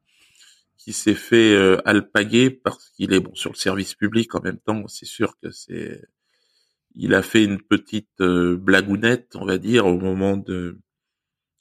qui 0.78 0.94
s'est 0.94 1.16
fait 1.16 1.56
alpaguer 1.86 2.50
parce 2.50 2.90
qu'il 2.92 3.14
est 3.14 3.20
bon 3.20 3.36
sur 3.36 3.52
le 3.52 3.58
service 3.58 3.94
public 3.94 4.34
en 4.36 4.42
même 4.42 4.60
temps. 4.60 4.88
C'est 4.88 5.06
sûr 5.06 5.38
que 5.42 5.52
c'est, 5.52 6.02
il 6.96 7.14
a 7.14 7.22
fait 7.22 7.44
une 7.44 7.62
petite 7.62 8.22
blagounette, 8.22 9.36
on 9.36 9.46
va 9.46 9.58
dire, 9.58 9.86
au 9.86 10.00
moment 10.00 10.38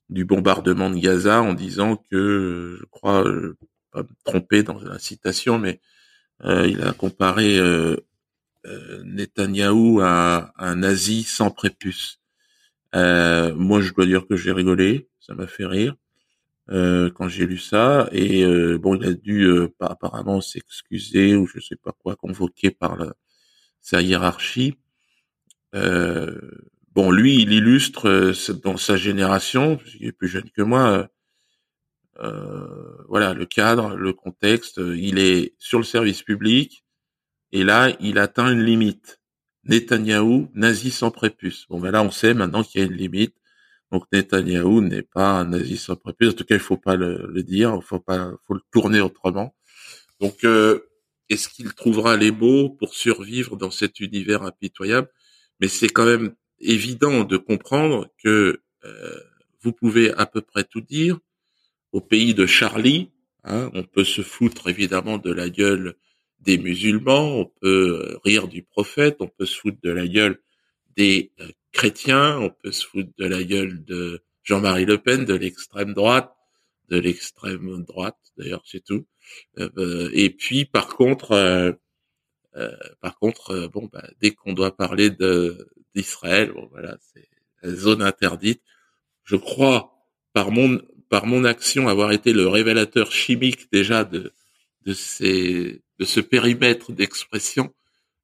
du 0.08 0.24
bombardement 0.24 0.90
de 0.90 0.98
Gaza 0.98 1.42
en 1.42 1.54
disant 1.54 1.96
que, 1.96 2.76
je 2.78 2.84
crois, 2.86 3.26
euh, 3.26 3.56
pas 3.92 4.02
me 4.02 4.08
tromper 4.24 4.62
dans 4.62 4.78
la 4.80 4.98
citation, 4.98 5.58
mais 5.58 5.80
euh, 6.44 6.66
il 6.68 6.82
a 6.82 6.92
comparé 6.92 7.58
euh, 7.58 7.96
euh 8.66 9.02
Netanyahou 9.04 10.00
à, 10.02 10.52
un 10.58 10.76
nazi 10.76 11.22
sans 11.22 11.50
prépuce. 11.50 12.20
Moi, 13.54 13.80
je 13.80 13.92
dois 13.92 14.06
dire 14.06 14.26
que 14.26 14.36
j'ai 14.36 14.52
rigolé, 14.52 15.08
ça 15.20 15.34
m'a 15.34 15.46
fait 15.46 15.66
rire 15.66 15.96
quand 16.68 17.28
j'ai 17.28 17.46
lu 17.46 17.58
ça. 17.58 18.08
Et 18.12 18.44
bon, 18.78 18.96
il 18.96 19.06
a 19.06 19.12
dû 19.12 19.48
apparemment 19.80 20.40
s'excuser 20.40 21.36
ou 21.36 21.46
je 21.46 21.60
sais 21.60 21.76
pas 21.76 21.92
quoi, 21.92 22.16
convoqué 22.16 22.70
par 22.70 22.96
la, 22.96 23.14
sa 23.80 24.02
hiérarchie. 24.02 24.76
Euh, 25.74 26.40
Bon, 26.96 27.10
lui, 27.10 27.42
il 27.42 27.52
illustre 27.52 28.08
euh, 28.08 28.32
dans 28.64 28.78
sa 28.78 28.96
génération, 28.96 29.78
il 30.00 30.06
est 30.06 30.12
plus 30.12 30.28
jeune 30.28 30.48
que 30.48 30.62
moi, 30.62 30.88
euh, 30.88 31.06
euh, 32.20 33.04
voilà, 33.06 33.34
le 33.34 33.44
cadre, 33.44 33.94
le 33.96 34.14
contexte. 34.14 34.78
Il 34.78 35.18
est 35.18 35.52
sur 35.58 35.76
le 35.78 35.84
service 35.84 36.22
public 36.22 36.86
et 37.52 37.64
là, 37.64 37.94
il 38.00 38.18
atteint 38.18 38.50
une 38.50 38.62
limite. 38.64 39.20
Netanyahou, 39.68 40.48
nazi 40.54 40.90
sans 40.90 41.10
prépuce. 41.10 41.66
Bon, 41.68 41.80
ben 41.80 41.90
là, 41.90 42.02
on 42.02 42.10
sait 42.10 42.34
maintenant 42.34 42.62
qu'il 42.62 42.80
y 42.80 42.84
a 42.84 42.86
une 42.86 42.94
limite. 42.94 43.34
Donc 43.92 44.04
Netanyahou 44.12 44.80
n'est 44.80 45.02
pas 45.02 45.40
un 45.40 45.46
nazi 45.46 45.76
sans 45.76 45.96
prépuce. 45.96 46.30
En 46.30 46.36
tout 46.36 46.44
cas, 46.44 46.54
il 46.54 46.60
faut 46.60 46.76
pas 46.76 46.96
le, 46.96 47.42
dire. 47.42 47.74
Il 47.76 47.82
faut 47.82 48.00
pas, 48.00 48.30
faut 48.46 48.54
le 48.54 48.62
tourner 48.70 49.00
autrement. 49.00 49.54
Donc, 50.20 50.44
est-ce 51.28 51.48
qu'il 51.48 51.72
trouvera 51.74 52.16
les 52.16 52.30
mots 52.30 52.70
pour 52.70 52.94
survivre 52.94 53.56
dans 53.56 53.70
cet 53.70 54.00
univers 54.00 54.42
impitoyable? 54.42 55.08
Mais 55.60 55.68
c'est 55.68 55.88
quand 55.88 56.06
même 56.06 56.34
évident 56.60 57.24
de 57.24 57.36
comprendre 57.36 58.08
que 58.22 58.60
euh, 58.84 59.20
vous 59.62 59.72
pouvez 59.72 60.12
à 60.14 60.26
peu 60.26 60.40
près 60.40 60.64
tout 60.64 60.80
dire. 60.80 61.18
Au 61.92 62.00
pays 62.00 62.34
de 62.34 62.46
Charlie, 62.46 63.10
hein, 63.44 63.70
on 63.74 63.82
peut 63.82 64.04
se 64.04 64.22
foutre 64.22 64.68
évidemment 64.68 65.18
de 65.18 65.32
la 65.32 65.48
gueule 65.48 65.96
des 66.46 66.58
musulmans, 66.58 67.40
on 67.40 67.46
peut 67.60 68.12
euh, 68.14 68.18
rire 68.24 68.48
du 68.48 68.62
prophète, 68.62 69.16
on 69.20 69.28
peut 69.28 69.46
se 69.46 69.58
foutre 69.58 69.78
de 69.82 69.90
la 69.90 70.06
gueule 70.06 70.38
des 70.96 71.32
euh, 71.40 71.48
chrétiens, 71.72 72.38
on 72.38 72.50
peut 72.50 72.72
se 72.72 72.86
foutre 72.86 73.10
de 73.18 73.26
la 73.26 73.42
gueule 73.42 73.84
de 73.84 74.22
Jean-Marie 74.44 74.86
Le 74.86 74.98
Pen, 74.98 75.24
de 75.24 75.34
l'extrême 75.34 75.92
droite, 75.92 76.32
de 76.88 76.98
l'extrême 76.98 77.84
droite, 77.84 78.16
d'ailleurs 78.38 78.62
c'est 78.64 78.84
tout. 78.84 79.06
et 79.58 80.30
puis 80.30 80.66
par 80.66 80.94
contre, 80.94 81.76
par 83.00 83.18
contre, 83.18 83.68
bon, 83.72 83.90
bah, 83.92 84.08
dès 84.20 84.30
qu'on 84.30 84.52
doit 84.52 84.76
parler 84.76 85.10
d'Israël. 85.96 86.52
Voilà, 86.70 86.96
c'est 87.12 87.28
la 87.62 87.74
zone 87.74 88.02
interdite. 88.02 88.62
Je 89.24 89.34
crois, 89.34 90.06
par 90.32 90.52
mon, 90.52 90.80
par 91.08 91.26
mon 91.26 91.44
action, 91.44 91.88
avoir 91.88 92.12
été 92.12 92.32
le 92.32 92.46
révélateur 92.46 93.10
chimique 93.10 93.72
déjà 93.72 94.04
de, 94.04 94.32
de 94.84 94.92
ces, 94.92 95.82
de 95.98 96.04
ce 96.04 96.20
périmètre 96.20 96.92
d'expression. 96.92 97.74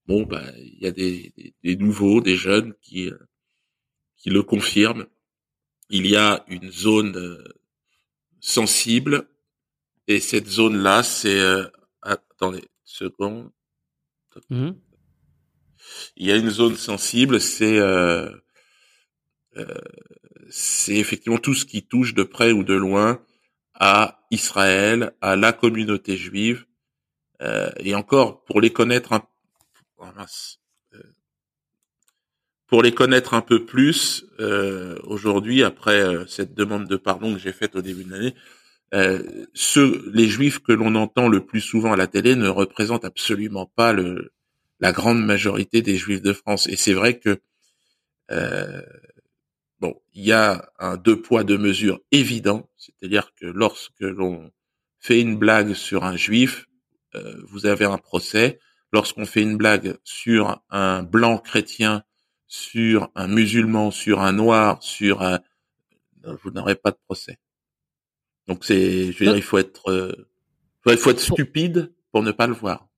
Bon, 0.07 0.25
bah, 0.25 0.45
il 0.59 0.79
y 0.81 0.87
a 0.87 0.91
des, 0.91 1.33
des, 1.63 1.77
nouveaux, 1.77 2.21
des 2.21 2.37
jeunes 2.37 2.75
qui, 2.83 3.09
euh, 3.09 3.19
qui 4.17 4.31
le 4.31 4.43
confirment. 4.43 5.07
Il 5.91 6.07
y 6.07 6.17
a 6.17 6.45
une 6.49 6.71
zone 6.71 7.17
euh, 7.17 7.45
sensible 8.41 9.29
et 10.09 10.21
cette 10.21 10.49
zone-là, 10.49 11.03
c'est 11.03 11.39
euh, 11.39 11.67
attendez, 12.03 12.65
seconde. 12.85 13.51
Mmh 14.51 14.73
il 16.17 16.27
y 16.27 16.33
a 16.33 16.37
une 16.37 16.51
zone 16.51 16.77
sensible, 16.77 17.41
c'est 17.41 17.79
euh, 17.79 18.31
euh, 19.57 19.67
c'est 20.49 20.97
effectivement 20.97 21.39
tout 21.39 21.55
ce 21.55 21.65
qui 21.65 21.83
touche 21.83 22.15
de 22.15 22.23
près 22.23 22.53
ou 22.53 22.65
de 22.65 22.75
loin 22.75 23.23
à 23.75 24.25
Israël, 24.31 25.13
à 25.21 25.37
la 25.37 25.53
communauté 25.53 26.17
juive, 26.17 26.67
et 27.79 27.95
encore 27.95 28.45
pour 28.45 28.61
les 28.61 28.71
connaître 28.71 29.13
un 29.13 29.23
oh, 29.99 30.05
pour 32.69 32.83
les 32.83 32.93
connaître 32.93 33.35
un 33.35 33.41
peu 33.41 33.65
plus 33.65 34.25
aujourd'hui 35.05 35.63
après 35.63 36.05
cette 36.29 36.55
demande 36.55 36.87
de 36.87 36.97
pardon 36.97 37.35
que 37.35 37.41
j'ai 37.41 37.53
faite 37.53 37.77
au 37.77 37.83
début 37.83 38.05
de 38.05 38.13
l'année 38.13 38.35
euh, 38.95 39.47
les 40.13 40.29
juifs 40.29 40.59
que 40.59 40.73
l'on 40.73 40.95
entend 40.95 41.29
le 41.29 41.45
plus 41.45 41.61
souvent 41.61 41.93
à 41.93 41.97
la 41.97 42.07
télé 42.07 42.37
ne 42.37 42.49
représentent 42.49 43.05
absolument 43.05 43.67
pas 43.67 43.93
le, 43.93 44.33
la 44.81 44.93
grande 44.93 45.25
majorité 45.25 45.81
des 45.81 45.97
juifs 45.97 46.21
de 46.21 46.33
France. 46.33 46.67
Et 46.67 46.77
c'est 46.77 46.93
vrai 46.93 47.19
que 47.19 47.41
euh, 48.31 48.83
bon, 49.81 50.01
il 50.13 50.25
y 50.25 50.33
a 50.33 50.71
un 50.79 50.97
deux 50.97 51.21
poids 51.21 51.45
deux 51.45 51.59
mesures 51.59 52.01
évident, 52.11 52.69
c'est-à-dire 52.77 53.33
que 53.41 53.47
lorsque 53.47 54.01
l'on 54.01 54.51
fait 54.99 55.21
une 55.21 55.39
blague 55.39 55.73
sur 55.75 56.05
un 56.05 56.17
juif, 56.17 56.67
euh, 56.67 56.72
vous 57.49 57.67
avez 57.67 57.85
un 57.85 57.99
procès. 57.99 58.59
Lorsqu'on 58.93 59.25
fait 59.25 59.43
une 59.43 59.57
blague 59.57 59.97
sur 60.05 60.63
un 60.69 61.03
blanc 61.03 61.39
chrétien, 61.39 62.05
sur 62.47 63.11
un 63.15 63.29
musulman, 63.29 63.91
sur 63.91 64.21
un 64.21 64.33
noir, 64.33 64.83
sur 64.83 65.23
un, 65.23 65.41
vous 66.43 66.51
n'aurez 66.51 66.75
pas 66.75 66.91
de 66.91 66.99
procès. 67.07 67.39
Donc 68.49 68.65
c'est, 68.65 69.13
je 69.13 69.19
veux 69.19 69.27
dire, 69.27 69.37
il 69.37 69.43
faut 69.43 69.59
être, 69.59 69.91
euh, 69.91 70.29
il 70.87 70.97
faut 70.97 71.11
être 71.11 71.21
stupide 71.21 71.93
pour 72.11 72.23
ne 72.23 72.33
pas 72.33 72.47
le 72.47 72.53
voir. 72.53 72.89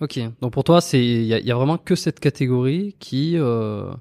Ok. 0.00 0.18
Donc 0.40 0.52
pour 0.52 0.64
toi, 0.64 0.80
c'est, 0.80 1.02
il 1.02 1.24
y 1.24 1.50
a, 1.50 1.54
vraiment 1.54 1.78
que 1.78 1.94
cette 1.94 2.20
catégorie 2.20 2.96
qui. 2.98 3.38
Euh... 3.38 3.92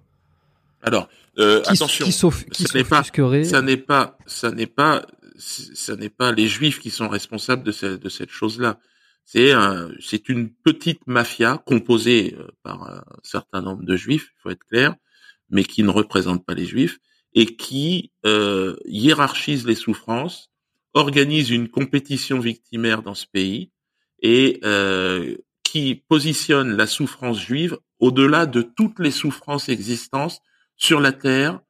Alors, 0.82 1.08
euh, 1.40 1.62
attention, 1.66 2.06
qui, 2.06 2.12
sauf, 2.12 2.44
qui 2.46 2.64
ça 2.64 2.78
n'est 2.78 2.84
pas, 2.84 3.04
ça 3.44 3.62
n'est 3.62 3.78
pas, 3.78 4.18
ça 4.26 4.52
n'est 4.52 4.68
pas, 4.68 5.06
ça 5.38 5.96
n'est 5.96 6.10
pas 6.10 6.32
les 6.32 6.48
juifs 6.48 6.80
qui 6.80 6.90
sont 6.90 7.10
responsables 7.10 7.64
de, 7.64 7.72
cette, 7.72 8.30
chose-là. 8.30 8.80
C'est 9.26 10.30
une 10.30 10.50
petite 10.50 11.08
mafia 11.08 11.58
composée 11.66 12.36
euh, 12.38 12.48
par 12.62 12.84
un 12.84 13.04
certain 13.24 13.62
nombre 13.62 13.84
de 13.84 13.96
juifs, 13.96 14.32
il 14.36 14.42
faut 14.42 14.50
être 14.50 14.66
clair, 14.66 14.96
mais 15.50 15.64
qui 15.64 15.84
ne 15.84 15.90
représente 15.90 16.46
pas 16.46 16.54
les 16.54 16.66
juifs 16.66 17.00
et 17.34 17.56
qui 17.56 18.12
euh, 18.26 18.76
hiérarchise 18.86 19.66
les 19.66 19.76
souffrances, 19.76 20.52
organise 20.94 21.50
une 21.50 21.70
compétition 21.70 22.40
victimaire 22.40 23.02
dans 23.02 23.16
ce 23.16 23.26
pays 23.26 23.72
et 24.22 24.60
euh, 24.64 25.36
qui 25.64 25.96
positionne 26.08 26.76
la 26.76 26.86
souffrance 26.86 27.40
juive 27.40 27.78
au-delà 28.00 28.46
de 28.46 28.62
toutes 28.62 29.00
les 29.00 29.12
souffrances 29.12 29.70
existantes 29.70 30.42
sur 30.76 31.00
la 31.00 31.12
terre, 31.12 31.62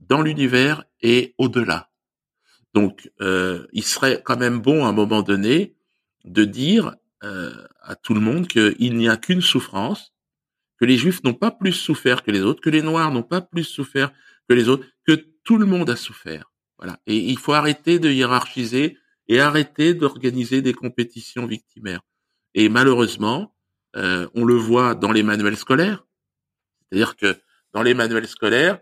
dans 0.00 0.20
l'univers 0.20 0.84
et 1.00 1.34
au-delà. 1.38 1.91
Donc, 2.74 3.10
euh, 3.20 3.66
il 3.72 3.84
serait 3.84 4.22
quand 4.24 4.38
même 4.38 4.60
bon 4.60 4.84
à 4.84 4.88
un 4.88 4.92
moment 4.92 5.22
donné 5.22 5.74
de 6.24 6.44
dire 6.44 6.94
euh, 7.22 7.52
à 7.82 7.96
tout 7.96 8.14
le 8.14 8.20
monde 8.20 8.48
qu'il 8.48 8.96
n'y 8.96 9.08
a 9.08 9.16
qu'une 9.16 9.42
souffrance, 9.42 10.12
que 10.78 10.84
les 10.84 10.96
juifs 10.96 11.22
n'ont 11.22 11.34
pas 11.34 11.50
plus 11.50 11.72
souffert 11.72 12.22
que 12.22 12.30
les 12.30 12.40
autres, 12.40 12.60
que 12.60 12.70
les 12.70 12.82
noirs 12.82 13.12
n'ont 13.12 13.22
pas 13.22 13.40
plus 13.40 13.64
souffert 13.64 14.12
que 14.48 14.54
les 14.54 14.68
autres, 14.68 14.86
que 15.06 15.12
tout 15.44 15.58
le 15.58 15.66
monde 15.66 15.90
a 15.90 15.96
souffert. 15.96 16.50
Voilà. 16.78 16.98
Et 17.06 17.16
il 17.16 17.38
faut 17.38 17.52
arrêter 17.52 17.98
de 17.98 18.10
hiérarchiser 18.10 18.98
et 19.28 19.40
arrêter 19.40 19.94
d'organiser 19.94 20.62
des 20.62 20.72
compétitions 20.72 21.46
victimaires. 21.46 22.00
Et 22.54 22.68
malheureusement, 22.68 23.54
euh, 23.96 24.28
on 24.34 24.44
le 24.44 24.54
voit 24.54 24.94
dans 24.94 25.12
les 25.12 25.22
manuels 25.22 25.56
scolaires. 25.56 26.04
C'est-à-dire 26.80 27.16
que 27.16 27.36
dans 27.72 27.82
les 27.82 27.94
manuels 27.94 28.26
scolaires, 28.26 28.80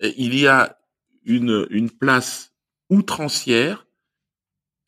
il 0.00 0.34
y 0.34 0.46
a 0.46 0.78
une 1.24 1.90
place 1.90 2.53
outrancière 2.90 3.86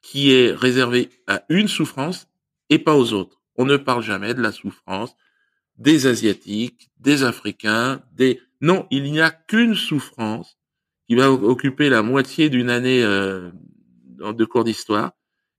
qui 0.03 0.33
est 0.33 0.53
réservée 0.53 1.11
à 1.27 1.45
une 1.49 1.69
souffrance 1.69 2.29
et 2.71 2.79
pas 2.79 2.97
aux 2.97 3.13
autres. 3.13 3.43
On 3.57 3.65
ne 3.65 3.77
parle 3.77 4.03
jamais 4.03 4.35
de 4.35 4.43
la 4.43 4.53
souffrance 4.53 5.17
des 5.79 6.07
Asiatiques, 6.07 6.91
des 6.99 7.25
Africains, 7.25 8.03
des 8.13 8.41
non, 8.61 8.87
il 8.91 9.11
n'y 9.11 9.21
a 9.21 9.31
qu'une 9.31 9.75
souffrance 9.75 10.59
qui 11.07 11.15
va 11.15 11.31
occuper 11.31 11.89
la 11.89 12.03
moitié 12.03 12.49
d'une 12.49 12.71
année 12.71 13.03
euh, 13.03 13.51
de 14.19 14.45
cours 14.45 14.65
d'histoire. 14.65 15.13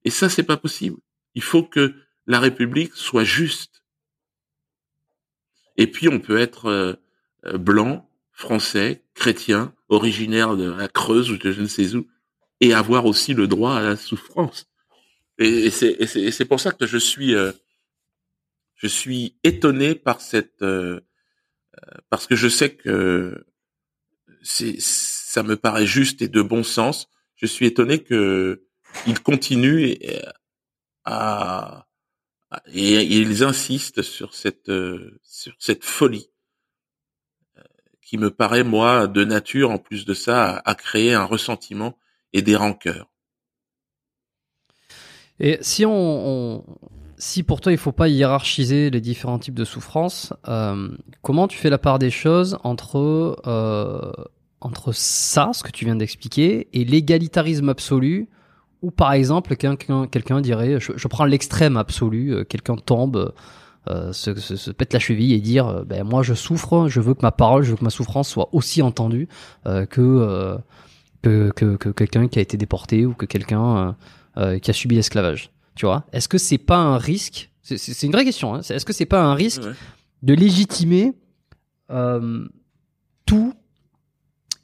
Et 0.03 0.09
ça, 0.09 0.29
c'est 0.29 0.43
pas 0.43 0.57
possible. 0.57 0.97
Il 1.35 1.43
faut 1.43 1.63
que 1.63 1.93
la 2.25 2.39
République 2.39 2.93
soit 2.95 3.23
juste. 3.23 3.83
Et 5.77 5.87
puis, 5.87 6.09
on 6.09 6.19
peut 6.19 6.37
être 6.37 6.65
euh, 6.65 7.57
blanc, 7.57 8.09
français, 8.31 9.03
chrétien, 9.13 9.73
originaire 9.89 10.57
de 10.57 10.71
la 10.71 10.87
Creuse 10.87 11.31
ou 11.31 11.37
de 11.37 11.51
je 11.51 11.61
ne 11.61 11.67
sais 11.67 11.95
où, 11.95 12.07
et 12.59 12.73
avoir 12.73 13.05
aussi 13.05 13.33
le 13.33 13.47
droit 13.47 13.75
à 13.75 13.81
la 13.81 13.95
souffrance. 13.95 14.65
Et, 15.37 15.69
c'est 15.69 16.45
pour 16.45 16.59
ça 16.59 16.71
que 16.71 16.87
je 16.87 16.97
suis, 16.97 17.35
euh, 17.35 17.51
je 18.75 18.87
suis 18.87 19.37
étonné 19.43 19.95
par 19.95 20.21
cette 20.21 20.63
parce 22.09 22.27
que 22.27 22.35
je 22.35 22.47
sais 22.47 22.73
que 22.73 23.45
c'est 24.41 24.79
ça 24.79 25.43
me 25.43 25.55
paraît 25.55 25.85
juste 25.85 26.21
et 26.21 26.27
de 26.27 26.41
bon 26.41 26.63
sens. 26.63 27.09
Je 27.35 27.45
suis 27.45 27.65
étonné 27.65 28.03
que 28.03 28.65
ils 29.05 29.21
continuent 29.21 29.95
à, 31.05 31.87
et 32.73 33.01
ils 33.03 33.43
insistent 33.43 34.01
sur 34.01 34.33
cette 34.33 34.71
sur 35.23 35.53
cette 35.59 35.83
folie 35.83 36.31
euh, 37.57 37.63
qui 38.01 38.17
me 38.17 38.31
paraît 38.31 38.63
moi 38.63 39.07
de 39.07 39.25
nature 39.25 39.69
en 39.69 39.77
plus 39.77 40.05
de 40.05 40.13
ça 40.13 40.61
à, 40.65 40.75
créer 40.75 41.13
un 41.13 41.25
ressentiment 41.25 41.97
et 42.33 42.41
des 42.41 42.55
rancœurs. 42.55 43.07
Et 45.39 45.59
si 45.61 45.83
pour 47.43 47.61
toi 47.61 47.71
il 47.71 47.77
faut 47.77 47.91
pas 47.91 48.07
hiérarchiser 48.07 48.89
les 48.89 49.01
différents 49.01 49.39
types 49.39 49.55
de 49.55 49.65
souffrances, 49.65 50.33
euh, 50.47 50.89
comment 51.21 51.47
tu 51.47 51.57
fais 51.57 51.69
la 51.69 51.77
part 51.77 51.99
des 51.99 52.09
choses 52.09 52.57
entre 52.63 53.39
euh, 53.45 54.11
entre 54.59 54.91
ça, 54.91 55.51
ce 55.53 55.61
que 55.61 55.69
tu 55.69 55.85
viens 55.85 55.95
d'expliquer, 55.95 56.67
et 56.73 56.83
l'égalitarisme 56.83 57.69
absolu, 57.69 58.27
ou 58.81 58.89
par 58.89 59.13
exemple 59.13 59.55
quelqu'un 59.55 60.07
quelqu'un 60.07 60.41
dirait, 60.41 60.79
je, 60.79 61.07
prends 61.07 61.25
l'extrême 61.25 61.77
absolu, 61.77 62.33
euh, 62.33 62.43
quelqu'un 62.43 62.75
tombe, 62.75 63.33
se, 64.11 64.35
se, 64.35 64.71
pète 64.71 64.91
la 64.91 64.99
cheville 64.99 65.31
et 65.31 65.39
dire, 65.39 65.85
ben 65.85 66.03
moi 66.03 66.21
je 66.21 66.33
souffre, 66.33 66.89
je 66.89 66.99
veux 66.99 67.13
que 67.13 67.21
ma 67.21 67.31
parole, 67.31 67.63
je 67.63 67.71
veux 67.71 67.77
que 67.77 67.85
ma 67.85 67.89
souffrance 67.89 68.27
soit 68.27 68.49
aussi 68.51 68.81
entendue 68.81 69.29
que, 69.63 70.59
que, 71.21 71.51
que, 71.55 71.75
que 71.75 71.89
quelqu'un 71.89 72.27
qui 72.27 72.39
a 72.39 72.41
été 72.41 72.57
déporté 72.57 73.05
ou 73.05 73.13
que 73.13 73.25
quelqu'un 73.25 73.95
qui 74.61 74.69
a 74.69 74.73
subi 74.73 74.95
l'esclavage. 74.95 75.51
Tu 75.77 75.85
vois 75.85 76.05
Est-ce 76.11 76.27
que 76.27 76.37
c'est 76.37 76.57
pas 76.57 76.77
un 76.77 76.97
risque? 76.97 77.51
C'est 77.61 78.03
une 78.03 78.11
vraie 78.11 78.25
question. 78.25 78.55
Hein. 78.55 78.61
Est-ce 78.61 78.85
que 78.85 78.93
c'est 78.93 79.05
pas 79.05 79.21
un 79.23 79.35
risque 79.35 79.61
de 80.23 80.33
légitimer 80.33 81.13
euh, 81.91 82.45
tout 83.25 83.53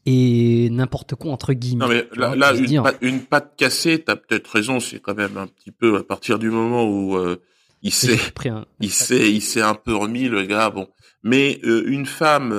et 0.05 0.69
n'importe 0.71 1.15
quoi 1.15 1.31
entre 1.31 1.53
guillemets? 1.53 1.85
Non 1.85 1.89
mais 1.89 2.07
là, 2.15 2.53
une, 3.01 3.21
patte, 3.21 3.55
cassée, 3.57 3.99
t'as 3.99 4.15
peut-être 4.15 4.47
raison, 4.47 4.80
c'est 4.80 4.99
quand 4.99 5.15
même 5.15 5.38
un 5.38 5.47
petit 5.47 5.71
peu 5.71 5.97
à 5.97 6.03
partir 6.03 6.39
du 6.39 6.49
moment 6.49 6.85
où 6.85 7.17
euh, 7.17 7.41
il 7.81 7.93
s'est, 7.93 8.17
il 8.80 8.91
s'est, 8.91 9.31
il 9.31 9.41
s'est 9.41 9.61
un 9.61 9.75
peu 9.75 9.95
remis 9.95 10.30
le 10.30 10.43
gars. 10.45 10.69
Bon, 10.69 10.88
mais 11.23 11.59
euh, 11.63 11.84
une 11.85 12.05
femme 12.05 12.53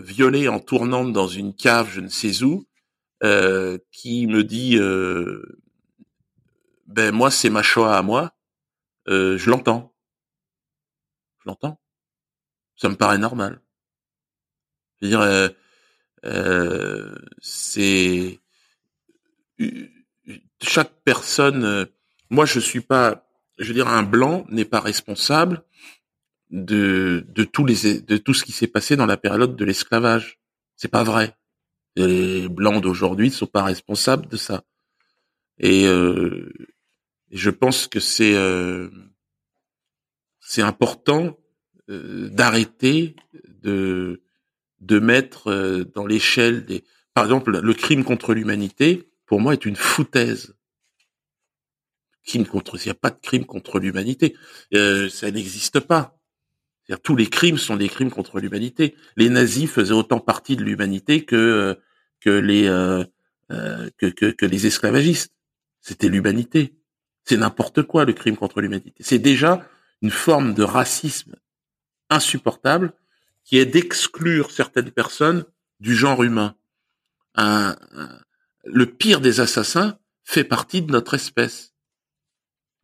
violée 0.00 0.48
en 0.48 0.58
tournant 0.58 1.04
dans 1.04 1.28
une 1.28 1.54
cave, 1.54 1.88
je 1.92 2.00
ne 2.00 2.08
sais 2.08 2.42
où, 2.42 2.66
qui 3.22 4.26
me 4.26 4.44
dit 4.44 4.78
ben 6.86 7.14
moi 7.14 7.30
c'est 7.30 7.50
ma 7.50 7.62
choix 7.62 7.96
à 7.96 8.02
moi, 8.02 8.34
euh, 9.08 9.38
je 9.38 9.50
l'entends. 9.50 9.94
Je 11.40 11.48
l'entends. 11.48 11.80
Ça 12.76 12.88
me 12.88 12.96
paraît 12.96 13.18
normal. 13.18 13.60
Je 15.00 15.06
veux 15.06 15.10
dire, 15.10 15.20
euh, 15.20 15.48
euh, 16.24 17.14
c'est 17.40 18.40
chaque 20.62 20.92
personne. 21.04 21.88
moi, 22.30 22.46
je 22.46 22.60
suis 22.60 22.80
pas. 22.80 23.26
Je 23.58 23.68
veux 23.68 23.74
dire, 23.74 23.88
un 23.88 24.02
blanc 24.02 24.46
n'est 24.48 24.64
pas 24.64 24.80
responsable 24.80 25.64
de 26.50 27.24
de 27.28 27.44
tous 27.44 27.64
les 27.64 28.00
de 28.00 28.16
tout 28.16 28.34
ce 28.34 28.44
qui 28.44 28.52
s'est 28.52 28.66
passé 28.66 28.96
dans 28.96 29.06
la 29.06 29.16
période 29.16 29.56
de 29.56 29.64
l'esclavage. 29.64 30.40
C'est 30.76 30.88
pas 30.88 31.04
vrai. 31.04 31.36
Les 32.06 32.48
blancs 32.48 32.82
d'aujourd'hui 32.82 33.28
ne 33.28 33.34
sont 33.34 33.46
pas 33.46 33.64
responsables 33.64 34.26
de 34.28 34.36
ça. 34.36 34.64
Et 35.60 35.86
euh, 35.86 36.50
je 37.30 37.50
pense 37.50 37.86
que 37.86 38.00
c'est 38.00 38.34
euh, 38.34 38.88
important 40.58 41.38
euh, 41.90 42.30
d'arrêter 42.30 43.14
de 43.62 44.18
mettre 44.88 45.84
dans 45.94 46.06
l'échelle 46.06 46.64
des 46.64 46.82
par 47.12 47.24
exemple 47.24 47.60
le 47.60 47.74
crime 47.74 48.04
contre 48.04 48.32
l'humanité 48.32 49.10
pour 49.26 49.40
moi 49.40 49.52
est 49.52 49.66
une 49.66 49.76
foutaise. 49.76 50.54
Crime 52.24 52.46
contre 52.46 52.76
il 52.76 52.86
n'y 52.86 52.90
a 52.90 52.94
pas 52.94 53.10
de 53.10 53.20
crime 53.20 53.44
contre 53.44 53.78
l'humanité 53.78 54.34
ça 54.72 55.30
n'existe 55.30 55.80
pas. 55.80 56.16
Tous 57.04 57.14
les 57.14 57.28
crimes 57.28 57.58
sont 57.58 57.76
des 57.76 57.88
crimes 57.88 58.10
contre 58.10 58.40
l'humanité. 58.40 58.96
Les 59.16 59.28
nazis 59.28 59.70
faisaient 59.70 59.92
autant 59.92 60.18
partie 60.18 60.56
de 60.56 60.64
l'humanité 60.64 61.24
que 61.24 61.78
que 62.20 62.30
les 62.30 62.64
que, 63.98 64.06
que, 64.06 64.30
que 64.30 64.46
les 64.46 64.66
esclavagistes 64.66 65.34
c'était 65.80 66.08
l'humanité 66.08 66.74
C'est 67.24 67.36
n'importe 67.36 67.82
quoi 67.82 68.04
le 68.04 68.12
crime 68.12 68.36
contre 68.36 68.60
l'humanité. 68.60 68.94
C'est 69.00 69.18
déjà 69.18 69.66
une 70.02 70.10
forme 70.10 70.54
de 70.54 70.62
racisme 70.62 71.36
insupportable 72.08 72.92
qui 73.44 73.58
est 73.58 73.66
d'exclure 73.66 74.50
certaines 74.50 74.90
personnes 74.90 75.44
du 75.80 75.94
genre 75.94 76.22
humain. 76.22 76.54
le 77.36 78.86
pire 78.86 79.20
des 79.20 79.40
assassins 79.40 79.98
fait 80.24 80.44
partie 80.44 80.82
de 80.82 80.92
notre 80.92 81.14
espèce. 81.14 81.72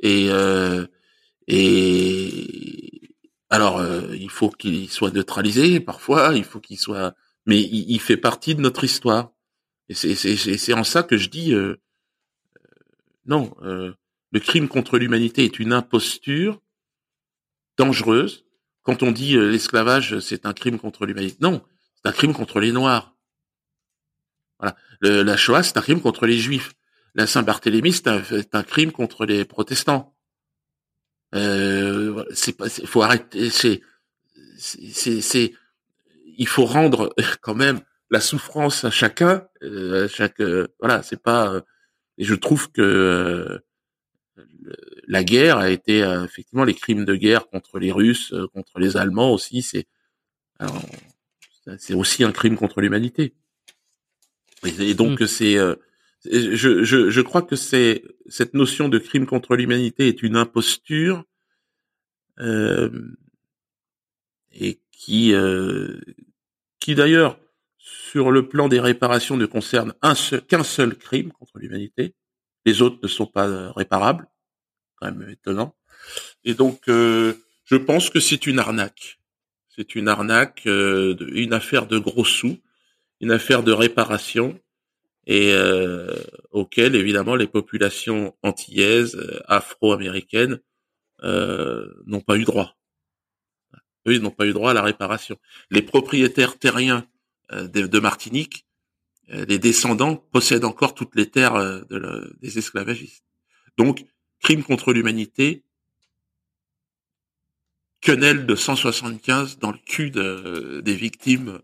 Et, 0.00 0.28
euh, 0.30 0.86
et 1.46 3.12
alors, 3.50 3.78
euh, 3.78 4.14
il 4.14 4.30
faut 4.30 4.50
qu'il 4.50 4.90
soit 4.90 5.12
neutralisé 5.12 5.80
parfois, 5.80 6.32
il 6.34 6.44
faut 6.44 6.60
qu'il 6.60 6.78
soit, 6.78 7.14
mais 7.47 7.60
il, 7.60 8.01
fait 8.01 8.16
partie 8.16 8.55
de 8.55 8.60
notre 8.60 8.85
histoire. 8.85 9.32
Et 9.89 9.94
c'est 9.94 10.74
en 10.74 10.85
ça 10.85 11.02
que 11.02 11.16
je 11.16 11.28
dis 11.28 11.55
euh, 11.55 11.77
non. 13.24 13.55
le 13.60 14.40
crime 14.40 14.68
contre 14.68 14.98
l'humanité 14.98 15.44
est 15.44 15.59
une 15.59 15.73
imposture 15.73 16.60
dangereuse. 17.77 18.44
Quand 18.82 19.02
on 19.02 19.12
dit 19.12 19.36
l'esclavage, 19.36 20.18
c'est 20.20 20.47
un 20.47 20.52
crime 20.52 20.78
contre 20.78 21.06
l'humanité, 21.06 21.36
non, 21.40 21.64
c'est 21.94 22.09
un 22.09 22.12
crime 22.12 22.32
contre 22.35 22.60
les 22.60 22.73
Noirs. 22.73 23.16
Voilà, 24.59 24.77
la 25.01 25.36
Shoah, 25.36 25.62
c'est 25.62 25.77
un 25.77 25.82
crime 25.82 26.01
contre 26.01 26.27
les 26.27 26.39
Juifs. 26.39 26.73
La 27.16 27.27
Saint-Barthélemy, 27.27 27.93
c'est 27.93 28.09
un, 28.09 28.62
crime 28.62 28.93
contre 28.93 29.24
les 29.24 29.47
protestants. 29.47 30.14
Euh, 31.35 32.24
c'est 32.35 32.56
pas, 32.56 32.68
faut 32.68 33.02
arrêter. 33.02 33.51
Il 36.36 36.48
faut 36.48 36.64
rendre 36.64 37.14
quand 37.40 37.54
même 37.54 37.80
la 38.10 38.20
souffrance 38.20 38.84
à 38.84 38.90
chacun. 38.90 39.46
Euh, 39.62 40.04
à 40.04 40.08
chaque, 40.08 40.40
euh, 40.40 40.68
voilà, 40.80 41.02
c'est 41.02 41.20
pas. 41.20 41.62
et 42.18 42.24
je 42.24 42.34
trouve 42.34 42.70
que 42.72 43.60
la 45.06 45.24
guerre 45.24 45.58
a 45.58 45.70
été 45.70 45.98
effectivement 46.24 46.64
les 46.64 46.74
crimes 46.74 47.04
de 47.04 47.14
guerre 47.14 47.48
contre 47.48 47.78
les 47.78 47.92
Russes, 47.92 48.34
contre 48.52 48.78
les 48.78 48.96
Allemands 48.96 49.32
aussi. 49.32 49.62
C'est, 49.62 49.86
c'est 51.78 51.94
aussi 51.94 52.24
un 52.24 52.32
crime 52.32 52.56
contre 52.56 52.80
l'humanité. 52.80 53.34
Et, 54.64 54.94
donc 54.94 55.20
mmh. 55.20 55.26
c'est 55.26 55.56
je, 56.30 56.84
je, 56.84 57.10
je 57.10 57.20
crois 57.20 57.42
que 57.42 57.56
c'est 57.56 58.02
cette 58.28 58.54
notion 58.54 58.88
de 58.88 58.98
crime 58.98 59.26
contre 59.26 59.56
l'humanité 59.56 60.08
est 60.08 60.22
une 60.22 60.36
imposture 60.36 61.24
euh, 62.40 62.90
et 64.52 64.80
qui 64.90 65.34
euh, 65.34 66.00
qui 66.86 66.94
d'ailleurs 66.94 67.36
sur 67.78 68.30
le 68.30 68.46
plan 68.46 68.68
des 68.68 68.78
réparations 68.78 69.36
ne 69.36 69.46
concerne 69.46 69.92
un 70.02 70.14
qu'un 70.46 70.62
seul 70.62 70.94
crime 70.94 71.32
contre 71.32 71.58
l'humanité. 71.58 72.14
Les 72.64 72.80
autres 72.80 72.98
ne 73.02 73.08
sont 73.08 73.26
pas 73.26 73.72
réparables, 73.72 74.28
quand 74.94 75.06
même 75.06 75.28
étonnant. 75.28 75.74
Et 76.44 76.54
donc 76.54 76.88
euh, 76.88 77.34
je 77.64 77.74
pense 77.74 78.08
que 78.08 78.20
c'est 78.20 78.46
une 78.46 78.60
arnaque. 78.60 79.18
C'est 79.68 79.96
une 79.96 80.06
arnaque, 80.06 80.62
euh, 80.68 81.16
une 81.32 81.54
affaire 81.54 81.88
de 81.88 81.98
gros 81.98 82.24
sous, 82.24 82.56
une 83.20 83.32
affaire 83.32 83.64
de 83.64 83.72
réparation 83.72 84.56
et 85.26 85.50
euh, 85.54 86.14
auquel 86.52 86.94
évidemment 86.94 87.34
les 87.34 87.48
populations 87.48 88.32
antillaises, 88.44 89.16
euh, 89.16 89.40
afro-américaines 89.48 90.60
euh, 91.24 91.92
n'ont 92.06 92.20
pas 92.20 92.36
eu 92.36 92.44
droit. 92.44 92.76
Eux, 94.06 94.14
ils 94.14 94.22
n'ont 94.22 94.30
pas 94.30 94.46
eu 94.46 94.52
droit 94.52 94.70
à 94.70 94.74
la 94.74 94.82
réparation. 94.82 95.36
Les 95.70 95.82
propriétaires 95.82 96.58
terriens 96.58 97.06
euh, 97.52 97.68
de, 97.68 97.98
Martinique, 97.98 98.66
euh, 99.32 99.44
les 99.48 99.58
descendants 99.58 100.16
possèdent 100.16 100.64
encore 100.64 100.94
toutes 100.94 101.14
les 101.16 101.28
terres 101.30 101.84
de 101.86 102.36
des 102.40 102.58
esclavagistes. 102.58 103.24
Donc, 103.78 104.04
crime 104.40 104.62
contre 104.62 104.92
l'humanité, 104.92 105.62
quenelle 108.00 108.46
de 108.46 108.54
175 108.54 109.58
dans 109.58 109.72
le 109.72 109.78
cul 109.78 110.10
de, 110.10 110.80
des 110.84 110.94
victimes 110.94 111.60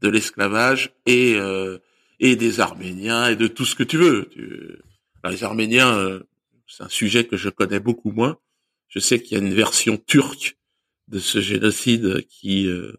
de 0.00 0.08
l'esclavage 0.08 0.92
et 1.06 1.38
des 2.20 2.60
Arméniens 2.60 3.28
et 3.28 3.36
de 3.36 3.46
tout 3.46 3.64
ce 3.64 3.74
que 3.74 3.82
tu 3.82 3.96
veux. 3.96 4.28
les 5.24 5.44
Arméniens, 5.44 5.96
euh, 5.96 6.20
c'est 6.66 6.82
un 6.82 6.88
sujet 6.88 7.24
que 7.24 7.36
je 7.36 7.48
connais 7.48 7.80
beaucoup 7.80 8.10
moins. 8.10 8.38
Je 8.88 8.98
sais 8.98 9.20
qu'il 9.20 9.38
y 9.38 9.40
a 9.40 9.44
une 9.44 9.54
version 9.54 9.96
turque 9.96 10.56
de 11.08 11.18
ce 11.18 11.40
génocide 11.40 12.26
qui 12.28 12.66
euh, 12.66 12.92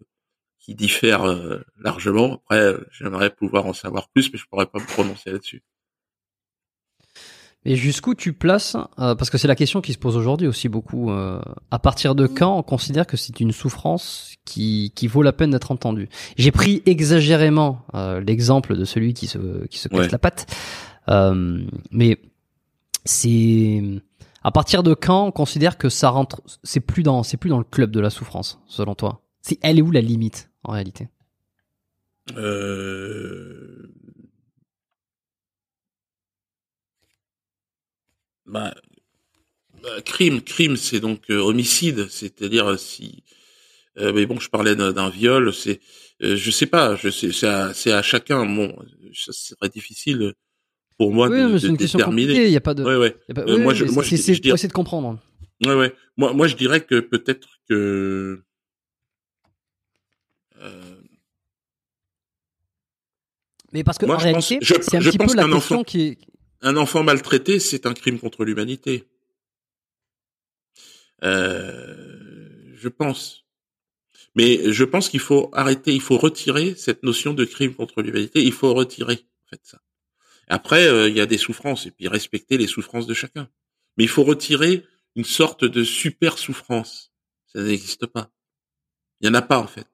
qui 0.60 0.73
diffère 0.76 1.23
euh, 1.23 1.61
largement. 1.80 2.41
Après, 2.45 2.73
j'aimerais 2.91 3.30
pouvoir 3.30 3.68
en 3.68 3.73
savoir 3.73 4.10
plus, 4.10 4.32
mais 4.32 4.40
je 4.40 4.45
pourrais 4.48 4.65
pas 4.65 4.80
me 4.80 4.86
prononcer 4.86 5.32
là-dessus. 5.32 5.64
Et 7.68 7.76
jusqu'où 7.76 8.14
tu 8.14 8.32
places, 8.32 8.77
euh, 8.99 9.15
parce 9.15 9.32
que 9.32 9.40
c'est 9.40 9.48
la 9.48 9.56
question 9.56 9.82
qui 9.82 9.91
se 9.91 9.98
pose 9.98 10.15
aujourd'hui 10.15 10.48
aussi 10.48 10.69
beaucoup, 10.69 11.10
euh, 11.10 11.41
à 11.72 11.80
partir 11.80 12.14
de 12.14 12.27
quand 12.27 12.56
on 12.56 12.61
considère 12.61 13.07
que 13.07 13.18
c'est 13.18 13.40
une 13.40 13.52
souffrance 13.52 14.36
qui, 14.45 14.91
qui 14.95 15.07
vaut 15.07 15.23
la 15.23 15.34
peine 15.34 15.49
d'être 15.49 15.72
entendue? 15.72 16.07
J'ai 16.38 16.52
pris 16.52 16.84
exagérément 16.86 17.84
euh, 17.95 18.22
l'exemple 18.22 18.77
de 18.77 18.86
celui 18.86 19.15
qui 19.15 19.26
se, 19.26 19.65
qui 19.65 19.80
se 19.80 19.90
casse 19.90 20.11
la 20.11 20.19
patte, 20.19 20.45
mais 21.91 22.19
c'est 23.03 23.82
à 24.45 24.51
partir 24.51 24.84
de 24.84 24.93
quand 24.93 25.26
on 25.26 25.31
considère 25.31 25.76
que 25.76 25.89
ça 25.89 26.09
rentre, 26.09 26.43
c'est 26.63 26.80
plus 26.80 27.01
dans, 27.01 27.23
c'est 27.23 27.35
plus 27.35 27.49
dans 27.49 27.57
le 27.57 27.63
club 27.63 27.89
de 27.89 27.99
la 27.99 28.11
souffrance, 28.11 28.59
selon 28.67 28.93
toi? 28.93 29.23
C'est 29.41 29.57
elle 29.63 29.80
est 29.80 29.81
où 29.81 29.89
la 29.89 30.01
limite 30.01 30.51
en 30.63 30.73
réalité? 30.73 31.09
Euh, 32.38 33.91
bah, 38.45 38.76
bah, 39.81 40.01
crime, 40.05 40.43
crime, 40.43 40.77
c'est 40.77 40.99
donc 40.99 41.23
euh, 41.31 41.39
homicide, 41.39 42.07
c'est-à-dire 42.11 42.77
si. 42.77 43.23
Euh, 43.97 44.13
mais 44.13 44.27
bon, 44.27 44.39
je 44.39 44.51
parlais 44.51 44.76
d'un 44.76 45.09
viol, 45.09 45.55
c'est, 45.55 45.81
je 46.19 46.51
sais 46.51 46.67
pas, 46.67 46.95
je 46.95 47.09
sais, 47.09 47.31
c'est 47.31 47.47
à, 47.47 47.97
à, 47.97 48.01
chacun. 48.03 48.45
Bon, 48.45 48.77
ça 49.11 49.34
serait 49.34 49.69
difficile 49.69 50.35
pour 50.97 51.13
moi 51.13 51.30
oui, 51.30 51.38
de, 51.38 51.59
de 51.59 51.76
déterminer. 51.76 52.45
Il 52.45 52.51
y 52.51 52.57
a 52.57 52.61
pas 52.61 52.73
de. 52.73 52.84
Ouais, 52.84 52.95
ouais. 52.95 53.57
moi, 53.59 53.73
je, 53.73 53.85
moi, 53.85 54.03
c'est, 54.03 54.17
je, 54.17 54.41
essayer 54.53 54.67
de 54.67 54.73
comprendre. 54.73 55.19
Ouais, 55.65 55.73
ouais. 55.73 55.93
Moi, 56.17 56.34
moi, 56.34 56.47
je 56.47 56.55
dirais 56.55 56.81
que 56.81 56.99
peut-être 56.99 57.47
que. 57.69 58.41
Mais 63.73 63.84
parce 63.84 63.97
que 63.97 64.05
en 64.05 64.15
réalité, 64.15 64.59
c'est 64.61 64.95
un 64.95 64.99
petit 64.99 65.17
peu 65.17 65.35
la 65.35 65.43
question 65.43 65.55
enfant... 65.57 65.84
qui 65.84 66.07
est 66.07 66.17
un 66.61 66.77
enfant 66.77 67.03
maltraité, 67.03 67.59
c'est 67.59 67.85
un 67.85 67.93
crime 67.93 68.19
contre 68.19 68.45
l'humanité. 68.45 69.03
Euh, 71.23 72.72
je 72.73 72.88
pense. 72.88 73.45
Mais 74.35 74.72
je 74.72 74.84
pense 74.85 75.09
qu'il 75.09 75.19
faut 75.19 75.49
arrêter, 75.53 75.93
il 75.93 76.01
faut 76.01 76.17
retirer 76.17 76.76
cette 76.76 77.03
notion 77.03 77.34
de 77.34 77.43
crime 77.43 77.73
contre 77.73 78.01
l'humanité. 78.01 78.41
Il 78.41 78.53
faut 78.53 78.73
retirer 78.73 79.26
en 79.45 79.49
fait 79.49 79.61
ça. 79.63 79.81
Après, 80.47 80.88
euh, 80.88 81.09
il 81.09 81.15
y 81.15 81.22
a 81.22 81.26
des 81.26 81.38
souffrances 81.38 81.85
et 81.85 81.91
puis 81.91 82.07
respecter 82.07 82.57
les 82.57 82.67
souffrances 82.67 83.07
de 83.07 83.13
chacun. 83.13 83.49
Mais 83.97 84.03
il 84.03 84.09
faut 84.09 84.23
retirer 84.23 84.85
une 85.15 85.23
sorte 85.23 85.65
de 85.65 85.84
super 85.84 86.38
souffrance. 86.38 87.11
Ça 87.47 87.61
n'existe 87.61 88.05
pas. 88.05 88.30
Il 89.22 89.27
y 89.27 89.30
en 89.30 89.34
a 89.34 89.41
pas 89.41 89.59
en 89.59 89.67
fait. 89.67 89.88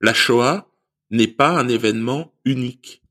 La 0.00 0.14
Shoah 0.14 0.68
n'est 1.10 1.28
pas 1.28 1.50
un 1.50 1.68
événement 1.68 2.34
unique. 2.44 3.02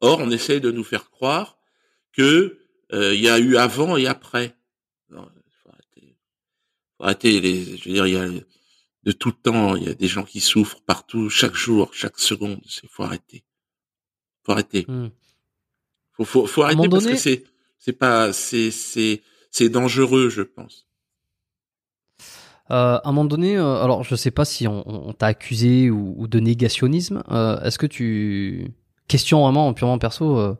Or, 0.00 0.20
on 0.20 0.30
essaye 0.30 0.60
de 0.60 0.70
nous 0.70 0.84
faire 0.84 1.10
croire 1.10 1.58
que 2.12 2.58
euh, 2.92 3.14
y 3.14 3.28
a 3.28 3.38
eu 3.38 3.56
avant 3.56 3.96
et 3.96 4.06
après. 4.06 4.56
Non, 5.10 5.28
faut 5.62 5.70
arrêter. 5.70 6.16
Faut 6.96 7.04
arrêter 7.04 7.40
les. 7.40 7.76
Je 7.76 7.88
veux 7.88 7.94
dire, 7.94 8.06
il 8.06 8.14
y 8.14 8.16
a 8.16 8.28
de 9.04 9.12
tout 9.12 9.32
temps, 9.32 9.76
il 9.76 9.84
y 9.84 9.88
a 9.88 9.94
des 9.94 10.08
gens 10.08 10.24
qui 10.24 10.40
souffrent 10.40 10.82
partout, 10.82 11.30
chaque 11.30 11.54
jour, 11.54 11.92
chaque 11.94 12.18
seconde. 12.18 12.60
C'est 12.66 12.88
faut 12.88 13.04
arrêter. 13.04 13.44
Faut 14.48 14.52
arrêter. 14.52 14.86
Hmm. 14.88 15.08
Faut, 16.12 16.24
faut, 16.24 16.46
faut 16.46 16.62
arrêter 16.62 16.88
parce 16.88 17.04
que 17.04 17.16
c'est 17.16 17.44
c'est 17.78 17.92
pas 17.92 18.32
c'est 18.32 18.70
c'est 18.70 19.20
c'est 19.50 19.68
dangereux, 19.68 20.30
je 20.30 20.40
pense. 20.40 20.86
Euh, 22.70 22.96
à 22.96 23.02
un 23.04 23.12
moment 23.12 23.26
donné, 23.26 23.58
euh, 23.58 23.82
alors 23.82 24.04
je 24.04 24.14
sais 24.14 24.30
pas 24.30 24.46
si 24.46 24.66
on, 24.66 25.08
on 25.08 25.12
t'a 25.12 25.26
accusé 25.26 25.90
ou, 25.90 26.14
ou, 26.16 26.28
de 26.28 26.40
négationnisme. 26.40 27.22
Euh, 27.30 27.60
Est-ce 27.60 27.78
que 27.78 27.86
tu 27.86 28.70
question 29.06 29.42
vraiment 29.42 29.74
purement 29.74 29.98
perso. 29.98 30.56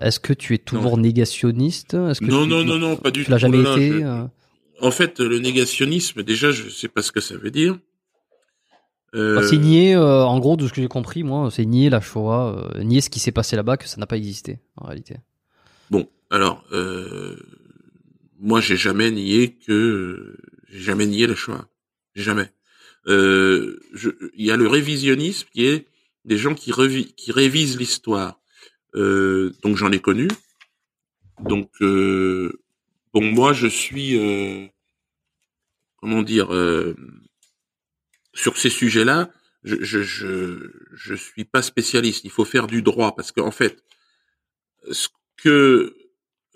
Est-ce 0.00 0.20
que 0.20 0.32
tu 0.32 0.54
es 0.54 0.58
toujours 0.58 0.96
négationniste? 0.96 1.92
Que 1.92 2.24
non, 2.26 2.46
non, 2.46 2.62
non, 2.62 2.78
non, 2.78 2.96
pas 2.96 3.10
du 3.10 3.20
tout. 3.20 3.24
Tu 3.24 3.30
l'as 3.32 3.38
jamais 3.38 3.60
été 3.60 4.04
En 4.80 4.90
fait, 4.92 5.18
le 5.18 5.40
négationnisme, 5.40 6.22
déjà, 6.22 6.52
je 6.52 6.68
sais 6.68 6.88
pas 6.88 7.02
ce 7.02 7.10
que 7.10 7.20
ça 7.20 7.36
veut 7.36 7.50
dire. 7.50 7.76
Euh... 9.14 9.42
C'est 9.42 9.56
nier, 9.56 9.96
en 9.96 10.38
gros, 10.38 10.56
de 10.56 10.66
ce 10.66 10.72
que 10.72 10.80
j'ai 10.80 10.88
compris, 10.88 11.22
moi, 11.22 11.50
c'est 11.50 11.64
nier 11.64 11.90
la 11.90 12.00
Shoah, 12.00 12.72
nier 12.82 13.00
ce 13.00 13.10
qui 13.10 13.20
s'est 13.20 13.32
passé 13.32 13.56
là-bas, 13.56 13.76
que 13.76 13.88
ça 13.88 13.96
n'a 13.98 14.06
pas 14.06 14.16
existé, 14.16 14.58
en 14.76 14.86
réalité. 14.86 15.16
Bon, 15.90 16.08
alors, 16.30 16.64
moi, 18.38 18.60
j'ai 18.60 18.76
jamais 18.76 19.10
nié 19.10 19.56
que 19.66 20.36
j'ai 20.68 20.80
jamais 20.80 21.06
nié 21.06 21.26
la 21.26 21.34
Shoah, 21.34 21.66
jamais. 22.14 22.50
Il 23.06 23.76
y 24.36 24.50
a 24.50 24.56
le 24.56 24.68
révisionnisme 24.68 25.48
qui 25.52 25.66
est 25.66 25.86
des 26.24 26.38
gens 26.38 26.54
qui, 26.54 26.72
qui 27.16 27.32
révisent 27.32 27.78
l'histoire. 27.78 28.38
Euh, 28.96 29.52
donc 29.62 29.76
j'en 29.76 29.92
ai 29.92 30.00
connu. 30.00 30.26
Donc, 31.44 31.70
euh, 31.80 32.60
bon, 33.14 33.22
moi, 33.22 33.52
je 33.52 33.68
suis, 33.68 34.18
euh, 34.18 34.66
comment 35.96 36.22
dire, 36.22 36.52
euh, 36.52 36.96
sur 38.34 38.56
ces 38.58 38.70
sujets-là, 38.70 39.30
je, 39.62 39.76
je, 39.82 40.02
je, 40.02 40.70
je 40.92 41.14
suis 41.14 41.44
pas 41.44 41.62
spécialiste. 41.62 42.24
Il 42.24 42.30
faut 42.30 42.44
faire 42.44 42.66
du 42.66 42.82
droit 42.82 43.14
parce 43.14 43.32
qu'en 43.32 43.50
fait, 43.50 43.82
ce 44.90 45.08
que 45.36 45.96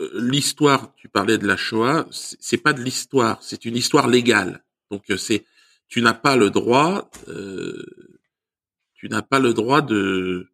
euh, 0.00 0.10
l'histoire, 0.14 0.94
tu 0.96 1.08
parlais 1.08 1.38
de 1.38 1.46
la 1.46 1.56
Shoah, 1.56 2.06
c'est 2.10 2.58
pas 2.58 2.72
de 2.72 2.82
l'histoire, 2.82 3.42
c'est 3.42 3.64
une 3.64 3.76
histoire 3.76 4.08
légale. 4.08 4.64
Donc 4.90 5.10
euh, 5.10 5.16
c'est, 5.16 5.44
tu 5.88 6.02
n'as 6.02 6.14
pas 6.14 6.36
le 6.36 6.50
droit, 6.50 7.10
euh, 7.28 7.84
tu 8.94 9.08
n'as 9.08 9.22
pas 9.22 9.38
le 9.38 9.54
droit 9.54 9.82
de 9.82 10.48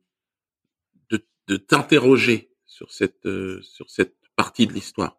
de, 1.11 1.25
de 1.47 1.57
t'interroger 1.57 2.51
sur 2.67 2.93
cette 2.93 3.29
sur 3.63 3.89
cette 3.91 4.17
partie 4.37 4.67
de 4.67 4.73
l'histoire. 4.73 5.19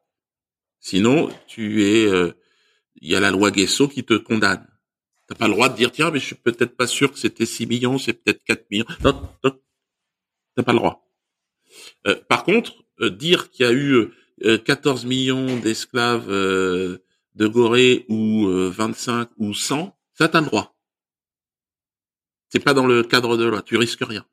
Sinon, 0.79 1.29
tu 1.47 1.83
es, 1.83 2.07
il 3.01 3.11
y 3.11 3.15
a 3.15 3.19
la 3.19 3.29
loi 3.29 3.51
Guesso 3.51 3.87
qui 3.87 4.03
te 4.03 4.15
condamne. 4.15 4.65
T'as 5.31 5.35
pas 5.35 5.47
le 5.47 5.53
droit 5.53 5.69
de 5.69 5.77
dire 5.77 5.93
tiens 5.93 6.11
mais 6.11 6.19
je 6.19 6.25
suis 6.25 6.35
peut-être 6.35 6.75
pas 6.75 6.87
sûr 6.87 7.09
que 7.09 7.17
c'était 7.17 7.45
6 7.45 7.65
millions, 7.65 7.97
c'est 7.97 8.11
peut-être 8.11 8.43
4 8.43 8.69
millions. 8.69 8.85
Non, 9.01 9.13
non 9.45 9.57
t'as 10.57 10.63
pas 10.63 10.73
le 10.73 10.79
droit. 10.79 11.09
Euh, 12.05 12.19
par 12.27 12.43
contre, 12.43 12.83
euh, 12.99 13.09
dire 13.09 13.49
qu'il 13.49 13.65
y 13.65 13.69
a 13.69 13.71
eu 13.71 14.09
14 14.65 15.05
euh, 15.05 15.07
millions 15.07 15.57
d'esclaves 15.57 16.27
de 16.27 16.99
Gorée 17.47 18.05
ou 18.09 18.45
25 18.45 19.29
ou 19.37 19.53
100, 19.53 19.97
ça 20.15 20.27
t'as 20.27 20.41
le 20.41 20.47
droit. 20.47 20.77
C'est 22.49 22.59
pas 22.59 22.73
dans 22.73 22.85
le 22.85 23.01
cadre 23.01 23.37
de 23.37 23.45
loi, 23.45 23.61
tu 23.61 23.77
risques 23.77 24.03
rien. 24.03 24.25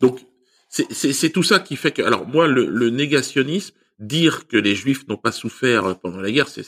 Donc 0.00 0.24
c'est 0.70 1.30
tout 1.30 1.42
ça 1.42 1.60
qui 1.60 1.76
fait 1.76 1.92
que 1.92 2.00
alors 2.00 2.26
moi 2.26 2.48
le, 2.48 2.64
le 2.64 2.88
négationnisme, 2.88 3.74
dire 3.98 4.48
que 4.48 4.56
les 4.56 4.74
juifs 4.74 5.06
n'ont 5.08 5.18
pas 5.18 5.32
souffert 5.32 5.98
pendant 6.00 6.22
la 6.22 6.32
guerre, 6.32 6.48
c'est 6.48 6.64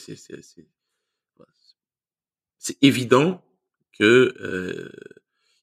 c'est 2.59 2.77
évident 2.83 3.43
que 3.97 4.35
euh, 4.41 4.91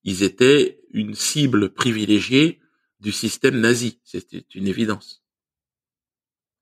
ils 0.02 0.22
étaient 0.22 0.80
une 0.90 1.14
cible 1.14 1.70
privilégiée 1.70 2.60
du 3.00 3.12
système 3.12 3.60
nazi. 3.60 4.00
C'était 4.02 4.44
une 4.54 4.66
évidence. 4.66 5.22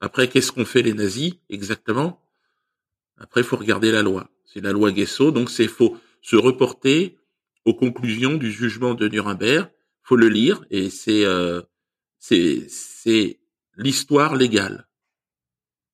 Après, 0.01 0.29
qu'est-ce 0.29 0.53
qu'ont 0.53 0.65
fait 0.65 0.83
les 0.83 0.93
nazis 0.93 1.35
exactement? 1.49 2.21
Après, 3.17 3.41
il 3.41 3.47
faut 3.47 3.57
regarder 3.57 3.93
la 3.93 4.03
loi. 4.03 4.29
C'est 4.45 4.61
la 4.61 4.73
loi 4.73 4.93
Guesso, 4.93 5.31
donc 5.31 5.51
c'est 5.51 5.69
faut 5.69 5.97
se 6.21 6.37
reporter 6.37 7.17
aux 7.65 7.75
conclusions 7.75 8.37
du 8.37 8.53
jugement 8.53 8.95
de 8.95 9.09
Nuremberg. 9.09 9.71
Faut 10.03 10.17
le 10.17 10.29
lire 10.29 10.65
et 10.71 10.91
c'est 10.91 11.25
euh, 11.25 11.63
c'est 12.19 12.67
c'est 12.69 13.41
l'histoire 13.77 14.37
légale. 14.37 14.89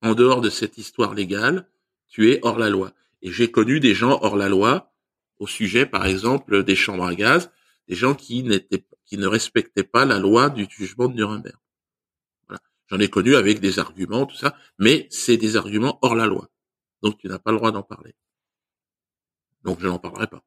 En 0.03 0.15
dehors 0.15 0.41
de 0.41 0.51
cette 0.51 0.79
histoire 0.79 1.15
légale, 1.15 1.69
tu 2.09 2.31
es 2.31 2.41
hors 2.43 2.59
la 2.59 2.71
loi. 2.71 2.93
Et 3.23 3.33
j'ai 3.33 3.51
connu 3.51 3.81
des 3.81 3.95
gens 3.95 4.19
hors 4.23 4.37
la 4.37 4.49
loi 4.49 4.93
au 5.39 5.47
sujet, 5.47 5.87
par 5.87 6.07
exemple, 6.07 6.65
des 6.65 6.77
chambres 6.77 7.07
à 7.07 7.15
gaz, 7.15 7.51
des 7.89 7.95
gens 7.95 8.15
qui 8.15 8.43
n'étaient, 8.43 8.87
qui 9.05 9.19
ne 9.19 9.27
respectaient 9.27 9.85
pas 9.85 10.05
la 10.05 10.19
loi 10.19 10.51
du 10.51 10.67
jugement 10.71 11.09
de 11.09 11.15
Nuremberg. 11.15 11.57
Voilà. 12.49 12.61
J'en 12.89 12.99
ai 12.99 13.09
connu 13.09 13.35
avec 13.35 13.61
des 13.61 13.79
arguments, 13.79 14.27
tout 14.27 14.37
ça, 14.37 14.55
mais 14.79 15.09
c'est 15.11 15.37
des 15.37 15.57
arguments 15.57 15.99
hors 16.03 16.15
la 16.15 16.27
loi. 16.27 16.49
Donc 17.03 17.19
tu 17.19 17.29
n'as 17.29 17.39
pas 17.39 17.51
le 17.51 17.57
droit 17.57 17.73
d'en 17.73 17.83
parler. 17.83 18.15
Donc 19.65 19.81
je 19.81 19.87
n'en 19.87 19.99
parlerai 19.99 20.27
pas. 20.27 20.43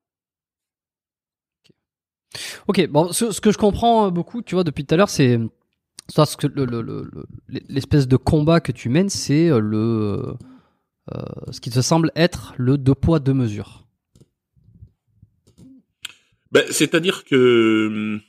Ok, 2.67 2.87
bon, 2.87 3.11
ce, 3.11 3.39
que 3.39 3.51
je 3.51 3.57
comprends 3.57 4.09
beaucoup, 4.11 4.41
tu 4.41 4.55
vois, 4.55 4.63
depuis 4.63 4.85
tout 4.85 4.93
à 4.95 4.97
l'heure, 4.97 5.09
c'est 5.09 5.39
ce 6.09 6.37
que 6.37 6.47
l'espèce 7.69 8.07
de 8.07 8.17
combat 8.17 8.59
que 8.59 8.71
tu 8.71 8.89
mènes, 8.89 9.09
c'est 9.09 9.49
le 9.49 9.77
euh, 9.77 10.33
ce 11.09 11.59
qui 11.59 11.69
te 11.69 11.81
semble 11.81 12.11
être 12.15 12.53
le 12.57 12.77
deux 12.77 12.95
poids 12.95 13.19
deux 13.19 13.33
mesures. 13.33 13.83
Ben, 16.53 16.63
c'est-à-dire 16.69 17.25
que. 17.25 18.19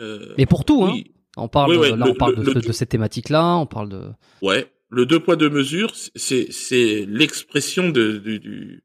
Euh, 0.00 0.34
Mais 0.38 0.46
pour 0.46 0.64
tout, 0.64 0.84
hein. 0.84 0.94
On 1.36 1.48
parle, 1.48 1.76
de, 1.76 1.94
là, 1.96 2.06
on 2.08 2.14
parle 2.14 2.36
de, 2.36 2.72
cette 2.72 2.90
thématique-là, 2.90 3.56
on 3.56 3.66
parle 3.66 3.88
de. 3.88 4.04
Ouais, 4.40 4.72
le 4.88 5.04
deux 5.04 5.18
poids 5.18 5.34
deux 5.34 5.50
mesures, 5.50 5.92
c'est 6.14 6.52
c'est 6.52 7.04
l'expression 7.08 7.88
de, 7.90 8.18
du, 8.18 8.84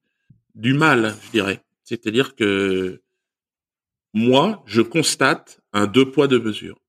du 0.56 0.74
mal, 0.74 1.16
je 1.26 1.32
dirais. 1.32 1.64
C'est-à-dire 1.84 2.36
que 2.36 3.02
moi, 4.14 4.64
je 4.66 4.82
constate 4.82 5.62
un 5.74 5.86
deux 5.86 6.10
poids 6.10 6.28
deux 6.28 6.40
mesures. 6.40 6.82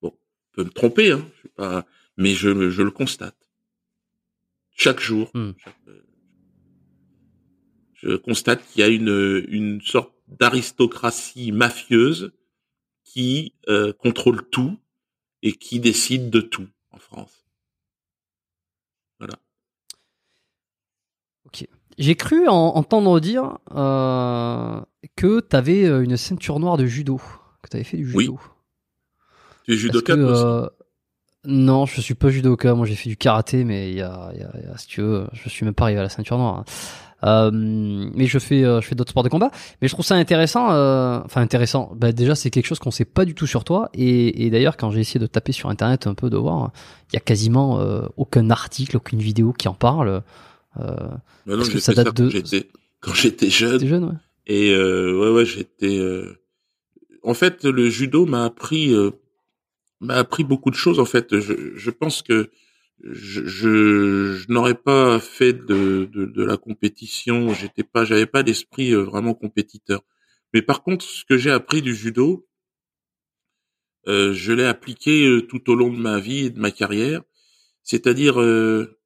Bon, 0.00 0.14
je 0.50 0.56
peux 0.56 0.64
me 0.64 0.72
tromper, 0.72 1.12
hein, 1.12 1.28
je 1.42 1.48
pas, 1.48 1.84
mais 2.16 2.32
je, 2.32 2.70
je 2.70 2.82
le 2.82 2.90
constate 2.90 3.36
chaque 4.76 5.00
jour. 5.00 5.30
Hmm. 5.34 5.52
Euh, 5.88 6.02
je 7.94 8.16
constate 8.16 8.64
qu'il 8.66 8.82
y 8.82 8.84
a 8.84 8.88
une, 8.88 9.44
une 9.48 9.80
sorte 9.80 10.12
d'aristocratie 10.28 11.50
mafieuse 11.50 12.32
qui 13.04 13.54
euh, 13.68 13.92
contrôle 13.92 14.48
tout 14.50 14.78
et 15.42 15.52
qui 15.52 15.80
décide 15.80 16.30
de 16.30 16.40
tout 16.40 16.68
en 16.90 16.98
France. 16.98 17.46
Voilà. 19.18 19.34
Ok. 21.46 21.66
J'ai 21.96 22.14
cru 22.14 22.46
entendre 22.48 23.18
dire 23.20 23.58
euh, 23.70 24.80
que 25.16 25.40
tu 25.40 25.56
avais 25.56 25.86
une 25.86 26.18
ceinture 26.18 26.60
noire 26.60 26.76
de 26.76 26.84
judo, 26.84 27.16
que 27.62 27.70
tu 27.70 27.76
avais 27.76 27.84
fait 27.84 27.96
du 27.96 28.06
judo. 28.06 28.18
Oui. 28.18 28.38
Tu 29.64 29.72
es 29.72 29.76
judoka 29.76 30.14
aussi? 30.14 30.70
Non, 31.46 31.86
je 31.86 32.00
suis 32.00 32.14
pas 32.14 32.28
judoka. 32.28 32.74
Moi, 32.74 32.86
j'ai 32.86 32.94
fait 32.94 33.08
du 33.08 33.16
karaté, 33.16 33.64
mais 33.64 33.90
il 33.90 33.96
y 33.96 34.02
a, 34.02 34.30
y, 34.34 34.42
a, 34.42 34.60
y 34.60 34.72
a, 34.72 34.76
si 34.76 34.86
tu 34.86 35.00
veux, 35.00 35.26
je 35.32 35.48
suis 35.48 35.64
même 35.64 35.74
pas 35.74 35.84
arrivé 35.84 36.00
à 36.00 36.02
la 36.02 36.08
ceinture 36.08 36.38
noire. 36.38 36.58
Hein. 36.58 36.64
Euh, 37.24 37.50
mais 37.52 38.26
je 38.26 38.38
fais, 38.38 38.62
euh, 38.62 38.80
je 38.80 38.86
fais 38.86 38.94
d'autres 38.94 39.10
sports 39.10 39.22
de 39.22 39.28
combat. 39.28 39.50
Mais 39.80 39.88
je 39.88 39.94
trouve 39.94 40.04
ça 40.04 40.16
intéressant. 40.16 40.70
Euh, 40.70 41.20
enfin, 41.24 41.40
intéressant. 41.40 41.92
Bah, 41.96 42.12
déjà, 42.12 42.34
c'est 42.34 42.50
quelque 42.50 42.66
chose 42.66 42.78
qu'on 42.78 42.90
sait 42.90 43.04
pas 43.04 43.24
du 43.24 43.34
tout 43.34 43.46
sur 43.46 43.64
toi. 43.64 43.88
Et, 43.94 44.44
et 44.44 44.50
d'ailleurs, 44.50 44.76
quand 44.76 44.90
j'ai 44.90 45.00
essayé 45.00 45.20
de 45.20 45.26
taper 45.26 45.52
sur 45.52 45.68
internet 45.68 46.06
un 46.06 46.14
peu, 46.14 46.30
de 46.30 46.36
voir, 46.36 46.72
il 47.12 47.14
y 47.14 47.16
a 47.16 47.20
quasiment 47.20 47.80
euh, 47.80 48.02
aucun 48.16 48.50
article, 48.50 48.96
aucune 48.96 49.20
vidéo 49.20 49.52
qui 49.52 49.68
en 49.68 49.74
parle. 49.74 50.22
Euh, 50.78 50.94
non, 51.46 51.56
parce 51.56 51.70
que 51.70 51.78
ça 51.78 51.94
date 51.94 52.14
de 52.14 52.30
quand 53.00 53.14
j'étais 53.14 53.50
jeune. 53.50 53.84
jeune, 53.86 54.04
ouais. 54.04 54.14
Et 54.46 54.76
ouais, 54.76 55.30
ouais, 55.30 55.44
j'étais. 55.44 56.00
En 57.22 57.34
fait, 57.34 57.64
le 57.64 57.88
judo 57.88 58.26
m'a 58.26 58.44
appris 58.44 58.94
m'a 60.00 60.14
appris 60.16 60.44
beaucoup 60.44 60.70
de 60.70 60.76
choses 60.76 61.00
en 61.00 61.04
fait. 61.04 61.38
Je, 61.38 61.74
je 61.74 61.90
pense 61.90 62.22
que 62.22 62.50
je, 63.02 63.46
je, 63.46 64.50
n'aurais 64.50 64.74
pas 64.74 65.20
fait 65.20 65.52
de, 65.52 66.08
de, 66.12 66.26
de 66.26 66.44
la 66.44 66.56
compétition. 66.56 67.52
J'étais 67.52 67.84
pas, 67.84 68.04
j'avais 68.04 68.26
pas 68.26 68.42
l'esprit 68.42 68.92
euh, 68.92 69.02
vraiment 69.02 69.34
compétiteur. 69.34 70.02
Mais 70.54 70.62
par 70.62 70.82
contre, 70.82 71.04
ce 71.04 71.24
que 71.24 71.36
j'ai 71.36 71.50
appris 71.50 71.82
du 71.82 71.94
judo, 71.94 72.48
euh, 74.08 74.32
je 74.32 74.52
l'ai 74.52 74.64
appliqué 74.64 75.26
euh, 75.26 75.42
tout 75.42 75.70
au 75.70 75.74
long 75.74 75.92
de 75.92 75.98
ma 75.98 76.20
vie 76.20 76.46
et 76.46 76.50
de 76.50 76.60
ma 76.60 76.70
carrière. 76.70 77.22
C'est-à-dire 77.82 78.40
euh, 78.40 78.98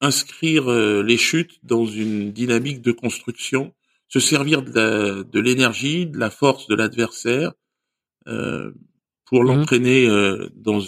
inscrire 0.00 0.70
les 0.70 1.18
chutes 1.18 1.58
dans 1.62 1.84
une 1.84 2.32
dynamique 2.32 2.80
de 2.80 2.92
construction, 2.92 3.74
se 4.08 4.18
servir 4.18 4.62
de 4.62 5.40
l'énergie, 5.40 6.06
de, 6.06 6.12
de, 6.12 6.18
la 6.18 6.30
force 6.30 6.66
de 6.68 6.74
l'adversaire. 6.74 7.52
Euh, 8.26 8.72
pour 9.30 9.44
mmh. 9.44 9.46
l'entraîner 9.46 10.06
euh, 10.06 10.50
dans, 10.54 10.82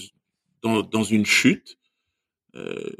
dans, 0.62 0.82
dans 0.82 1.04
une 1.04 1.24
chute. 1.24 1.78
Euh, 2.54 2.90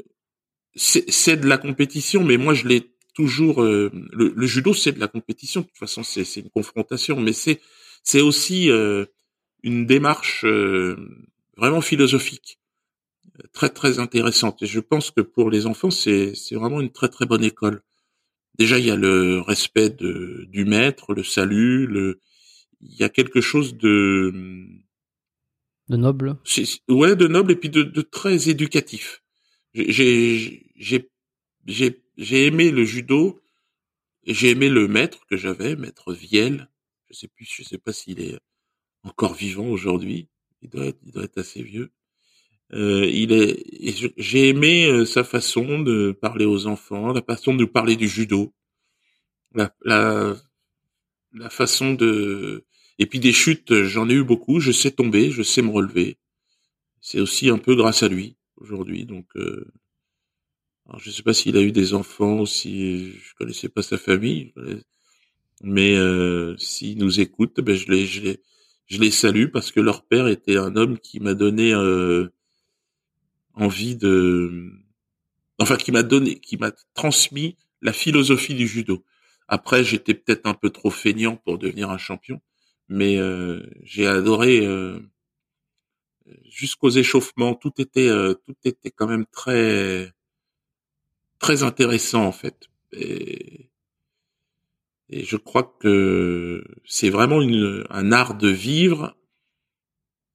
c'est 0.75 1.37
de 1.37 1.47
la 1.47 1.59
compétition, 1.59 2.23
mais 2.23 2.37
moi 2.37 2.55
je 2.55 2.67
l'ai 2.67 2.95
toujours. 3.13 3.61
Euh, 3.61 3.91
le, 4.11 4.33
le, 4.35 4.47
judo 4.47 4.73
c'est 4.73 4.93
de 4.93 4.99
la 4.99 5.07
compétition. 5.07 5.61
De 5.61 5.67
toute 5.67 5.77
façon, 5.77 6.01
c'est 6.01 6.23
une 6.37 6.49
confrontation, 6.49 7.19
mais 7.19 7.33
c'est 7.33 7.61
c'est 8.01 8.21
aussi 8.21 8.71
une 9.61 9.85
démarche 9.85 10.45
vraiment 11.55 11.81
philosophique, 11.81 12.59
très 13.51 13.69
très 13.69 13.99
intéressante. 13.99 14.63
Et 14.63 14.65
je 14.65 14.79
pense 14.79 15.11
que 15.11 15.21
pour 15.21 15.51
les 15.51 15.67
enfants, 15.67 15.91
c'est 15.91 16.33
c'est 16.33 16.55
vraiment 16.55 16.81
une 16.81 16.91
très 16.91 17.09
très 17.09 17.27
bonne 17.27 17.43
école. 17.43 17.83
Déjà, 18.57 18.79
il 18.79 18.85
y 18.85 18.91
a 18.91 18.95
le 18.95 19.41
respect 19.41 19.91
de, 19.91 20.47
du 20.49 20.65
maître, 20.65 21.13
le 21.13 21.23
salut, 21.23 21.85
le, 21.85 22.19
il 22.81 22.95
y 22.97 23.03
a 23.03 23.09
quelque 23.09 23.41
chose 23.41 23.77
de 23.77 24.33
de 25.89 25.97
noble. 25.97 26.37
Ouais, 26.87 27.15
de 27.15 27.27
noble 27.27 27.51
et 27.51 27.55
puis 27.55 27.69
de, 27.69 28.01
très 28.01 28.49
éducatif. 28.49 29.21
J'ai 29.73 30.65
j'ai 30.75 31.11
j'ai 31.65 32.03
j'ai 32.17 32.45
aimé 32.45 32.71
le 32.71 32.85
judo 32.85 33.43
j'ai 34.25 34.51
aimé 34.51 34.69
le 34.69 34.87
maître 34.87 35.25
que 35.29 35.35
j'avais, 35.37 35.75
maître 35.75 36.13
Viel. 36.13 36.69
Je 37.09 37.13
sais 37.13 37.27
plus, 37.27 37.45
je 37.45 37.63
sais 37.63 37.77
pas 37.77 37.91
s'il 37.91 38.21
est 38.21 38.39
encore 39.03 39.33
vivant 39.33 39.67
aujourd'hui. 39.67 40.29
Il 40.61 40.69
doit 40.69 40.85
être, 40.85 40.99
il 41.05 41.11
doit 41.11 41.23
être 41.23 41.37
assez 41.37 41.61
vieux. 41.61 41.91
Euh, 42.71 43.05
il 43.05 43.33
est, 43.33 43.63
j'ai 44.17 44.49
aimé 44.49 44.87
euh, 44.87 45.05
sa 45.05 45.23
façon 45.23 45.79
de 45.79 46.11
parler 46.11 46.45
aux 46.45 46.67
enfants, 46.67 47.11
la 47.11 47.21
façon 47.21 47.53
de 47.53 47.65
parler 47.65 47.95
du 47.97 48.07
judo, 48.07 48.53
la, 49.53 49.75
la 49.83 51.49
façon 51.49 51.93
de, 51.93 52.65
et 52.99 53.05
puis 53.05 53.19
des 53.19 53.33
chutes, 53.33 53.83
j'en 53.83 54.09
ai 54.09 54.13
eu 54.13 54.23
beaucoup. 54.23 54.59
Je 54.59 54.71
sais 54.71 54.91
tomber, 54.91 55.31
je 55.31 55.43
sais 55.43 55.61
me 55.61 55.71
relever. 55.71 56.17
C'est 57.01 57.19
aussi 57.19 57.49
un 57.49 57.57
peu 57.57 57.75
grâce 57.75 58.03
à 58.03 58.07
lui. 58.07 58.37
aujourd'hui. 58.57 59.05
Donc, 59.05 59.27
euh, 59.35 59.65
alors 60.87 60.99
je 60.99 61.11
sais 61.11 61.23
pas 61.23 61.33
s'il 61.33 61.57
a 61.57 61.61
eu 61.61 61.71
des 61.71 61.93
enfants 61.93 62.41
ou 62.41 62.45
si 62.45 63.11
je 63.11 63.35
connaissais 63.35 63.69
pas 63.69 63.81
sa 63.83 63.97
famille, 63.97 64.53
mais 65.61 65.95
euh, 65.95 66.55
s'il 66.57 66.97
nous 66.97 67.19
écoute, 67.21 67.59
ben 67.61 67.75
je 67.75 67.89
les, 67.91 68.05
je 68.05 68.21
les, 68.21 68.41
je 68.87 68.99
les 68.99 69.11
salue 69.11 69.47
parce 69.47 69.71
que 69.71 69.79
leur 69.79 70.05
père 70.05 70.27
était 70.27 70.57
un 70.57 70.75
homme 70.75 70.99
qui 70.99 71.19
m'a 71.19 71.33
donné 71.33 71.73
euh, 71.73 72.29
envie 73.55 73.95
de, 73.95 74.71
enfin 75.59 75.77
qui 75.77 75.91
m'a 75.91 76.03
donné, 76.03 76.39
qui 76.39 76.57
m'a 76.57 76.71
transmis 76.93 77.57
la 77.81 77.93
philosophie 77.93 78.55
du 78.55 78.67
judo. 78.67 79.05
Après, 79.47 79.83
j'étais 79.83 80.13
peut-être 80.13 80.47
un 80.47 80.53
peu 80.53 80.69
trop 80.69 80.89
feignant 80.89 81.37
pour 81.37 81.57
devenir 81.57 81.89
un 81.89 81.97
champion, 81.97 82.41
mais 82.93 83.17
euh, 83.17 83.63
j'ai 83.81 84.05
adoré 84.05 84.63
euh, 84.67 84.99
jusqu'aux 86.47 86.91
échauffements. 86.91 87.55
Tout 87.55 87.73
était, 87.81 88.07
euh, 88.07 88.35
tout 88.45 88.55
était 88.65 88.91
quand 88.91 89.07
même 89.07 89.25
très, 89.25 90.13
très 91.39 91.63
intéressant 91.63 92.23
en 92.23 92.31
fait. 92.31 92.69
Et, 92.91 93.71
je 95.09 95.37
crois 95.37 95.75
que 95.79 96.63
c'est 96.85 97.09
vraiment 97.09 97.39
un 97.89 98.11
art 98.11 98.35
de 98.35 98.49
vivre 98.49 99.15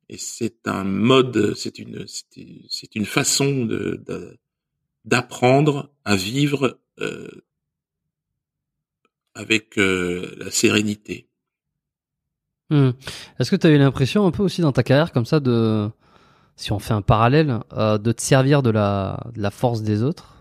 et 0.09 0.19
c'est 0.19 0.67
un 0.67 0.85
mode, 0.85 1.55
c'est 1.55 1.79
une, 1.79 2.07
c'est 2.07 2.95
une 2.95 3.07
façon 3.07 3.65
de, 3.65 4.39
d'apprendre 5.05 5.93
à 6.05 6.15
vivre 6.15 6.79
avec 9.35 9.77
la 9.77 10.51
sérénité. 10.51 11.28
Hmm. 12.71 12.91
Est-ce 13.39 13.51
que 13.51 13.57
tu 13.57 13.67
as 13.67 13.71
eu 13.71 13.79
l'impression 13.79 14.27
un 14.27 14.31
peu 14.31 14.43
aussi 14.43 14.61
dans 14.61 14.73
ta 14.73 14.83
carrière 14.83 15.13
comme 15.13 15.25
ça 15.25 15.41
de, 15.41 15.89
si 16.57 16.73
on 16.73 16.79
fait 16.79 16.95
un 16.95 17.03
parallèle, 17.03 17.61
euh, 17.73 17.99
de 17.99 18.13
te 18.13 18.21
servir 18.21 18.63
de 18.63 18.71
la, 18.71 19.21
de 19.35 19.41
la 19.41 19.51
force 19.51 19.83
des 19.83 20.03
autres 20.03 20.35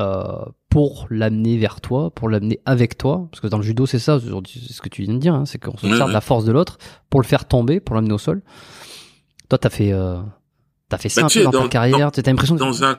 euh, 0.00 0.44
pour 0.68 1.06
l'amener 1.08 1.56
vers 1.56 1.80
toi, 1.80 2.10
pour 2.10 2.28
l'amener 2.28 2.60
avec 2.66 2.98
toi, 2.98 3.28
parce 3.30 3.40
que 3.40 3.46
dans 3.46 3.58
le 3.58 3.62
judo 3.62 3.86
c'est 3.86 4.00
ça, 4.00 4.18
c'est 4.20 4.72
ce 4.72 4.82
que 4.82 4.88
tu 4.88 5.02
viens 5.02 5.14
de 5.14 5.18
dire, 5.18 5.34
hein, 5.34 5.46
c'est 5.46 5.62
qu'on 5.62 5.76
se 5.76 5.88
sert 5.88 6.08
de 6.08 6.12
la 6.12 6.20
force 6.20 6.44
de 6.44 6.52
l'autre 6.52 6.78
pour 7.10 7.20
le 7.20 7.26
faire 7.26 7.46
tomber, 7.46 7.80
pour 7.80 7.94
l'amener 7.94 8.12
au 8.12 8.18
sol. 8.18 8.42
Toi, 9.48 9.58
t'as 9.58 9.70
fait, 9.70 9.92
euh, 9.92 10.20
t'as 10.88 10.98
fait 10.98 11.08
ça 11.08 11.22
bah, 11.22 11.26
un 11.26 11.30
peu 11.30 11.44
dans, 11.44 11.62
ta 11.62 11.68
carrière. 11.68 12.10
T'as 12.10 12.22
l'impression 12.22 12.56
dans 12.56 12.82
un 12.82 12.98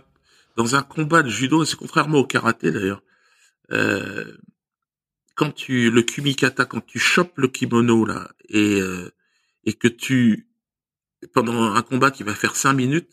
dans 0.56 0.76
un 0.76 0.84
combat 0.84 1.22
de 1.22 1.30
judo, 1.30 1.66
c'est 1.66 1.76
contrairement 1.76 2.20
au 2.20 2.26
karaté 2.26 2.72
d'ailleurs. 2.72 3.02
Euh, 3.72 4.38
quand 5.36 5.52
tu 5.52 5.92
le 5.92 6.02
kumikata, 6.02 6.66
quand 6.66 6.86
tu 6.86 7.00
chopes 7.00 7.38
le 7.38 7.48
kimono 7.48 8.06
là 8.06 8.32
et 8.50 8.82
euh, 8.82 9.12
et 9.66 9.74
que 9.74 9.88
tu 9.88 10.48
pendant 11.34 11.74
un 11.74 11.82
combat 11.82 12.12
qui 12.12 12.24
va 12.24 12.36
faire 12.36 12.56
cinq 12.56 12.74
minutes, 12.74 13.10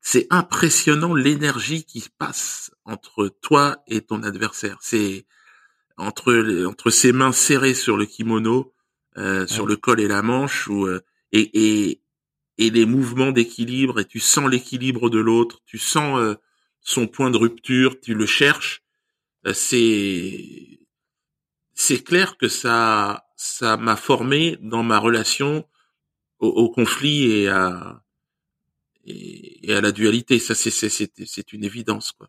c'est 0.00 0.26
impressionnant 0.30 1.14
l'énergie 1.14 1.84
qui 1.84 2.08
passe 2.18 2.72
entre 2.84 3.28
toi 3.28 3.82
et 3.86 4.00
ton 4.00 4.22
adversaire. 4.22 4.78
C'est 4.80 5.26
entre 5.96 6.64
entre 6.66 6.90
ses 6.90 7.12
mains 7.12 7.32
serrées 7.32 7.74
sur 7.74 7.96
le 7.96 8.06
kimono, 8.06 8.72
euh, 9.18 9.46
sur 9.46 9.66
le 9.66 9.76
col 9.76 10.00
et 10.00 10.08
la 10.08 10.22
manche, 10.22 10.68
ou 10.68 10.86
euh, 10.86 11.00
et, 11.32 11.50
et 11.54 12.00
et 12.60 12.68
les 12.68 12.84
mouvements 12.84 13.32
d'équilibre 13.32 14.00
et 14.00 14.04
tu 14.04 14.20
sens 14.20 14.48
l'équilibre 14.48 15.08
de 15.08 15.18
l'autre, 15.18 15.62
tu 15.64 15.78
sens 15.78 16.18
euh, 16.18 16.34
son 16.82 17.06
point 17.06 17.30
de 17.30 17.38
rupture, 17.38 17.98
tu 18.00 18.14
le 18.14 18.26
cherches. 18.26 18.82
Euh, 19.46 19.54
c'est 19.54 20.79
c'est 21.80 22.04
clair 22.04 22.36
que 22.36 22.48
ça 22.48 23.24
ça 23.36 23.78
m'a 23.78 23.96
formé 23.96 24.58
dans 24.60 24.82
ma 24.82 24.98
relation 24.98 25.66
au, 26.38 26.48
au 26.48 26.68
conflit 26.70 27.32
et 27.32 27.48
à 27.48 28.02
et, 29.06 29.72
à 29.74 29.80
la 29.80 29.90
dualité. 29.90 30.38
Ça, 30.38 30.54
c'est 30.54 30.70
c'est 30.70 31.52
une 31.54 31.64
évidence 31.64 32.12
quoi. 32.12 32.28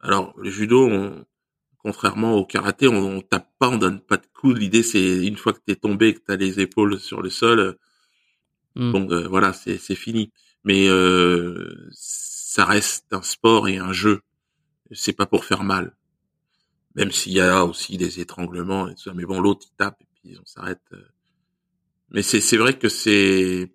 Alors 0.00 0.34
le 0.38 0.50
judo, 0.50 0.86
on, 0.88 1.24
contrairement 1.78 2.34
au 2.34 2.44
karaté, 2.44 2.86
on, 2.86 3.16
on, 3.16 3.20
tape 3.22 3.50
pas, 3.58 3.70
on 3.70 3.78
donne 3.78 4.00
pas 4.00 4.18
de 4.18 4.26
coups. 4.34 4.58
L'idée, 4.58 4.82
c'est 4.82 5.26
une 5.26 5.38
fois 5.38 5.54
que 5.54 5.60
t'es 5.64 5.76
tombé, 5.76 6.14
que 6.14 6.20
t'as 6.26 6.36
les 6.36 6.60
épaules 6.60 7.00
sur 7.00 7.22
le 7.22 7.30
sol, 7.30 7.78
bon, 8.76 9.10
euh, 9.10 9.26
voilà, 9.28 9.54
c'est 9.54 9.78
fini. 9.94 10.32
Mais 10.64 10.88
euh, 10.88 11.88
ça 11.92 12.66
reste 12.66 13.06
un 13.12 13.22
sport 13.22 13.68
et 13.68 13.78
un 13.78 13.92
jeu. 13.92 14.20
C'est 14.92 15.14
pas 15.14 15.26
pour 15.26 15.44
faire 15.46 15.64
mal. 15.64 15.96
Même 16.96 17.12
s'il 17.12 17.34
y 17.34 17.40
a 17.40 17.64
aussi 17.64 17.98
des 17.98 18.20
étranglements 18.20 18.88
et 18.88 18.94
tout 18.94 19.02
ça. 19.02 19.14
Mais 19.14 19.26
bon, 19.26 19.38
l'autre, 19.38 19.66
il 19.70 19.76
tape 19.76 20.00
et 20.00 20.06
puis 20.14 20.38
on 20.40 20.46
s'arrête. 20.46 20.80
Euh. 20.92 21.04
Mais 22.10 22.22
c'est 22.22 22.56
vrai 22.56 22.78
que 22.78 22.88
c'est, 22.88 23.70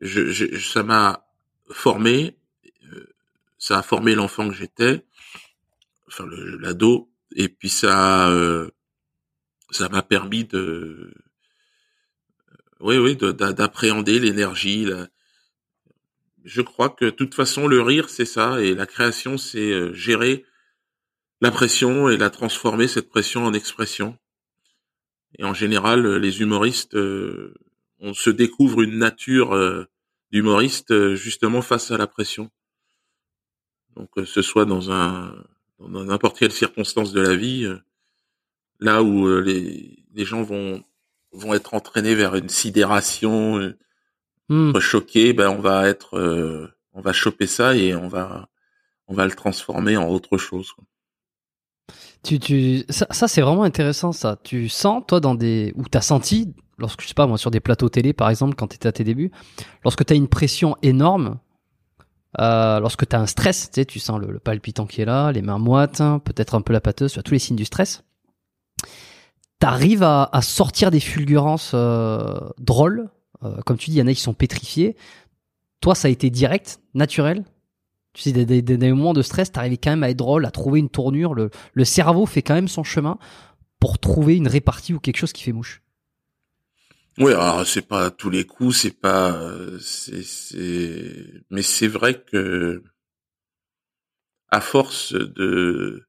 je, 0.00 0.58
ça 0.58 0.82
m'a 0.82 1.28
formé, 1.70 2.36
euh, 2.92 3.06
ça 3.58 3.78
a 3.78 3.82
formé 3.82 4.14
l'enfant 4.14 4.48
que 4.48 4.54
j'étais, 4.54 5.04
enfin 6.08 6.26
l'ado, 6.58 7.12
et 7.36 7.48
puis 7.48 7.68
ça, 7.68 8.30
euh, 8.30 8.70
ça 9.70 9.88
m'a 9.88 10.02
permis 10.02 10.44
de, 10.44 11.12
oui, 12.80 12.96
oui, 12.96 13.16
d'appréhender 13.16 14.18
l'énergie. 14.18 14.88
Je 16.44 16.62
crois 16.62 16.88
que 16.88 17.04
de 17.04 17.10
toute 17.10 17.34
façon, 17.34 17.68
le 17.68 17.82
rire, 17.82 18.08
c'est 18.08 18.24
ça, 18.24 18.60
et 18.60 18.74
la 18.74 18.86
création, 18.86 19.36
c'est 19.36 19.94
gérer 19.94 20.46
la 21.40 21.50
pression 21.50 22.08
et 22.08 22.16
la 22.16 22.30
transformer 22.30 22.88
cette 22.88 23.08
pression 23.08 23.44
en 23.44 23.52
expression. 23.52 24.16
Et 25.38 25.44
en 25.44 25.54
général, 25.54 26.16
les 26.16 26.40
humoristes, 26.40 26.96
on 26.96 28.14
se 28.14 28.30
découvre 28.30 28.82
une 28.82 28.98
nature 28.98 29.54
d'humoriste 30.32 30.90
euh, 30.90 31.14
justement 31.14 31.62
face 31.62 31.90
à 31.90 31.96
la 31.96 32.06
pression. 32.06 32.50
Donc 33.94 34.10
que 34.10 34.24
ce 34.24 34.42
soit 34.42 34.64
dans 34.64 34.90
un 34.90 35.34
dans 35.78 36.04
n'importe 36.04 36.38
quelle 36.38 36.52
circonstance 36.52 37.12
de 37.12 37.20
la 37.20 37.36
vie, 37.36 37.64
euh, 37.64 37.78
là 38.80 39.02
où 39.02 39.26
euh, 39.26 39.40
les, 39.40 40.04
les 40.14 40.24
gens 40.24 40.42
vont 40.42 40.82
vont 41.32 41.54
être 41.54 41.74
entraînés 41.74 42.14
vers 42.14 42.34
une 42.34 42.48
sidération, 42.48 43.74
mmh. 44.48 44.78
choqués, 44.78 45.32
ben 45.32 45.50
on 45.50 45.60
va 45.60 45.88
être 45.88 46.18
on 46.92 47.00
va 47.00 47.12
choper 47.12 47.46
ça 47.46 47.76
et 47.76 47.94
on 47.94 48.08
va 48.08 48.48
on 49.06 49.14
va 49.14 49.26
le 49.26 49.32
transformer 49.32 49.96
en 49.96 50.08
autre 50.08 50.38
chose. 50.38 50.74
Tu, 52.26 52.40
tu, 52.40 52.84
ça, 52.88 53.28
c'est 53.28 53.40
vraiment 53.40 53.62
intéressant 53.62 54.10
ça. 54.10 54.36
Tu 54.42 54.68
sens 54.68 55.04
toi 55.06 55.20
dans 55.20 55.36
des 55.36 55.72
ou 55.76 55.84
t'as 55.88 56.00
senti 56.00 56.54
lorsque 56.76 57.02
je 57.02 57.08
sais 57.08 57.14
pas 57.14 57.26
moi 57.26 57.38
sur 57.38 57.50
des 57.50 57.60
plateaux 57.60 57.88
télé 57.88 58.12
par 58.12 58.28
exemple 58.28 58.54
quand 58.56 58.66
tu 58.66 58.74
étais 58.74 58.88
à 58.88 58.92
tes 58.92 59.04
débuts, 59.04 59.30
lorsque 59.84 60.04
tu 60.04 60.12
as 60.12 60.16
une 60.16 60.28
pression 60.28 60.76
énorme, 60.82 61.38
euh, 62.40 62.80
lorsque 62.80 63.08
tu 63.08 63.14
as 63.14 63.20
un 63.20 63.26
stress, 63.26 63.70
tu 63.70 63.80
sais, 63.80 63.84
tu 63.84 64.00
sens 64.00 64.20
le, 64.20 64.40
palpitant 64.40 64.86
qui 64.86 65.00
est 65.00 65.04
là, 65.04 65.30
les 65.30 65.40
mains 65.40 65.58
moites, 65.58 66.00
hein, 66.00 66.18
peut-être 66.18 66.54
un 66.54 66.60
peu 66.60 66.72
la 66.72 66.80
pâteuse, 66.80 67.12
tu 67.12 67.22
tous 67.22 67.32
les 67.32 67.38
signes 67.38 67.56
du 67.56 67.64
stress. 67.64 68.02
T'arrives 69.58 70.02
à, 70.02 70.28
à 70.32 70.42
sortir 70.42 70.90
des 70.90 71.00
fulgurances 71.00 71.72
euh, 71.74 72.40
drôles, 72.58 73.08
euh, 73.44 73.62
comme 73.64 73.78
tu 73.78 73.90
dis, 73.90 73.96
il 73.96 74.00
y 74.00 74.02
en 74.02 74.06
a 74.06 74.12
qui 74.12 74.20
sont 74.20 74.34
pétrifiés. 74.34 74.96
Toi, 75.80 75.94
ça 75.94 76.08
a 76.08 76.10
été 76.10 76.28
direct, 76.28 76.80
naturel? 76.94 77.44
Tu 78.16 78.22
sais, 78.22 78.32
des, 78.32 78.92
moments 78.92 79.12
de 79.12 79.20
stress, 79.20 79.52
t'arrivais 79.52 79.76
quand 79.76 79.90
même 79.90 80.02
à 80.02 80.08
être 80.08 80.16
drôle, 80.16 80.46
à 80.46 80.50
trouver 80.50 80.80
une 80.80 80.88
tournure. 80.88 81.34
Le, 81.34 81.50
le 81.74 81.84
cerveau 81.84 82.24
fait 82.24 82.40
quand 82.40 82.54
même 82.54 82.66
son 82.66 82.82
chemin 82.82 83.18
pour 83.78 83.98
trouver 83.98 84.36
une 84.36 84.48
répartie 84.48 84.94
ou 84.94 84.98
quelque 84.98 85.18
chose 85.18 85.34
qui 85.34 85.42
fait 85.42 85.52
mouche. 85.52 85.82
Oui, 87.18 87.32
alors 87.32 87.66
c'est 87.66 87.86
pas 87.86 88.10
tous 88.10 88.30
les 88.30 88.44
coups, 88.44 88.74
c'est 88.74 88.98
pas, 88.98 89.38
c'est, 89.80 90.22
c'est, 90.22 91.44
mais 91.50 91.60
c'est 91.60 91.88
vrai 91.88 92.22
que 92.22 92.82
à 94.48 94.62
force 94.62 95.12
de 95.12 96.06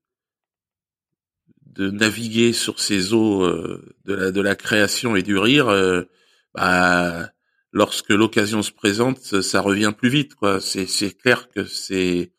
de 1.65 1.91
naviguer 1.91 2.53
sur 2.53 2.79
ces 2.79 3.13
eaux 3.13 3.43
euh, 3.43 3.95
de 4.05 4.13
la 4.13 4.31
de 4.31 4.39
la 4.41 4.55
création 4.55 5.17
et 5.17 5.23
du 5.23 5.37
rire, 5.37 5.67
euh, 5.67 6.03
bah, 6.53 7.31
lorsque 7.71 8.09
l'occasion 8.09 8.61
se 8.61 8.71
présente, 8.71 9.41
ça 9.41 9.61
revient 9.61 9.93
plus 9.97 10.09
vite, 10.09 10.35
quoi. 10.35 10.59
C'est 10.61 10.85
c'est 10.85 11.11
clair 11.11 11.49
que 11.49 11.65
c'est 11.65 12.31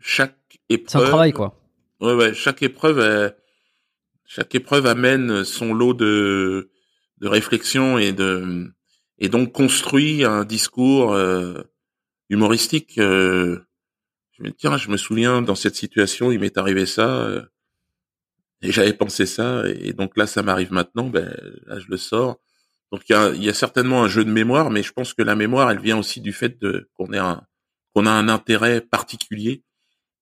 chaque 0.00 0.60
épreuve. 0.68 1.02
C'est 1.02 1.06
un 1.06 1.10
travail, 1.10 1.32
quoi. 1.32 1.60
Ouais, 2.00 2.14
ouais. 2.14 2.34
Chaque 2.34 2.62
épreuve 2.62 3.34
chaque 4.28 4.54
épreuve 4.54 4.86
amène 4.86 5.42
son 5.42 5.72
lot 5.72 5.94
de, 5.94 6.70
de 7.18 7.28
réflexion 7.28 7.98
et 7.98 8.12
de 8.12 8.70
et 9.18 9.28
donc 9.28 9.52
construit 9.52 10.22
un 10.22 10.44
discours 10.44 11.12
euh, 11.12 11.62
humoristique. 12.28 12.98
Euh, 12.98 13.58
je 14.32 14.42
me 14.44 14.52
tiens, 14.52 14.76
je 14.76 14.90
me 14.90 14.96
souviens 14.98 15.42
dans 15.42 15.56
cette 15.56 15.74
situation, 15.74 16.30
il 16.30 16.38
m'est 16.38 16.58
arrivé 16.58 16.86
ça 16.86 17.22
euh, 17.22 17.42
et 18.60 18.70
j'avais 18.70 18.92
pensé 18.92 19.24
ça 19.24 19.62
et 19.66 19.94
donc 19.94 20.16
là 20.16 20.26
ça 20.26 20.42
m'arrive 20.42 20.72
maintenant. 20.72 21.08
Ben 21.08 21.34
là 21.66 21.78
je 21.78 21.86
le 21.88 21.96
sors. 21.96 22.38
Donc 22.92 23.02
il 23.08 23.12
y 23.12 23.14
a, 23.14 23.30
y 23.30 23.48
a, 23.48 23.54
certainement 23.54 24.02
un 24.02 24.08
jeu 24.08 24.24
de 24.24 24.30
mémoire, 24.30 24.70
mais 24.70 24.82
je 24.82 24.92
pense 24.92 25.12
que 25.12 25.22
la 25.22 25.36
mémoire 25.36 25.70
elle 25.70 25.80
vient 25.80 25.98
aussi 25.98 26.20
du 26.20 26.32
fait 26.32 26.58
qu'on 26.94 27.12
est 27.12 27.18
un 27.18 27.42
qu'on 27.94 28.06
a 28.06 28.10
un 28.10 28.28
intérêt 28.28 28.80
particulier. 28.80 29.62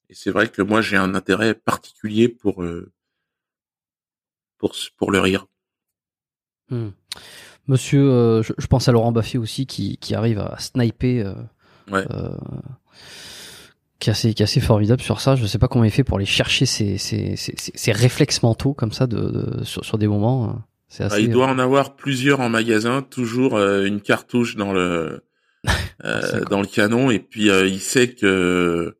Et 0.08 0.14
c'est 0.14 0.30
vrai 0.30 0.48
que 0.48 0.62
moi 0.62 0.80
j'ai 0.80 0.96
un 0.96 1.14
intérêt 1.14 1.54
particulier 1.54 2.28
pour 2.28 2.62
euh, 2.62 2.92
pour, 4.58 4.74
pour 4.96 5.10
le 5.10 5.20
rire. 5.20 5.46
Hmm. 6.70 6.90
Monsieur, 7.68 8.10
euh, 8.10 8.42
je, 8.42 8.66
pense 8.66 8.88
à 8.88 8.92
Laurent 8.92 9.12
Baffy 9.12 9.38
aussi 9.38 9.66
qui, 9.66 9.96
qui 9.98 10.14
arrive 10.14 10.38
à 10.38 10.58
sniper 10.58 11.26
euh, 11.26 11.34
Ouais. 11.90 12.04
qui 14.00 14.10
est 14.10 14.12
assez, 14.12 14.34
qui 14.34 14.42
est 14.42 14.44
assez 14.44 14.60
formidable 14.60 15.00
sur 15.00 15.20
ça. 15.20 15.36
Je 15.36 15.46
sais 15.46 15.58
pas 15.58 15.68
comment 15.68 15.84
il 15.84 15.90
fait 15.92 16.02
pour 16.02 16.16
aller 16.16 16.26
chercher 16.26 16.66
ces, 16.66 16.98
ces, 16.98 17.36
ces, 17.36 17.54
ces 17.56 17.92
réflexes 17.92 18.42
mentaux 18.42 18.74
comme 18.74 18.90
ça 18.90 19.06
de, 19.06 19.20
de 19.20 19.64
sur, 19.64 19.84
sur, 19.84 19.96
des 19.96 20.08
moments. 20.08 20.60
Ah, 20.98 21.04
assez. 21.06 21.22
il 21.22 21.30
doit 21.30 21.46
en 21.46 21.58
avoir 21.58 21.96
plusieurs 21.96 22.40
en 22.40 22.48
magasin, 22.48 23.02
toujours 23.02 23.58
une 23.58 24.00
cartouche 24.00 24.56
dans 24.56 24.72
le 24.72 25.24
euh, 26.04 26.44
dans 26.44 26.60
le 26.60 26.66
canon, 26.66 27.10
et 27.10 27.18
puis 27.18 27.48
il 27.48 27.80
sait 27.80 28.14
que 28.14 28.96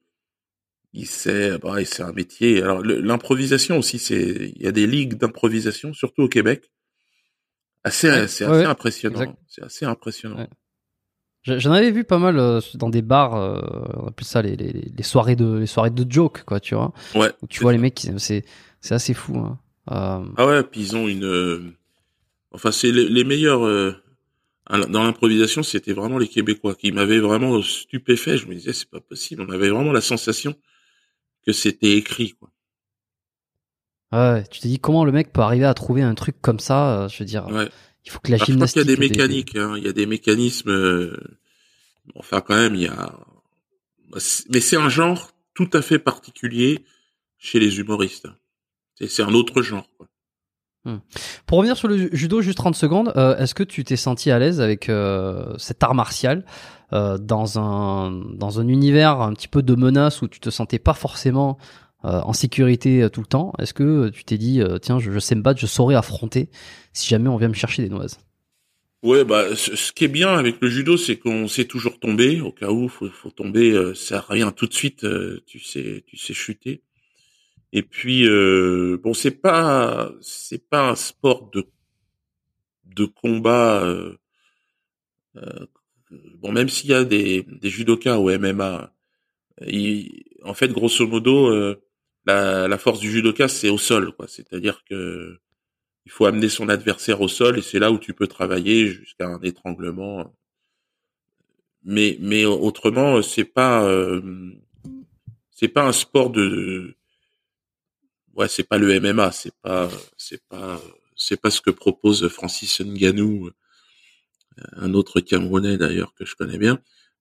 il 0.92 1.06
sait, 1.06 1.58
bah, 1.58 1.76
c'est 1.84 2.02
un 2.02 2.12
métier. 2.12 2.62
Alors 2.62 2.82
l'improvisation 2.82 3.78
aussi, 3.78 3.98
c'est, 3.98 4.52
il 4.56 4.62
y 4.62 4.66
a 4.66 4.72
des 4.72 4.86
ligues 4.86 5.14
d'improvisation, 5.14 5.92
surtout 5.92 6.22
au 6.22 6.28
Québec. 6.28 6.72
Assez, 7.84 8.26
c'est 8.26 8.44
assez 8.44 8.64
impressionnant. 8.64 9.36
C'est 9.46 9.62
assez 9.62 9.84
impressionnant. 9.84 10.48
J'en 11.46 11.70
avais 11.70 11.92
vu 11.92 12.02
pas 12.02 12.18
mal 12.18 12.40
euh, 12.40 12.60
dans 12.74 12.90
des 12.90 13.02
bars, 13.02 13.36
euh, 13.36 13.60
on 13.94 14.08
appelle 14.08 14.26
ça 14.26 14.42
les, 14.42 14.56
les, 14.56 14.72
les, 14.72 15.02
soirées 15.04 15.36
de 15.36 15.58
les 15.58 15.66
soirées 15.66 15.90
de 15.90 16.04
joke, 16.10 16.42
quoi, 16.44 16.58
tu 16.58 16.74
vois. 16.74 16.92
Ouais. 17.14 17.30
Où 17.40 17.46
tu 17.46 17.60
vois 17.60 17.70
les 17.70 17.78
mecs, 17.78 18.08
c'est 18.18 18.44
c'est 18.80 18.94
assez 18.94 19.14
fou. 19.14 19.38
Hein. 19.38 19.56
Euh... 19.90 20.24
Ah 20.36 20.46
ouais, 20.46 20.62
puis 20.64 20.80
ils 20.80 20.96
ont 20.96 21.08
une, 21.08 21.24
euh, 21.24 21.62
enfin 22.52 22.72
c'est 22.72 22.90
les, 22.90 23.08
les, 23.08 23.24
meilleurs 23.24 23.64
euh, 23.64 23.94
dans 24.88 25.04
l'improvisation, 25.04 25.62
c'était 25.62 25.92
vraiment 25.92 26.18
les 26.18 26.28
Québécois 26.28 26.74
qui 26.74 26.90
m'avaient 26.90 27.20
vraiment 27.20 27.62
stupéfait. 27.62 28.36
Je 28.36 28.46
me 28.46 28.54
disais 28.54 28.72
c'est 28.72 28.90
pas 28.90 29.00
possible. 29.00 29.44
On 29.46 29.52
avait 29.52 29.70
vraiment 29.70 29.92
la 29.92 30.00
sensation 30.00 30.54
que 31.44 31.52
c'était 31.52 31.92
écrit, 31.92 32.32
quoi. 32.32 32.50
Ouais, 34.12 34.44
tu 34.50 34.60
t'es 34.60 34.68
dit 34.68 34.78
comment 34.78 35.04
le 35.04 35.12
mec 35.12 35.32
peut 35.32 35.40
arriver 35.40 35.64
à 35.64 35.74
trouver 35.74 36.02
un 36.02 36.14
truc 36.14 36.36
comme 36.40 36.60
ça 36.60 37.08
Je 37.08 37.18
veux 37.18 37.24
dire, 37.24 37.46
il 38.06 38.12
faut 38.12 38.20
que 38.20 38.30
la 38.30 38.38
gymnastique. 38.38 38.84
il 38.84 38.88
y 38.88 38.92
a 38.92 38.96
des 38.96 39.00
mécaniques, 39.00 39.56
hein, 39.56 39.74
il 39.76 39.84
y 39.84 39.88
a 39.88 39.92
des 39.92 40.06
mécanismes. 40.06 40.70
Euh, 40.70 41.16
enfin, 42.14 42.40
quand 42.40 42.54
même, 42.54 42.76
il 42.76 42.82
y 42.82 42.86
a. 42.86 43.18
Mais 44.48 44.60
c'est 44.60 44.76
un 44.76 44.88
genre 44.88 45.32
tout 45.54 45.68
à 45.72 45.82
fait 45.82 45.98
particulier 45.98 46.84
chez 47.36 47.58
les 47.58 47.80
humoristes. 47.80 48.28
C'est 49.00 49.22
un 49.22 49.34
autre 49.34 49.62
genre. 49.62 49.86
Quoi. 49.96 50.06
Hmm. 50.86 50.98
Pour 51.46 51.58
revenir 51.58 51.76
sur 51.76 51.88
le 51.88 52.14
judo, 52.14 52.40
juste 52.42 52.58
30 52.58 52.76
secondes, 52.76 53.12
euh, 53.16 53.36
est-ce 53.38 53.56
que 53.56 53.64
tu 53.64 53.82
t'es 53.82 53.96
senti 53.96 54.30
à 54.30 54.38
l'aise 54.38 54.60
avec 54.60 54.88
euh, 54.88 55.52
cet 55.58 55.82
art 55.82 55.96
martial 55.96 56.44
euh, 56.92 57.18
dans 57.18 57.58
un 57.58 58.12
dans 58.12 58.60
un 58.60 58.68
univers 58.68 59.20
un 59.20 59.32
petit 59.32 59.48
peu 59.48 59.64
de 59.64 59.74
menace 59.74 60.22
où 60.22 60.28
tu 60.28 60.38
te 60.38 60.48
sentais 60.48 60.78
pas 60.78 60.94
forcément 60.94 61.58
euh, 62.04 62.20
en 62.20 62.32
sécurité 62.32 63.08
tout 63.12 63.20
le 63.20 63.26
temps? 63.26 63.52
Est-ce 63.58 63.74
que 63.74 64.10
tu 64.10 64.22
t'es 64.22 64.38
dit 64.38 64.62
tiens 64.80 65.00
je, 65.00 65.10
je, 65.10 65.18
sais 65.18 65.34
me 65.34 65.42
battre, 65.42 65.58
je 65.58 65.66
saurais 65.66 65.96
affronter 65.96 66.50
si 66.92 67.08
jamais 67.08 67.28
on 67.28 67.36
vient 67.36 67.48
me 67.48 67.54
chercher 67.54 67.82
des 67.82 67.90
noises? 67.90 68.20
Ouais 69.02 69.24
bah 69.24 69.56
ce, 69.56 69.92
qui 69.92 70.04
est 70.04 70.08
bien 70.08 70.34
avec 70.38 70.60
le 70.60 70.68
judo 70.68 70.96
c'est 70.96 71.16
qu'on 71.16 71.48
sait 71.48 71.64
toujours 71.64 71.98
tomber 71.98 72.40
au 72.40 72.52
cas 72.52 72.70
où 72.70 72.88
faut 72.88 73.10
faut 73.10 73.30
tomber 73.30 73.92
ça 73.96 74.20
revient 74.20 74.52
tout 74.54 74.66
de 74.68 74.72
suite 74.72 75.04
tu 75.46 75.58
sais 75.58 76.04
tu 76.06 76.16
sais 76.16 76.32
chuter 76.32 76.82
et 77.72 77.82
puis 77.82 78.26
euh, 78.28 78.98
bon, 79.02 79.14
c'est 79.14 79.30
pas 79.42 80.12
c'est 80.20 80.68
pas 80.68 80.88
un 80.90 80.94
sport 80.96 81.50
de 81.50 81.66
de 82.86 83.04
combat. 83.06 83.82
Euh, 83.84 84.16
euh, 85.36 85.66
bon, 86.38 86.52
même 86.52 86.68
s'il 86.68 86.90
y 86.90 86.94
a 86.94 87.04
des 87.04 87.42
des 87.44 87.70
judokas 87.70 88.18
au 88.18 88.30
MMA, 88.38 88.92
en 90.44 90.54
fait, 90.54 90.68
grosso 90.72 91.06
modo, 91.06 91.48
euh, 91.50 91.82
la, 92.26 92.68
la 92.68 92.78
force 92.78 93.00
du 93.00 93.10
judoka 93.10 93.48
c'est 93.48 93.68
au 93.68 93.78
sol, 93.78 94.12
quoi. 94.14 94.26
C'est-à-dire 94.28 94.82
que 94.88 95.38
il 96.06 96.12
faut 96.12 96.26
amener 96.26 96.48
son 96.48 96.68
adversaire 96.68 97.20
au 97.20 97.28
sol 97.28 97.58
et 97.58 97.62
c'est 97.62 97.78
là 97.80 97.90
où 97.92 97.98
tu 97.98 98.14
peux 98.14 98.28
travailler 98.28 98.88
jusqu'à 98.88 99.26
un 99.28 99.40
étranglement. 99.42 100.32
Mais 101.84 102.16
mais 102.20 102.44
autrement, 102.44 103.22
c'est 103.22 103.44
pas 103.44 103.84
euh, 103.84 104.20
c'est 105.50 105.68
pas 105.68 105.86
un 105.86 105.92
sport 105.92 106.30
de 106.30 106.96
ouais, 108.36 108.48
c'est 108.48 108.62
pas 108.68 108.78
le 108.78 109.00
MMA, 109.00 109.32
c'est 109.32 109.54
pas, 109.62 109.88
c'est 110.16 110.42
pas, 110.48 110.80
c'est 111.16 111.40
pas 111.40 111.50
ce 111.50 111.60
que 111.60 111.70
propose 111.70 112.28
Francis 112.28 112.80
Ngannou, 112.80 113.48
euh, 113.48 114.62
un 114.76 114.94
autre 114.94 115.20
Camerounais 115.20 115.76
d'ailleurs 115.76 116.14
que 116.14 116.24
je 116.24 116.34
connais 116.36 116.58
bien. 116.58 116.78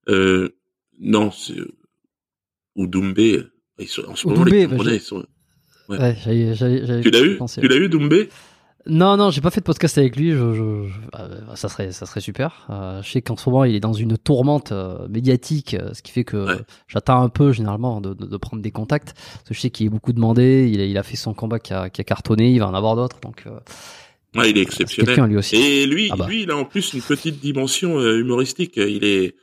Euh, 0.10 0.50
non, 1.00 1.32
c'est 1.32 1.56
ou 2.76 2.88
Doumbé. 2.88 3.44
Ils 3.80 3.88
sont, 3.88 4.04
en 4.04 4.16
ce 4.16 4.28
moment, 4.28 4.44
les 4.44 4.68
Camerounais, 4.68 4.96
ils 4.96 5.02
sont. 5.02 5.26
Ouais. 5.88 5.98
ouais 5.98 6.16
tu 6.22 6.30
l'as 6.30 7.22
eu? 7.22 7.40
Tu 7.48 7.68
l'as 7.68 7.78
eu 7.78 7.90
Doumbé 7.90 8.30
non, 8.88 9.18
non, 9.18 9.32
j'ai 9.32 9.42
pas 9.42 9.50
fait 9.50 9.62
de 9.62 9.66
podcast 9.66 9.98
avec 9.98 10.16
lui. 10.16 10.32
Je, 10.32 10.54
je, 10.54 10.62
euh, 10.62 11.56
ça 11.56 11.70
serait, 11.70 11.92
ça 11.92 12.06
serait 12.06 12.22
super. 12.22 12.68
Euh, 12.70 13.02
je 13.02 13.10
sais 13.10 13.22
qu'en 13.22 13.36
ce 13.36 13.50
moment, 13.50 13.64
il 13.64 13.74
est 13.74 13.80
dans 13.80 13.94
une 13.94 14.16
tourmente 14.18 14.72
euh, 14.72 15.08
médiatique, 15.08 15.76
ce 15.94 16.02
qui 16.04 16.12
fait 16.12 16.24
que 16.24 16.60
j'attends 16.88 17.22
un 17.22 17.30
peu 17.30 17.52
généralement 17.52 18.00
de, 18.00 18.14
de, 18.14 18.26
de, 18.26 18.38
prendre 18.38 18.62
des 18.62 18.72
contacts. 18.72 19.14
Parce 19.16 19.50
que 19.50 19.54
je 19.56 19.60
sais 19.60 19.70
qu'il 19.72 19.88
est 19.88 19.90
beaucoup 19.90 20.14
demandé. 20.14 20.70
Il 20.72 20.82
a, 20.82 20.86
il 20.86 20.98
a 21.00 21.04
fait 21.04 21.16
son 21.16 21.34
combat 21.34 21.58
qui 21.58 21.74
a, 21.74 21.90
qui 21.90 22.00
a 22.02 22.04
cartonné. 22.04 22.52
Il 22.52 22.60
va 22.60 22.68
en 22.68 22.76
avoir 22.76 22.96
d'autres. 22.96 23.20
Donc, 23.22 23.46
ouais, 24.36 24.52
il 24.52 24.58
est 24.58 24.62
exceptionnel. 24.62 25.20
lui 25.26 25.38
aussi. 25.38 25.56
Et 25.56 25.88
lui, 25.88 26.10
ah 26.12 26.16
bah. 26.16 26.28
lui, 26.28 26.44
il 26.44 26.52
a 26.52 26.58
en 26.58 26.66
plus 26.66 26.94
une 26.94 27.02
petite 27.02 27.40
dimension 27.40 28.00
humoristique. 28.00 28.74
Il 28.78 29.04
est, 29.04 29.36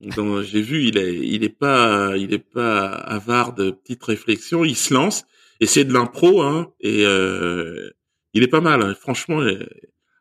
j'ai 0.00 0.62
vu, 0.62 0.88
il 0.88 0.98
est, 0.98 1.14
il 1.14 1.44
est 1.44 1.56
pas, 1.56 2.16
il 2.16 2.34
est 2.34 2.38
pas 2.38 2.88
avare 2.88 3.54
de 3.54 3.70
petites 3.70 4.02
réflexions. 4.02 4.64
Il 4.64 4.74
se 4.74 4.92
lance 4.92 5.26
et 5.60 5.66
c'est 5.66 5.84
de 5.84 5.92
l'impro, 5.92 6.42
hein. 6.42 6.72
Et 6.80 7.04
il 8.34 8.42
est 8.42 8.48
pas 8.48 8.60
mal, 8.60 8.82
hein. 8.82 8.94
franchement. 8.94 9.40
Euh, 9.40 9.66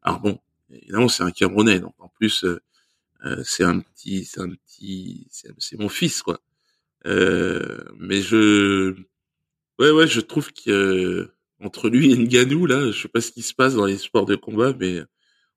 alors 0.01 0.19
bon, 0.19 0.39
évidemment 0.71 1.07
c'est 1.07 1.23
un 1.23 1.31
Camerounais, 1.31 1.79
donc 1.79 1.93
en 1.99 2.09
plus 2.09 2.43
euh, 2.43 2.59
euh, 3.25 3.41
c'est 3.43 3.63
un 3.63 3.79
petit, 3.79 4.25
c'est 4.25 4.41
un 4.41 4.49
petit, 4.49 5.27
c'est 5.31 5.79
mon 5.79 5.89
fils 5.89 6.21
quoi. 6.21 6.39
mais 7.05 8.21
je, 8.21 8.95
ouais 9.79 9.91
ouais, 9.91 10.07
je 10.07 10.21
trouve 10.21 10.51
que 10.53 11.31
entre 11.61 11.89
lui 11.89 12.11
et 12.11 12.17
Nganou 12.17 12.65
là, 12.65 12.91
je 12.91 13.01
sais 13.01 13.09
pas 13.09 13.21
ce 13.21 13.31
qui 13.31 13.41
se 13.41 13.53
passe 13.53 13.75
dans 13.75 13.85
les 13.85 13.97
sports 13.97 14.25
de 14.25 14.35
combat, 14.35 14.73
mais 14.79 15.01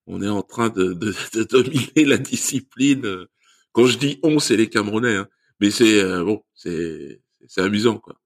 on 0.07 0.21
est 0.21 0.29
en 0.29 0.43
train 0.43 0.69
de, 0.69 0.93
de, 0.93 1.15
de 1.35 1.45
dominer 1.45 2.05
la 2.05 2.19
discipline. 2.19 3.27
Quand 3.71 3.87
je 3.87 3.99
dis 3.99 4.19
on, 4.23 4.41
c'est 4.41 4.57
les 4.57 4.69
Camerounais, 4.69 5.17
hein. 5.17 5.29
mais 5.61 5.71
c'est 5.71 6.03
bon, 6.25 6.43
c'est 6.55 7.21
c'est 7.47 7.61
amusant 7.61 7.99
quoi. 7.99 8.17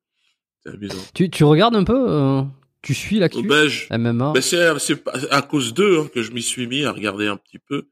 C'est 0.62 0.70
amusant. 0.70 1.02
Tu, 1.14 1.28
tu 1.30 1.44
regardes 1.44 1.76
un 1.76 1.84
peu 1.84 2.42
tu 2.82 2.94
suis 2.94 3.18
l'actu 3.18 3.42
ben, 3.42 3.68
MMA 3.90 4.32
ben 4.32 4.40
C'est 4.40 5.08
à 5.30 5.42
cause 5.42 5.74
d'eux 5.74 6.00
hein, 6.00 6.10
que 6.12 6.22
je 6.22 6.32
m'y 6.32 6.42
suis 6.42 6.66
mis 6.66 6.84
à 6.84 6.92
regarder 6.92 7.26
un 7.26 7.36
petit 7.36 7.58
peu. 7.58 7.88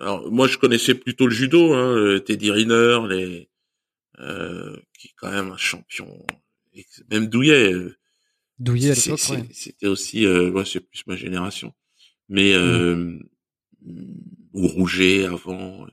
Alors, 0.00 0.30
moi, 0.32 0.48
je 0.48 0.56
connaissais 0.56 0.94
plutôt 0.94 1.26
le 1.26 1.34
judo, 1.34 1.74
hein, 1.74 2.18
Teddy 2.24 2.50
Riner, 2.50 3.00
les, 3.08 3.48
euh, 4.20 4.76
qui 4.98 5.08
est 5.08 5.14
quand 5.16 5.30
même 5.30 5.50
un 5.52 5.56
champion. 5.56 6.26
Même 7.10 7.28
Douillet. 7.28 7.72
Euh, 7.72 7.96
Douillet 8.58 8.90
à 8.90 8.94
C'était 9.52 9.86
aussi, 9.86 10.26
euh, 10.26 10.50
ouais, 10.50 10.64
c'est 10.64 10.80
plus 10.80 11.06
ma 11.06 11.16
génération. 11.16 11.72
Mais 12.28 12.52
euh, 12.54 13.18
ou 14.52 14.66
Rouget 14.66 15.26
avant, 15.26 15.86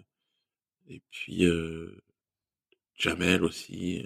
et 0.90 1.02
puis 1.12 1.46
euh, 1.46 2.02
Jamel 2.98 3.44
aussi. 3.44 4.06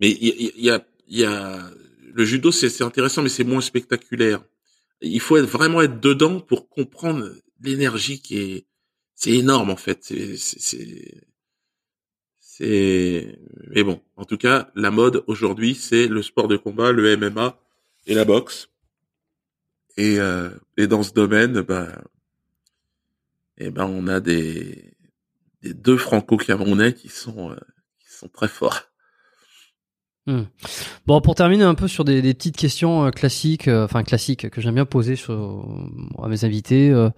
Mais 0.00 0.10
il 0.10 0.52
y, 0.56 0.64
y, 0.64 0.70
a, 0.70 0.86
il 1.06 1.18
y 1.18 1.24
a 1.24 1.70
le 2.12 2.24
judo, 2.24 2.50
c'est 2.52 2.82
intéressant, 2.82 3.22
mais 3.22 3.28
c'est 3.28 3.44
moins 3.44 3.60
spectaculaire. 3.60 4.44
Il 5.00 5.20
faut 5.20 5.36
être, 5.36 5.48
vraiment 5.48 5.80
être 5.82 6.00
dedans 6.00 6.40
pour 6.40 6.68
comprendre 6.68 7.32
l'énergie 7.60 8.20
qui 8.20 8.38
est, 8.38 8.66
c'est 9.14 9.32
énorme 9.32 9.70
en 9.70 9.76
fait. 9.76 9.98
C'est, 10.02 10.36
c'est, 12.40 13.38
mais 13.68 13.84
bon, 13.84 14.00
en 14.16 14.24
tout 14.24 14.36
cas, 14.36 14.70
la 14.74 14.90
mode 14.90 15.22
aujourd'hui, 15.28 15.74
c'est 15.74 16.08
le 16.08 16.22
sport 16.22 16.48
de 16.48 16.56
combat, 16.56 16.90
le 16.90 17.16
MMA 17.16 17.56
et 18.06 18.14
la 18.14 18.24
boxe. 18.24 18.68
Et, 19.96 20.18
euh, 20.18 20.50
et 20.76 20.86
dans 20.86 21.02
ce 21.02 21.12
domaine, 21.12 21.60
bah, 21.60 22.02
eh 23.58 23.70
ben, 23.70 23.86
on 23.86 24.06
a 24.06 24.20
des, 24.20 24.94
des 25.62 25.74
deux 25.74 25.96
franco-camerounais 25.96 26.94
qui 26.94 27.08
sont, 27.08 27.50
euh, 27.50 27.56
qui 27.98 28.12
sont 28.12 28.28
très 28.28 28.48
forts. 28.48 28.82
Hmm. 30.28 30.42
Bon, 31.06 31.22
pour 31.22 31.34
terminer 31.34 31.64
un 31.64 31.74
peu 31.74 31.88
sur 31.88 32.04
des, 32.04 32.20
des 32.20 32.34
petites 32.34 32.58
questions 32.58 33.06
euh, 33.06 33.10
classiques, 33.10 33.66
euh, 33.66 33.86
enfin 33.86 34.02
classiques 34.02 34.50
que 34.50 34.60
j'aime 34.60 34.74
bien 34.74 34.84
poser 34.84 35.16
sur, 35.16 35.64
à 36.22 36.28
mes 36.28 36.44
invités. 36.44 36.90
Euh, 36.90 37.08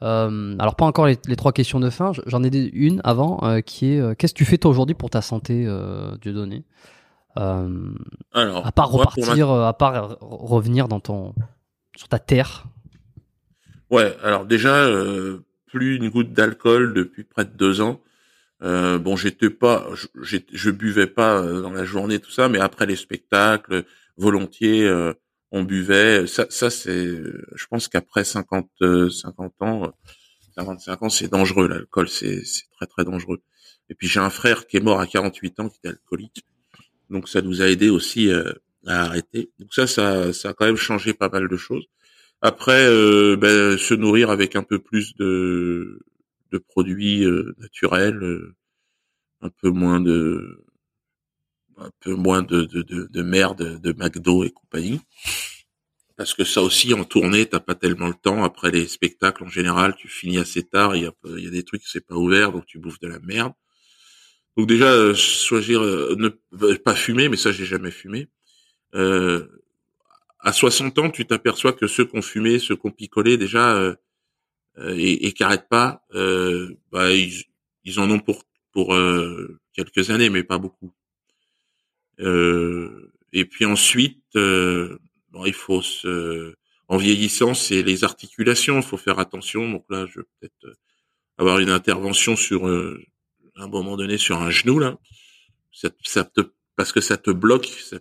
alors 0.00 0.76
pas 0.76 0.84
encore 0.84 1.06
les, 1.06 1.18
les, 1.26 1.34
trois 1.34 1.50
questions 1.50 1.80
de 1.80 1.90
fin, 1.90 2.12
j'en 2.26 2.44
ai 2.44 2.56
une 2.72 3.00
avant 3.02 3.40
qui 3.62 3.94
est 3.94 4.16
qu'est-ce 4.16 4.32
que 4.32 4.38
tu 4.38 4.44
fais 4.44 4.58
toi 4.58 4.70
aujourd'hui 4.70 4.94
pour 4.94 5.10
ta 5.10 5.22
santé, 5.22 5.66
Dieu 6.20 6.32
donné 6.32 6.64
Alors, 7.34 8.64
à 8.64 8.70
part 8.70 8.90
repartir, 8.90 9.50
à 9.50 9.72
part 9.72 10.18
revenir 10.20 10.86
dans 10.86 11.00
ton 11.00 11.34
sur 11.96 12.08
ta 12.08 12.20
terre? 12.20 12.66
Ouais, 13.90 14.16
alors 14.22 14.44
déjà 14.44 14.86
plus 15.66 15.96
une 15.96 16.10
goutte 16.10 16.32
d'alcool 16.32 16.94
depuis 16.94 17.24
près 17.24 17.46
de 17.46 17.56
deux 17.56 17.80
ans. 17.80 17.98
Euh, 18.62 18.98
bon, 18.98 19.16
j'étais 19.16 19.50
pas, 19.50 19.86
je, 19.94 20.38
je 20.52 20.70
buvais 20.70 21.06
pas 21.06 21.40
euh, 21.40 21.60
dans 21.62 21.72
la 21.72 21.84
journée 21.84 22.18
tout 22.18 22.30
ça, 22.30 22.48
mais 22.48 22.58
après 22.58 22.86
les 22.86 22.96
spectacles, 22.96 23.84
volontiers, 24.16 24.86
euh, 24.86 25.12
on 25.52 25.62
buvait. 25.62 26.26
Ça, 26.26 26.46
ça 26.50 26.70
c'est, 26.70 27.06
je 27.54 27.66
pense 27.68 27.88
qu'après 27.88 28.24
50, 28.24 28.70
50 29.10 29.54
ans, 29.60 29.92
à 30.56 30.64
25 30.64 31.02
ans, 31.02 31.08
c'est 31.10 31.28
dangereux. 31.28 31.68
L'alcool, 31.68 32.08
c'est 32.08 32.42
très 32.76 32.86
très 32.86 33.04
dangereux. 33.04 33.42
Et 33.88 33.94
puis 33.94 34.08
j'ai 34.08 34.20
un 34.20 34.30
frère 34.30 34.66
qui 34.66 34.76
est 34.78 34.80
mort 34.80 35.00
à 35.00 35.06
48 35.06 35.60
ans, 35.60 35.68
qui 35.68 35.78
était 35.78 35.88
alcoolique. 35.88 36.44
Donc 37.10 37.28
ça 37.28 37.42
nous 37.42 37.62
a 37.62 37.68
aidé 37.68 37.88
aussi 37.90 38.30
euh, 38.30 38.52
à 38.86 39.02
arrêter. 39.04 39.50
Donc 39.58 39.72
ça, 39.72 39.86
ça, 39.86 40.32
ça 40.32 40.50
a 40.50 40.52
quand 40.54 40.66
même 40.66 40.76
changé 40.76 41.12
pas 41.12 41.28
mal 41.28 41.48
de 41.48 41.56
choses. 41.56 41.84
Après, 42.42 42.84
euh, 42.86 43.36
ben, 43.36 43.78
se 43.78 43.94
nourrir 43.94 44.30
avec 44.30 44.56
un 44.56 44.62
peu 44.62 44.78
plus 44.78 45.14
de, 45.16 46.00
produits 46.58 47.24
euh, 47.24 47.54
naturels, 47.58 48.20
un 49.42 49.50
peu 49.50 49.70
moins 49.70 50.00
de 50.00 50.64
un 51.78 51.90
peu 52.00 52.14
moins 52.14 52.42
de, 52.42 52.62
de, 52.62 52.82
de, 52.82 53.06
de 53.10 53.22
merde 53.22 53.80
de 53.80 53.92
McDo 53.92 54.44
et 54.44 54.50
compagnie. 54.50 55.00
Parce 56.16 56.32
que 56.32 56.44
ça 56.44 56.62
aussi 56.62 56.94
en 56.94 57.04
tournée 57.04 57.46
t'as 57.46 57.60
pas 57.60 57.74
tellement 57.74 58.08
le 58.08 58.14
temps. 58.14 58.42
Après 58.44 58.70
les 58.70 58.86
spectacles 58.88 59.44
en 59.44 59.48
général 59.48 59.94
tu 59.96 60.08
finis 60.08 60.38
assez 60.38 60.62
tard. 60.62 60.96
Il 60.96 61.02
y 61.02 61.06
a, 61.06 61.12
y 61.38 61.46
a 61.46 61.50
des 61.50 61.62
trucs 61.62 61.82
c'est 61.86 62.06
pas 62.06 62.14
ouvert 62.14 62.52
donc 62.52 62.66
tu 62.66 62.78
bouffes 62.78 63.00
de 63.00 63.08
la 63.08 63.18
merde. 63.20 63.52
Donc 64.56 64.66
déjà 64.66 64.90
euh, 64.90 65.14
choisir 65.14 65.82
euh, 65.82 66.14
ne 66.18 66.30
euh, 66.62 66.78
pas 66.78 66.94
fumer 66.94 67.28
mais 67.28 67.36
ça 67.36 67.52
j'ai 67.52 67.66
jamais 67.66 67.90
fumé. 67.90 68.28
Euh, 68.94 69.46
à 70.40 70.52
60 70.52 70.98
ans 70.98 71.10
tu 71.10 71.26
t'aperçois 71.26 71.74
que 71.74 71.86
ceux 71.86 72.06
qui 72.06 72.16
ont 72.16 72.22
fumé 72.22 72.58
ceux 72.58 72.76
qui 72.76 72.86
ont 72.86 72.90
picolé 72.90 73.36
déjà 73.36 73.76
euh, 73.76 73.94
et, 74.78 75.26
et 75.26 75.32
qui 75.32 75.42
arrêtent 75.42 75.68
pas 75.68 76.06
bah 76.92 77.10
ils, 77.12 77.44
ils, 77.84 78.00
en 78.00 78.10
ont 78.10 78.18
pour 78.18 78.44
pour 78.72 78.94
quelques 79.72 80.10
années 80.10 80.30
mais 80.30 80.42
pas 80.42 80.58
beaucoup 80.58 80.92
et 82.18 83.44
puis 83.44 83.64
ensuite 83.64 84.22
il 84.34 85.52
faut 85.52 85.82
se, 85.82 86.54
en 86.88 86.96
vieillissant, 86.96 87.54
c'est 87.54 87.82
les 87.82 88.04
articulations. 88.04 88.76
Il 88.76 88.82
faut 88.82 88.96
faire 88.96 89.18
attention. 89.18 89.68
Donc 89.70 89.84
là, 89.90 90.06
je 90.06 90.20
vais 90.20 90.26
peut-être 90.40 90.64
euh, 90.64 90.74
avoir 91.38 91.58
une 91.58 91.70
intervention 91.70 92.36
sur 92.36 92.68
euh, 92.68 93.02
un 93.56 93.68
moment 93.68 93.96
donné 93.96 94.18
sur 94.18 94.40
un 94.40 94.50
genou 94.50 94.78
là. 94.78 94.98
Ça, 95.72 95.90
ça 96.04 96.24
te, 96.24 96.40
parce 96.76 96.92
que 96.92 97.00
ça 97.00 97.16
te 97.16 97.30
bloque, 97.30 97.66
ça 97.66 97.98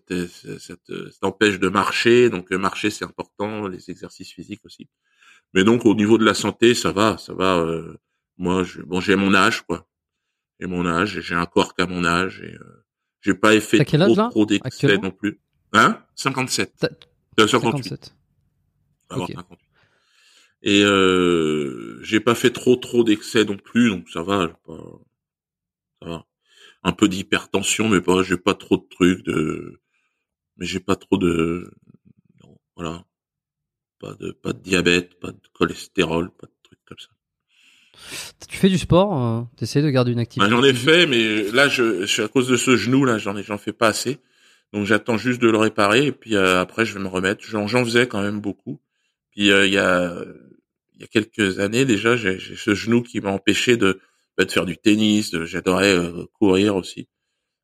t'empêche 1.20 1.60
de 1.60 1.68
marcher. 1.68 2.30
Donc 2.30 2.52
euh, 2.52 2.58
marcher 2.58 2.90
c'est 2.90 3.06
important, 3.06 3.68
les 3.68 3.90
exercices 3.90 4.32
physiques 4.32 4.62
aussi. 4.66 4.88
Mais 5.54 5.64
donc 5.64 5.86
au 5.86 5.96
niveau 5.96 6.18
de 6.18 6.26
la 6.26 6.34
santé, 6.34 6.76
ça 6.76 6.92
va, 6.92 7.18
ça 7.18 7.34
va. 7.34 7.58
Euh, 7.58 7.98
moi, 8.38 8.64
je, 8.64 8.82
bon, 8.82 9.00
j'ai 9.00 9.16
mon 9.16 9.34
âge 9.34 9.62
quoi. 9.62 9.88
J'ai 10.60 10.68
mon 10.68 10.86
âge, 10.86 11.20
j'ai 11.22 11.36
un 11.36 11.46
corps 11.46 11.76
qu'à 11.76 11.86
mon 11.86 12.06
âge 12.06 12.42
et 12.42 12.56
j'ai 13.22 13.34
pas 13.34 13.60
fait 13.60 13.84
trop, 13.84 14.30
trop 14.30 14.46
d'excès 14.46 14.98
non 14.98 15.12
plus. 15.12 15.40
Hein? 15.74 16.02
57. 16.16 16.74
57. 17.38 18.14
Et 20.62 20.84
euh, 20.84 22.00
j'ai 22.02 22.20
pas 22.20 22.34
fait 22.34 22.52
trop 22.52 22.76
trop 22.76 23.04
d'excès 23.04 23.46
non 23.46 23.58
plus, 23.58 23.90
donc 23.90 24.10
ça 24.10 24.24
va, 24.24 24.48
pas, 24.66 24.78
ça 26.02 26.10
va. 26.10 26.26
Un 26.84 26.92
peu 26.92 27.08
d'hypertension, 27.08 27.88
mais 27.88 28.02
pas, 28.02 28.24
j'ai 28.24 28.38
pas 28.38 28.56
trop 28.56 28.78
de 28.78 28.86
trucs 28.90 29.24
de, 29.24 29.80
mais 30.58 30.66
j'ai 30.66 30.80
pas 30.80 30.96
trop 30.96 31.18
de, 31.18 31.72
non, 32.44 32.58
voilà, 32.76 33.06
pas 34.06 34.16
de 34.20 34.32
pas 34.32 34.54
de 34.54 34.60
diabète, 34.60 35.20
pas 35.20 35.32
de 35.32 35.40
cholestérol, 35.54 36.30
pas 36.32 36.48
de 36.48 36.54
trucs 36.64 36.80
comme 36.86 36.98
ça. 37.00 37.10
Tu 38.50 38.58
fais 38.58 38.70
du 38.70 38.78
sport, 38.78 39.22
euh, 39.22 39.42
t'essayes 39.58 39.82
de 39.82 39.90
garder 39.90 40.12
une 40.12 40.20
activité. 40.20 40.50
Ben, 40.50 40.56
j'en 40.56 40.64
ai 40.64 40.74
fait, 40.74 41.08
mais 41.08 41.44
là, 41.52 41.68
je, 41.70 42.06
je, 42.06 42.22
à 42.22 42.28
cause 42.28 42.48
de 42.48 42.58
ce 42.58 42.76
genou 42.76 43.06
là, 43.06 43.18
j'en 43.18 43.36
ai, 43.38 43.44
j'en 43.44 43.58
fais 43.58 43.74
pas 43.74 43.88
assez. 43.88 44.20
Donc 44.74 44.86
j'attends 44.86 45.18
juste 45.18 45.42
de 45.42 45.50
le 45.50 45.58
réparer 45.58 46.08
et 46.08 46.12
puis 46.12 46.36
euh, 46.36 46.60
après 46.60 46.86
je 46.86 46.94
vais 46.94 47.00
me 47.00 47.08
remettre. 47.08 47.44
J'en 47.46 47.68
faisais 47.68 48.08
quand 48.08 48.22
même 48.22 48.42
beaucoup. 48.42 48.80
Puis 49.32 49.52
euh, 49.52 49.66
il 49.66 49.74
y 49.74 49.78
a 49.78 50.14
il 50.96 51.02
y 51.02 51.04
a 51.04 51.08
quelques 51.08 51.60
années 51.60 51.86
déjà, 51.86 52.16
j'ai 52.16 52.40
ce 52.40 52.74
genou 52.74 53.02
qui 53.02 53.20
m'a 53.20 53.30
empêché 53.30 53.76
de, 53.76 54.00
bah, 54.38 54.46
de 54.46 54.52
faire 54.52 54.66
du 54.66 54.78
tennis. 54.78 55.36
J'adorais 55.44 55.94
euh, 55.94 56.26
courir 56.34 56.76
aussi. 56.76 57.08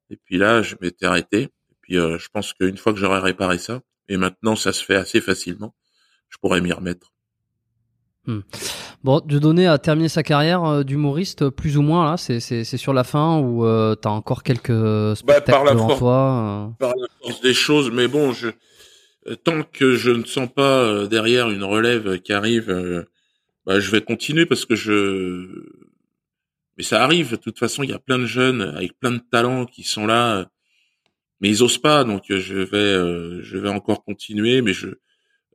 Et 0.09 0.17
puis 0.17 0.37
là, 0.37 0.61
je 0.61 0.75
m'étais 0.81 1.05
arrêté. 1.05 1.43
Et 1.43 1.75
puis 1.81 1.95
je 1.95 2.27
pense 2.31 2.53
qu'une 2.53 2.77
fois 2.77 2.93
que 2.93 2.99
j'aurai 2.99 3.19
réparé 3.19 3.57
ça, 3.57 3.81
et 4.07 4.17
maintenant 4.17 4.55
ça 4.55 4.73
se 4.73 4.83
fait 4.83 4.95
assez 4.95 5.21
facilement, 5.21 5.73
je 6.31 6.37
pourrais 6.39 6.61
m'y 6.61 6.71
remettre. 6.71 7.11
Hmm. 8.27 8.41
Bon, 9.03 9.19
donner 9.19 9.65
à 9.65 9.79
terminer 9.79 10.07
sa 10.07 10.21
carrière 10.21 10.63
euh, 10.63 10.83
d'humoriste, 10.83 11.49
plus 11.49 11.77
ou 11.77 11.81
moins 11.81 12.11
là, 12.11 12.17
c'est 12.17 12.39
c'est 12.39 12.77
sur 12.77 12.93
la 12.93 13.03
fin 13.03 13.39
ou 13.39 13.65
euh, 13.65 13.95
t'as 13.95 14.11
encore 14.11 14.43
quelques 14.43 14.71
bah, 14.71 15.15
spectacles 15.15 15.65
bah, 15.65 15.73
devant 15.73 15.97
toi. 15.97 16.67
Euh... 16.69 16.73
Par 16.77 16.93
la 16.95 17.07
force 17.19 17.41
des 17.41 17.55
choses, 17.55 17.89
mais 17.91 18.07
bon, 18.07 18.31
je 18.31 18.49
euh, 19.27 19.35
tant 19.35 19.63
que 19.63 19.95
je 19.95 20.11
ne 20.11 20.23
sens 20.23 20.47
pas 20.53 20.83
euh, 20.83 21.07
derrière 21.07 21.49
une 21.49 21.63
relève 21.63 22.19
qui 22.19 22.31
arrive, 22.31 23.07
bah, 23.65 23.79
je 23.79 23.89
vais 23.89 24.01
continuer 24.01 24.45
parce 24.45 24.65
que 24.65 24.75
je. 24.75 25.47
Mais 26.77 26.83
ça 26.83 27.03
arrive. 27.03 27.31
De 27.31 27.35
toute 27.37 27.57
façon, 27.57 27.81
il 27.81 27.89
y 27.89 27.93
a 27.93 27.99
plein 27.99 28.19
de 28.19 28.27
jeunes 28.27 28.61
avec 28.61 28.99
plein 28.99 29.11
de 29.11 29.21
talents 29.31 29.65
qui 29.65 29.81
sont 29.83 30.05
là, 30.05 30.45
mais 31.39 31.49
ils 31.49 31.63
osent 31.63 31.79
pas. 31.79 32.03
Donc 32.03 32.25
je 32.29 32.57
vais 32.59 33.41
je 33.43 33.57
vais 33.57 33.69
encore 33.69 34.03
continuer, 34.03 34.61
mais 34.61 34.73
je, 34.73 34.89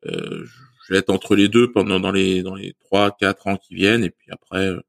je 0.04 0.65
je 0.86 0.92
vais 0.92 1.00
être 1.00 1.10
entre 1.10 1.34
les 1.34 1.48
deux 1.48 1.72
pendant 1.72 1.98
dans 1.98 2.12
les 2.12 2.44
dans 2.44 2.54
les 2.54 2.74
trois 2.74 3.10
quatre 3.10 3.48
ans 3.48 3.56
qui 3.56 3.74
viennent 3.74 4.04
et 4.04 4.10
puis 4.10 4.30
après 4.30 4.68
euh, 4.68 4.80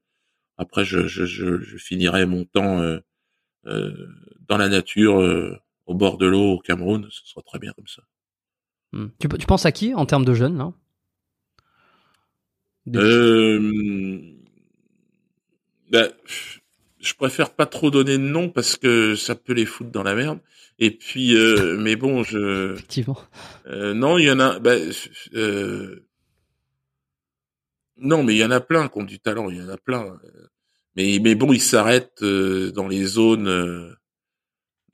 après 0.58 0.86
je, 0.86 1.08
je, 1.08 1.26
je, 1.26 1.60
je, 1.60 1.78
finirai 1.78 2.28
mon 2.28 2.46
temps 2.46 2.82
euh, 2.82 3.00
euh, 3.66 4.08
dans 4.48 4.58
la 4.58 4.70
nature 4.70 5.16
au 5.88 5.96
bord 5.96 6.18
de 6.18 6.28
l'eau 6.28 6.54
au 6.54 6.60
Cameroun. 6.60 7.08
Ce 7.10 7.26
sera 7.26 7.42
très 7.42 7.58
bien 7.58 7.72
comme 7.74 7.88
ça. 7.88 8.04
Hmm. 8.92 9.08
tu, 9.20 9.28
tu 9.28 9.48
penses 9.48 9.66
à 9.66 9.72
qui 9.72 9.94
en 9.96 10.06
termes 10.06 10.24
de 10.24 10.34
jeunes 10.34 10.58
là? 10.58 10.72
Euh, 12.96 14.22
ben, 15.90 16.10
je 17.00 17.14
préfère 17.14 17.52
pas 17.54 17.66
trop 17.66 17.92
donner 17.92 18.18
de 18.18 18.24
nom 18.24 18.50
parce 18.50 18.78
que 18.78 19.16
ça 19.16 19.36
peut 19.36 19.54
les 19.54 19.66
foutre 19.66 19.92
dans 19.92 20.04
la 20.04 20.16
merde 20.16 20.40
et 20.80 20.92
puis, 20.92 21.36
euh, 21.36 21.78
mais 21.80 21.96
bon, 21.96 22.24
je. 22.24 22.74
Effectivement. 22.74 23.18
Euh, 23.68 23.94
non, 23.94 24.18
il 24.18 24.26
y 24.26 24.32
en 24.32 24.40
a. 24.40 24.60
Bah, 24.60 24.76
euh, 25.34 26.06
non, 27.98 28.24
mais 28.24 28.36
il 28.36 28.38
y 28.40 28.46
en 28.46 28.52
a 28.52 28.60
plein 28.60 28.88
qui 28.88 29.00
ont 29.00 29.04
du 29.04 29.20
talent. 29.20 29.50
Il 29.50 29.58
y 29.58 29.62
en 29.62 29.70
a 29.70 29.78
plein. 29.78 30.20
Mais 30.96 31.20
mais 31.22 31.36
bon, 31.36 31.54
ils 31.54 31.62
s'arrêtent 31.62 32.22
euh, 32.22 32.72
dans 32.72 32.88
les 32.88 33.06
zones, 33.06 33.48
euh, 33.48 33.94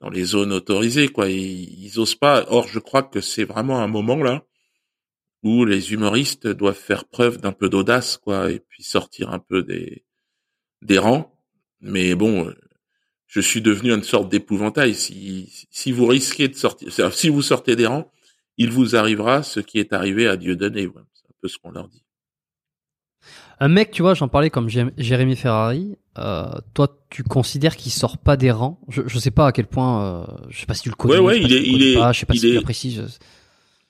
dans 0.00 0.10
les 0.10 0.24
zones 0.24 0.52
autorisées, 0.52 1.08
quoi. 1.08 1.28
Ils, 1.28 1.84
ils 1.84 1.98
osent 1.98 2.14
pas. 2.14 2.44
Or, 2.48 2.66
je 2.68 2.78
crois 2.78 3.02
que 3.02 3.20
c'est 3.20 3.44
vraiment 3.44 3.80
un 3.82 3.88
moment 3.88 4.16
là 4.16 4.44
où 5.42 5.66
les 5.66 5.92
humoristes 5.92 6.46
doivent 6.46 6.74
faire 6.74 7.04
preuve 7.04 7.38
d'un 7.38 7.52
peu 7.52 7.68
d'audace, 7.68 8.16
quoi, 8.16 8.50
et 8.50 8.60
puis 8.60 8.82
sortir 8.82 9.30
un 9.30 9.38
peu 9.38 9.62
des 9.62 10.04
des 10.80 10.98
rangs. 10.98 11.33
Mais 11.84 12.14
bon, 12.14 12.50
je 13.26 13.40
suis 13.40 13.60
devenu 13.60 13.92
une 13.92 14.02
sorte 14.02 14.28
d'épouvantail. 14.30 14.94
Si, 14.94 15.66
si 15.70 15.92
vous 15.92 16.06
risquez 16.06 16.48
de 16.48 16.54
sortir, 16.54 17.12
si 17.12 17.28
vous 17.28 17.42
sortez 17.42 17.76
des 17.76 17.86
rangs, 17.86 18.10
il 18.56 18.70
vous 18.70 18.96
arrivera 18.96 19.42
ce 19.42 19.60
qui 19.60 19.78
est 19.78 19.92
arrivé 19.92 20.26
à 20.26 20.36
Dieu 20.36 20.56
donné. 20.56 20.88
C'est 21.12 21.28
un 21.28 21.34
peu 21.40 21.48
ce 21.48 21.58
qu'on 21.58 21.70
leur 21.70 21.88
dit. 21.88 22.02
Un 23.60 23.68
mec, 23.68 23.90
tu 23.92 24.02
vois, 24.02 24.14
j'en 24.14 24.28
parlais 24.28 24.50
comme 24.50 24.68
Jérémy 24.68 25.36
Ferrari. 25.36 25.96
Euh, 26.18 26.50
toi, 26.74 26.88
tu 27.10 27.22
considères 27.22 27.76
qu'il 27.76 27.92
sort 27.92 28.18
pas 28.18 28.36
des 28.36 28.50
rangs? 28.50 28.80
Je, 28.88 29.02
je 29.06 29.18
sais 29.18 29.30
pas 29.30 29.48
à 29.48 29.52
quel 29.52 29.66
point. 29.66 30.04
Euh, 30.04 30.26
je 30.48 30.60
sais 30.60 30.66
pas 30.66 30.74
si 30.74 30.82
tu 30.82 30.88
le 30.88 30.94
connais. 30.94 31.18
Ouais, 31.18 31.20
ouais, 31.20 31.40
il 31.40 31.52
est, 31.52 31.62
il 31.62 31.82
est. 31.82 32.12
Je 32.12 32.18
sais 32.18 32.26
pas 32.26 32.34
si 32.34 32.46
est... 32.46 32.50
tu 32.50 32.54
l'apprécies. 32.56 33.00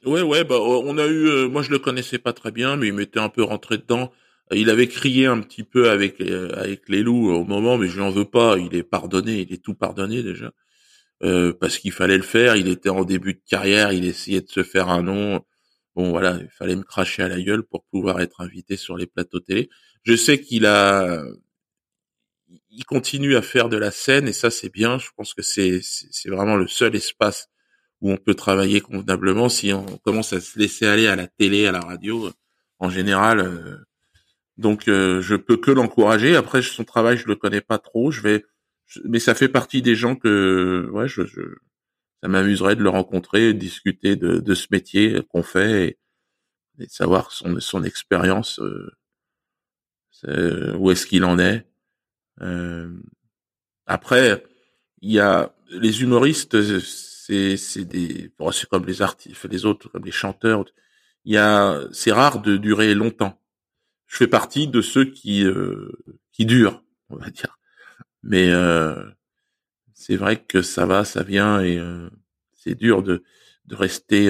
Ouais, 0.04 0.22
ouais, 0.22 0.44
bah, 0.44 0.58
on 0.58 0.98
a 0.98 1.06
eu. 1.06 1.28
Euh, 1.28 1.48
moi, 1.48 1.62
je 1.62 1.70
le 1.70 1.78
connaissais 1.78 2.18
pas 2.18 2.32
très 2.32 2.50
bien, 2.50 2.76
mais 2.76 2.88
il 2.88 2.92
m'était 2.92 3.20
un 3.20 3.30
peu 3.30 3.42
rentré 3.42 3.78
dedans. 3.78 4.10
Il 4.52 4.70
avait 4.70 4.88
crié 4.88 5.26
un 5.26 5.40
petit 5.40 5.64
peu 5.64 5.90
avec 5.90 6.20
euh, 6.20 6.50
avec 6.56 6.88
les 6.88 7.02
loups 7.02 7.30
au 7.30 7.44
moment, 7.44 7.78
mais 7.78 7.88
je 7.88 7.98
n'en 7.98 8.10
veux 8.10 8.26
pas. 8.26 8.58
Il 8.58 8.74
est 8.76 8.82
pardonné, 8.82 9.40
il 9.40 9.52
est 9.52 9.62
tout 9.62 9.74
pardonné 9.74 10.22
déjà, 10.22 10.52
euh, 11.22 11.52
parce 11.54 11.78
qu'il 11.78 11.92
fallait 11.92 12.18
le 12.18 12.22
faire. 12.24 12.56
Il 12.56 12.68
était 12.68 12.90
en 12.90 13.04
début 13.04 13.34
de 13.34 13.42
carrière, 13.48 13.92
il 13.92 14.04
essayait 14.04 14.42
de 14.42 14.50
se 14.50 14.62
faire 14.62 14.88
un 14.90 15.02
nom. 15.02 15.44
Bon 15.96 16.10
voilà, 16.10 16.38
il 16.42 16.50
fallait 16.50 16.76
me 16.76 16.82
cracher 16.82 17.22
à 17.22 17.28
la 17.28 17.40
gueule 17.40 17.62
pour 17.64 17.84
pouvoir 17.86 18.20
être 18.20 18.40
invité 18.42 18.76
sur 18.76 18.96
les 18.96 19.06
plateaux 19.06 19.40
télé. 19.40 19.70
Je 20.04 20.16
sais 20.16 20.40
qu'il 20.40 20.66
a, 20.66 21.24
il 22.70 22.84
continue 22.84 23.36
à 23.36 23.42
faire 23.42 23.68
de 23.68 23.76
la 23.76 23.90
scène 23.90 24.28
et 24.28 24.32
ça 24.32 24.50
c'est 24.50 24.70
bien. 24.70 24.98
Je 24.98 25.08
pense 25.16 25.34
que 25.34 25.42
c'est 25.42 25.80
c'est 25.82 26.28
vraiment 26.30 26.56
le 26.56 26.66
seul 26.68 26.94
espace 26.96 27.48
où 28.00 28.10
on 28.12 28.16
peut 28.16 28.34
travailler 28.34 28.80
convenablement. 28.80 29.48
Si 29.48 29.72
on 29.72 29.86
commence 29.98 30.32
à 30.32 30.40
se 30.40 30.58
laisser 30.58 30.86
aller 30.86 31.06
à 31.06 31.16
la 31.16 31.28
télé, 31.28 31.66
à 31.66 31.72
la 31.72 31.80
radio, 31.80 32.30
en 32.78 32.90
général 32.90 33.40
euh, 33.40 33.76
donc 34.58 34.88
euh, 34.88 35.20
je 35.20 35.34
peux 35.34 35.56
que 35.56 35.70
l'encourager. 35.70 36.36
Après 36.36 36.62
son 36.62 36.84
travail, 36.84 37.16
je 37.16 37.26
le 37.26 37.36
connais 37.36 37.60
pas 37.60 37.78
trop. 37.78 38.10
Je 38.10 38.22
vais, 38.22 38.44
mais 39.04 39.18
ça 39.18 39.34
fait 39.34 39.48
partie 39.48 39.82
des 39.82 39.96
gens 39.96 40.16
que, 40.16 40.88
ouais, 40.92 41.08
je, 41.08 41.24
je 41.26 41.40
ça 42.22 42.28
m'amuserait 42.28 42.76
de 42.76 42.82
le 42.82 42.88
rencontrer, 42.90 43.52
de 43.52 43.58
discuter 43.58 44.16
de, 44.16 44.38
de 44.38 44.54
ce 44.54 44.68
métier 44.70 45.20
qu'on 45.28 45.42
fait 45.42 45.98
et, 46.78 46.84
de 46.86 46.90
savoir 46.90 47.32
son 47.32 47.60
son 47.60 47.84
expérience, 47.84 48.60
euh, 50.28 50.76
où 50.76 50.90
est-ce 50.90 51.06
qu'il 51.06 51.24
en 51.24 51.38
est. 51.38 51.66
Euh, 52.42 52.90
après, 53.86 54.44
il 55.02 55.12
y 55.12 55.20
a 55.20 55.54
les 55.70 56.02
humoristes, 56.02 56.60
c'est 56.80 57.56
c'est 57.56 57.84
des, 57.84 58.32
c'est 58.52 58.68
comme 58.68 58.86
les 58.86 59.02
artistes, 59.02 59.44
les 59.44 59.66
autres, 59.66 59.88
comme 59.88 60.04
les 60.04 60.10
chanteurs. 60.12 60.64
Il 61.24 61.34
y 61.34 61.38
a, 61.38 61.80
c'est 61.92 62.12
rare 62.12 62.42
de 62.42 62.56
durer 62.56 62.94
longtemps 62.94 63.40
je 64.06 64.16
fais 64.16 64.28
partie 64.28 64.68
de 64.68 64.80
ceux 64.80 65.04
qui 65.04 65.44
qui 66.32 66.46
durent, 66.46 66.82
on 67.10 67.16
va 67.16 67.30
dire. 67.30 67.58
Mais 68.22 68.50
c'est 69.92 70.16
vrai 70.16 70.42
que 70.42 70.62
ça 70.62 70.86
va, 70.86 71.04
ça 71.04 71.22
vient 71.22 71.62
et 71.62 71.80
c'est 72.54 72.74
dur 72.74 73.02
de 73.02 73.22
de 73.66 73.74
rester 73.74 74.28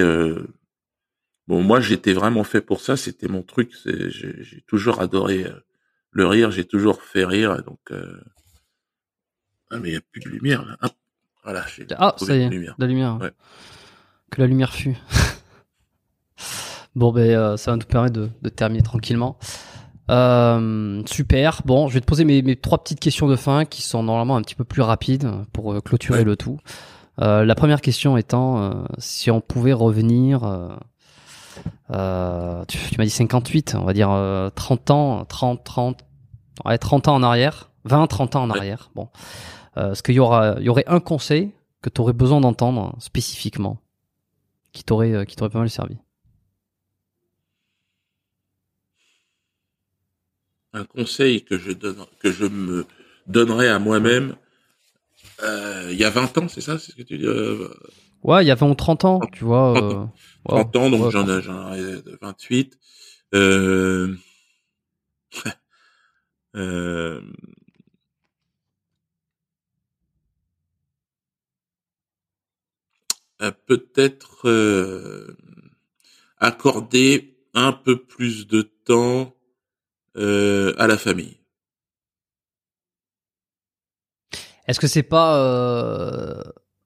Bon, 1.47 1.61
moi, 1.61 1.79
j'étais 1.79 2.13
vraiment 2.13 2.43
fait 2.43 2.61
pour 2.61 2.81
ça. 2.81 2.97
C'était 2.97 3.27
mon 3.27 3.43
truc. 3.43 3.73
J'ai 3.85 4.61
toujours 4.67 4.99
adoré 4.99 5.45
euh, 5.45 5.59
le 6.11 6.25
rire. 6.25 6.51
J'ai 6.51 6.65
toujours 6.65 7.01
fait 7.03 7.25
rire. 7.25 7.61
Donc, 7.63 7.79
euh... 7.91 8.19
ah, 9.69 9.77
mais 9.79 9.89
il 9.89 9.91
n'y 9.91 9.97
a 9.97 10.01
plus 10.01 10.21
de 10.21 10.29
lumière 10.29 10.65
là. 10.65 10.77
voilà. 11.43 11.65
Ah, 11.97 12.15
ça 12.17 12.35
y 12.35 12.41
est, 12.41 12.49
lumière. 12.49 12.75
la 12.79 12.87
lumière. 12.87 13.17
Ouais. 13.21 13.31
Que 14.31 14.41
la 14.41 14.47
lumière 14.47 14.73
fut. 14.73 14.97
bon, 16.95 17.11
ben, 17.11 17.29
euh, 17.29 17.57
ça 17.57 17.71
va 17.71 17.77
nous 17.77 17.85
permettre 17.85 18.13
de, 18.13 18.29
de 18.41 18.49
terminer 18.49 18.83
tranquillement. 18.83 19.37
Euh, 20.11 21.01
super. 21.05 21.61
Bon, 21.65 21.87
je 21.87 21.95
vais 21.95 22.01
te 22.01 22.05
poser 22.05 22.25
mes, 22.25 22.41
mes, 22.41 22.55
trois 22.55 22.77
petites 22.83 22.99
questions 22.99 23.27
de 23.27 23.35
fin 23.35 23.65
qui 23.65 23.81
sont 23.81 24.03
normalement 24.03 24.35
un 24.35 24.41
petit 24.41 24.55
peu 24.55 24.63
plus 24.63 24.81
rapides 24.81 25.29
pour 25.51 25.73
euh, 25.73 25.81
clôturer 25.81 26.23
le 26.23 26.35
tout. 26.35 26.59
la 27.17 27.55
première 27.55 27.81
question 27.81 28.17
étant 28.17 28.85
si 28.97 29.31
on 29.31 29.41
pouvait 29.41 29.73
revenir 29.73 30.43
euh, 31.91 32.65
tu, 32.65 32.77
m'as 32.97 33.03
dit 33.03 33.09
58, 33.09 33.75
on 33.75 33.83
va 33.83 33.93
dire 33.93 34.07
30 34.55 34.89
euh, 34.89 34.93
ans, 34.93 35.25
30, 35.25 35.63
30, 35.63 35.99
ouais, 36.65 36.77
30 36.77 37.07
ans 37.07 37.15
en 37.15 37.23
arrière, 37.23 37.69
20, 37.85 38.07
30 38.07 38.35
ans 38.35 38.43
en 38.43 38.49
arrière. 38.49 38.89
Bon, 38.95 39.09
euh, 39.77 39.91
est-ce 39.91 40.03
qu'il 40.03 40.15
y 40.15 40.19
aura, 40.19 40.55
il 40.59 40.63
y 40.63 40.69
aurait 40.69 40.85
un 40.87 40.99
conseil 40.99 41.51
que 41.81 41.89
tu 41.89 42.01
aurais 42.01 42.13
besoin 42.13 42.41
d'entendre 42.41 42.95
spécifiquement, 42.99 43.77
qui 44.71 44.83
t'aurait, 44.83 45.25
qui 45.25 45.35
t'aurait 45.35 45.51
pas 45.51 45.59
mal 45.59 45.69
servi? 45.69 45.97
Un 50.75 50.83
conseil 50.83 51.43
que 51.43 51.57
je 51.57 51.71
donne, 51.71 52.05
que 52.19 52.31
je 52.31 52.45
me 52.45 52.85
donnerais 53.27 53.69
à 53.69 53.79
moi-même. 53.79 54.35
il 55.41 55.95
y 55.97 56.03
a 56.03 56.09
20 56.09 56.37
ans, 56.37 56.47
c'est 56.49 56.61
ça, 56.61 56.77
c'est 56.77 56.91
ce 56.91 56.97
que 56.97 57.03
tu 57.03 57.17
dis 57.17 57.27
Ouais, 58.23 58.43
il 58.43 58.47
y 58.47 58.51
a 58.51 58.55
20 58.55 58.69
ou 58.69 58.75
30 58.75 59.05
ans, 59.05 59.19
tu 59.31 59.45
vois. 59.45 60.11
30 60.47 60.75
ans, 60.75 60.89
donc 60.89 61.11
j'en 61.11 61.27
ai, 61.29 61.41
j'en 61.41 61.73
ai 61.73 62.01
28. 62.21 62.77
Euh... 63.33 64.15
euh... 66.55 67.21
peut-être 73.67 74.47
euh, 74.47 75.35
accorder 76.37 77.37
un 77.53 77.71
peu 77.73 77.97
plus 77.97 78.47
de 78.47 78.61
temps 78.61 79.34
euh, 80.17 80.73
à 80.77 80.87
la 80.87 80.97
famille. 80.97 81.37
Est-ce 84.67 84.79
que 84.79 84.87
c'est 84.87 85.03
pas 85.03 85.37
euh, 85.37 86.41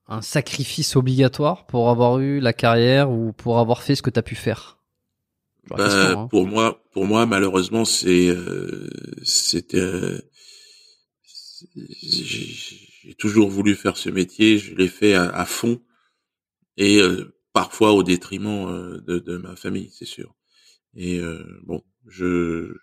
un 0.06 0.22
sacrifice 0.22 0.96
obligatoire 0.96 1.66
pour 1.66 1.88
avoir 1.88 2.18
eu 2.18 2.40
la 2.40 2.52
carrière 2.52 3.10
ou 3.10 3.32
pour 3.32 3.58
avoir 3.58 3.82
fait 3.82 3.94
ce 3.94 4.02
que 4.02 4.10
tu 4.10 4.18
as 4.18 4.22
pu 4.22 4.34
faire? 4.34 4.80
Bah, 5.68 5.76
hein. 5.88 6.28
Pour 6.28 6.46
moi, 6.46 6.82
pour 6.92 7.06
moi, 7.06 7.26
malheureusement, 7.26 7.84
c'est 7.84 8.28
euh, 8.28 8.88
c'était 9.22 9.78
euh, 9.78 10.20
j'ai 12.02 13.14
toujours 13.14 13.48
voulu 13.48 13.74
faire 13.74 13.96
ce 13.96 14.10
métier, 14.10 14.58
je 14.58 14.74
l'ai 14.74 14.88
fait 14.88 15.14
à, 15.14 15.44
fond 15.44 15.80
et 16.76 17.00
euh, 17.00 17.34
parfois 17.52 17.92
au 17.92 18.02
détriment 18.02 19.00
de, 19.06 19.18
de, 19.18 19.36
ma 19.36 19.56
famille, 19.56 19.90
c'est 19.92 20.06
sûr. 20.06 20.34
Et 20.94 21.20
bon, 21.64 21.82
je 22.06 22.74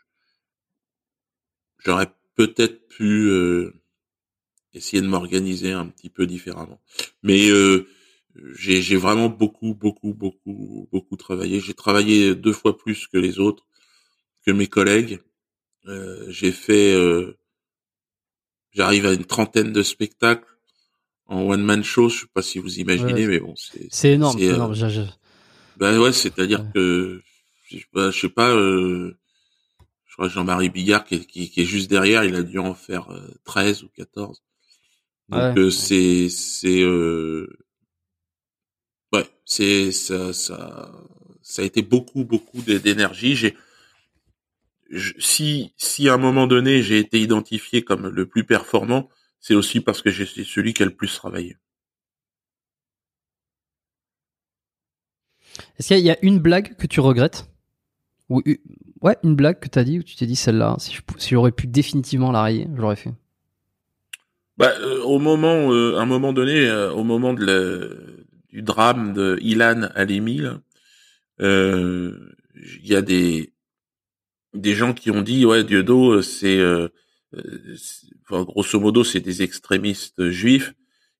j'aurais 1.80 2.12
peut-être 2.36 2.88
pu 2.88 3.32
essayer 4.78 5.02
de 5.02 5.08
m'organiser 5.08 5.72
un 5.72 5.88
petit 5.88 6.10
peu 6.10 6.26
différemment. 6.26 6.80
Mais 7.24 7.50
euh, 7.50 7.88
j'ai 8.56 8.96
vraiment 8.96 9.30
beaucoup, 9.30 9.74
beaucoup, 9.74 10.14
beaucoup, 10.14 10.88
beaucoup 10.92 11.18
travaillé. 11.18 11.60
J'ai 11.60 11.74
travaillé 11.74 12.36
deux 12.36 12.54
fois 12.54 12.78
plus 12.78 13.08
que 13.08 13.18
les 13.18 13.40
autres, 13.40 13.66
que 14.46 14.52
mes 14.52 14.68
collègues. 14.68 15.20
Euh, 15.88 16.26
j'ai 16.30 16.52
fait, 16.52 16.94
euh, 16.94 17.38
j'arrive 18.72 19.06
à 19.06 19.14
une 19.14 19.26
trentaine 19.26 19.72
de 19.72 19.84
spectacles 19.84 20.48
en 21.26 21.42
one 21.42 21.64
man 21.64 21.84
show. 21.84 22.10
Je 22.10 22.22
sais 22.22 22.28
pas 22.34 22.42
si 22.42 22.60
vous 22.60 22.80
imaginez, 22.80 23.28
mais 23.28 23.40
bon, 23.40 23.56
c'est 23.56 23.88
c'est 23.90 24.14
énorme. 24.14 24.38
C'est 24.38 24.46
énorme. 24.46 24.76
Ben 25.78 26.00
ouais, 26.00 26.12
c'est-à-dire 26.12 26.66
que 26.74 27.22
je, 27.70 27.78
je 27.78 28.20
sais 28.20 28.30
pas. 28.30 28.50
je 28.50 29.14
crois 30.18 30.30
Jean-Marie 30.30 30.70
Bigard 30.70 31.06
qui, 31.06 31.26
qui, 31.26 31.50
qui, 31.50 31.62
est 31.62 31.66
juste 31.66 31.90
derrière, 31.90 32.24
il 32.24 32.36
a 32.36 32.44
dû 32.44 32.60
en 32.60 32.74
faire 32.74 33.08
13 33.46 33.84
ou 33.84 33.90
14. 33.90 34.44
Donc 35.30 35.58
euh, 35.58 35.70
c'est 35.70 36.30
c'est 36.30 36.82
euh... 36.82 37.48
ouais 39.12 39.26
c'est 39.46 39.92
ça 39.92 40.32
ça 40.32 40.92
ça 41.42 41.62
a 41.62 41.66
été 41.66 41.82
beaucoup 41.82 42.24
beaucoup 42.24 42.62
d'énergie. 42.62 43.36
J'ai 43.36 43.58
si 45.20 45.74
si 45.76 46.08
à 46.08 46.14
un 46.14 46.18
moment 46.18 46.48
donné 46.48 46.82
j'ai 46.82 47.00
été 47.00 47.20
identifié 47.20 47.84
comme 47.84 48.08
le 48.08 48.26
plus 48.26 48.46
performant, 48.46 49.10
c'est 49.42 49.54
aussi 49.54 49.82
parce 49.82 50.02
que 50.02 50.10
j'ai 50.12 50.26
celui 50.26 50.74
qui 50.74 50.84
a 50.84 50.86
le 50.86 50.96
plus 50.96 51.14
travaillé. 51.14 51.58
Est-ce 55.78 55.90
qu'il 55.90 56.00
y 56.00 56.10
a 56.10 56.18
une 56.22 56.40
blague 56.40 56.76
que 56.78 56.88
tu 56.88 57.02
regrettes? 57.02 57.50
Ou 58.30 58.42
ouais 59.02 59.18
une 59.24 59.36
blague 59.36 59.60
que 59.60 59.68
tu 59.68 59.80
as 59.80 59.84
dit 59.84 60.00
où 60.00 60.04
tu 60.04 60.16
t'es 60.16 60.26
dit 60.26 60.36
celle-là 60.36 60.76
si 60.80 61.00
j'aurais 61.30 61.52
pu 61.52 61.68
définitivement 61.68 62.32
la 62.32 62.44
rayer, 62.44 62.68
je 62.76 62.82
l'aurais 62.82 62.96
fait. 62.96 63.14
Bah, 64.58 64.74
euh, 64.80 65.02
au 65.04 65.20
moment, 65.20 65.72
euh, 65.72 65.98
à 65.98 66.02
un 66.02 66.06
moment 66.08 66.34
donné, 66.34 66.68
euh, 66.68 66.92
au 66.92 67.04
moment 67.04 67.34
de 67.34 67.46
le, 67.46 68.26
du 68.50 68.64
drame 68.64 69.14
de 69.14 69.38
Ilan 69.42 69.84
Halimi, 69.94 70.42
il 71.40 72.88
y 72.88 72.96
a 72.96 73.02
des 73.02 73.54
des 74.54 74.74
gens 74.74 74.94
qui 74.94 75.12
ont 75.12 75.22
dit 75.22 75.46
ouais 75.46 75.64
Dieudo 75.64 76.24
c'est 76.24 76.60
enfin, 78.24 78.44
grosso 78.44 78.80
modo 78.80 79.04
c'est 79.04 79.20
des 79.20 79.44
extrémistes 79.44 80.30
juifs 80.30 80.74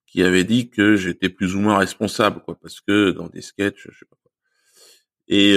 qui 0.08 0.24
avaient 0.24 0.46
dit 0.46 0.70
que 0.72 0.96
j'étais 0.96 1.30
plus 1.30 1.54
ou 1.54 1.60
moins 1.60 1.78
responsable 1.78 2.42
quoi 2.42 2.58
parce 2.60 2.82
que 2.82 3.12
dans 3.12 3.28
des 3.28 3.42
sketchs 3.42 3.88
je 3.92 4.00
sais 4.00 4.06
pas 4.10 4.18
quoi. 4.24 4.32
et 5.28 5.56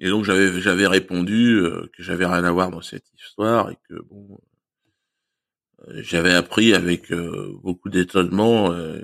et 0.00 0.08
donc 0.08 0.24
j'avais 0.24 0.60
j'avais 0.60 0.86
répondu 0.86 1.62
que 1.92 2.02
j'avais 2.02 2.26
rien 2.26 2.44
à 2.44 2.50
voir 2.50 2.70
dans 2.70 2.82
cette 2.82 3.06
histoire 3.14 3.70
et 3.70 3.76
que 3.88 3.94
bon 4.08 4.40
j'avais 5.88 6.34
appris 6.34 6.74
avec 6.74 7.10
euh, 7.12 7.56
beaucoup 7.62 7.88
d'étonnement 7.88 8.72
euh, 8.72 9.00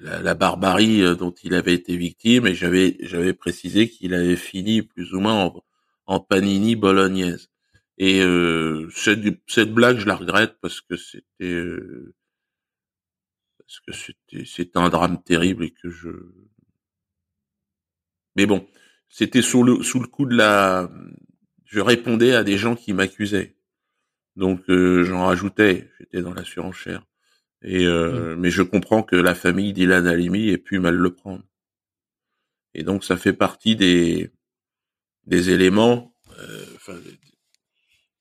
la, 0.00 0.34
barbarie 0.34 1.02
euh, 1.02 1.14
dont 1.14 1.34
il 1.42 1.54
avait 1.54 1.74
été 1.74 1.96
victime 1.96 2.46
et 2.46 2.54
j'avais 2.54 2.96
j'avais 3.00 3.32
précisé 3.32 3.88
qu'il 3.88 4.14
avait 4.14 4.36
fini 4.36 4.82
plus 4.82 5.14
ou 5.14 5.20
moins 5.20 5.44
en, 5.44 5.64
en 6.06 6.20
panini 6.20 6.76
bolognaise. 6.76 7.48
Et 7.98 8.20
cette, 8.90 9.20
cette 9.46 9.72
blague, 9.72 9.98
je 9.98 10.06
la 10.06 10.16
regrette 10.16 10.56
parce 10.60 10.80
que 10.80 10.96
c'était 10.96 11.62
parce 13.58 13.80
que 13.80 13.92
c'était 13.92 14.44
c'était 14.44 14.78
un 14.78 14.88
drame 14.88 15.22
terrible 15.22 15.64
et 15.64 15.70
que 15.70 15.88
je. 15.90 16.08
Mais 18.34 18.46
bon, 18.46 18.66
c'était 19.12 19.42
sous 19.42 19.62
le 19.62 19.82
sous 19.82 20.00
le 20.00 20.08
coup 20.08 20.24
de 20.24 20.34
la. 20.34 20.90
Je 21.66 21.80
répondais 21.80 22.34
à 22.34 22.42
des 22.44 22.56
gens 22.56 22.74
qui 22.74 22.94
m'accusaient. 22.94 23.56
Donc 24.36 24.62
euh, 24.70 25.04
j'en 25.04 25.26
rajoutais, 25.26 25.90
j'étais 26.00 26.22
dans 26.22 26.32
la 26.32 26.44
surenchère. 26.44 27.04
Et 27.62 27.86
euh, 27.86 28.34
mmh. 28.34 28.40
mais 28.40 28.50
je 28.50 28.62
comprends 28.62 29.02
que 29.02 29.16
la 29.16 29.34
famille 29.34 29.74
d'Ilan 29.74 30.06
Halimi 30.06 30.48
ait 30.48 30.58
pu 30.58 30.78
mal 30.78 30.96
le 30.96 31.14
prendre. 31.14 31.44
Et 32.74 32.84
donc 32.84 33.04
ça 33.04 33.18
fait 33.18 33.34
partie 33.34 33.76
des 33.76 34.30
des 35.26 35.50
éléments 35.50 36.14
euh, 36.38 36.64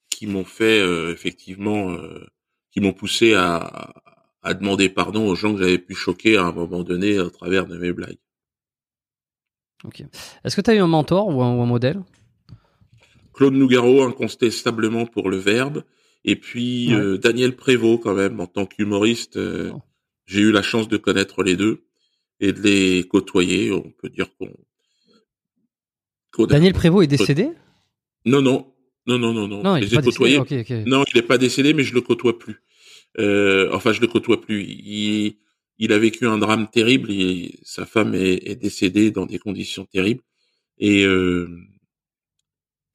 qui 0.09 0.27
m'ont 0.27 0.45
fait 0.45 0.81
effectivement 1.09 1.97
qui 2.72 2.81
m'ont 2.81 2.93
poussé 2.93 3.34
à, 3.34 3.93
à 4.43 4.53
demander 4.53 4.89
pardon 4.89 5.26
aux 5.27 5.35
gens 5.35 5.53
que 5.53 5.61
j'avais 5.61 5.80
pu 5.80 5.95
choquer 5.95 6.35
à 6.38 6.43
un 6.43 6.51
moment 6.51 6.84
donné 6.84 7.18
à 7.18 7.30
travers 7.30 7.65
de 7.65 7.77
mes 7.77 7.93
blagues. 7.93 8.19
Ok. 9.83 10.03
Est-ce 10.43 10.55
que 10.55 10.61
tu 10.61 10.69
as 10.69 10.75
eu 10.75 10.79
un 10.79 10.87
mentor 10.87 11.27
ou 11.27 11.41
un, 11.41 11.55
ou 11.55 11.61
un 11.61 11.65
modèle? 11.65 12.01
Claude 13.33 13.53
Nougaro, 13.53 14.03
incontestablement 14.03 15.05
pour 15.05 15.29
le 15.29 15.37
verbe. 15.37 15.83
Et 16.23 16.35
puis 16.35 16.93
euh, 16.93 17.17
Daniel 17.17 17.55
Prévost 17.55 18.03
quand 18.03 18.13
même 18.13 18.39
en 18.39 18.45
tant 18.45 18.67
qu'humoriste, 18.67 19.37
euh, 19.37 19.71
oh. 19.73 19.81
j'ai 20.25 20.41
eu 20.41 20.51
la 20.51 20.61
chance 20.61 20.87
de 20.87 20.97
connaître 20.97 21.41
les 21.41 21.55
deux 21.55 21.85
et 22.39 22.53
de 22.53 22.61
les 22.61 23.03
côtoyer. 23.07 23.71
On 23.71 23.91
peut 23.91 24.09
dire 24.09 24.27
qu'on. 24.37 24.51
Daniel 26.45 26.73
Prévost 26.73 27.03
est 27.03 27.07
décédé? 27.17 27.49
Non 28.25 28.41
non 28.41 28.71
non 29.07 29.17
non 29.17 29.33
non 29.33 29.47
non. 29.47 29.63
Non, 29.63 29.77
il 29.77 29.85
est 29.85 29.95
pas 29.95 30.83
Non, 30.85 31.03
il 31.11 31.15
n'est 31.15 31.21
pas 31.23 31.39
décédé, 31.39 31.73
mais 31.73 31.83
je 31.83 31.95
le 31.95 32.01
côtoie 32.01 32.37
plus. 32.37 32.61
Euh, 33.19 33.69
enfin, 33.73 33.91
je 33.93 34.01
le 34.01 34.07
côtoie 34.07 34.39
plus. 34.39 34.63
Il, 34.63 35.37
il 35.81 35.91
a 35.93 35.99
vécu 35.99 36.25
un 36.27 36.37
drame 36.37 36.69
terrible. 36.69 37.11
Et 37.11 37.59
sa 37.63 37.85
femme 37.85 38.15
est, 38.15 38.49
est, 38.49 38.55
décédée 38.55 39.11
dans 39.11 39.25
des 39.25 39.39
conditions 39.39 39.85
terribles. 39.85 40.23
Et 40.77 41.05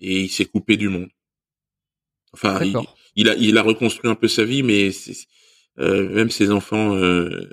et 0.01 0.23
il 0.23 0.29
s'est 0.29 0.45
coupé 0.45 0.77
du 0.77 0.89
monde. 0.89 1.11
Enfin, 2.33 2.61
il, 3.15 3.29
a 3.29 3.35
il 3.37 3.57
a 3.57 3.63
reconstruit 3.63 4.11
un 4.11 4.15
peu 4.15 4.29
sa 4.29 4.45
vie, 4.45 4.63
mais 4.63 4.91
euh, 5.79 6.09
même 6.11 6.31
ses 6.31 6.51
enfants 6.51 6.95
euh, 6.97 7.49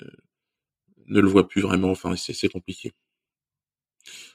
ne 1.07 1.21
le 1.21 1.27
voient 1.27 1.47
plus 1.47 1.61
vraiment. 1.61 1.91
Enfin, 1.91 2.15
c'est 2.15 2.49
compliqué. 2.49 2.91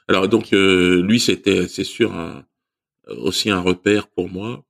Alors 0.08 0.28
donc 0.28 0.52
euh, 0.52 1.02
lui, 1.02 1.20
c'était 1.20 1.68
c'est 1.68 1.84
sûr 1.84 2.14
un, 2.14 2.46
aussi 3.08 3.50
un 3.50 3.60
repère 3.60 4.08
pour 4.08 4.30
moi. 4.30 4.64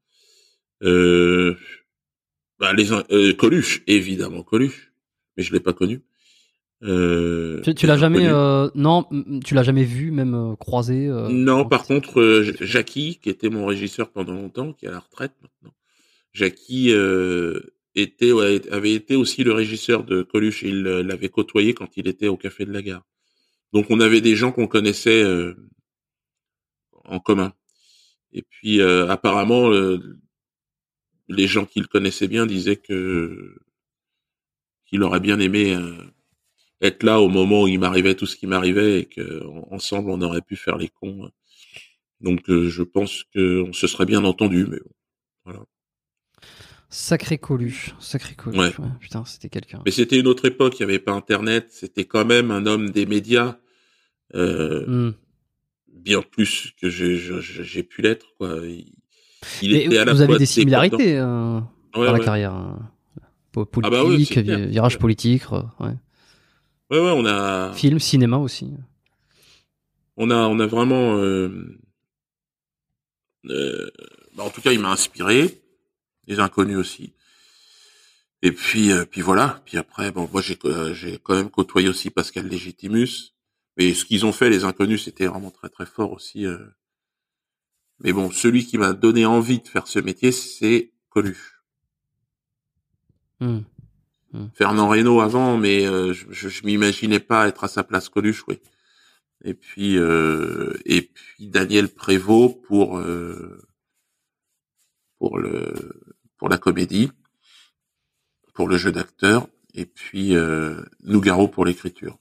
Euh, 0.83 1.57
bah, 2.59 2.73
les 2.73 2.93
euh, 2.93 3.35
Coluche, 3.35 3.83
évidemment 3.87 4.43
Coluche, 4.43 4.93
mais 5.37 5.45
je 5.45 5.53
l'ai 5.53 5.61
pas 5.61 5.73
connu. 5.73 6.03
Euh, 6.85 7.61
tu, 7.63 7.87
l'as 7.87 7.97
jamais, 7.97 8.29
euh, 8.29 8.71
non, 8.77 9.05
tu 9.45 9.55
l'as 9.55 9.65
jamais 9.65 9.85
vu, 9.85 10.13
même 10.13 10.35
euh, 10.35 10.57
croisé. 10.57 11.09
Euh, 11.09 11.29
non, 11.29 11.65
par 11.65 11.85
contre, 11.85 12.21
euh, 12.21 12.53
Jackie, 12.61 13.19
qui 13.21 13.31
était 13.31 13.49
mon 13.49 13.67
régisseur 13.67 14.11
pendant 14.11 14.35
longtemps, 14.35 14.73
qui 14.73 14.85
est 14.85 14.89
à 14.89 14.93
la 14.93 15.01
retraite 15.01 15.33
maintenant, 15.43 15.75
Jackie 16.33 16.93
était, 17.97 18.31
ouais, 18.31 18.61
avait 18.71 18.93
été 18.93 19.17
aussi 19.17 19.43
le 19.43 19.53
régisseur 19.53 20.05
de 20.05 20.23
Coluche. 20.23 20.63
Il 20.63 20.83
l'avait 20.83 21.31
côtoyé 21.31 21.75
quand 21.75 21.97
il 21.97 22.07
était 22.07 22.29
au 22.29 22.37
Café 22.37 22.65
de 22.65 22.73
la 22.73 22.83
Gare. 22.83 23.05
Donc, 23.73 23.87
on 23.91 23.99
avait 23.99 24.21
des 24.21 24.37
gens 24.37 24.53
qu'on 24.53 24.69
connaissait 24.69 25.25
en 27.05 27.19
commun. 27.19 27.55
Et 28.33 28.43
puis, 28.43 28.81
apparemment, 28.83 29.73
les 31.29 31.47
gens 31.49 31.65
qui 31.65 31.81
le 31.81 31.89
connaissaient 31.89 32.29
bien 32.29 32.47
disaient 32.47 32.77
que 32.77 33.57
qu'il 34.87 35.03
aurait 35.03 35.19
bien 35.19 35.41
aimé 35.41 35.77
être 36.81 37.03
là 37.03 37.21
au 37.21 37.29
moment 37.29 37.65
où 37.65 37.69
il 37.69 37.79
m'arrivait 37.79 38.15
tout 38.15 38.27
ce 38.27 38.37
qui 38.37 38.47
m'arrivait 38.47 39.01
et 39.01 39.05
que 39.07 39.45
ensemble 39.71 40.11
on 40.11 40.21
aurait 40.23 40.43
pu 40.43 40.57
faire 40.57 40.77
les 40.77 40.89
cons. 40.89 41.31
Donc 42.21 42.49
euh, 42.49 42.69
je 42.69 42.83
pense 42.83 43.25
qu'on 43.35 43.73
se 43.73 43.87
serait 43.87 44.07
bien 44.07 44.25
entendu, 44.25 44.67
mais 44.69 44.79
bon, 44.79 44.91
voilà. 45.45 45.61
Sacré 46.91 47.37
Coluche, 47.37 47.95
sacré 48.01 48.35
Coluche. 48.35 48.79
Ouais. 48.79 48.87
putain, 48.99 49.25
c'était 49.27 49.51
quelqu'un. 49.51 49.83
Mais 49.85 49.91
c'était 49.91 50.19
une 50.19 50.27
autre 50.27 50.47
époque, 50.47 50.81
il 50.81 50.87
n'y 50.87 50.91
avait 50.91 50.99
pas 50.99 51.13
Internet, 51.13 51.67
c'était 51.71 52.07
quand 52.07 52.25
même 52.25 52.51
un 52.51 52.65
homme 52.65 52.91
des 52.91 53.05
médias, 53.05 53.59
euh, 54.35 54.87
hmm. 54.87 55.15
bien 55.93 56.23
plus 56.23 56.73
que 56.81 56.89
j'ai 56.89 57.83
pu 57.83 58.03
l'être. 58.03 58.35
Quoi. 58.39 58.61
Il, 59.63 59.77
était 59.77 59.99
à 59.99 60.07
la 60.07 60.15
vous 60.15 60.23
avez 60.23 60.39
des 60.39 60.47
similarités 60.47 61.19
euh, 61.19 61.61
dans 61.93 62.13
la 62.13 62.21
carrière. 62.21 62.55
Hein. 62.55 62.91
Politique, 63.53 64.39
ah 64.39 64.43
bah 64.43 64.57
virage 64.67 64.99
politique, 64.99 65.51
ouais. 65.51 65.95
Ouais, 66.91 66.99
ouais, 66.99 67.13
on 67.15 67.27
a. 67.27 67.73
Film, 67.75 67.99
cinéma 67.99 68.39
aussi. 68.39 68.73
On 70.17 70.31
a, 70.31 70.37
on 70.37 70.59
a 70.59 70.67
vraiment. 70.67 71.17
Euh... 71.17 71.79
Euh... 73.47 73.91
Bah, 74.35 74.45
en 74.45 74.51
tout 74.51 74.61
cas, 74.61 74.73
il 74.73 74.81
m'a 74.81 74.91
inspiré. 74.91 75.63
Les 76.27 76.41
inconnus 76.41 76.77
aussi. 76.77 77.15
Et 78.43 78.53
puis, 78.53 78.93
euh, 78.93 79.05
puis 79.05 79.21
voilà. 79.21 79.63
Puis 79.65 79.79
après, 79.79 80.11
bon, 80.13 80.29
moi, 80.33 80.43
j'ai, 80.43 80.59
euh, 80.65 80.95
j'ai 80.95 81.19
quand 81.19 81.35
même 81.35 81.51
côtoyé 81.51 81.89
aussi 81.89 82.11
Pascal 82.11 82.47
Légitimus. 82.47 83.35
Mais 83.77 83.95
ce 83.95 84.05
qu'ils 84.05 84.27
ont 84.27 84.33
fait, 84.33 84.51
les 84.51 84.65
inconnus, 84.65 85.05
c'était 85.05 85.27
vraiment 85.27 85.51
très 85.51 85.69
très 85.69 85.87
fort 85.87 86.13
aussi. 86.13 86.47
Euh. 86.47 86.59
Mais 88.01 88.13
bon, 88.13 88.31
celui 88.31 88.67
qui 88.67 88.79
m'a 88.79 88.93
donné 88.93 89.27
envie 89.27 89.59
de 89.61 89.67
faire 89.67 89.87
ce 89.87 89.99
métier, 89.99 90.33
c'est 90.33 90.93
Coluche. 91.09 91.63
Hmm. 93.41 93.61
Hmm. 94.33 94.47
Fernand 94.55 94.89
Reynaud 94.89 95.21
avant, 95.21 95.57
mais 95.57 95.87
euh, 95.87 96.13
je, 96.13 96.49
je, 96.49 96.67
m'imaginais 96.67 97.21
pas 97.21 97.49
être 97.49 97.65
à 97.65 97.69
sa 97.69 97.83
place 97.83 98.11
Coluche, 98.11 98.45
oui. 98.47 98.59
Et 99.43 99.55
puis 99.55 99.97
euh, 99.97 100.75
et 100.85 101.03
puis 101.03 101.49
Daniel 101.49 101.89
Prévost 101.89 102.61
pour 102.67 102.99
euh, 102.99 103.63
pour 105.19 105.39
le 105.39 105.73
pour 106.37 106.51
la 106.51 106.59
comédie, 106.59 107.11
pour 108.53 108.69
le 108.69 108.77
jeu 108.77 108.93
d'acteur, 108.93 109.49
et 109.75 109.87
puis 109.87 110.35
Nougaro 111.05 111.49
pour 111.49 111.65
l'écriture. 111.65 112.19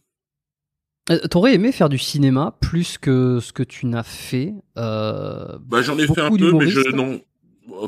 T'aurais 1.29 1.55
aimé 1.55 1.71
faire 1.71 1.89
du 1.89 1.97
cinéma 1.97 2.57
plus 2.61 2.97
que 2.97 3.39
ce 3.41 3.51
que 3.51 3.63
tu 3.63 3.85
n'as 3.85 4.03
fait 4.03 4.53
bah, 4.75 5.81
J'en 5.81 5.97
ai 5.97 6.07
fait 6.07 6.21
un 6.21 6.31
peu, 6.31 6.53
mais 6.53 6.67
je 6.67 6.89
non. 6.91 7.21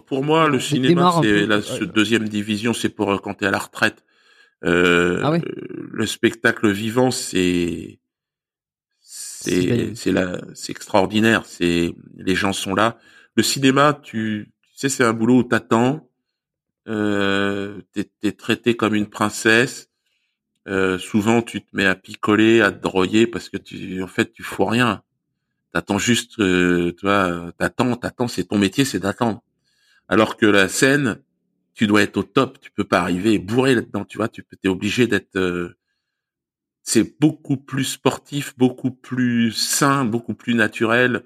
Pour 0.07 0.23
moi, 0.25 0.49
le 0.49 0.59
cinéma, 0.59 1.21
c'est 1.21 1.45
la 1.45 1.61
deuxième 1.85 2.27
division, 2.27 2.73
c'est 2.73 2.89
pour 2.89 3.21
quand 3.21 3.35
t'es 3.35 3.45
à 3.45 3.51
la 3.51 3.59
retraite. 3.59 4.03
Euh, 4.65 5.22
ah 5.23 5.38
le 5.91 6.06
spectacle 6.06 6.69
vivant, 6.69 7.11
c'est 7.11 7.99
c'est 8.99 9.95
c'est 9.95 10.11
là, 10.11 10.40
c'est 10.53 10.72
extraordinaire. 10.72 11.45
C'est 11.45 11.95
les 12.18 12.36
gens 12.36 12.53
sont 12.53 12.76
là. 12.76 12.98
Le 13.36 13.44
cinéma, 13.44 13.99
tu, 14.03 14.52
tu 14.64 14.69
sais, 14.76 14.90
c'est 14.90 15.03
un 15.03 15.14
boulot 15.14 15.40
où 15.40 15.44
t'attends. 15.44 16.10
Euh, 16.88 17.81
t'es 17.94 18.10
es 18.23 18.31
traité 18.34 18.76
comme 18.76 18.95
une 18.95 19.10
princesse. 19.10 19.90
Euh, 20.68 20.98
souvent, 20.98 21.41
tu 21.41 21.61
te 21.61 21.68
mets 21.73 21.86
à 21.86 21.95
picoler, 21.95 22.61
à 22.61 22.72
te 22.72 22.81
droyer 22.81 23.27
parce 23.27 23.49
que 23.49 23.57
tu, 23.57 24.03
en 24.03 24.07
fait, 24.07 24.31
tu 24.34 24.44
fous 24.44 24.65
rien. 24.65 25.03
T'attends 25.72 25.99
juste, 25.99 26.40
euh, 26.40 26.94
tu 26.98 27.06
vois, 27.06 27.52
t'attends, 27.57 27.95
t'attends. 27.95 28.27
C'est 28.27 28.45
ton 28.45 28.57
métier, 28.57 28.86
c'est 28.86 28.99
d'attendre. 28.99 29.41
Alors 30.07 30.38
que 30.38 30.45
la 30.45 30.68
scène, 30.68 31.22
tu 31.80 31.88
dois 31.88 32.01
être 32.01 32.18
au 32.18 32.23
top. 32.23 32.60
Tu 32.60 32.72
peux 32.72 32.84
pas 32.84 32.99
arriver 32.99 33.39
bourré 33.39 33.73
là-dedans, 33.73 34.03
tu 34.03 34.18
vois. 34.18 34.27
Tu 34.27 34.43
peux, 34.43 34.57
t'es 34.57 34.68
obligé 34.68 35.07
d'être. 35.07 35.38
Euh, 35.38 35.77
c'est 36.84 37.18
beaucoup 37.22 37.56
plus 37.56 37.85
sportif, 37.85 38.53
beaucoup 38.57 38.91
plus 38.91 39.53
sain, 39.53 40.03
beaucoup 40.03 40.34
plus 40.34 40.56
naturel. 40.56 41.23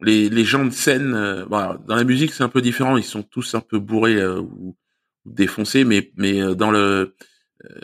Les, 0.00 0.28
les 0.28 0.44
gens 0.44 0.64
de 0.64 0.70
scène, 0.70 1.14
euh, 1.14 1.46
dans 1.46 1.96
la 1.96 2.04
musique 2.04 2.32
c'est 2.32 2.44
un 2.44 2.48
peu 2.48 2.62
différent. 2.62 2.96
Ils 2.96 3.02
sont 3.02 3.24
tous 3.24 3.56
un 3.56 3.60
peu 3.60 3.80
bourrés 3.80 4.20
euh, 4.20 4.38
ou, 4.40 4.76
défoncés, 5.24 5.82
mais 5.84 6.12
mais 6.16 6.54
dans 6.54 6.70
le 6.70 7.16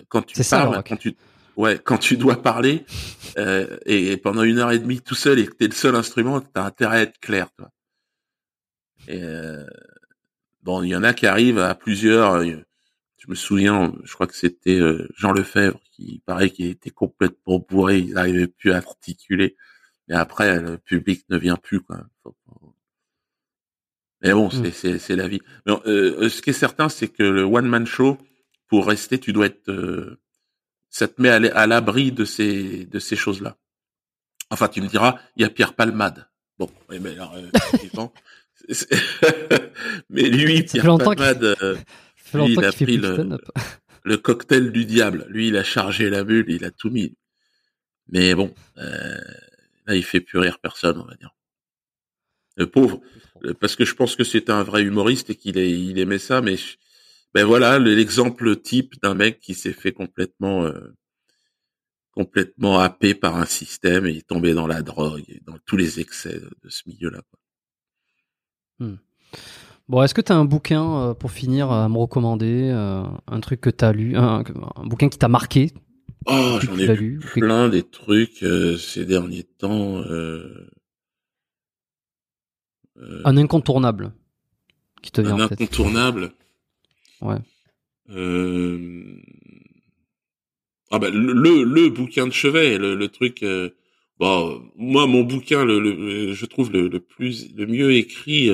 quand 0.06 0.22
tu 0.22 0.40
parles, 0.48 0.84
quand 0.86 0.96
tu 0.96 1.16
ouais, 1.56 1.80
quand 1.82 1.98
tu 1.98 2.16
dois 2.16 2.40
parler 2.40 2.86
et, 3.86 4.16
pendant 4.18 4.44
une 4.44 4.58
heure 4.60 4.70
et 4.70 4.78
demie 4.78 5.00
tout 5.00 5.16
seul 5.16 5.40
et 5.40 5.46
que 5.46 5.54
t'es 5.54 5.66
le 5.66 5.74
seul 5.74 5.96
instrument, 5.96 6.40
t'as 6.40 6.62
intérêt 6.62 6.98
à 6.98 7.02
être 7.02 7.18
clair, 7.18 7.48
toi. 7.56 7.70
Et, 9.08 9.20
Bon, 10.62 10.82
il 10.82 10.90
y 10.90 10.96
en 10.96 11.02
a 11.02 11.12
qui 11.12 11.26
arrivent 11.26 11.58
à 11.58 11.74
plusieurs. 11.74 12.34
Euh, 12.34 12.56
je 13.18 13.28
me 13.28 13.34
souviens, 13.34 13.92
je 14.04 14.14
crois 14.14 14.26
que 14.26 14.36
c'était 14.36 14.78
euh, 14.78 15.08
Jean 15.16 15.32
Lefebvre 15.32 15.80
qui, 15.92 16.22
paraît, 16.24 16.50
qui 16.50 16.66
était 16.66 16.90
complètement 16.90 17.58
bourré, 17.58 17.98
il 17.98 18.14
n'arrivait 18.14 18.46
plus 18.46 18.72
à 18.72 18.76
articuler. 18.76 19.56
Et 20.08 20.14
après, 20.14 20.60
le 20.60 20.78
public 20.78 21.24
ne 21.28 21.38
vient 21.38 21.56
plus. 21.56 21.80
Quoi. 21.80 22.04
Mais 24.22 24.32
bon, 24.32 24.48
mmh. 24.48 24.72
c'est 24.72 24.98
c'est 24.98 25.16
la 25.16 25.28
vie. 25.28 25.40
Mais, 25.66 25.74
euh, 25.86 26.28
ce 26.28 26.42
qui 26.42 26.50
est 26.50 26.54
certain, 26.54 26.88
c'est 26.88 27.08
que 27.08 27.22
le 27.22 27.42
one 27.42 27.66
man 27.66 27.86
show, 27.86 28.18
pour 28.68 28.86
rester, 28.86 29.18
tu 29.18 29.32
dois 29.32 29.46
être, 29.46 30.18
ça 30.90 31.08
te 31.08 31.20
met 31.20 31.28
à 31.28 31.66
l'abri 31.66 32.12
de 32.12 32.24
ces 32.24 32.86
de 32.86 32.98
ces 32.98 33.16
choses-là. 33.16 33.56
Enfin, 34.50 34.68
tu 34.68 34.80
me 34.80 34.88
diras, 34.88 35.18
il 35.36 35.42
y 35.42 35.44
a 35.44 35.50
Pierre 35.50 35.74
Palmade. 35.74 36.28
Bon, 36.58 36.70
mais 36.90 37.12
alors, 37.12 37.34
mais 40.10 40.22
lui, 40.22 40.62
Pierre 40.62 40.98
Palmade, 40.98 41.56
euh, 41.62 41.76
lui, 42.34 42.52
il 42.52 42.64
a 42.64 42.72
pris 42.72 42.96
le, 44.04 44.16
cocktail 44.16 44.72
du 44.72 44.84
diable. 44.84 45.26
Lui, 45.28 45.48
il 45.48 45.56
a 45.56 45.64
chargé 45.64 46.10
la 46.10 46.24
bulle, 46.24 46.46
il 46.48 46.64
a 46.64 46.70
tout 46.70 46.90
mis. 46.90 47.16
Mais 48.08 48.34
bon, 48.34 48.54
euh, 48.78 49.20
là, 49.86 49.94
il 49.94 50.04
fait 50.04 50.20
plus 50.20 50.38
rire 50.38 50.58
personne, 50.58 50.98
on 50.98 51.04
va 51.04 51.14
dire. 51.14 51.34
Le 52.56 52.66
pauvre, 52.66 53.00
parce 53.60 53.76
que 53.76 53.84
je 53.84 53.94
pense 53.94 54.16
que 54.16 54.24
c'est 54.24 54.50
un 54.50 54.62
vrai 54.62 54.82
humoriste 54.82 55.30
et 55.30 55.34
qu'il 55.34 55.56
il 55.56 55.98
aimait 55.98 56.18
ça, 56.18 56.42
mais 56.42 56.56
ben 57.34 57.44
voilà 57.44 57.78
l'exemple 57.78 58.56
type 58.56 59.00
d'un 59.02 59.14
mec 59.14 59.40
qui 59.40 59.54
s'est 59.54 59.72
fait 59.72 59.92
complètement 59.92 60.66
euh, 60.66 60.94
complètement 62.12 62.78
happé 62.78 63.14
par 63.14 63.36
un 63.36 63.46
système 63.46 64.06
et 64.06 64.18
est 64.18 64.26
tombé 64.26 64.52
dans 64.52 64.66
la 64.66 64.82
drogue 64.82 65.24
et 65.28 65.40
dans 65.46 65.58
tous 65.64 65.76
les 65.76 65.98
excès 65.98 66.38
de, 66.38 66.68
ce 66.68 66.82
milieu-là. 66.86 67.22
Hmm. 68.82 68.96
Bon, 69.88 70.02
est-ce 70.02 70.14
que 70.14 70.20
tu 70.20 70.32
as 70.32 70.36
un 70.36 70.44
bouquin 70.44 71.10
euh, 71.10 71.14
pour 71.14 71.30
finir 71.30 71.70
à 71.70 71.88
me 71.88 71.98
recommander 71.98 72.70
euh, 72.72 73.04
Un 73.26 73.40
truc 73.40 73.60
que 73.60 73.70
tu 73.70 73.84
as 73.84 73.92
lu 73.92 74.16
un, 74.16 74.42
bouquin 74.84 75.08
qui 75.08 75.18
t'a 75.18 75.28
marqué? 75.28 75.70
Oh, 76.26 76.58
j'en 76.60 76.78
ai 76.78 76.96
lu 76.96 77.20
plein 77.34 77.68
des 77.68 77.82
trucs 77.82 78.42
euh, 78.42 78.76
ces 78.76 79.04
derniers 79.04 79.42
temps. 79.42 80.02
un 83.24 83.36
incontournable 83.36 84.12
qui 85.02 85.10
te 85.10 85.20
vient 85.20 85.38
un 85.38 85.40
incontournable 85.40 86.32
Ouais. 87.20 87.38
Ah 90.90 90.98
ben, 90.98 91.12
le, 91.12 91.64
le, 91.64 91.88
bouquin 91.88 92.26
de 92.26 92.32
chevet, 92.32 92.78
le, 92.78 93.08
truc... 93.08 93.44
Bon, 94.18 94.62
moi, 94.76 95.06
mon 95.06 95.22
bouquin, 95.22 95.64
le, 95.64 96.32
je 96.32 96.46
trouve 96.46 96.72
le, 96.72 97.00
plus, 97.00 97.54
le 97.56 97.66
mieux 97.66 97.92
écrit, 97.92 98.50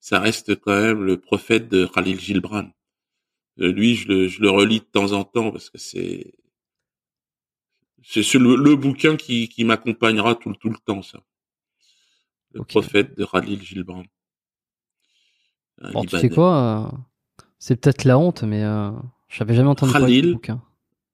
ça 0.00 0.18
reste 0.18 0.58
quand 0.60 0.80
même 0.80 1.04
le 1.04 1.20
prophète 1.20 1.68
de 1.68 1.86
Khalil 1.86 2.18
Gilbran. 2.18 2.70
Euh, 3.60 3.70
lui, 3.70 3.94
je 3.94 4.08
le, 4.08 4.28
je 4.28 4.40
le 4.40 4.48
relis 4.50 4.80
de 4.80 4.84
temps 4.84 5.12
en 5.12 5.24
temps 5.24 5.52
parce 5.52 5.68
que 5.70 5.78
c'est 5.78 6.34
c'est 8.02 8.22
le, 8.38 8.56
le, 8.56 8.76
bouquin 8.76 9.16
qui, 9.16 9.50
qui 9.50 9.62
m'accompagnera 9.62 10.34
tout, 10.34 10.54
tout 10.54 10.70
le 10.70 10.78
temps, 10.78 11.02
ça. 11.02 11.20
le 12.54 12.64
prophète 12.64 13.14
de 13.16 13.26
Khalil 13.26 13.62
Gilbrand. 13.62 14.04
Bon, 15.92 16.04
tu 16.04 16.18
sais 16.18 16.30
quoi 16.30 16.90
C'est 17.58 17.76
peut-être 17.76 18.04
la 18.04 18.18
honte, 18.18 18.42
mais 18.42 18.64
euh, 18.64 18.90
j'avais 19.28 19.54
jamais 19.54 19.68
entendu 19.68 19.92
parler 19.92 20.22
de 20.22 20.32
bouquin. 20.32 20.62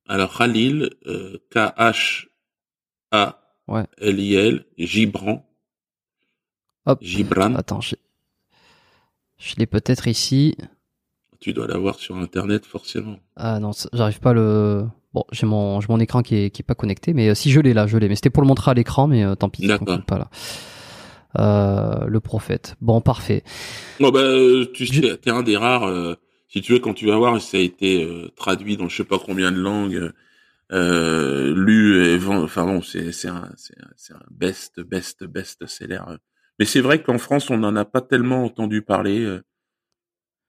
Alors 0.09 0.33
Khalil, 0.39 0.91
K-H-A-L-I-L, 1.51 2.27
Gibran. 4.79 5.45
Hop. 6.87 7.03
Gibran. 7.03 7.57
Attends, 7.57 7.81
je, 7.81 7.97
je 9.39 9.57
l'ai 9.57 9.67
peut-être 9.67 10.09
ici. 10.09 10.57
Tu 11.41 11.53
dois 11.53 11.67
l'avoir 11.67 11.97
sur 11.97 12.17
internet 12.17 12.65
forcément. 12.65 13.17
Ah 13.37 13.61
non, 13.61 13.73
j'arrive 13.93 14.21
pas 14.21 14.31
à 14.31 14.35
le. 14.35 14.87
Bon, 15.13 15.25
j'ai 15.33 15.47
mon, 15.47 15.81
mon 15.89 16.01
écran 16.01 16.23
qui 16.23 16.37
est, 16.37 16.51
qui 16.51 16.63
est 16.63 16.65
pas 16.65 16.75
connecté, 16.75 17.15
mais 17.15 17.29
euh, 17.29 17.35
si 17.35 17.51
je 17.51 17.61
l'ai 17.61 17.73
là, 17.73 17.87
je 17.87 17.97
l'ai. 17.97 18.09
Mais 18.09 18.17
c'était 18.17 18.31
pour 18.31 18.43
le 18.43 18.49
montrer 18.49 18.71
à 18.71 18.75
l'écran, 18.75 19.07
mais 19.07 19.25
euh, 19.25 19.35
tant 19.35 19.49
pis, 19.49 19.67
D'accord. 19.67 20.05
pas 20.05 20.19
là. 20.19 20.31
Euh, 21.39 22.07
le 22.07 22.21
prophète. 22.21 22.77
Bon, 22.81 23.01
parfait. 23.01 23.43
Bon, 24.01 24.11
bah, 24.11 24.23
tu 24.73 24.87
sais, 24.87 25.17
t'es 25.19 25.31
un 25.31 25.43
des 25.43 25.57
rares. 25.57 26.17
si 26.49 26.63
tu 26.63 26.73
veux, 26.73 26.79
quand 26.79 26.95
tu 26.95 27.07
vas 27.07 27.17
voir, 27.17 27.41
ça 27.41 27.59
a 27.59 27.61
été 27.61 28.07
traduit 28.37 28.77
dans 28.77 28.89
je 28.89 28.97
sais 28.97 29.05
pas 29.05 29.19
combien 29.19 29.53
de 29.53 29.61
langues, 29.61 30.13
lu, 30.71 32.07
et, 32.07 32.19
enfin 32.27 32.65
bon, 32.65 32.81
c'est 32.81 33.09
un, 33.29 33.51
c'est 33.57 34.15
un 34.15 34.23
best, 34.31 34.81
best, 34.81 35.25
best 35.25 35.67
seller. 35.67 36.01
Mais 36.59 36.65
c'est 36.65 36.81
vrai 36.81 37.03
qu'en 37.03 37.19
France, 37.19 37.51
on 37.51 37.59
n'en 37.59 37.77
a 37.77 37.85
pas 37.85 38.01
tellement 38.01 38.45
entendu 38.45 38.83
parler. 38.83 39.41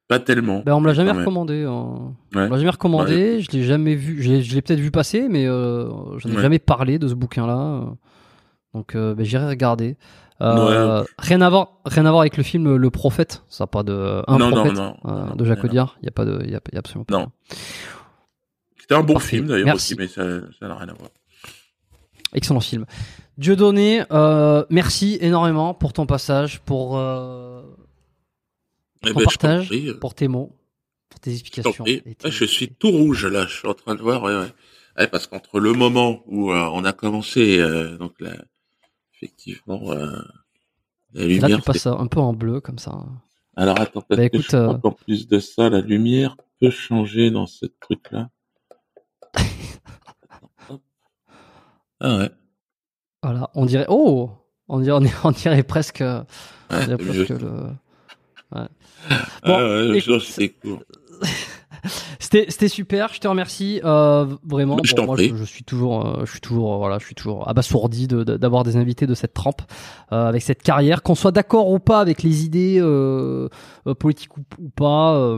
Pas 0.08 0.20
tellement. 0.20 0.62
Ben 0.66 0.74
on 0.74 0.80
me 0.80 0.88
l'a 0.88 0.94
jamais 0.94 1.12
recommandé. 1.12 1.64
Hein. 1.64 2.16
On 2.34 2.40
me 2.40 2.48
l'a 2.48 2.58
jamais 2.58 2.70
recommandé. 2.70 3.42
Je 3.42 3.52
l'ai 3.52 3.64
jamais 3.64 3.96
vu. 3.96 4.22
Je 4.22 4.56
l'ai 4.56 4.62
peut-être 4.62 4.80
vu 4.80 4.90
passer, 4.90 5.28
mais 5.30 5.46
euh, 5.46 6.18
je 6.18 6.30
n'ai 6.30 6.40
jamais 6.40 6.60
parlé 6.60 6.98
de 6.98 7.10
ce 7.10 7.14
bouquin-là. 7.14 7.94
Donc, 8.74 8.96
euh, 8.96 9.14
ben, 9.16 9.26
j'irai 9.26 9.48
regarder. 9.48 9.98
Euh, 10.40 11.04
rien 11.18 11.42
à 11.42 11.50
voir, 11.50 11.80
rien 11.84 12.06
à 12.06 12.12
voir 12.12 12.22
avec 12.22 12.38
le 12.38 12.44
film 12.44 12.76
Le 12.76 12.90
Prophète. 12.90 13.44
Ça 13.50 13.64
n'a 13.64 13.68
pas 13.68 13.84
de 13.84 14.24
un 14.28 14.38
non, 14.38 14.52
prophète 14.52 14.74
non, 14.76 14.96
non, 15.04 15.36
de 15.36 15.44
Jacques 15.44 15.64
Audiard. 15.64 15.98
Il 16.02 16.06
y 16.06 16.10
a 16.10 16.12
pas 16.12 16.26
de, 16.26 16.42
il 16.44 16.52
y 16.52 16.56
a, 16.56 16.62
y 16.72 16.76
a 16.76 16.80
absolument 16.80 17.06
pas. 17.06 17.18
Non. 17.18 17.32
C'était 18.80 18.96
un 18.96 19.04
bon 19.04 19.20
film 19.20 19.48
d'ailleurs 19.48 19.76
aussi, 19.76 19.96
mais 19.96 20.08
ça 20.08 20.24
n'a 20.24 20.76
rien 20.76 20.88
à 20.88 20.94
voir. 20.94 21.10
Excellent 22.34 22.62
film. 22.62 22.86
Dieudonné, 23.38 24.04
euh, 24.12 24.66
merci 24.72 25.20
énormément 25.22 25.76
pour 25.76 25.94
ton 25.94 26.08
passage, 26.08 26.60
pour 26.62 26.98
euh, 26.98 27.62
eh 29.04 29.10
ton 29.10 29.20
ben, 29.20 29.26
partage, 29.26 29.72
euh. 29.72 30.00
pour 30.00 30.16
tes 30.16 30.28
mots, 30.28 30.58
pour 31.08 31.20
tes 31.20 31.34
explications. 31.34 31.86
Je, 31.86 32.00
je, 32.30 32.46
suis 32.46 32.70
tout 32.70 32.90
rouge 32.90 33.28
là, 33.28 33.46
je 33.46 33.56
suis 33.56 33.68
en 33.68 33.76
train 33.76 33.94
de 33.94 34.02
voir, 34.02 34.24
ouais, 34.24 34.36
ouais. 34.98 35.08
parce 35.08 35.28
qu'entre 35.28 35.60
le 35.60 35.74
moment 35.74 36.24
où 36.26 36.52
euh, 36.52 36.68
on 36.74 36.84
a 36.84 36.94
commencé, 36.94 37.60
euh, 37.60 37.96
donc 37.98 38.20
là, 38.20 38.34
effectivement, 39.14 39.94
la 41.14 41.26
lumière. 41.26 41.50
Là, 41.50 41.58
tu 41.58 41.62
passes 41.62 41.86
un 41.86 42.08
peu 42.08 42.20
en 42.20 42.34
bleu 42.34 42.60
comme 42.60 42.80
ça. 42.80 43.06
Alors 43.56 43.80
attends, 43.80 44.02
parce 44.02 44.20
bah, 44.20 44.30
que 44.30 44.42
je 44.42 44.58
en 44.58 44.92
plus 44.92 45.28
de 45.28 45.38
ça, 45.38 45.70
la 45.70 45.82
lumière 45.82 46.38
peut 46.60 46.72
changer 46.72 47.30
dans 47.30 47.46
ce 47.46 47.68
truc-là. 47.82 48.32
ah 52.00 52.18
ouais. 52.18 52.32
Voilà, 53.24 53.50
on 53.56 53.66
dirait. 53.66 53.86
Oh, 53.90 54.32
on 54.68 54.80
dirait, 54.80 55.00
on 55.24 55.32
dirait 55.32 55.64
presque. 55.64 56.04
On 56.70 56.80
dirait 56.80 56.98
presque 56.98 57.30
le. 57.30 57.70
Ouais. 58.52 58.68
Bon, 59.46 59.56
ah 59.56 59.94
C'était 62.20 62.68
super, 62.68 63.14
je 63.14 63.20
te 63.20 63.28
remercie 63.28 63.82
euh, 63.84 64.26
vraiment. 64.44 64.78
Je, 64.84 64.96
moi, 65.02 65.16
je, 65.18 65.44
suis 65.44 65.64
toujours, 65.64 66.06
euh, 66.06 66.26
je 66.26 66.32
suis 66.32 66.42
toujours, 66.42 66.78
voilà, 66.78 66.98
je 67.00 67.06
suis 67.06 67.16
toujours 67.16 67.48
abasourdi 67.48 68.08
d'avoir 68.08 68.64
des 68.64 68.76
invités 68.76 69.08
de 69.08 69.14
cette 69.14 69.34
trempe 69.34 69.62
euh, 70.12 70.28
avec 70.28 70.42
cette 70.42 70.62
carrière, 70.62 71.04
qu'on 71.04 71.16
soit 71.16 71.32
d'accord 71.32 71.70
ou 71.70 71.80
pas 71.80 72.00
avec 72.00 72.24
les 72.24 72.44
idées 72.46 72.78
euh, 72.80 73.48
politiques 74.00 74.38
ou, 74.38 74.42
ou 74.60 74.70
pas. 74.70 75.38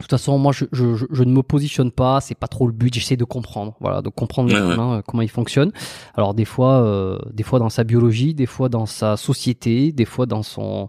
De 0.00 0.02
toute 0.02 0.10
façon, 0.10 0.38
moi, 0.38 0.50
je, 0.50 0.64
je, 0.72 1.06
je 1.08 1.22
ne 1.22 1.30
me 1.32 1.42
positionne 1.42 1.92
pas. 1.92 2.20
C'est 2.20 2.34
pas 2.34 2.48
trop 2.48 2.66
le 2.66 2.72
but. 2.72 2.92
J'essaie 2.92 3.16
de 3.16 3.24
comprendre, 3.24 3.76
voilà, 3.80 4.02
de 4.02 4.08
comprendre 4.08 4.52
euh, 4.52 5.02
comment 5.06 5.22
il 5.22 5.30
fonctionne. 5.30 5.70
Alors 6.16 6.34
des 6.34 6.44
fois, 6.44 6.82
euh, 6.82 7.16
des 7.32 7.44
fois 7.44 7.60
dans 7.60 7.68
sa 7.70 7.84
biologie, 7.84 8.34
des 8.34 8.46
fois 8.46 8.68
dans 8.68 8.86
sa 8.86 9.16
société, 9.16 9.92
des 9.92 10.04
fois 10.04 10.26
dans 10.26 10.42
son, 10.42 10.88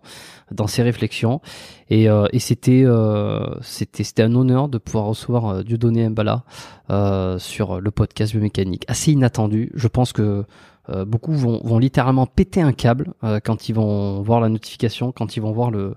dans 0.51 0.65
ses 0.65 0.81
réflexions. 0.81 1.39
Et, 1.91 2.09
euh, 2.09 2.25
et 2.33 2.39
c'était, 2.39 2.81
euh, 2.83 3.45
c'était, 3.61 4.03
c'était 4.03 4.23
un 4.23 4.33
honneur 4.33 4.69
de 4.69 4.79
pouvoir 4.79 5.05
recevoir 5.05 5.45
euh, 5.45 5.63
Dieudonné 5.63 6.09
Mbala 6.09 6.43
euh, 6.89 7.37
sur 7.37 7.79
le 7.79 7.91
podcast 7.91 8.31
biomécanique. 8.31 8.85
Assez 8.87 9.11
inattendu. 9.11 9.71
Je 9.75 9.87
pense 9.87 10.13
que 10.13 10.45
beaucoup 11.07 11.33
vont, 11.33 11.61
vont 11.63 11.79
littéralement 11.79 12.27
péter 12.27 12.61
un 12.61 12.73
câble 12.73 13.13
quand 13.43 13.69
ils 13.69 13.73
vont 13.73 14.21
voir 14.21 14.39
la 14.39 14.49
notification, 14.49 15.11
quand 15.11 15.35
ils 15.35 15.39
vont 15.39 15.51
voir 15.51 15.71
le 15.71 15.95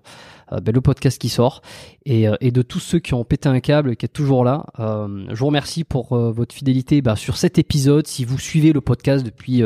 euh, 0.52 0.60
ben, 0.60 0.74
le 0.74 0.80
podcast 0.80 1.20
qui 1.20 1.28
sort. 1.28 1.62
Et, 2.04 2.28
euh, 2.28 2.36
et, 2.40 2.50
de 2.50 2.62
tous 2.62 2.80
ceux 2.80 2.98
qui 2.98 3.14
ont 3.14 3.24
pété 3.24 3.48
un 3.48 3.60
câble, 3.60 3.96
qui 3.96 4.06
est 4.06 4.08
toujours 4.08 4.44
là, 4.44 4.66
euh, 4.78 5.26
je 5.28 5.38
vous 5.38 5.46
remercie 5.46 5.84
pour 5.84 6.16
votre 6.16 6.54
fidélité 6.54 7.02
bah, 7.02 7.16
sur 7.16 7.36
cet 7.36 7.58
épisode. 7.58 8.06
Si 8.06 8.24
vous 8.24 8.38
suivez 8.38 8.72
le 8.72 8.80
podcast 8.80 9.24
depuis 9.24 9.62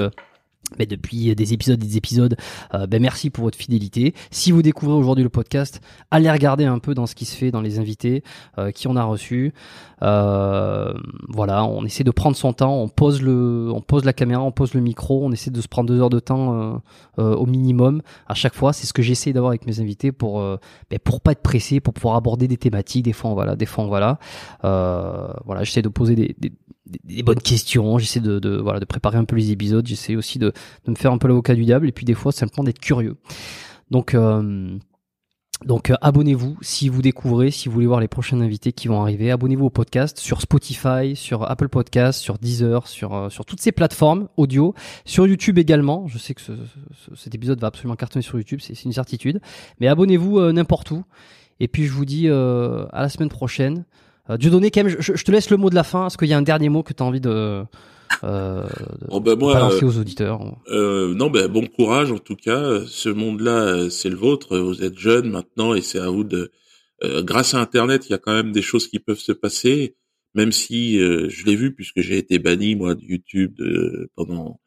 mais 0.79 0.87
depuis 0.87 1.35
des 1.35 1.53
épisodes 1.53 1.83
et 1.83 1.87
des 1.87 1.97
épisodes, 1.97 2.37
euh, 2.75 2.87
ben 2.87 3.01
merci 3.01 3.31
pour 3.31 3.45
votre 3.45 3.59
fidélité. 3.59 4.15
Si 4.31 4.53
vous 4.53 4.63
découvrez 4.63 4.95
aujourd'hui 4.95 5.25
le 5.25 5.31
podcast, 5.31 5.81
allez 6.11 6.31
regarder 6.31 6.65
un 6.65 6.79
peu 6.79 6.95
dans 6.95 7.07
ce 7.07 7.15
qui 7.15 7.25
se 7.25 7.37
fait, 7.37 7.51
dans 7.51 7.61
les 7.61 7.79
invités 7.79 8.23
euh, 8.59 8.71
qui 8.71 8.89
on 8.89 8.97
a 8.97 9.05
reçus. 9.05 9.53
Euh, 10.03 10.93
voilà, 11.29 11.65
on 11.65 11.85
essaie 11.85 12.05
de 12.05 12.11
prendre 12.11 12.37
son 12.37 12.53
temps, 12.53 12.75
on 12.75 12.89
pose 12.89 13.23
le, 13.23 13.71
on 13.73 13.81
pose 13.81 14.05
la 14.05 14.13
caméra, 14.13 14.43
on 14.43 14.51
pose 14.51 14.75
le 14.75 14.81
micro, 14.81 15.25
on 15.25 15.33
essaie 15.33 15.51
de 15.51 15.61
se 15.61 15.69
prendre 15.69 15.89
deux 15.89 16.01
heures 16.01 16.11
de 16.11 16.21
temps 16.21 16.83
au 17.19 17.47
minimum 17.47 18.03
à 18.27 18.35
chaque 18.35 18.55
fois. 18.55 18.73
C'est 18.73 18.87
ce 18.87 18.93
que 18.93 19.03
j'essaie 19.03 19.33
d'avoir 19.33 19.51
avec 19.51 19.67
mes 19.67 19.81
invités 19.81 20.11
pour, 20.11 20.41
ben 20.91 20.99
pour 21.03 21.21
pas 21.21 21.33
être 21.33 21.43
pressé, 21.43 21.79
pour 21.81 21.95
pouvoir 21.95 22.17
aborder 22.17 22.49
des 22.49 22.57
thématiques. 22.57 23.05
Des 23.05 23.13
fois, 23.13 23.33
voilà, 23.33 23.55
des 23.55 23.67
fois, 23.67 23.85
voilà. 23.85 24.19
voilà, 24.63 25.63
j'essaie 25.63 25.83
de 25.83 25.89
poser 25.89 26.17
des, 26.17 26.35
des, 26.39 26.53
des 26.87 27.23
bonnes 27.23 27.41
questions, 27.41 27.99
j'essaie 27.99 28.21
de, 28.21 28.39
de, 28.39 28.57
voilà, 28.57 28.81
de 28.81 28.85
préparer 28.85 29.19
un 29.19 29.25
peu 29.25 29.37
les 29.37 29.51
épisodes, 29.51 29.87
j'essaie 29.87 30.17
aussi 30.17 30.39
de, 30.39 30.53
de 30.85 30.91
me 30.91 30.97
faire 30.97 31.13
un 31.13 31.19
peu 31.19 31.29
l'avocat 31.29 31.55
du 31.55 31.65
diable, 31.65 31.89
et 31.89 31.93
puis 31.93 32.05
des 32.05 32.15
fois 32.15 32.33
simplement 32.33 32.65
d'être 32.65 32.81
curieux. 32.81 33.17
Donc, 33.91 34.15
euh, 34.15 34.79
donc 35.67 35.91
euh, 35.91 35.95
abonnez-vous 36.01 36.57
si 36.63 36.89
vous 36.89 37.03
découvrez, 37.03 37.51
si 37.51 37.69
vous 37.69 37.75
voulez 37.75 37.87
voir 37.87 38.01
les 38.01 38.09
prochains 38.09 38.41
invités 38.41 38.73
qui 38.73 38.89
vont 38.89 39.01
arriver. 39.03 39.31
Abonnez-vous 39.31 39.67
au 39.67 39.71
podcast 39.71 40.19
sur 40.19 40.41
Spotify, 40.41 41.15
sur 41.15 41.49
Apple 41.49 41.69
Podcast, 41.69 42.19
sur 42.21 42.39
Deezer, 42.39 42.89
sur 42.89 43.15
euh, 43.15 43.29
sur 43.29 43.45
toutes 43.45 43.61
ces 43.61 43.71
plateformes 43.71 44.29
audio, 44.37 44.75
sur 45.05 45.27
YouTube 45.27 45.59
également. 45.59 46.09
Je 46.09 46.19
sais 46.19 46.35
que 46.35 46.41
ce, 46.41 46.53
cet 47.15 47.35
épisode 47.35 47.61
va 47.61 47.69
absolument 47.69 47.97
cartonner 47.97 48.23
sur 48.23 48.39
YouTube, 48.39 48.61
c'est 48.63 48.83
une 48.83 48.93
certitude. 48.93 49.41
Mais 49.79 49.89
abonnez-vous 49.89 50.41
n'importe 50.53 50.91
où. 50.91 51.05
Et 51.61 51.69
puis 51.69 51.85
je 51.85 51.93
vous 51.93 52.07
dis 52.07 52.29
à 52.29 52.89
la 53.03 53.09
semaine 53.09 53.29
prochaine. 53.29 53.85
Euh, 54.33 54.37
Dieudonné, 54.37 54.71
quand 54.71 54.85
même, 54.85 54.97
je, 54.99 55.13
te 55.13 55.31
laisse 55.31 55.51
le 55.51 55.57
mot 55.57 55.71
de 55.71 55.75
la 55.75 55.85
fin. 55.85 56.07
Est-ce 56.07 56.19
qu'il 56.19 56.29
y 56.29 56.33
a 56.33 56.39
un 56.39 56.43
dernier 56.43 56.69
mot 56.69 56.83
que 56.83 56.93
tu 56.93 57.03
as 57.03 57.07
envie 57.07 57.21
de, 57.21 57.65
euh, 58.25 58.69
oh, 59.09 59.21
moi, 59.21 59.35
balancer 59.37 59.85
aux 59.85 59.99
auditeurs 59.99 60.57
euh, 60.69 61.15
Non, 61.15 61.31
ben 61.31 61.49
bon 61.49 61.67
courage 61.67 62.13
en 62.13 62.19
tout 62.19 62.37
cas. 62.37 62.85
Ce 62.87 63.09
monde-là, 63.09 63.91
c'est 63.91 64.09
le 64.09 64.17
vôtre. 64.17 64.59
Vous 64.59 64.83
êtes 64.83 64.99
jeune 64.99 65.31
maintenant 65.31 65.75
et 65.75 65.81
c'est 65.81 65.99
à 65.99 66.09
vous 66.09 66.25
de. 66.25 66.53
Euh, 67.03 67.23
grâce 67.23 67.55
à 67.55 67.61
Internet, 67.61 68.07
il 68.09 68.13
y 68.13 68.15
a 68.15 68.19
quand 68.19 68.33
même 68.33 68.53
des 68.53 68.63
choses 68.63 68.87
qui 68.87 69.01
peuvent 69.01 69.19
se 69.19 69.33
passer, 69.33 69.97
même 70.35 70.53
si 70.53 70.99
euh, 70.99 71.29
je 71.29 71.45
l'ai 71.45 71.57
vu 71.57 71.75
puisque 71.75 72.01
j'ai 72.01 72.17
été 72.17 72.39
banni 72.39 72.77
moi 72.77 72.95
de 72.95 73.03
YouTube 73.03 73.61
pendant 74.15 74.61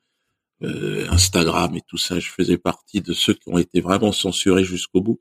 Instagram 0.61 1.75
et 1.75 1.81
tout 1.87 1.97
ça. 1.97 2.19
Je 2.19 2.29
faisais 2.29 2.57
partie 2.57 3.01
de 3.01 3.13
ceux 3.13 3.33
qui 3.33 3.47
ont 3.47 3.57
été 3.57 3.81
vraiment 3.81 4.11
censurés 4.11 4.63
jusqu'au 4.63 5.01
bout. 5.01 5.19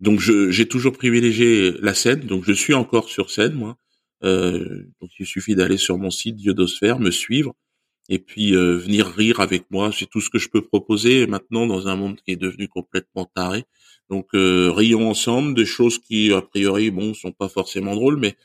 Donc 0.00 0.20
j'ai 0.20 0.68
toujours 0.68 0.92
privilégié 0.92 1.72
la 1.80 1.94
scène, 1.94 2.20
donc 2.20 2.44
je 2.44 2.52
suis 2.52 2.74
encore 2.74 3.08
sur 3.08 3.30
scène 3.30 3.54
moi. 3.54 3.76
Euh, 4.24 4.84
donc 5.00 5.10
il 5.18 5.26
suffit 5.26 5.54
d'aller 5.54 5.76
sur 5.76 5.98
mon 5.98 6.10
site 6.10 6.36
Diodosphère, 6.36 6.98
me 6.98 7.10
suivre 7.10 7.54
et 8.08 8.18
puis 8.18 8.54
euh, 8.54 8.76
venir 8.76 9.06
rire 9.06 9.40
avec 9.40 9.70
moi. 9.70 9.90
C'est 9.92 10.06
tout 10.08 10.20
ce 10.20 10.30
que 10.30 10.38
je 10.38 10.48
peux 10.48 10.62
proposer 10.62 11.26
maintenant 11.26 11.66
dans 11.66 11.88
un 11.88 11.96
monde 11.96 12.20
qui 12.24 12.32
est 12.32 12.36
devenu 12.36 12.68
complètement 12.68 13.26
taré. 13.26 13.64
Donc 14.08 14.28
euh, 14.34 14.70
rions 14.72 15.10
ensemble 15.10 15.54
des 15.54 15.66
choses 15.66 15.98
qui 15.98 16.32
a 16.32 16.42
priori 16.42 16.90
bon 16.90 17.14
sont 17.14 17.32
pas 17.32 17.48
forcément 17.48 17.94
drôles, 17.94 18.18
mais 18.18 18.36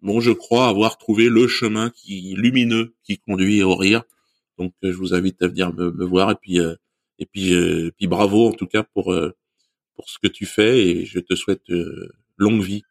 bon 0.00 0.20
je 0.20 0.32
crois 0.32 0.68
avoir 0.68 0.98
trouvé 0.98 1.28
le 1.28 1.46
chemin 1.46 1.90
qui 1.90 2.34
lumineux 2.36 2.94
qui 3.04 3.18
conduit 3.18 3.62
au 3.62 3.76
rire. 3.76 4.02
Donc 4.58 4.72
je 4.82 4.92
vous 4.92 5.14
invite 5.14 5.42
à 5.42 5.48
venir 5.48 5.74
me, 5.74 5.90
me 5.92 6.04
voir 6.04 6.30
et 6.30 6.36
puis 6.40 6.58
et 7.18 7.26
puis 7.26 7.54
puis 7.96 8.06
bravo 8.06 8.48
en 8.48 8.52
tout 8.52 8.66
cas 8.66 8.82
pour 8.82 9.14
pour 9.96 10.08
ce 10.08 10.18
que 10.18 10.28
tu 10.28 10.46
fais 10.46 10.86
et 10.86 11.04
je 11.04 11.20
te 11.20 11.34
souhaite 11.34 11.68
euh, 11.70 12.08
longue 12.36 12.62
vie. 12.62 12.82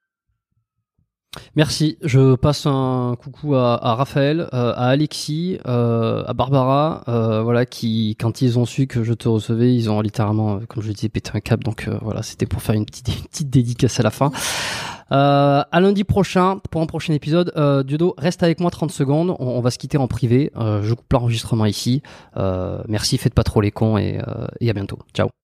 Merci. 1.56 1.98
Je 2.02 2.36
passe 2.36 2.66
un 2.66 3.16
coucou 3.18 3.56
à, 3.56 3.96
Raphaël, 3.96 4.50
euh, 4.54 4.74
à 4.76 4.88
Alexis, 4.88 5.60
euh, 5.66 6.24
à 6.28 6.34
Barbara, 6.34 7.04
voilà, 7.42 7.66
qui, 7.66 8.18
quand 8.20 8.42
ils 8.42 8.60
ont 8.60 8.66
su 8.66 8.86
que 8.86 9.04
je 9.04 9.14
te 9.14 9.30
recevais, 9.30 9.74
ils 9.74 9.90
ont 9.90 10.02
littéralement, 10.02 10.60
comme 10.68 10.84
je 10.84 10.90
le 10.90 10.94
disais, 10.94 11.10
pété 11.10 11.32
un 11.34 11.40
câble. 11.40 11.64
Donc 11.64 11.88
voilà, 12.02 12.22
c'était 12.22 12.46
pour 12.46 12.62
faire 12.62 12.76
une 12.76 12.86
petite, 12.86 13.50
dédicace 13.50 14.00
à 14.00 14.04
la 14.04 14.12
fin. 14.12 14.32
À 15.10 15.80
lundi 15.80 16.04
prochain 16.04 16.60
pour 16.70 16.82
un 16.82 16.86
prochain 16.86 17.14
épisode. 17.14 17.54
Euh, 17.56 17.84
reste 18.18 18.44
avec 18.44 18.60
moi 18.60 18.72
30 18.72 18.92
secondes. 18.92 19.36
On, 19.40 19.48
on 19.48 19.62
va 19.62 19.72
se 19.72 19.78
quitter 19.78 19.98
en 19.98 20.08
privé. 20.08 20.52
je 20.56 20.94
coupe 20.94 21.12
l'enregistrement 21.14 21.66
ici. 21.66 22.02
merci, 22.88 23.18
faites 23.18 23.34
pas 23.34 23.44
trop 23.44 23.62
les 23.62 23.72
cons 23.72 23.98
et, 23.98 24.20
et 24.60 24.70
à 24.70 24.74
bientôt. 24.74 25.00
Ciao. 25.14 25.32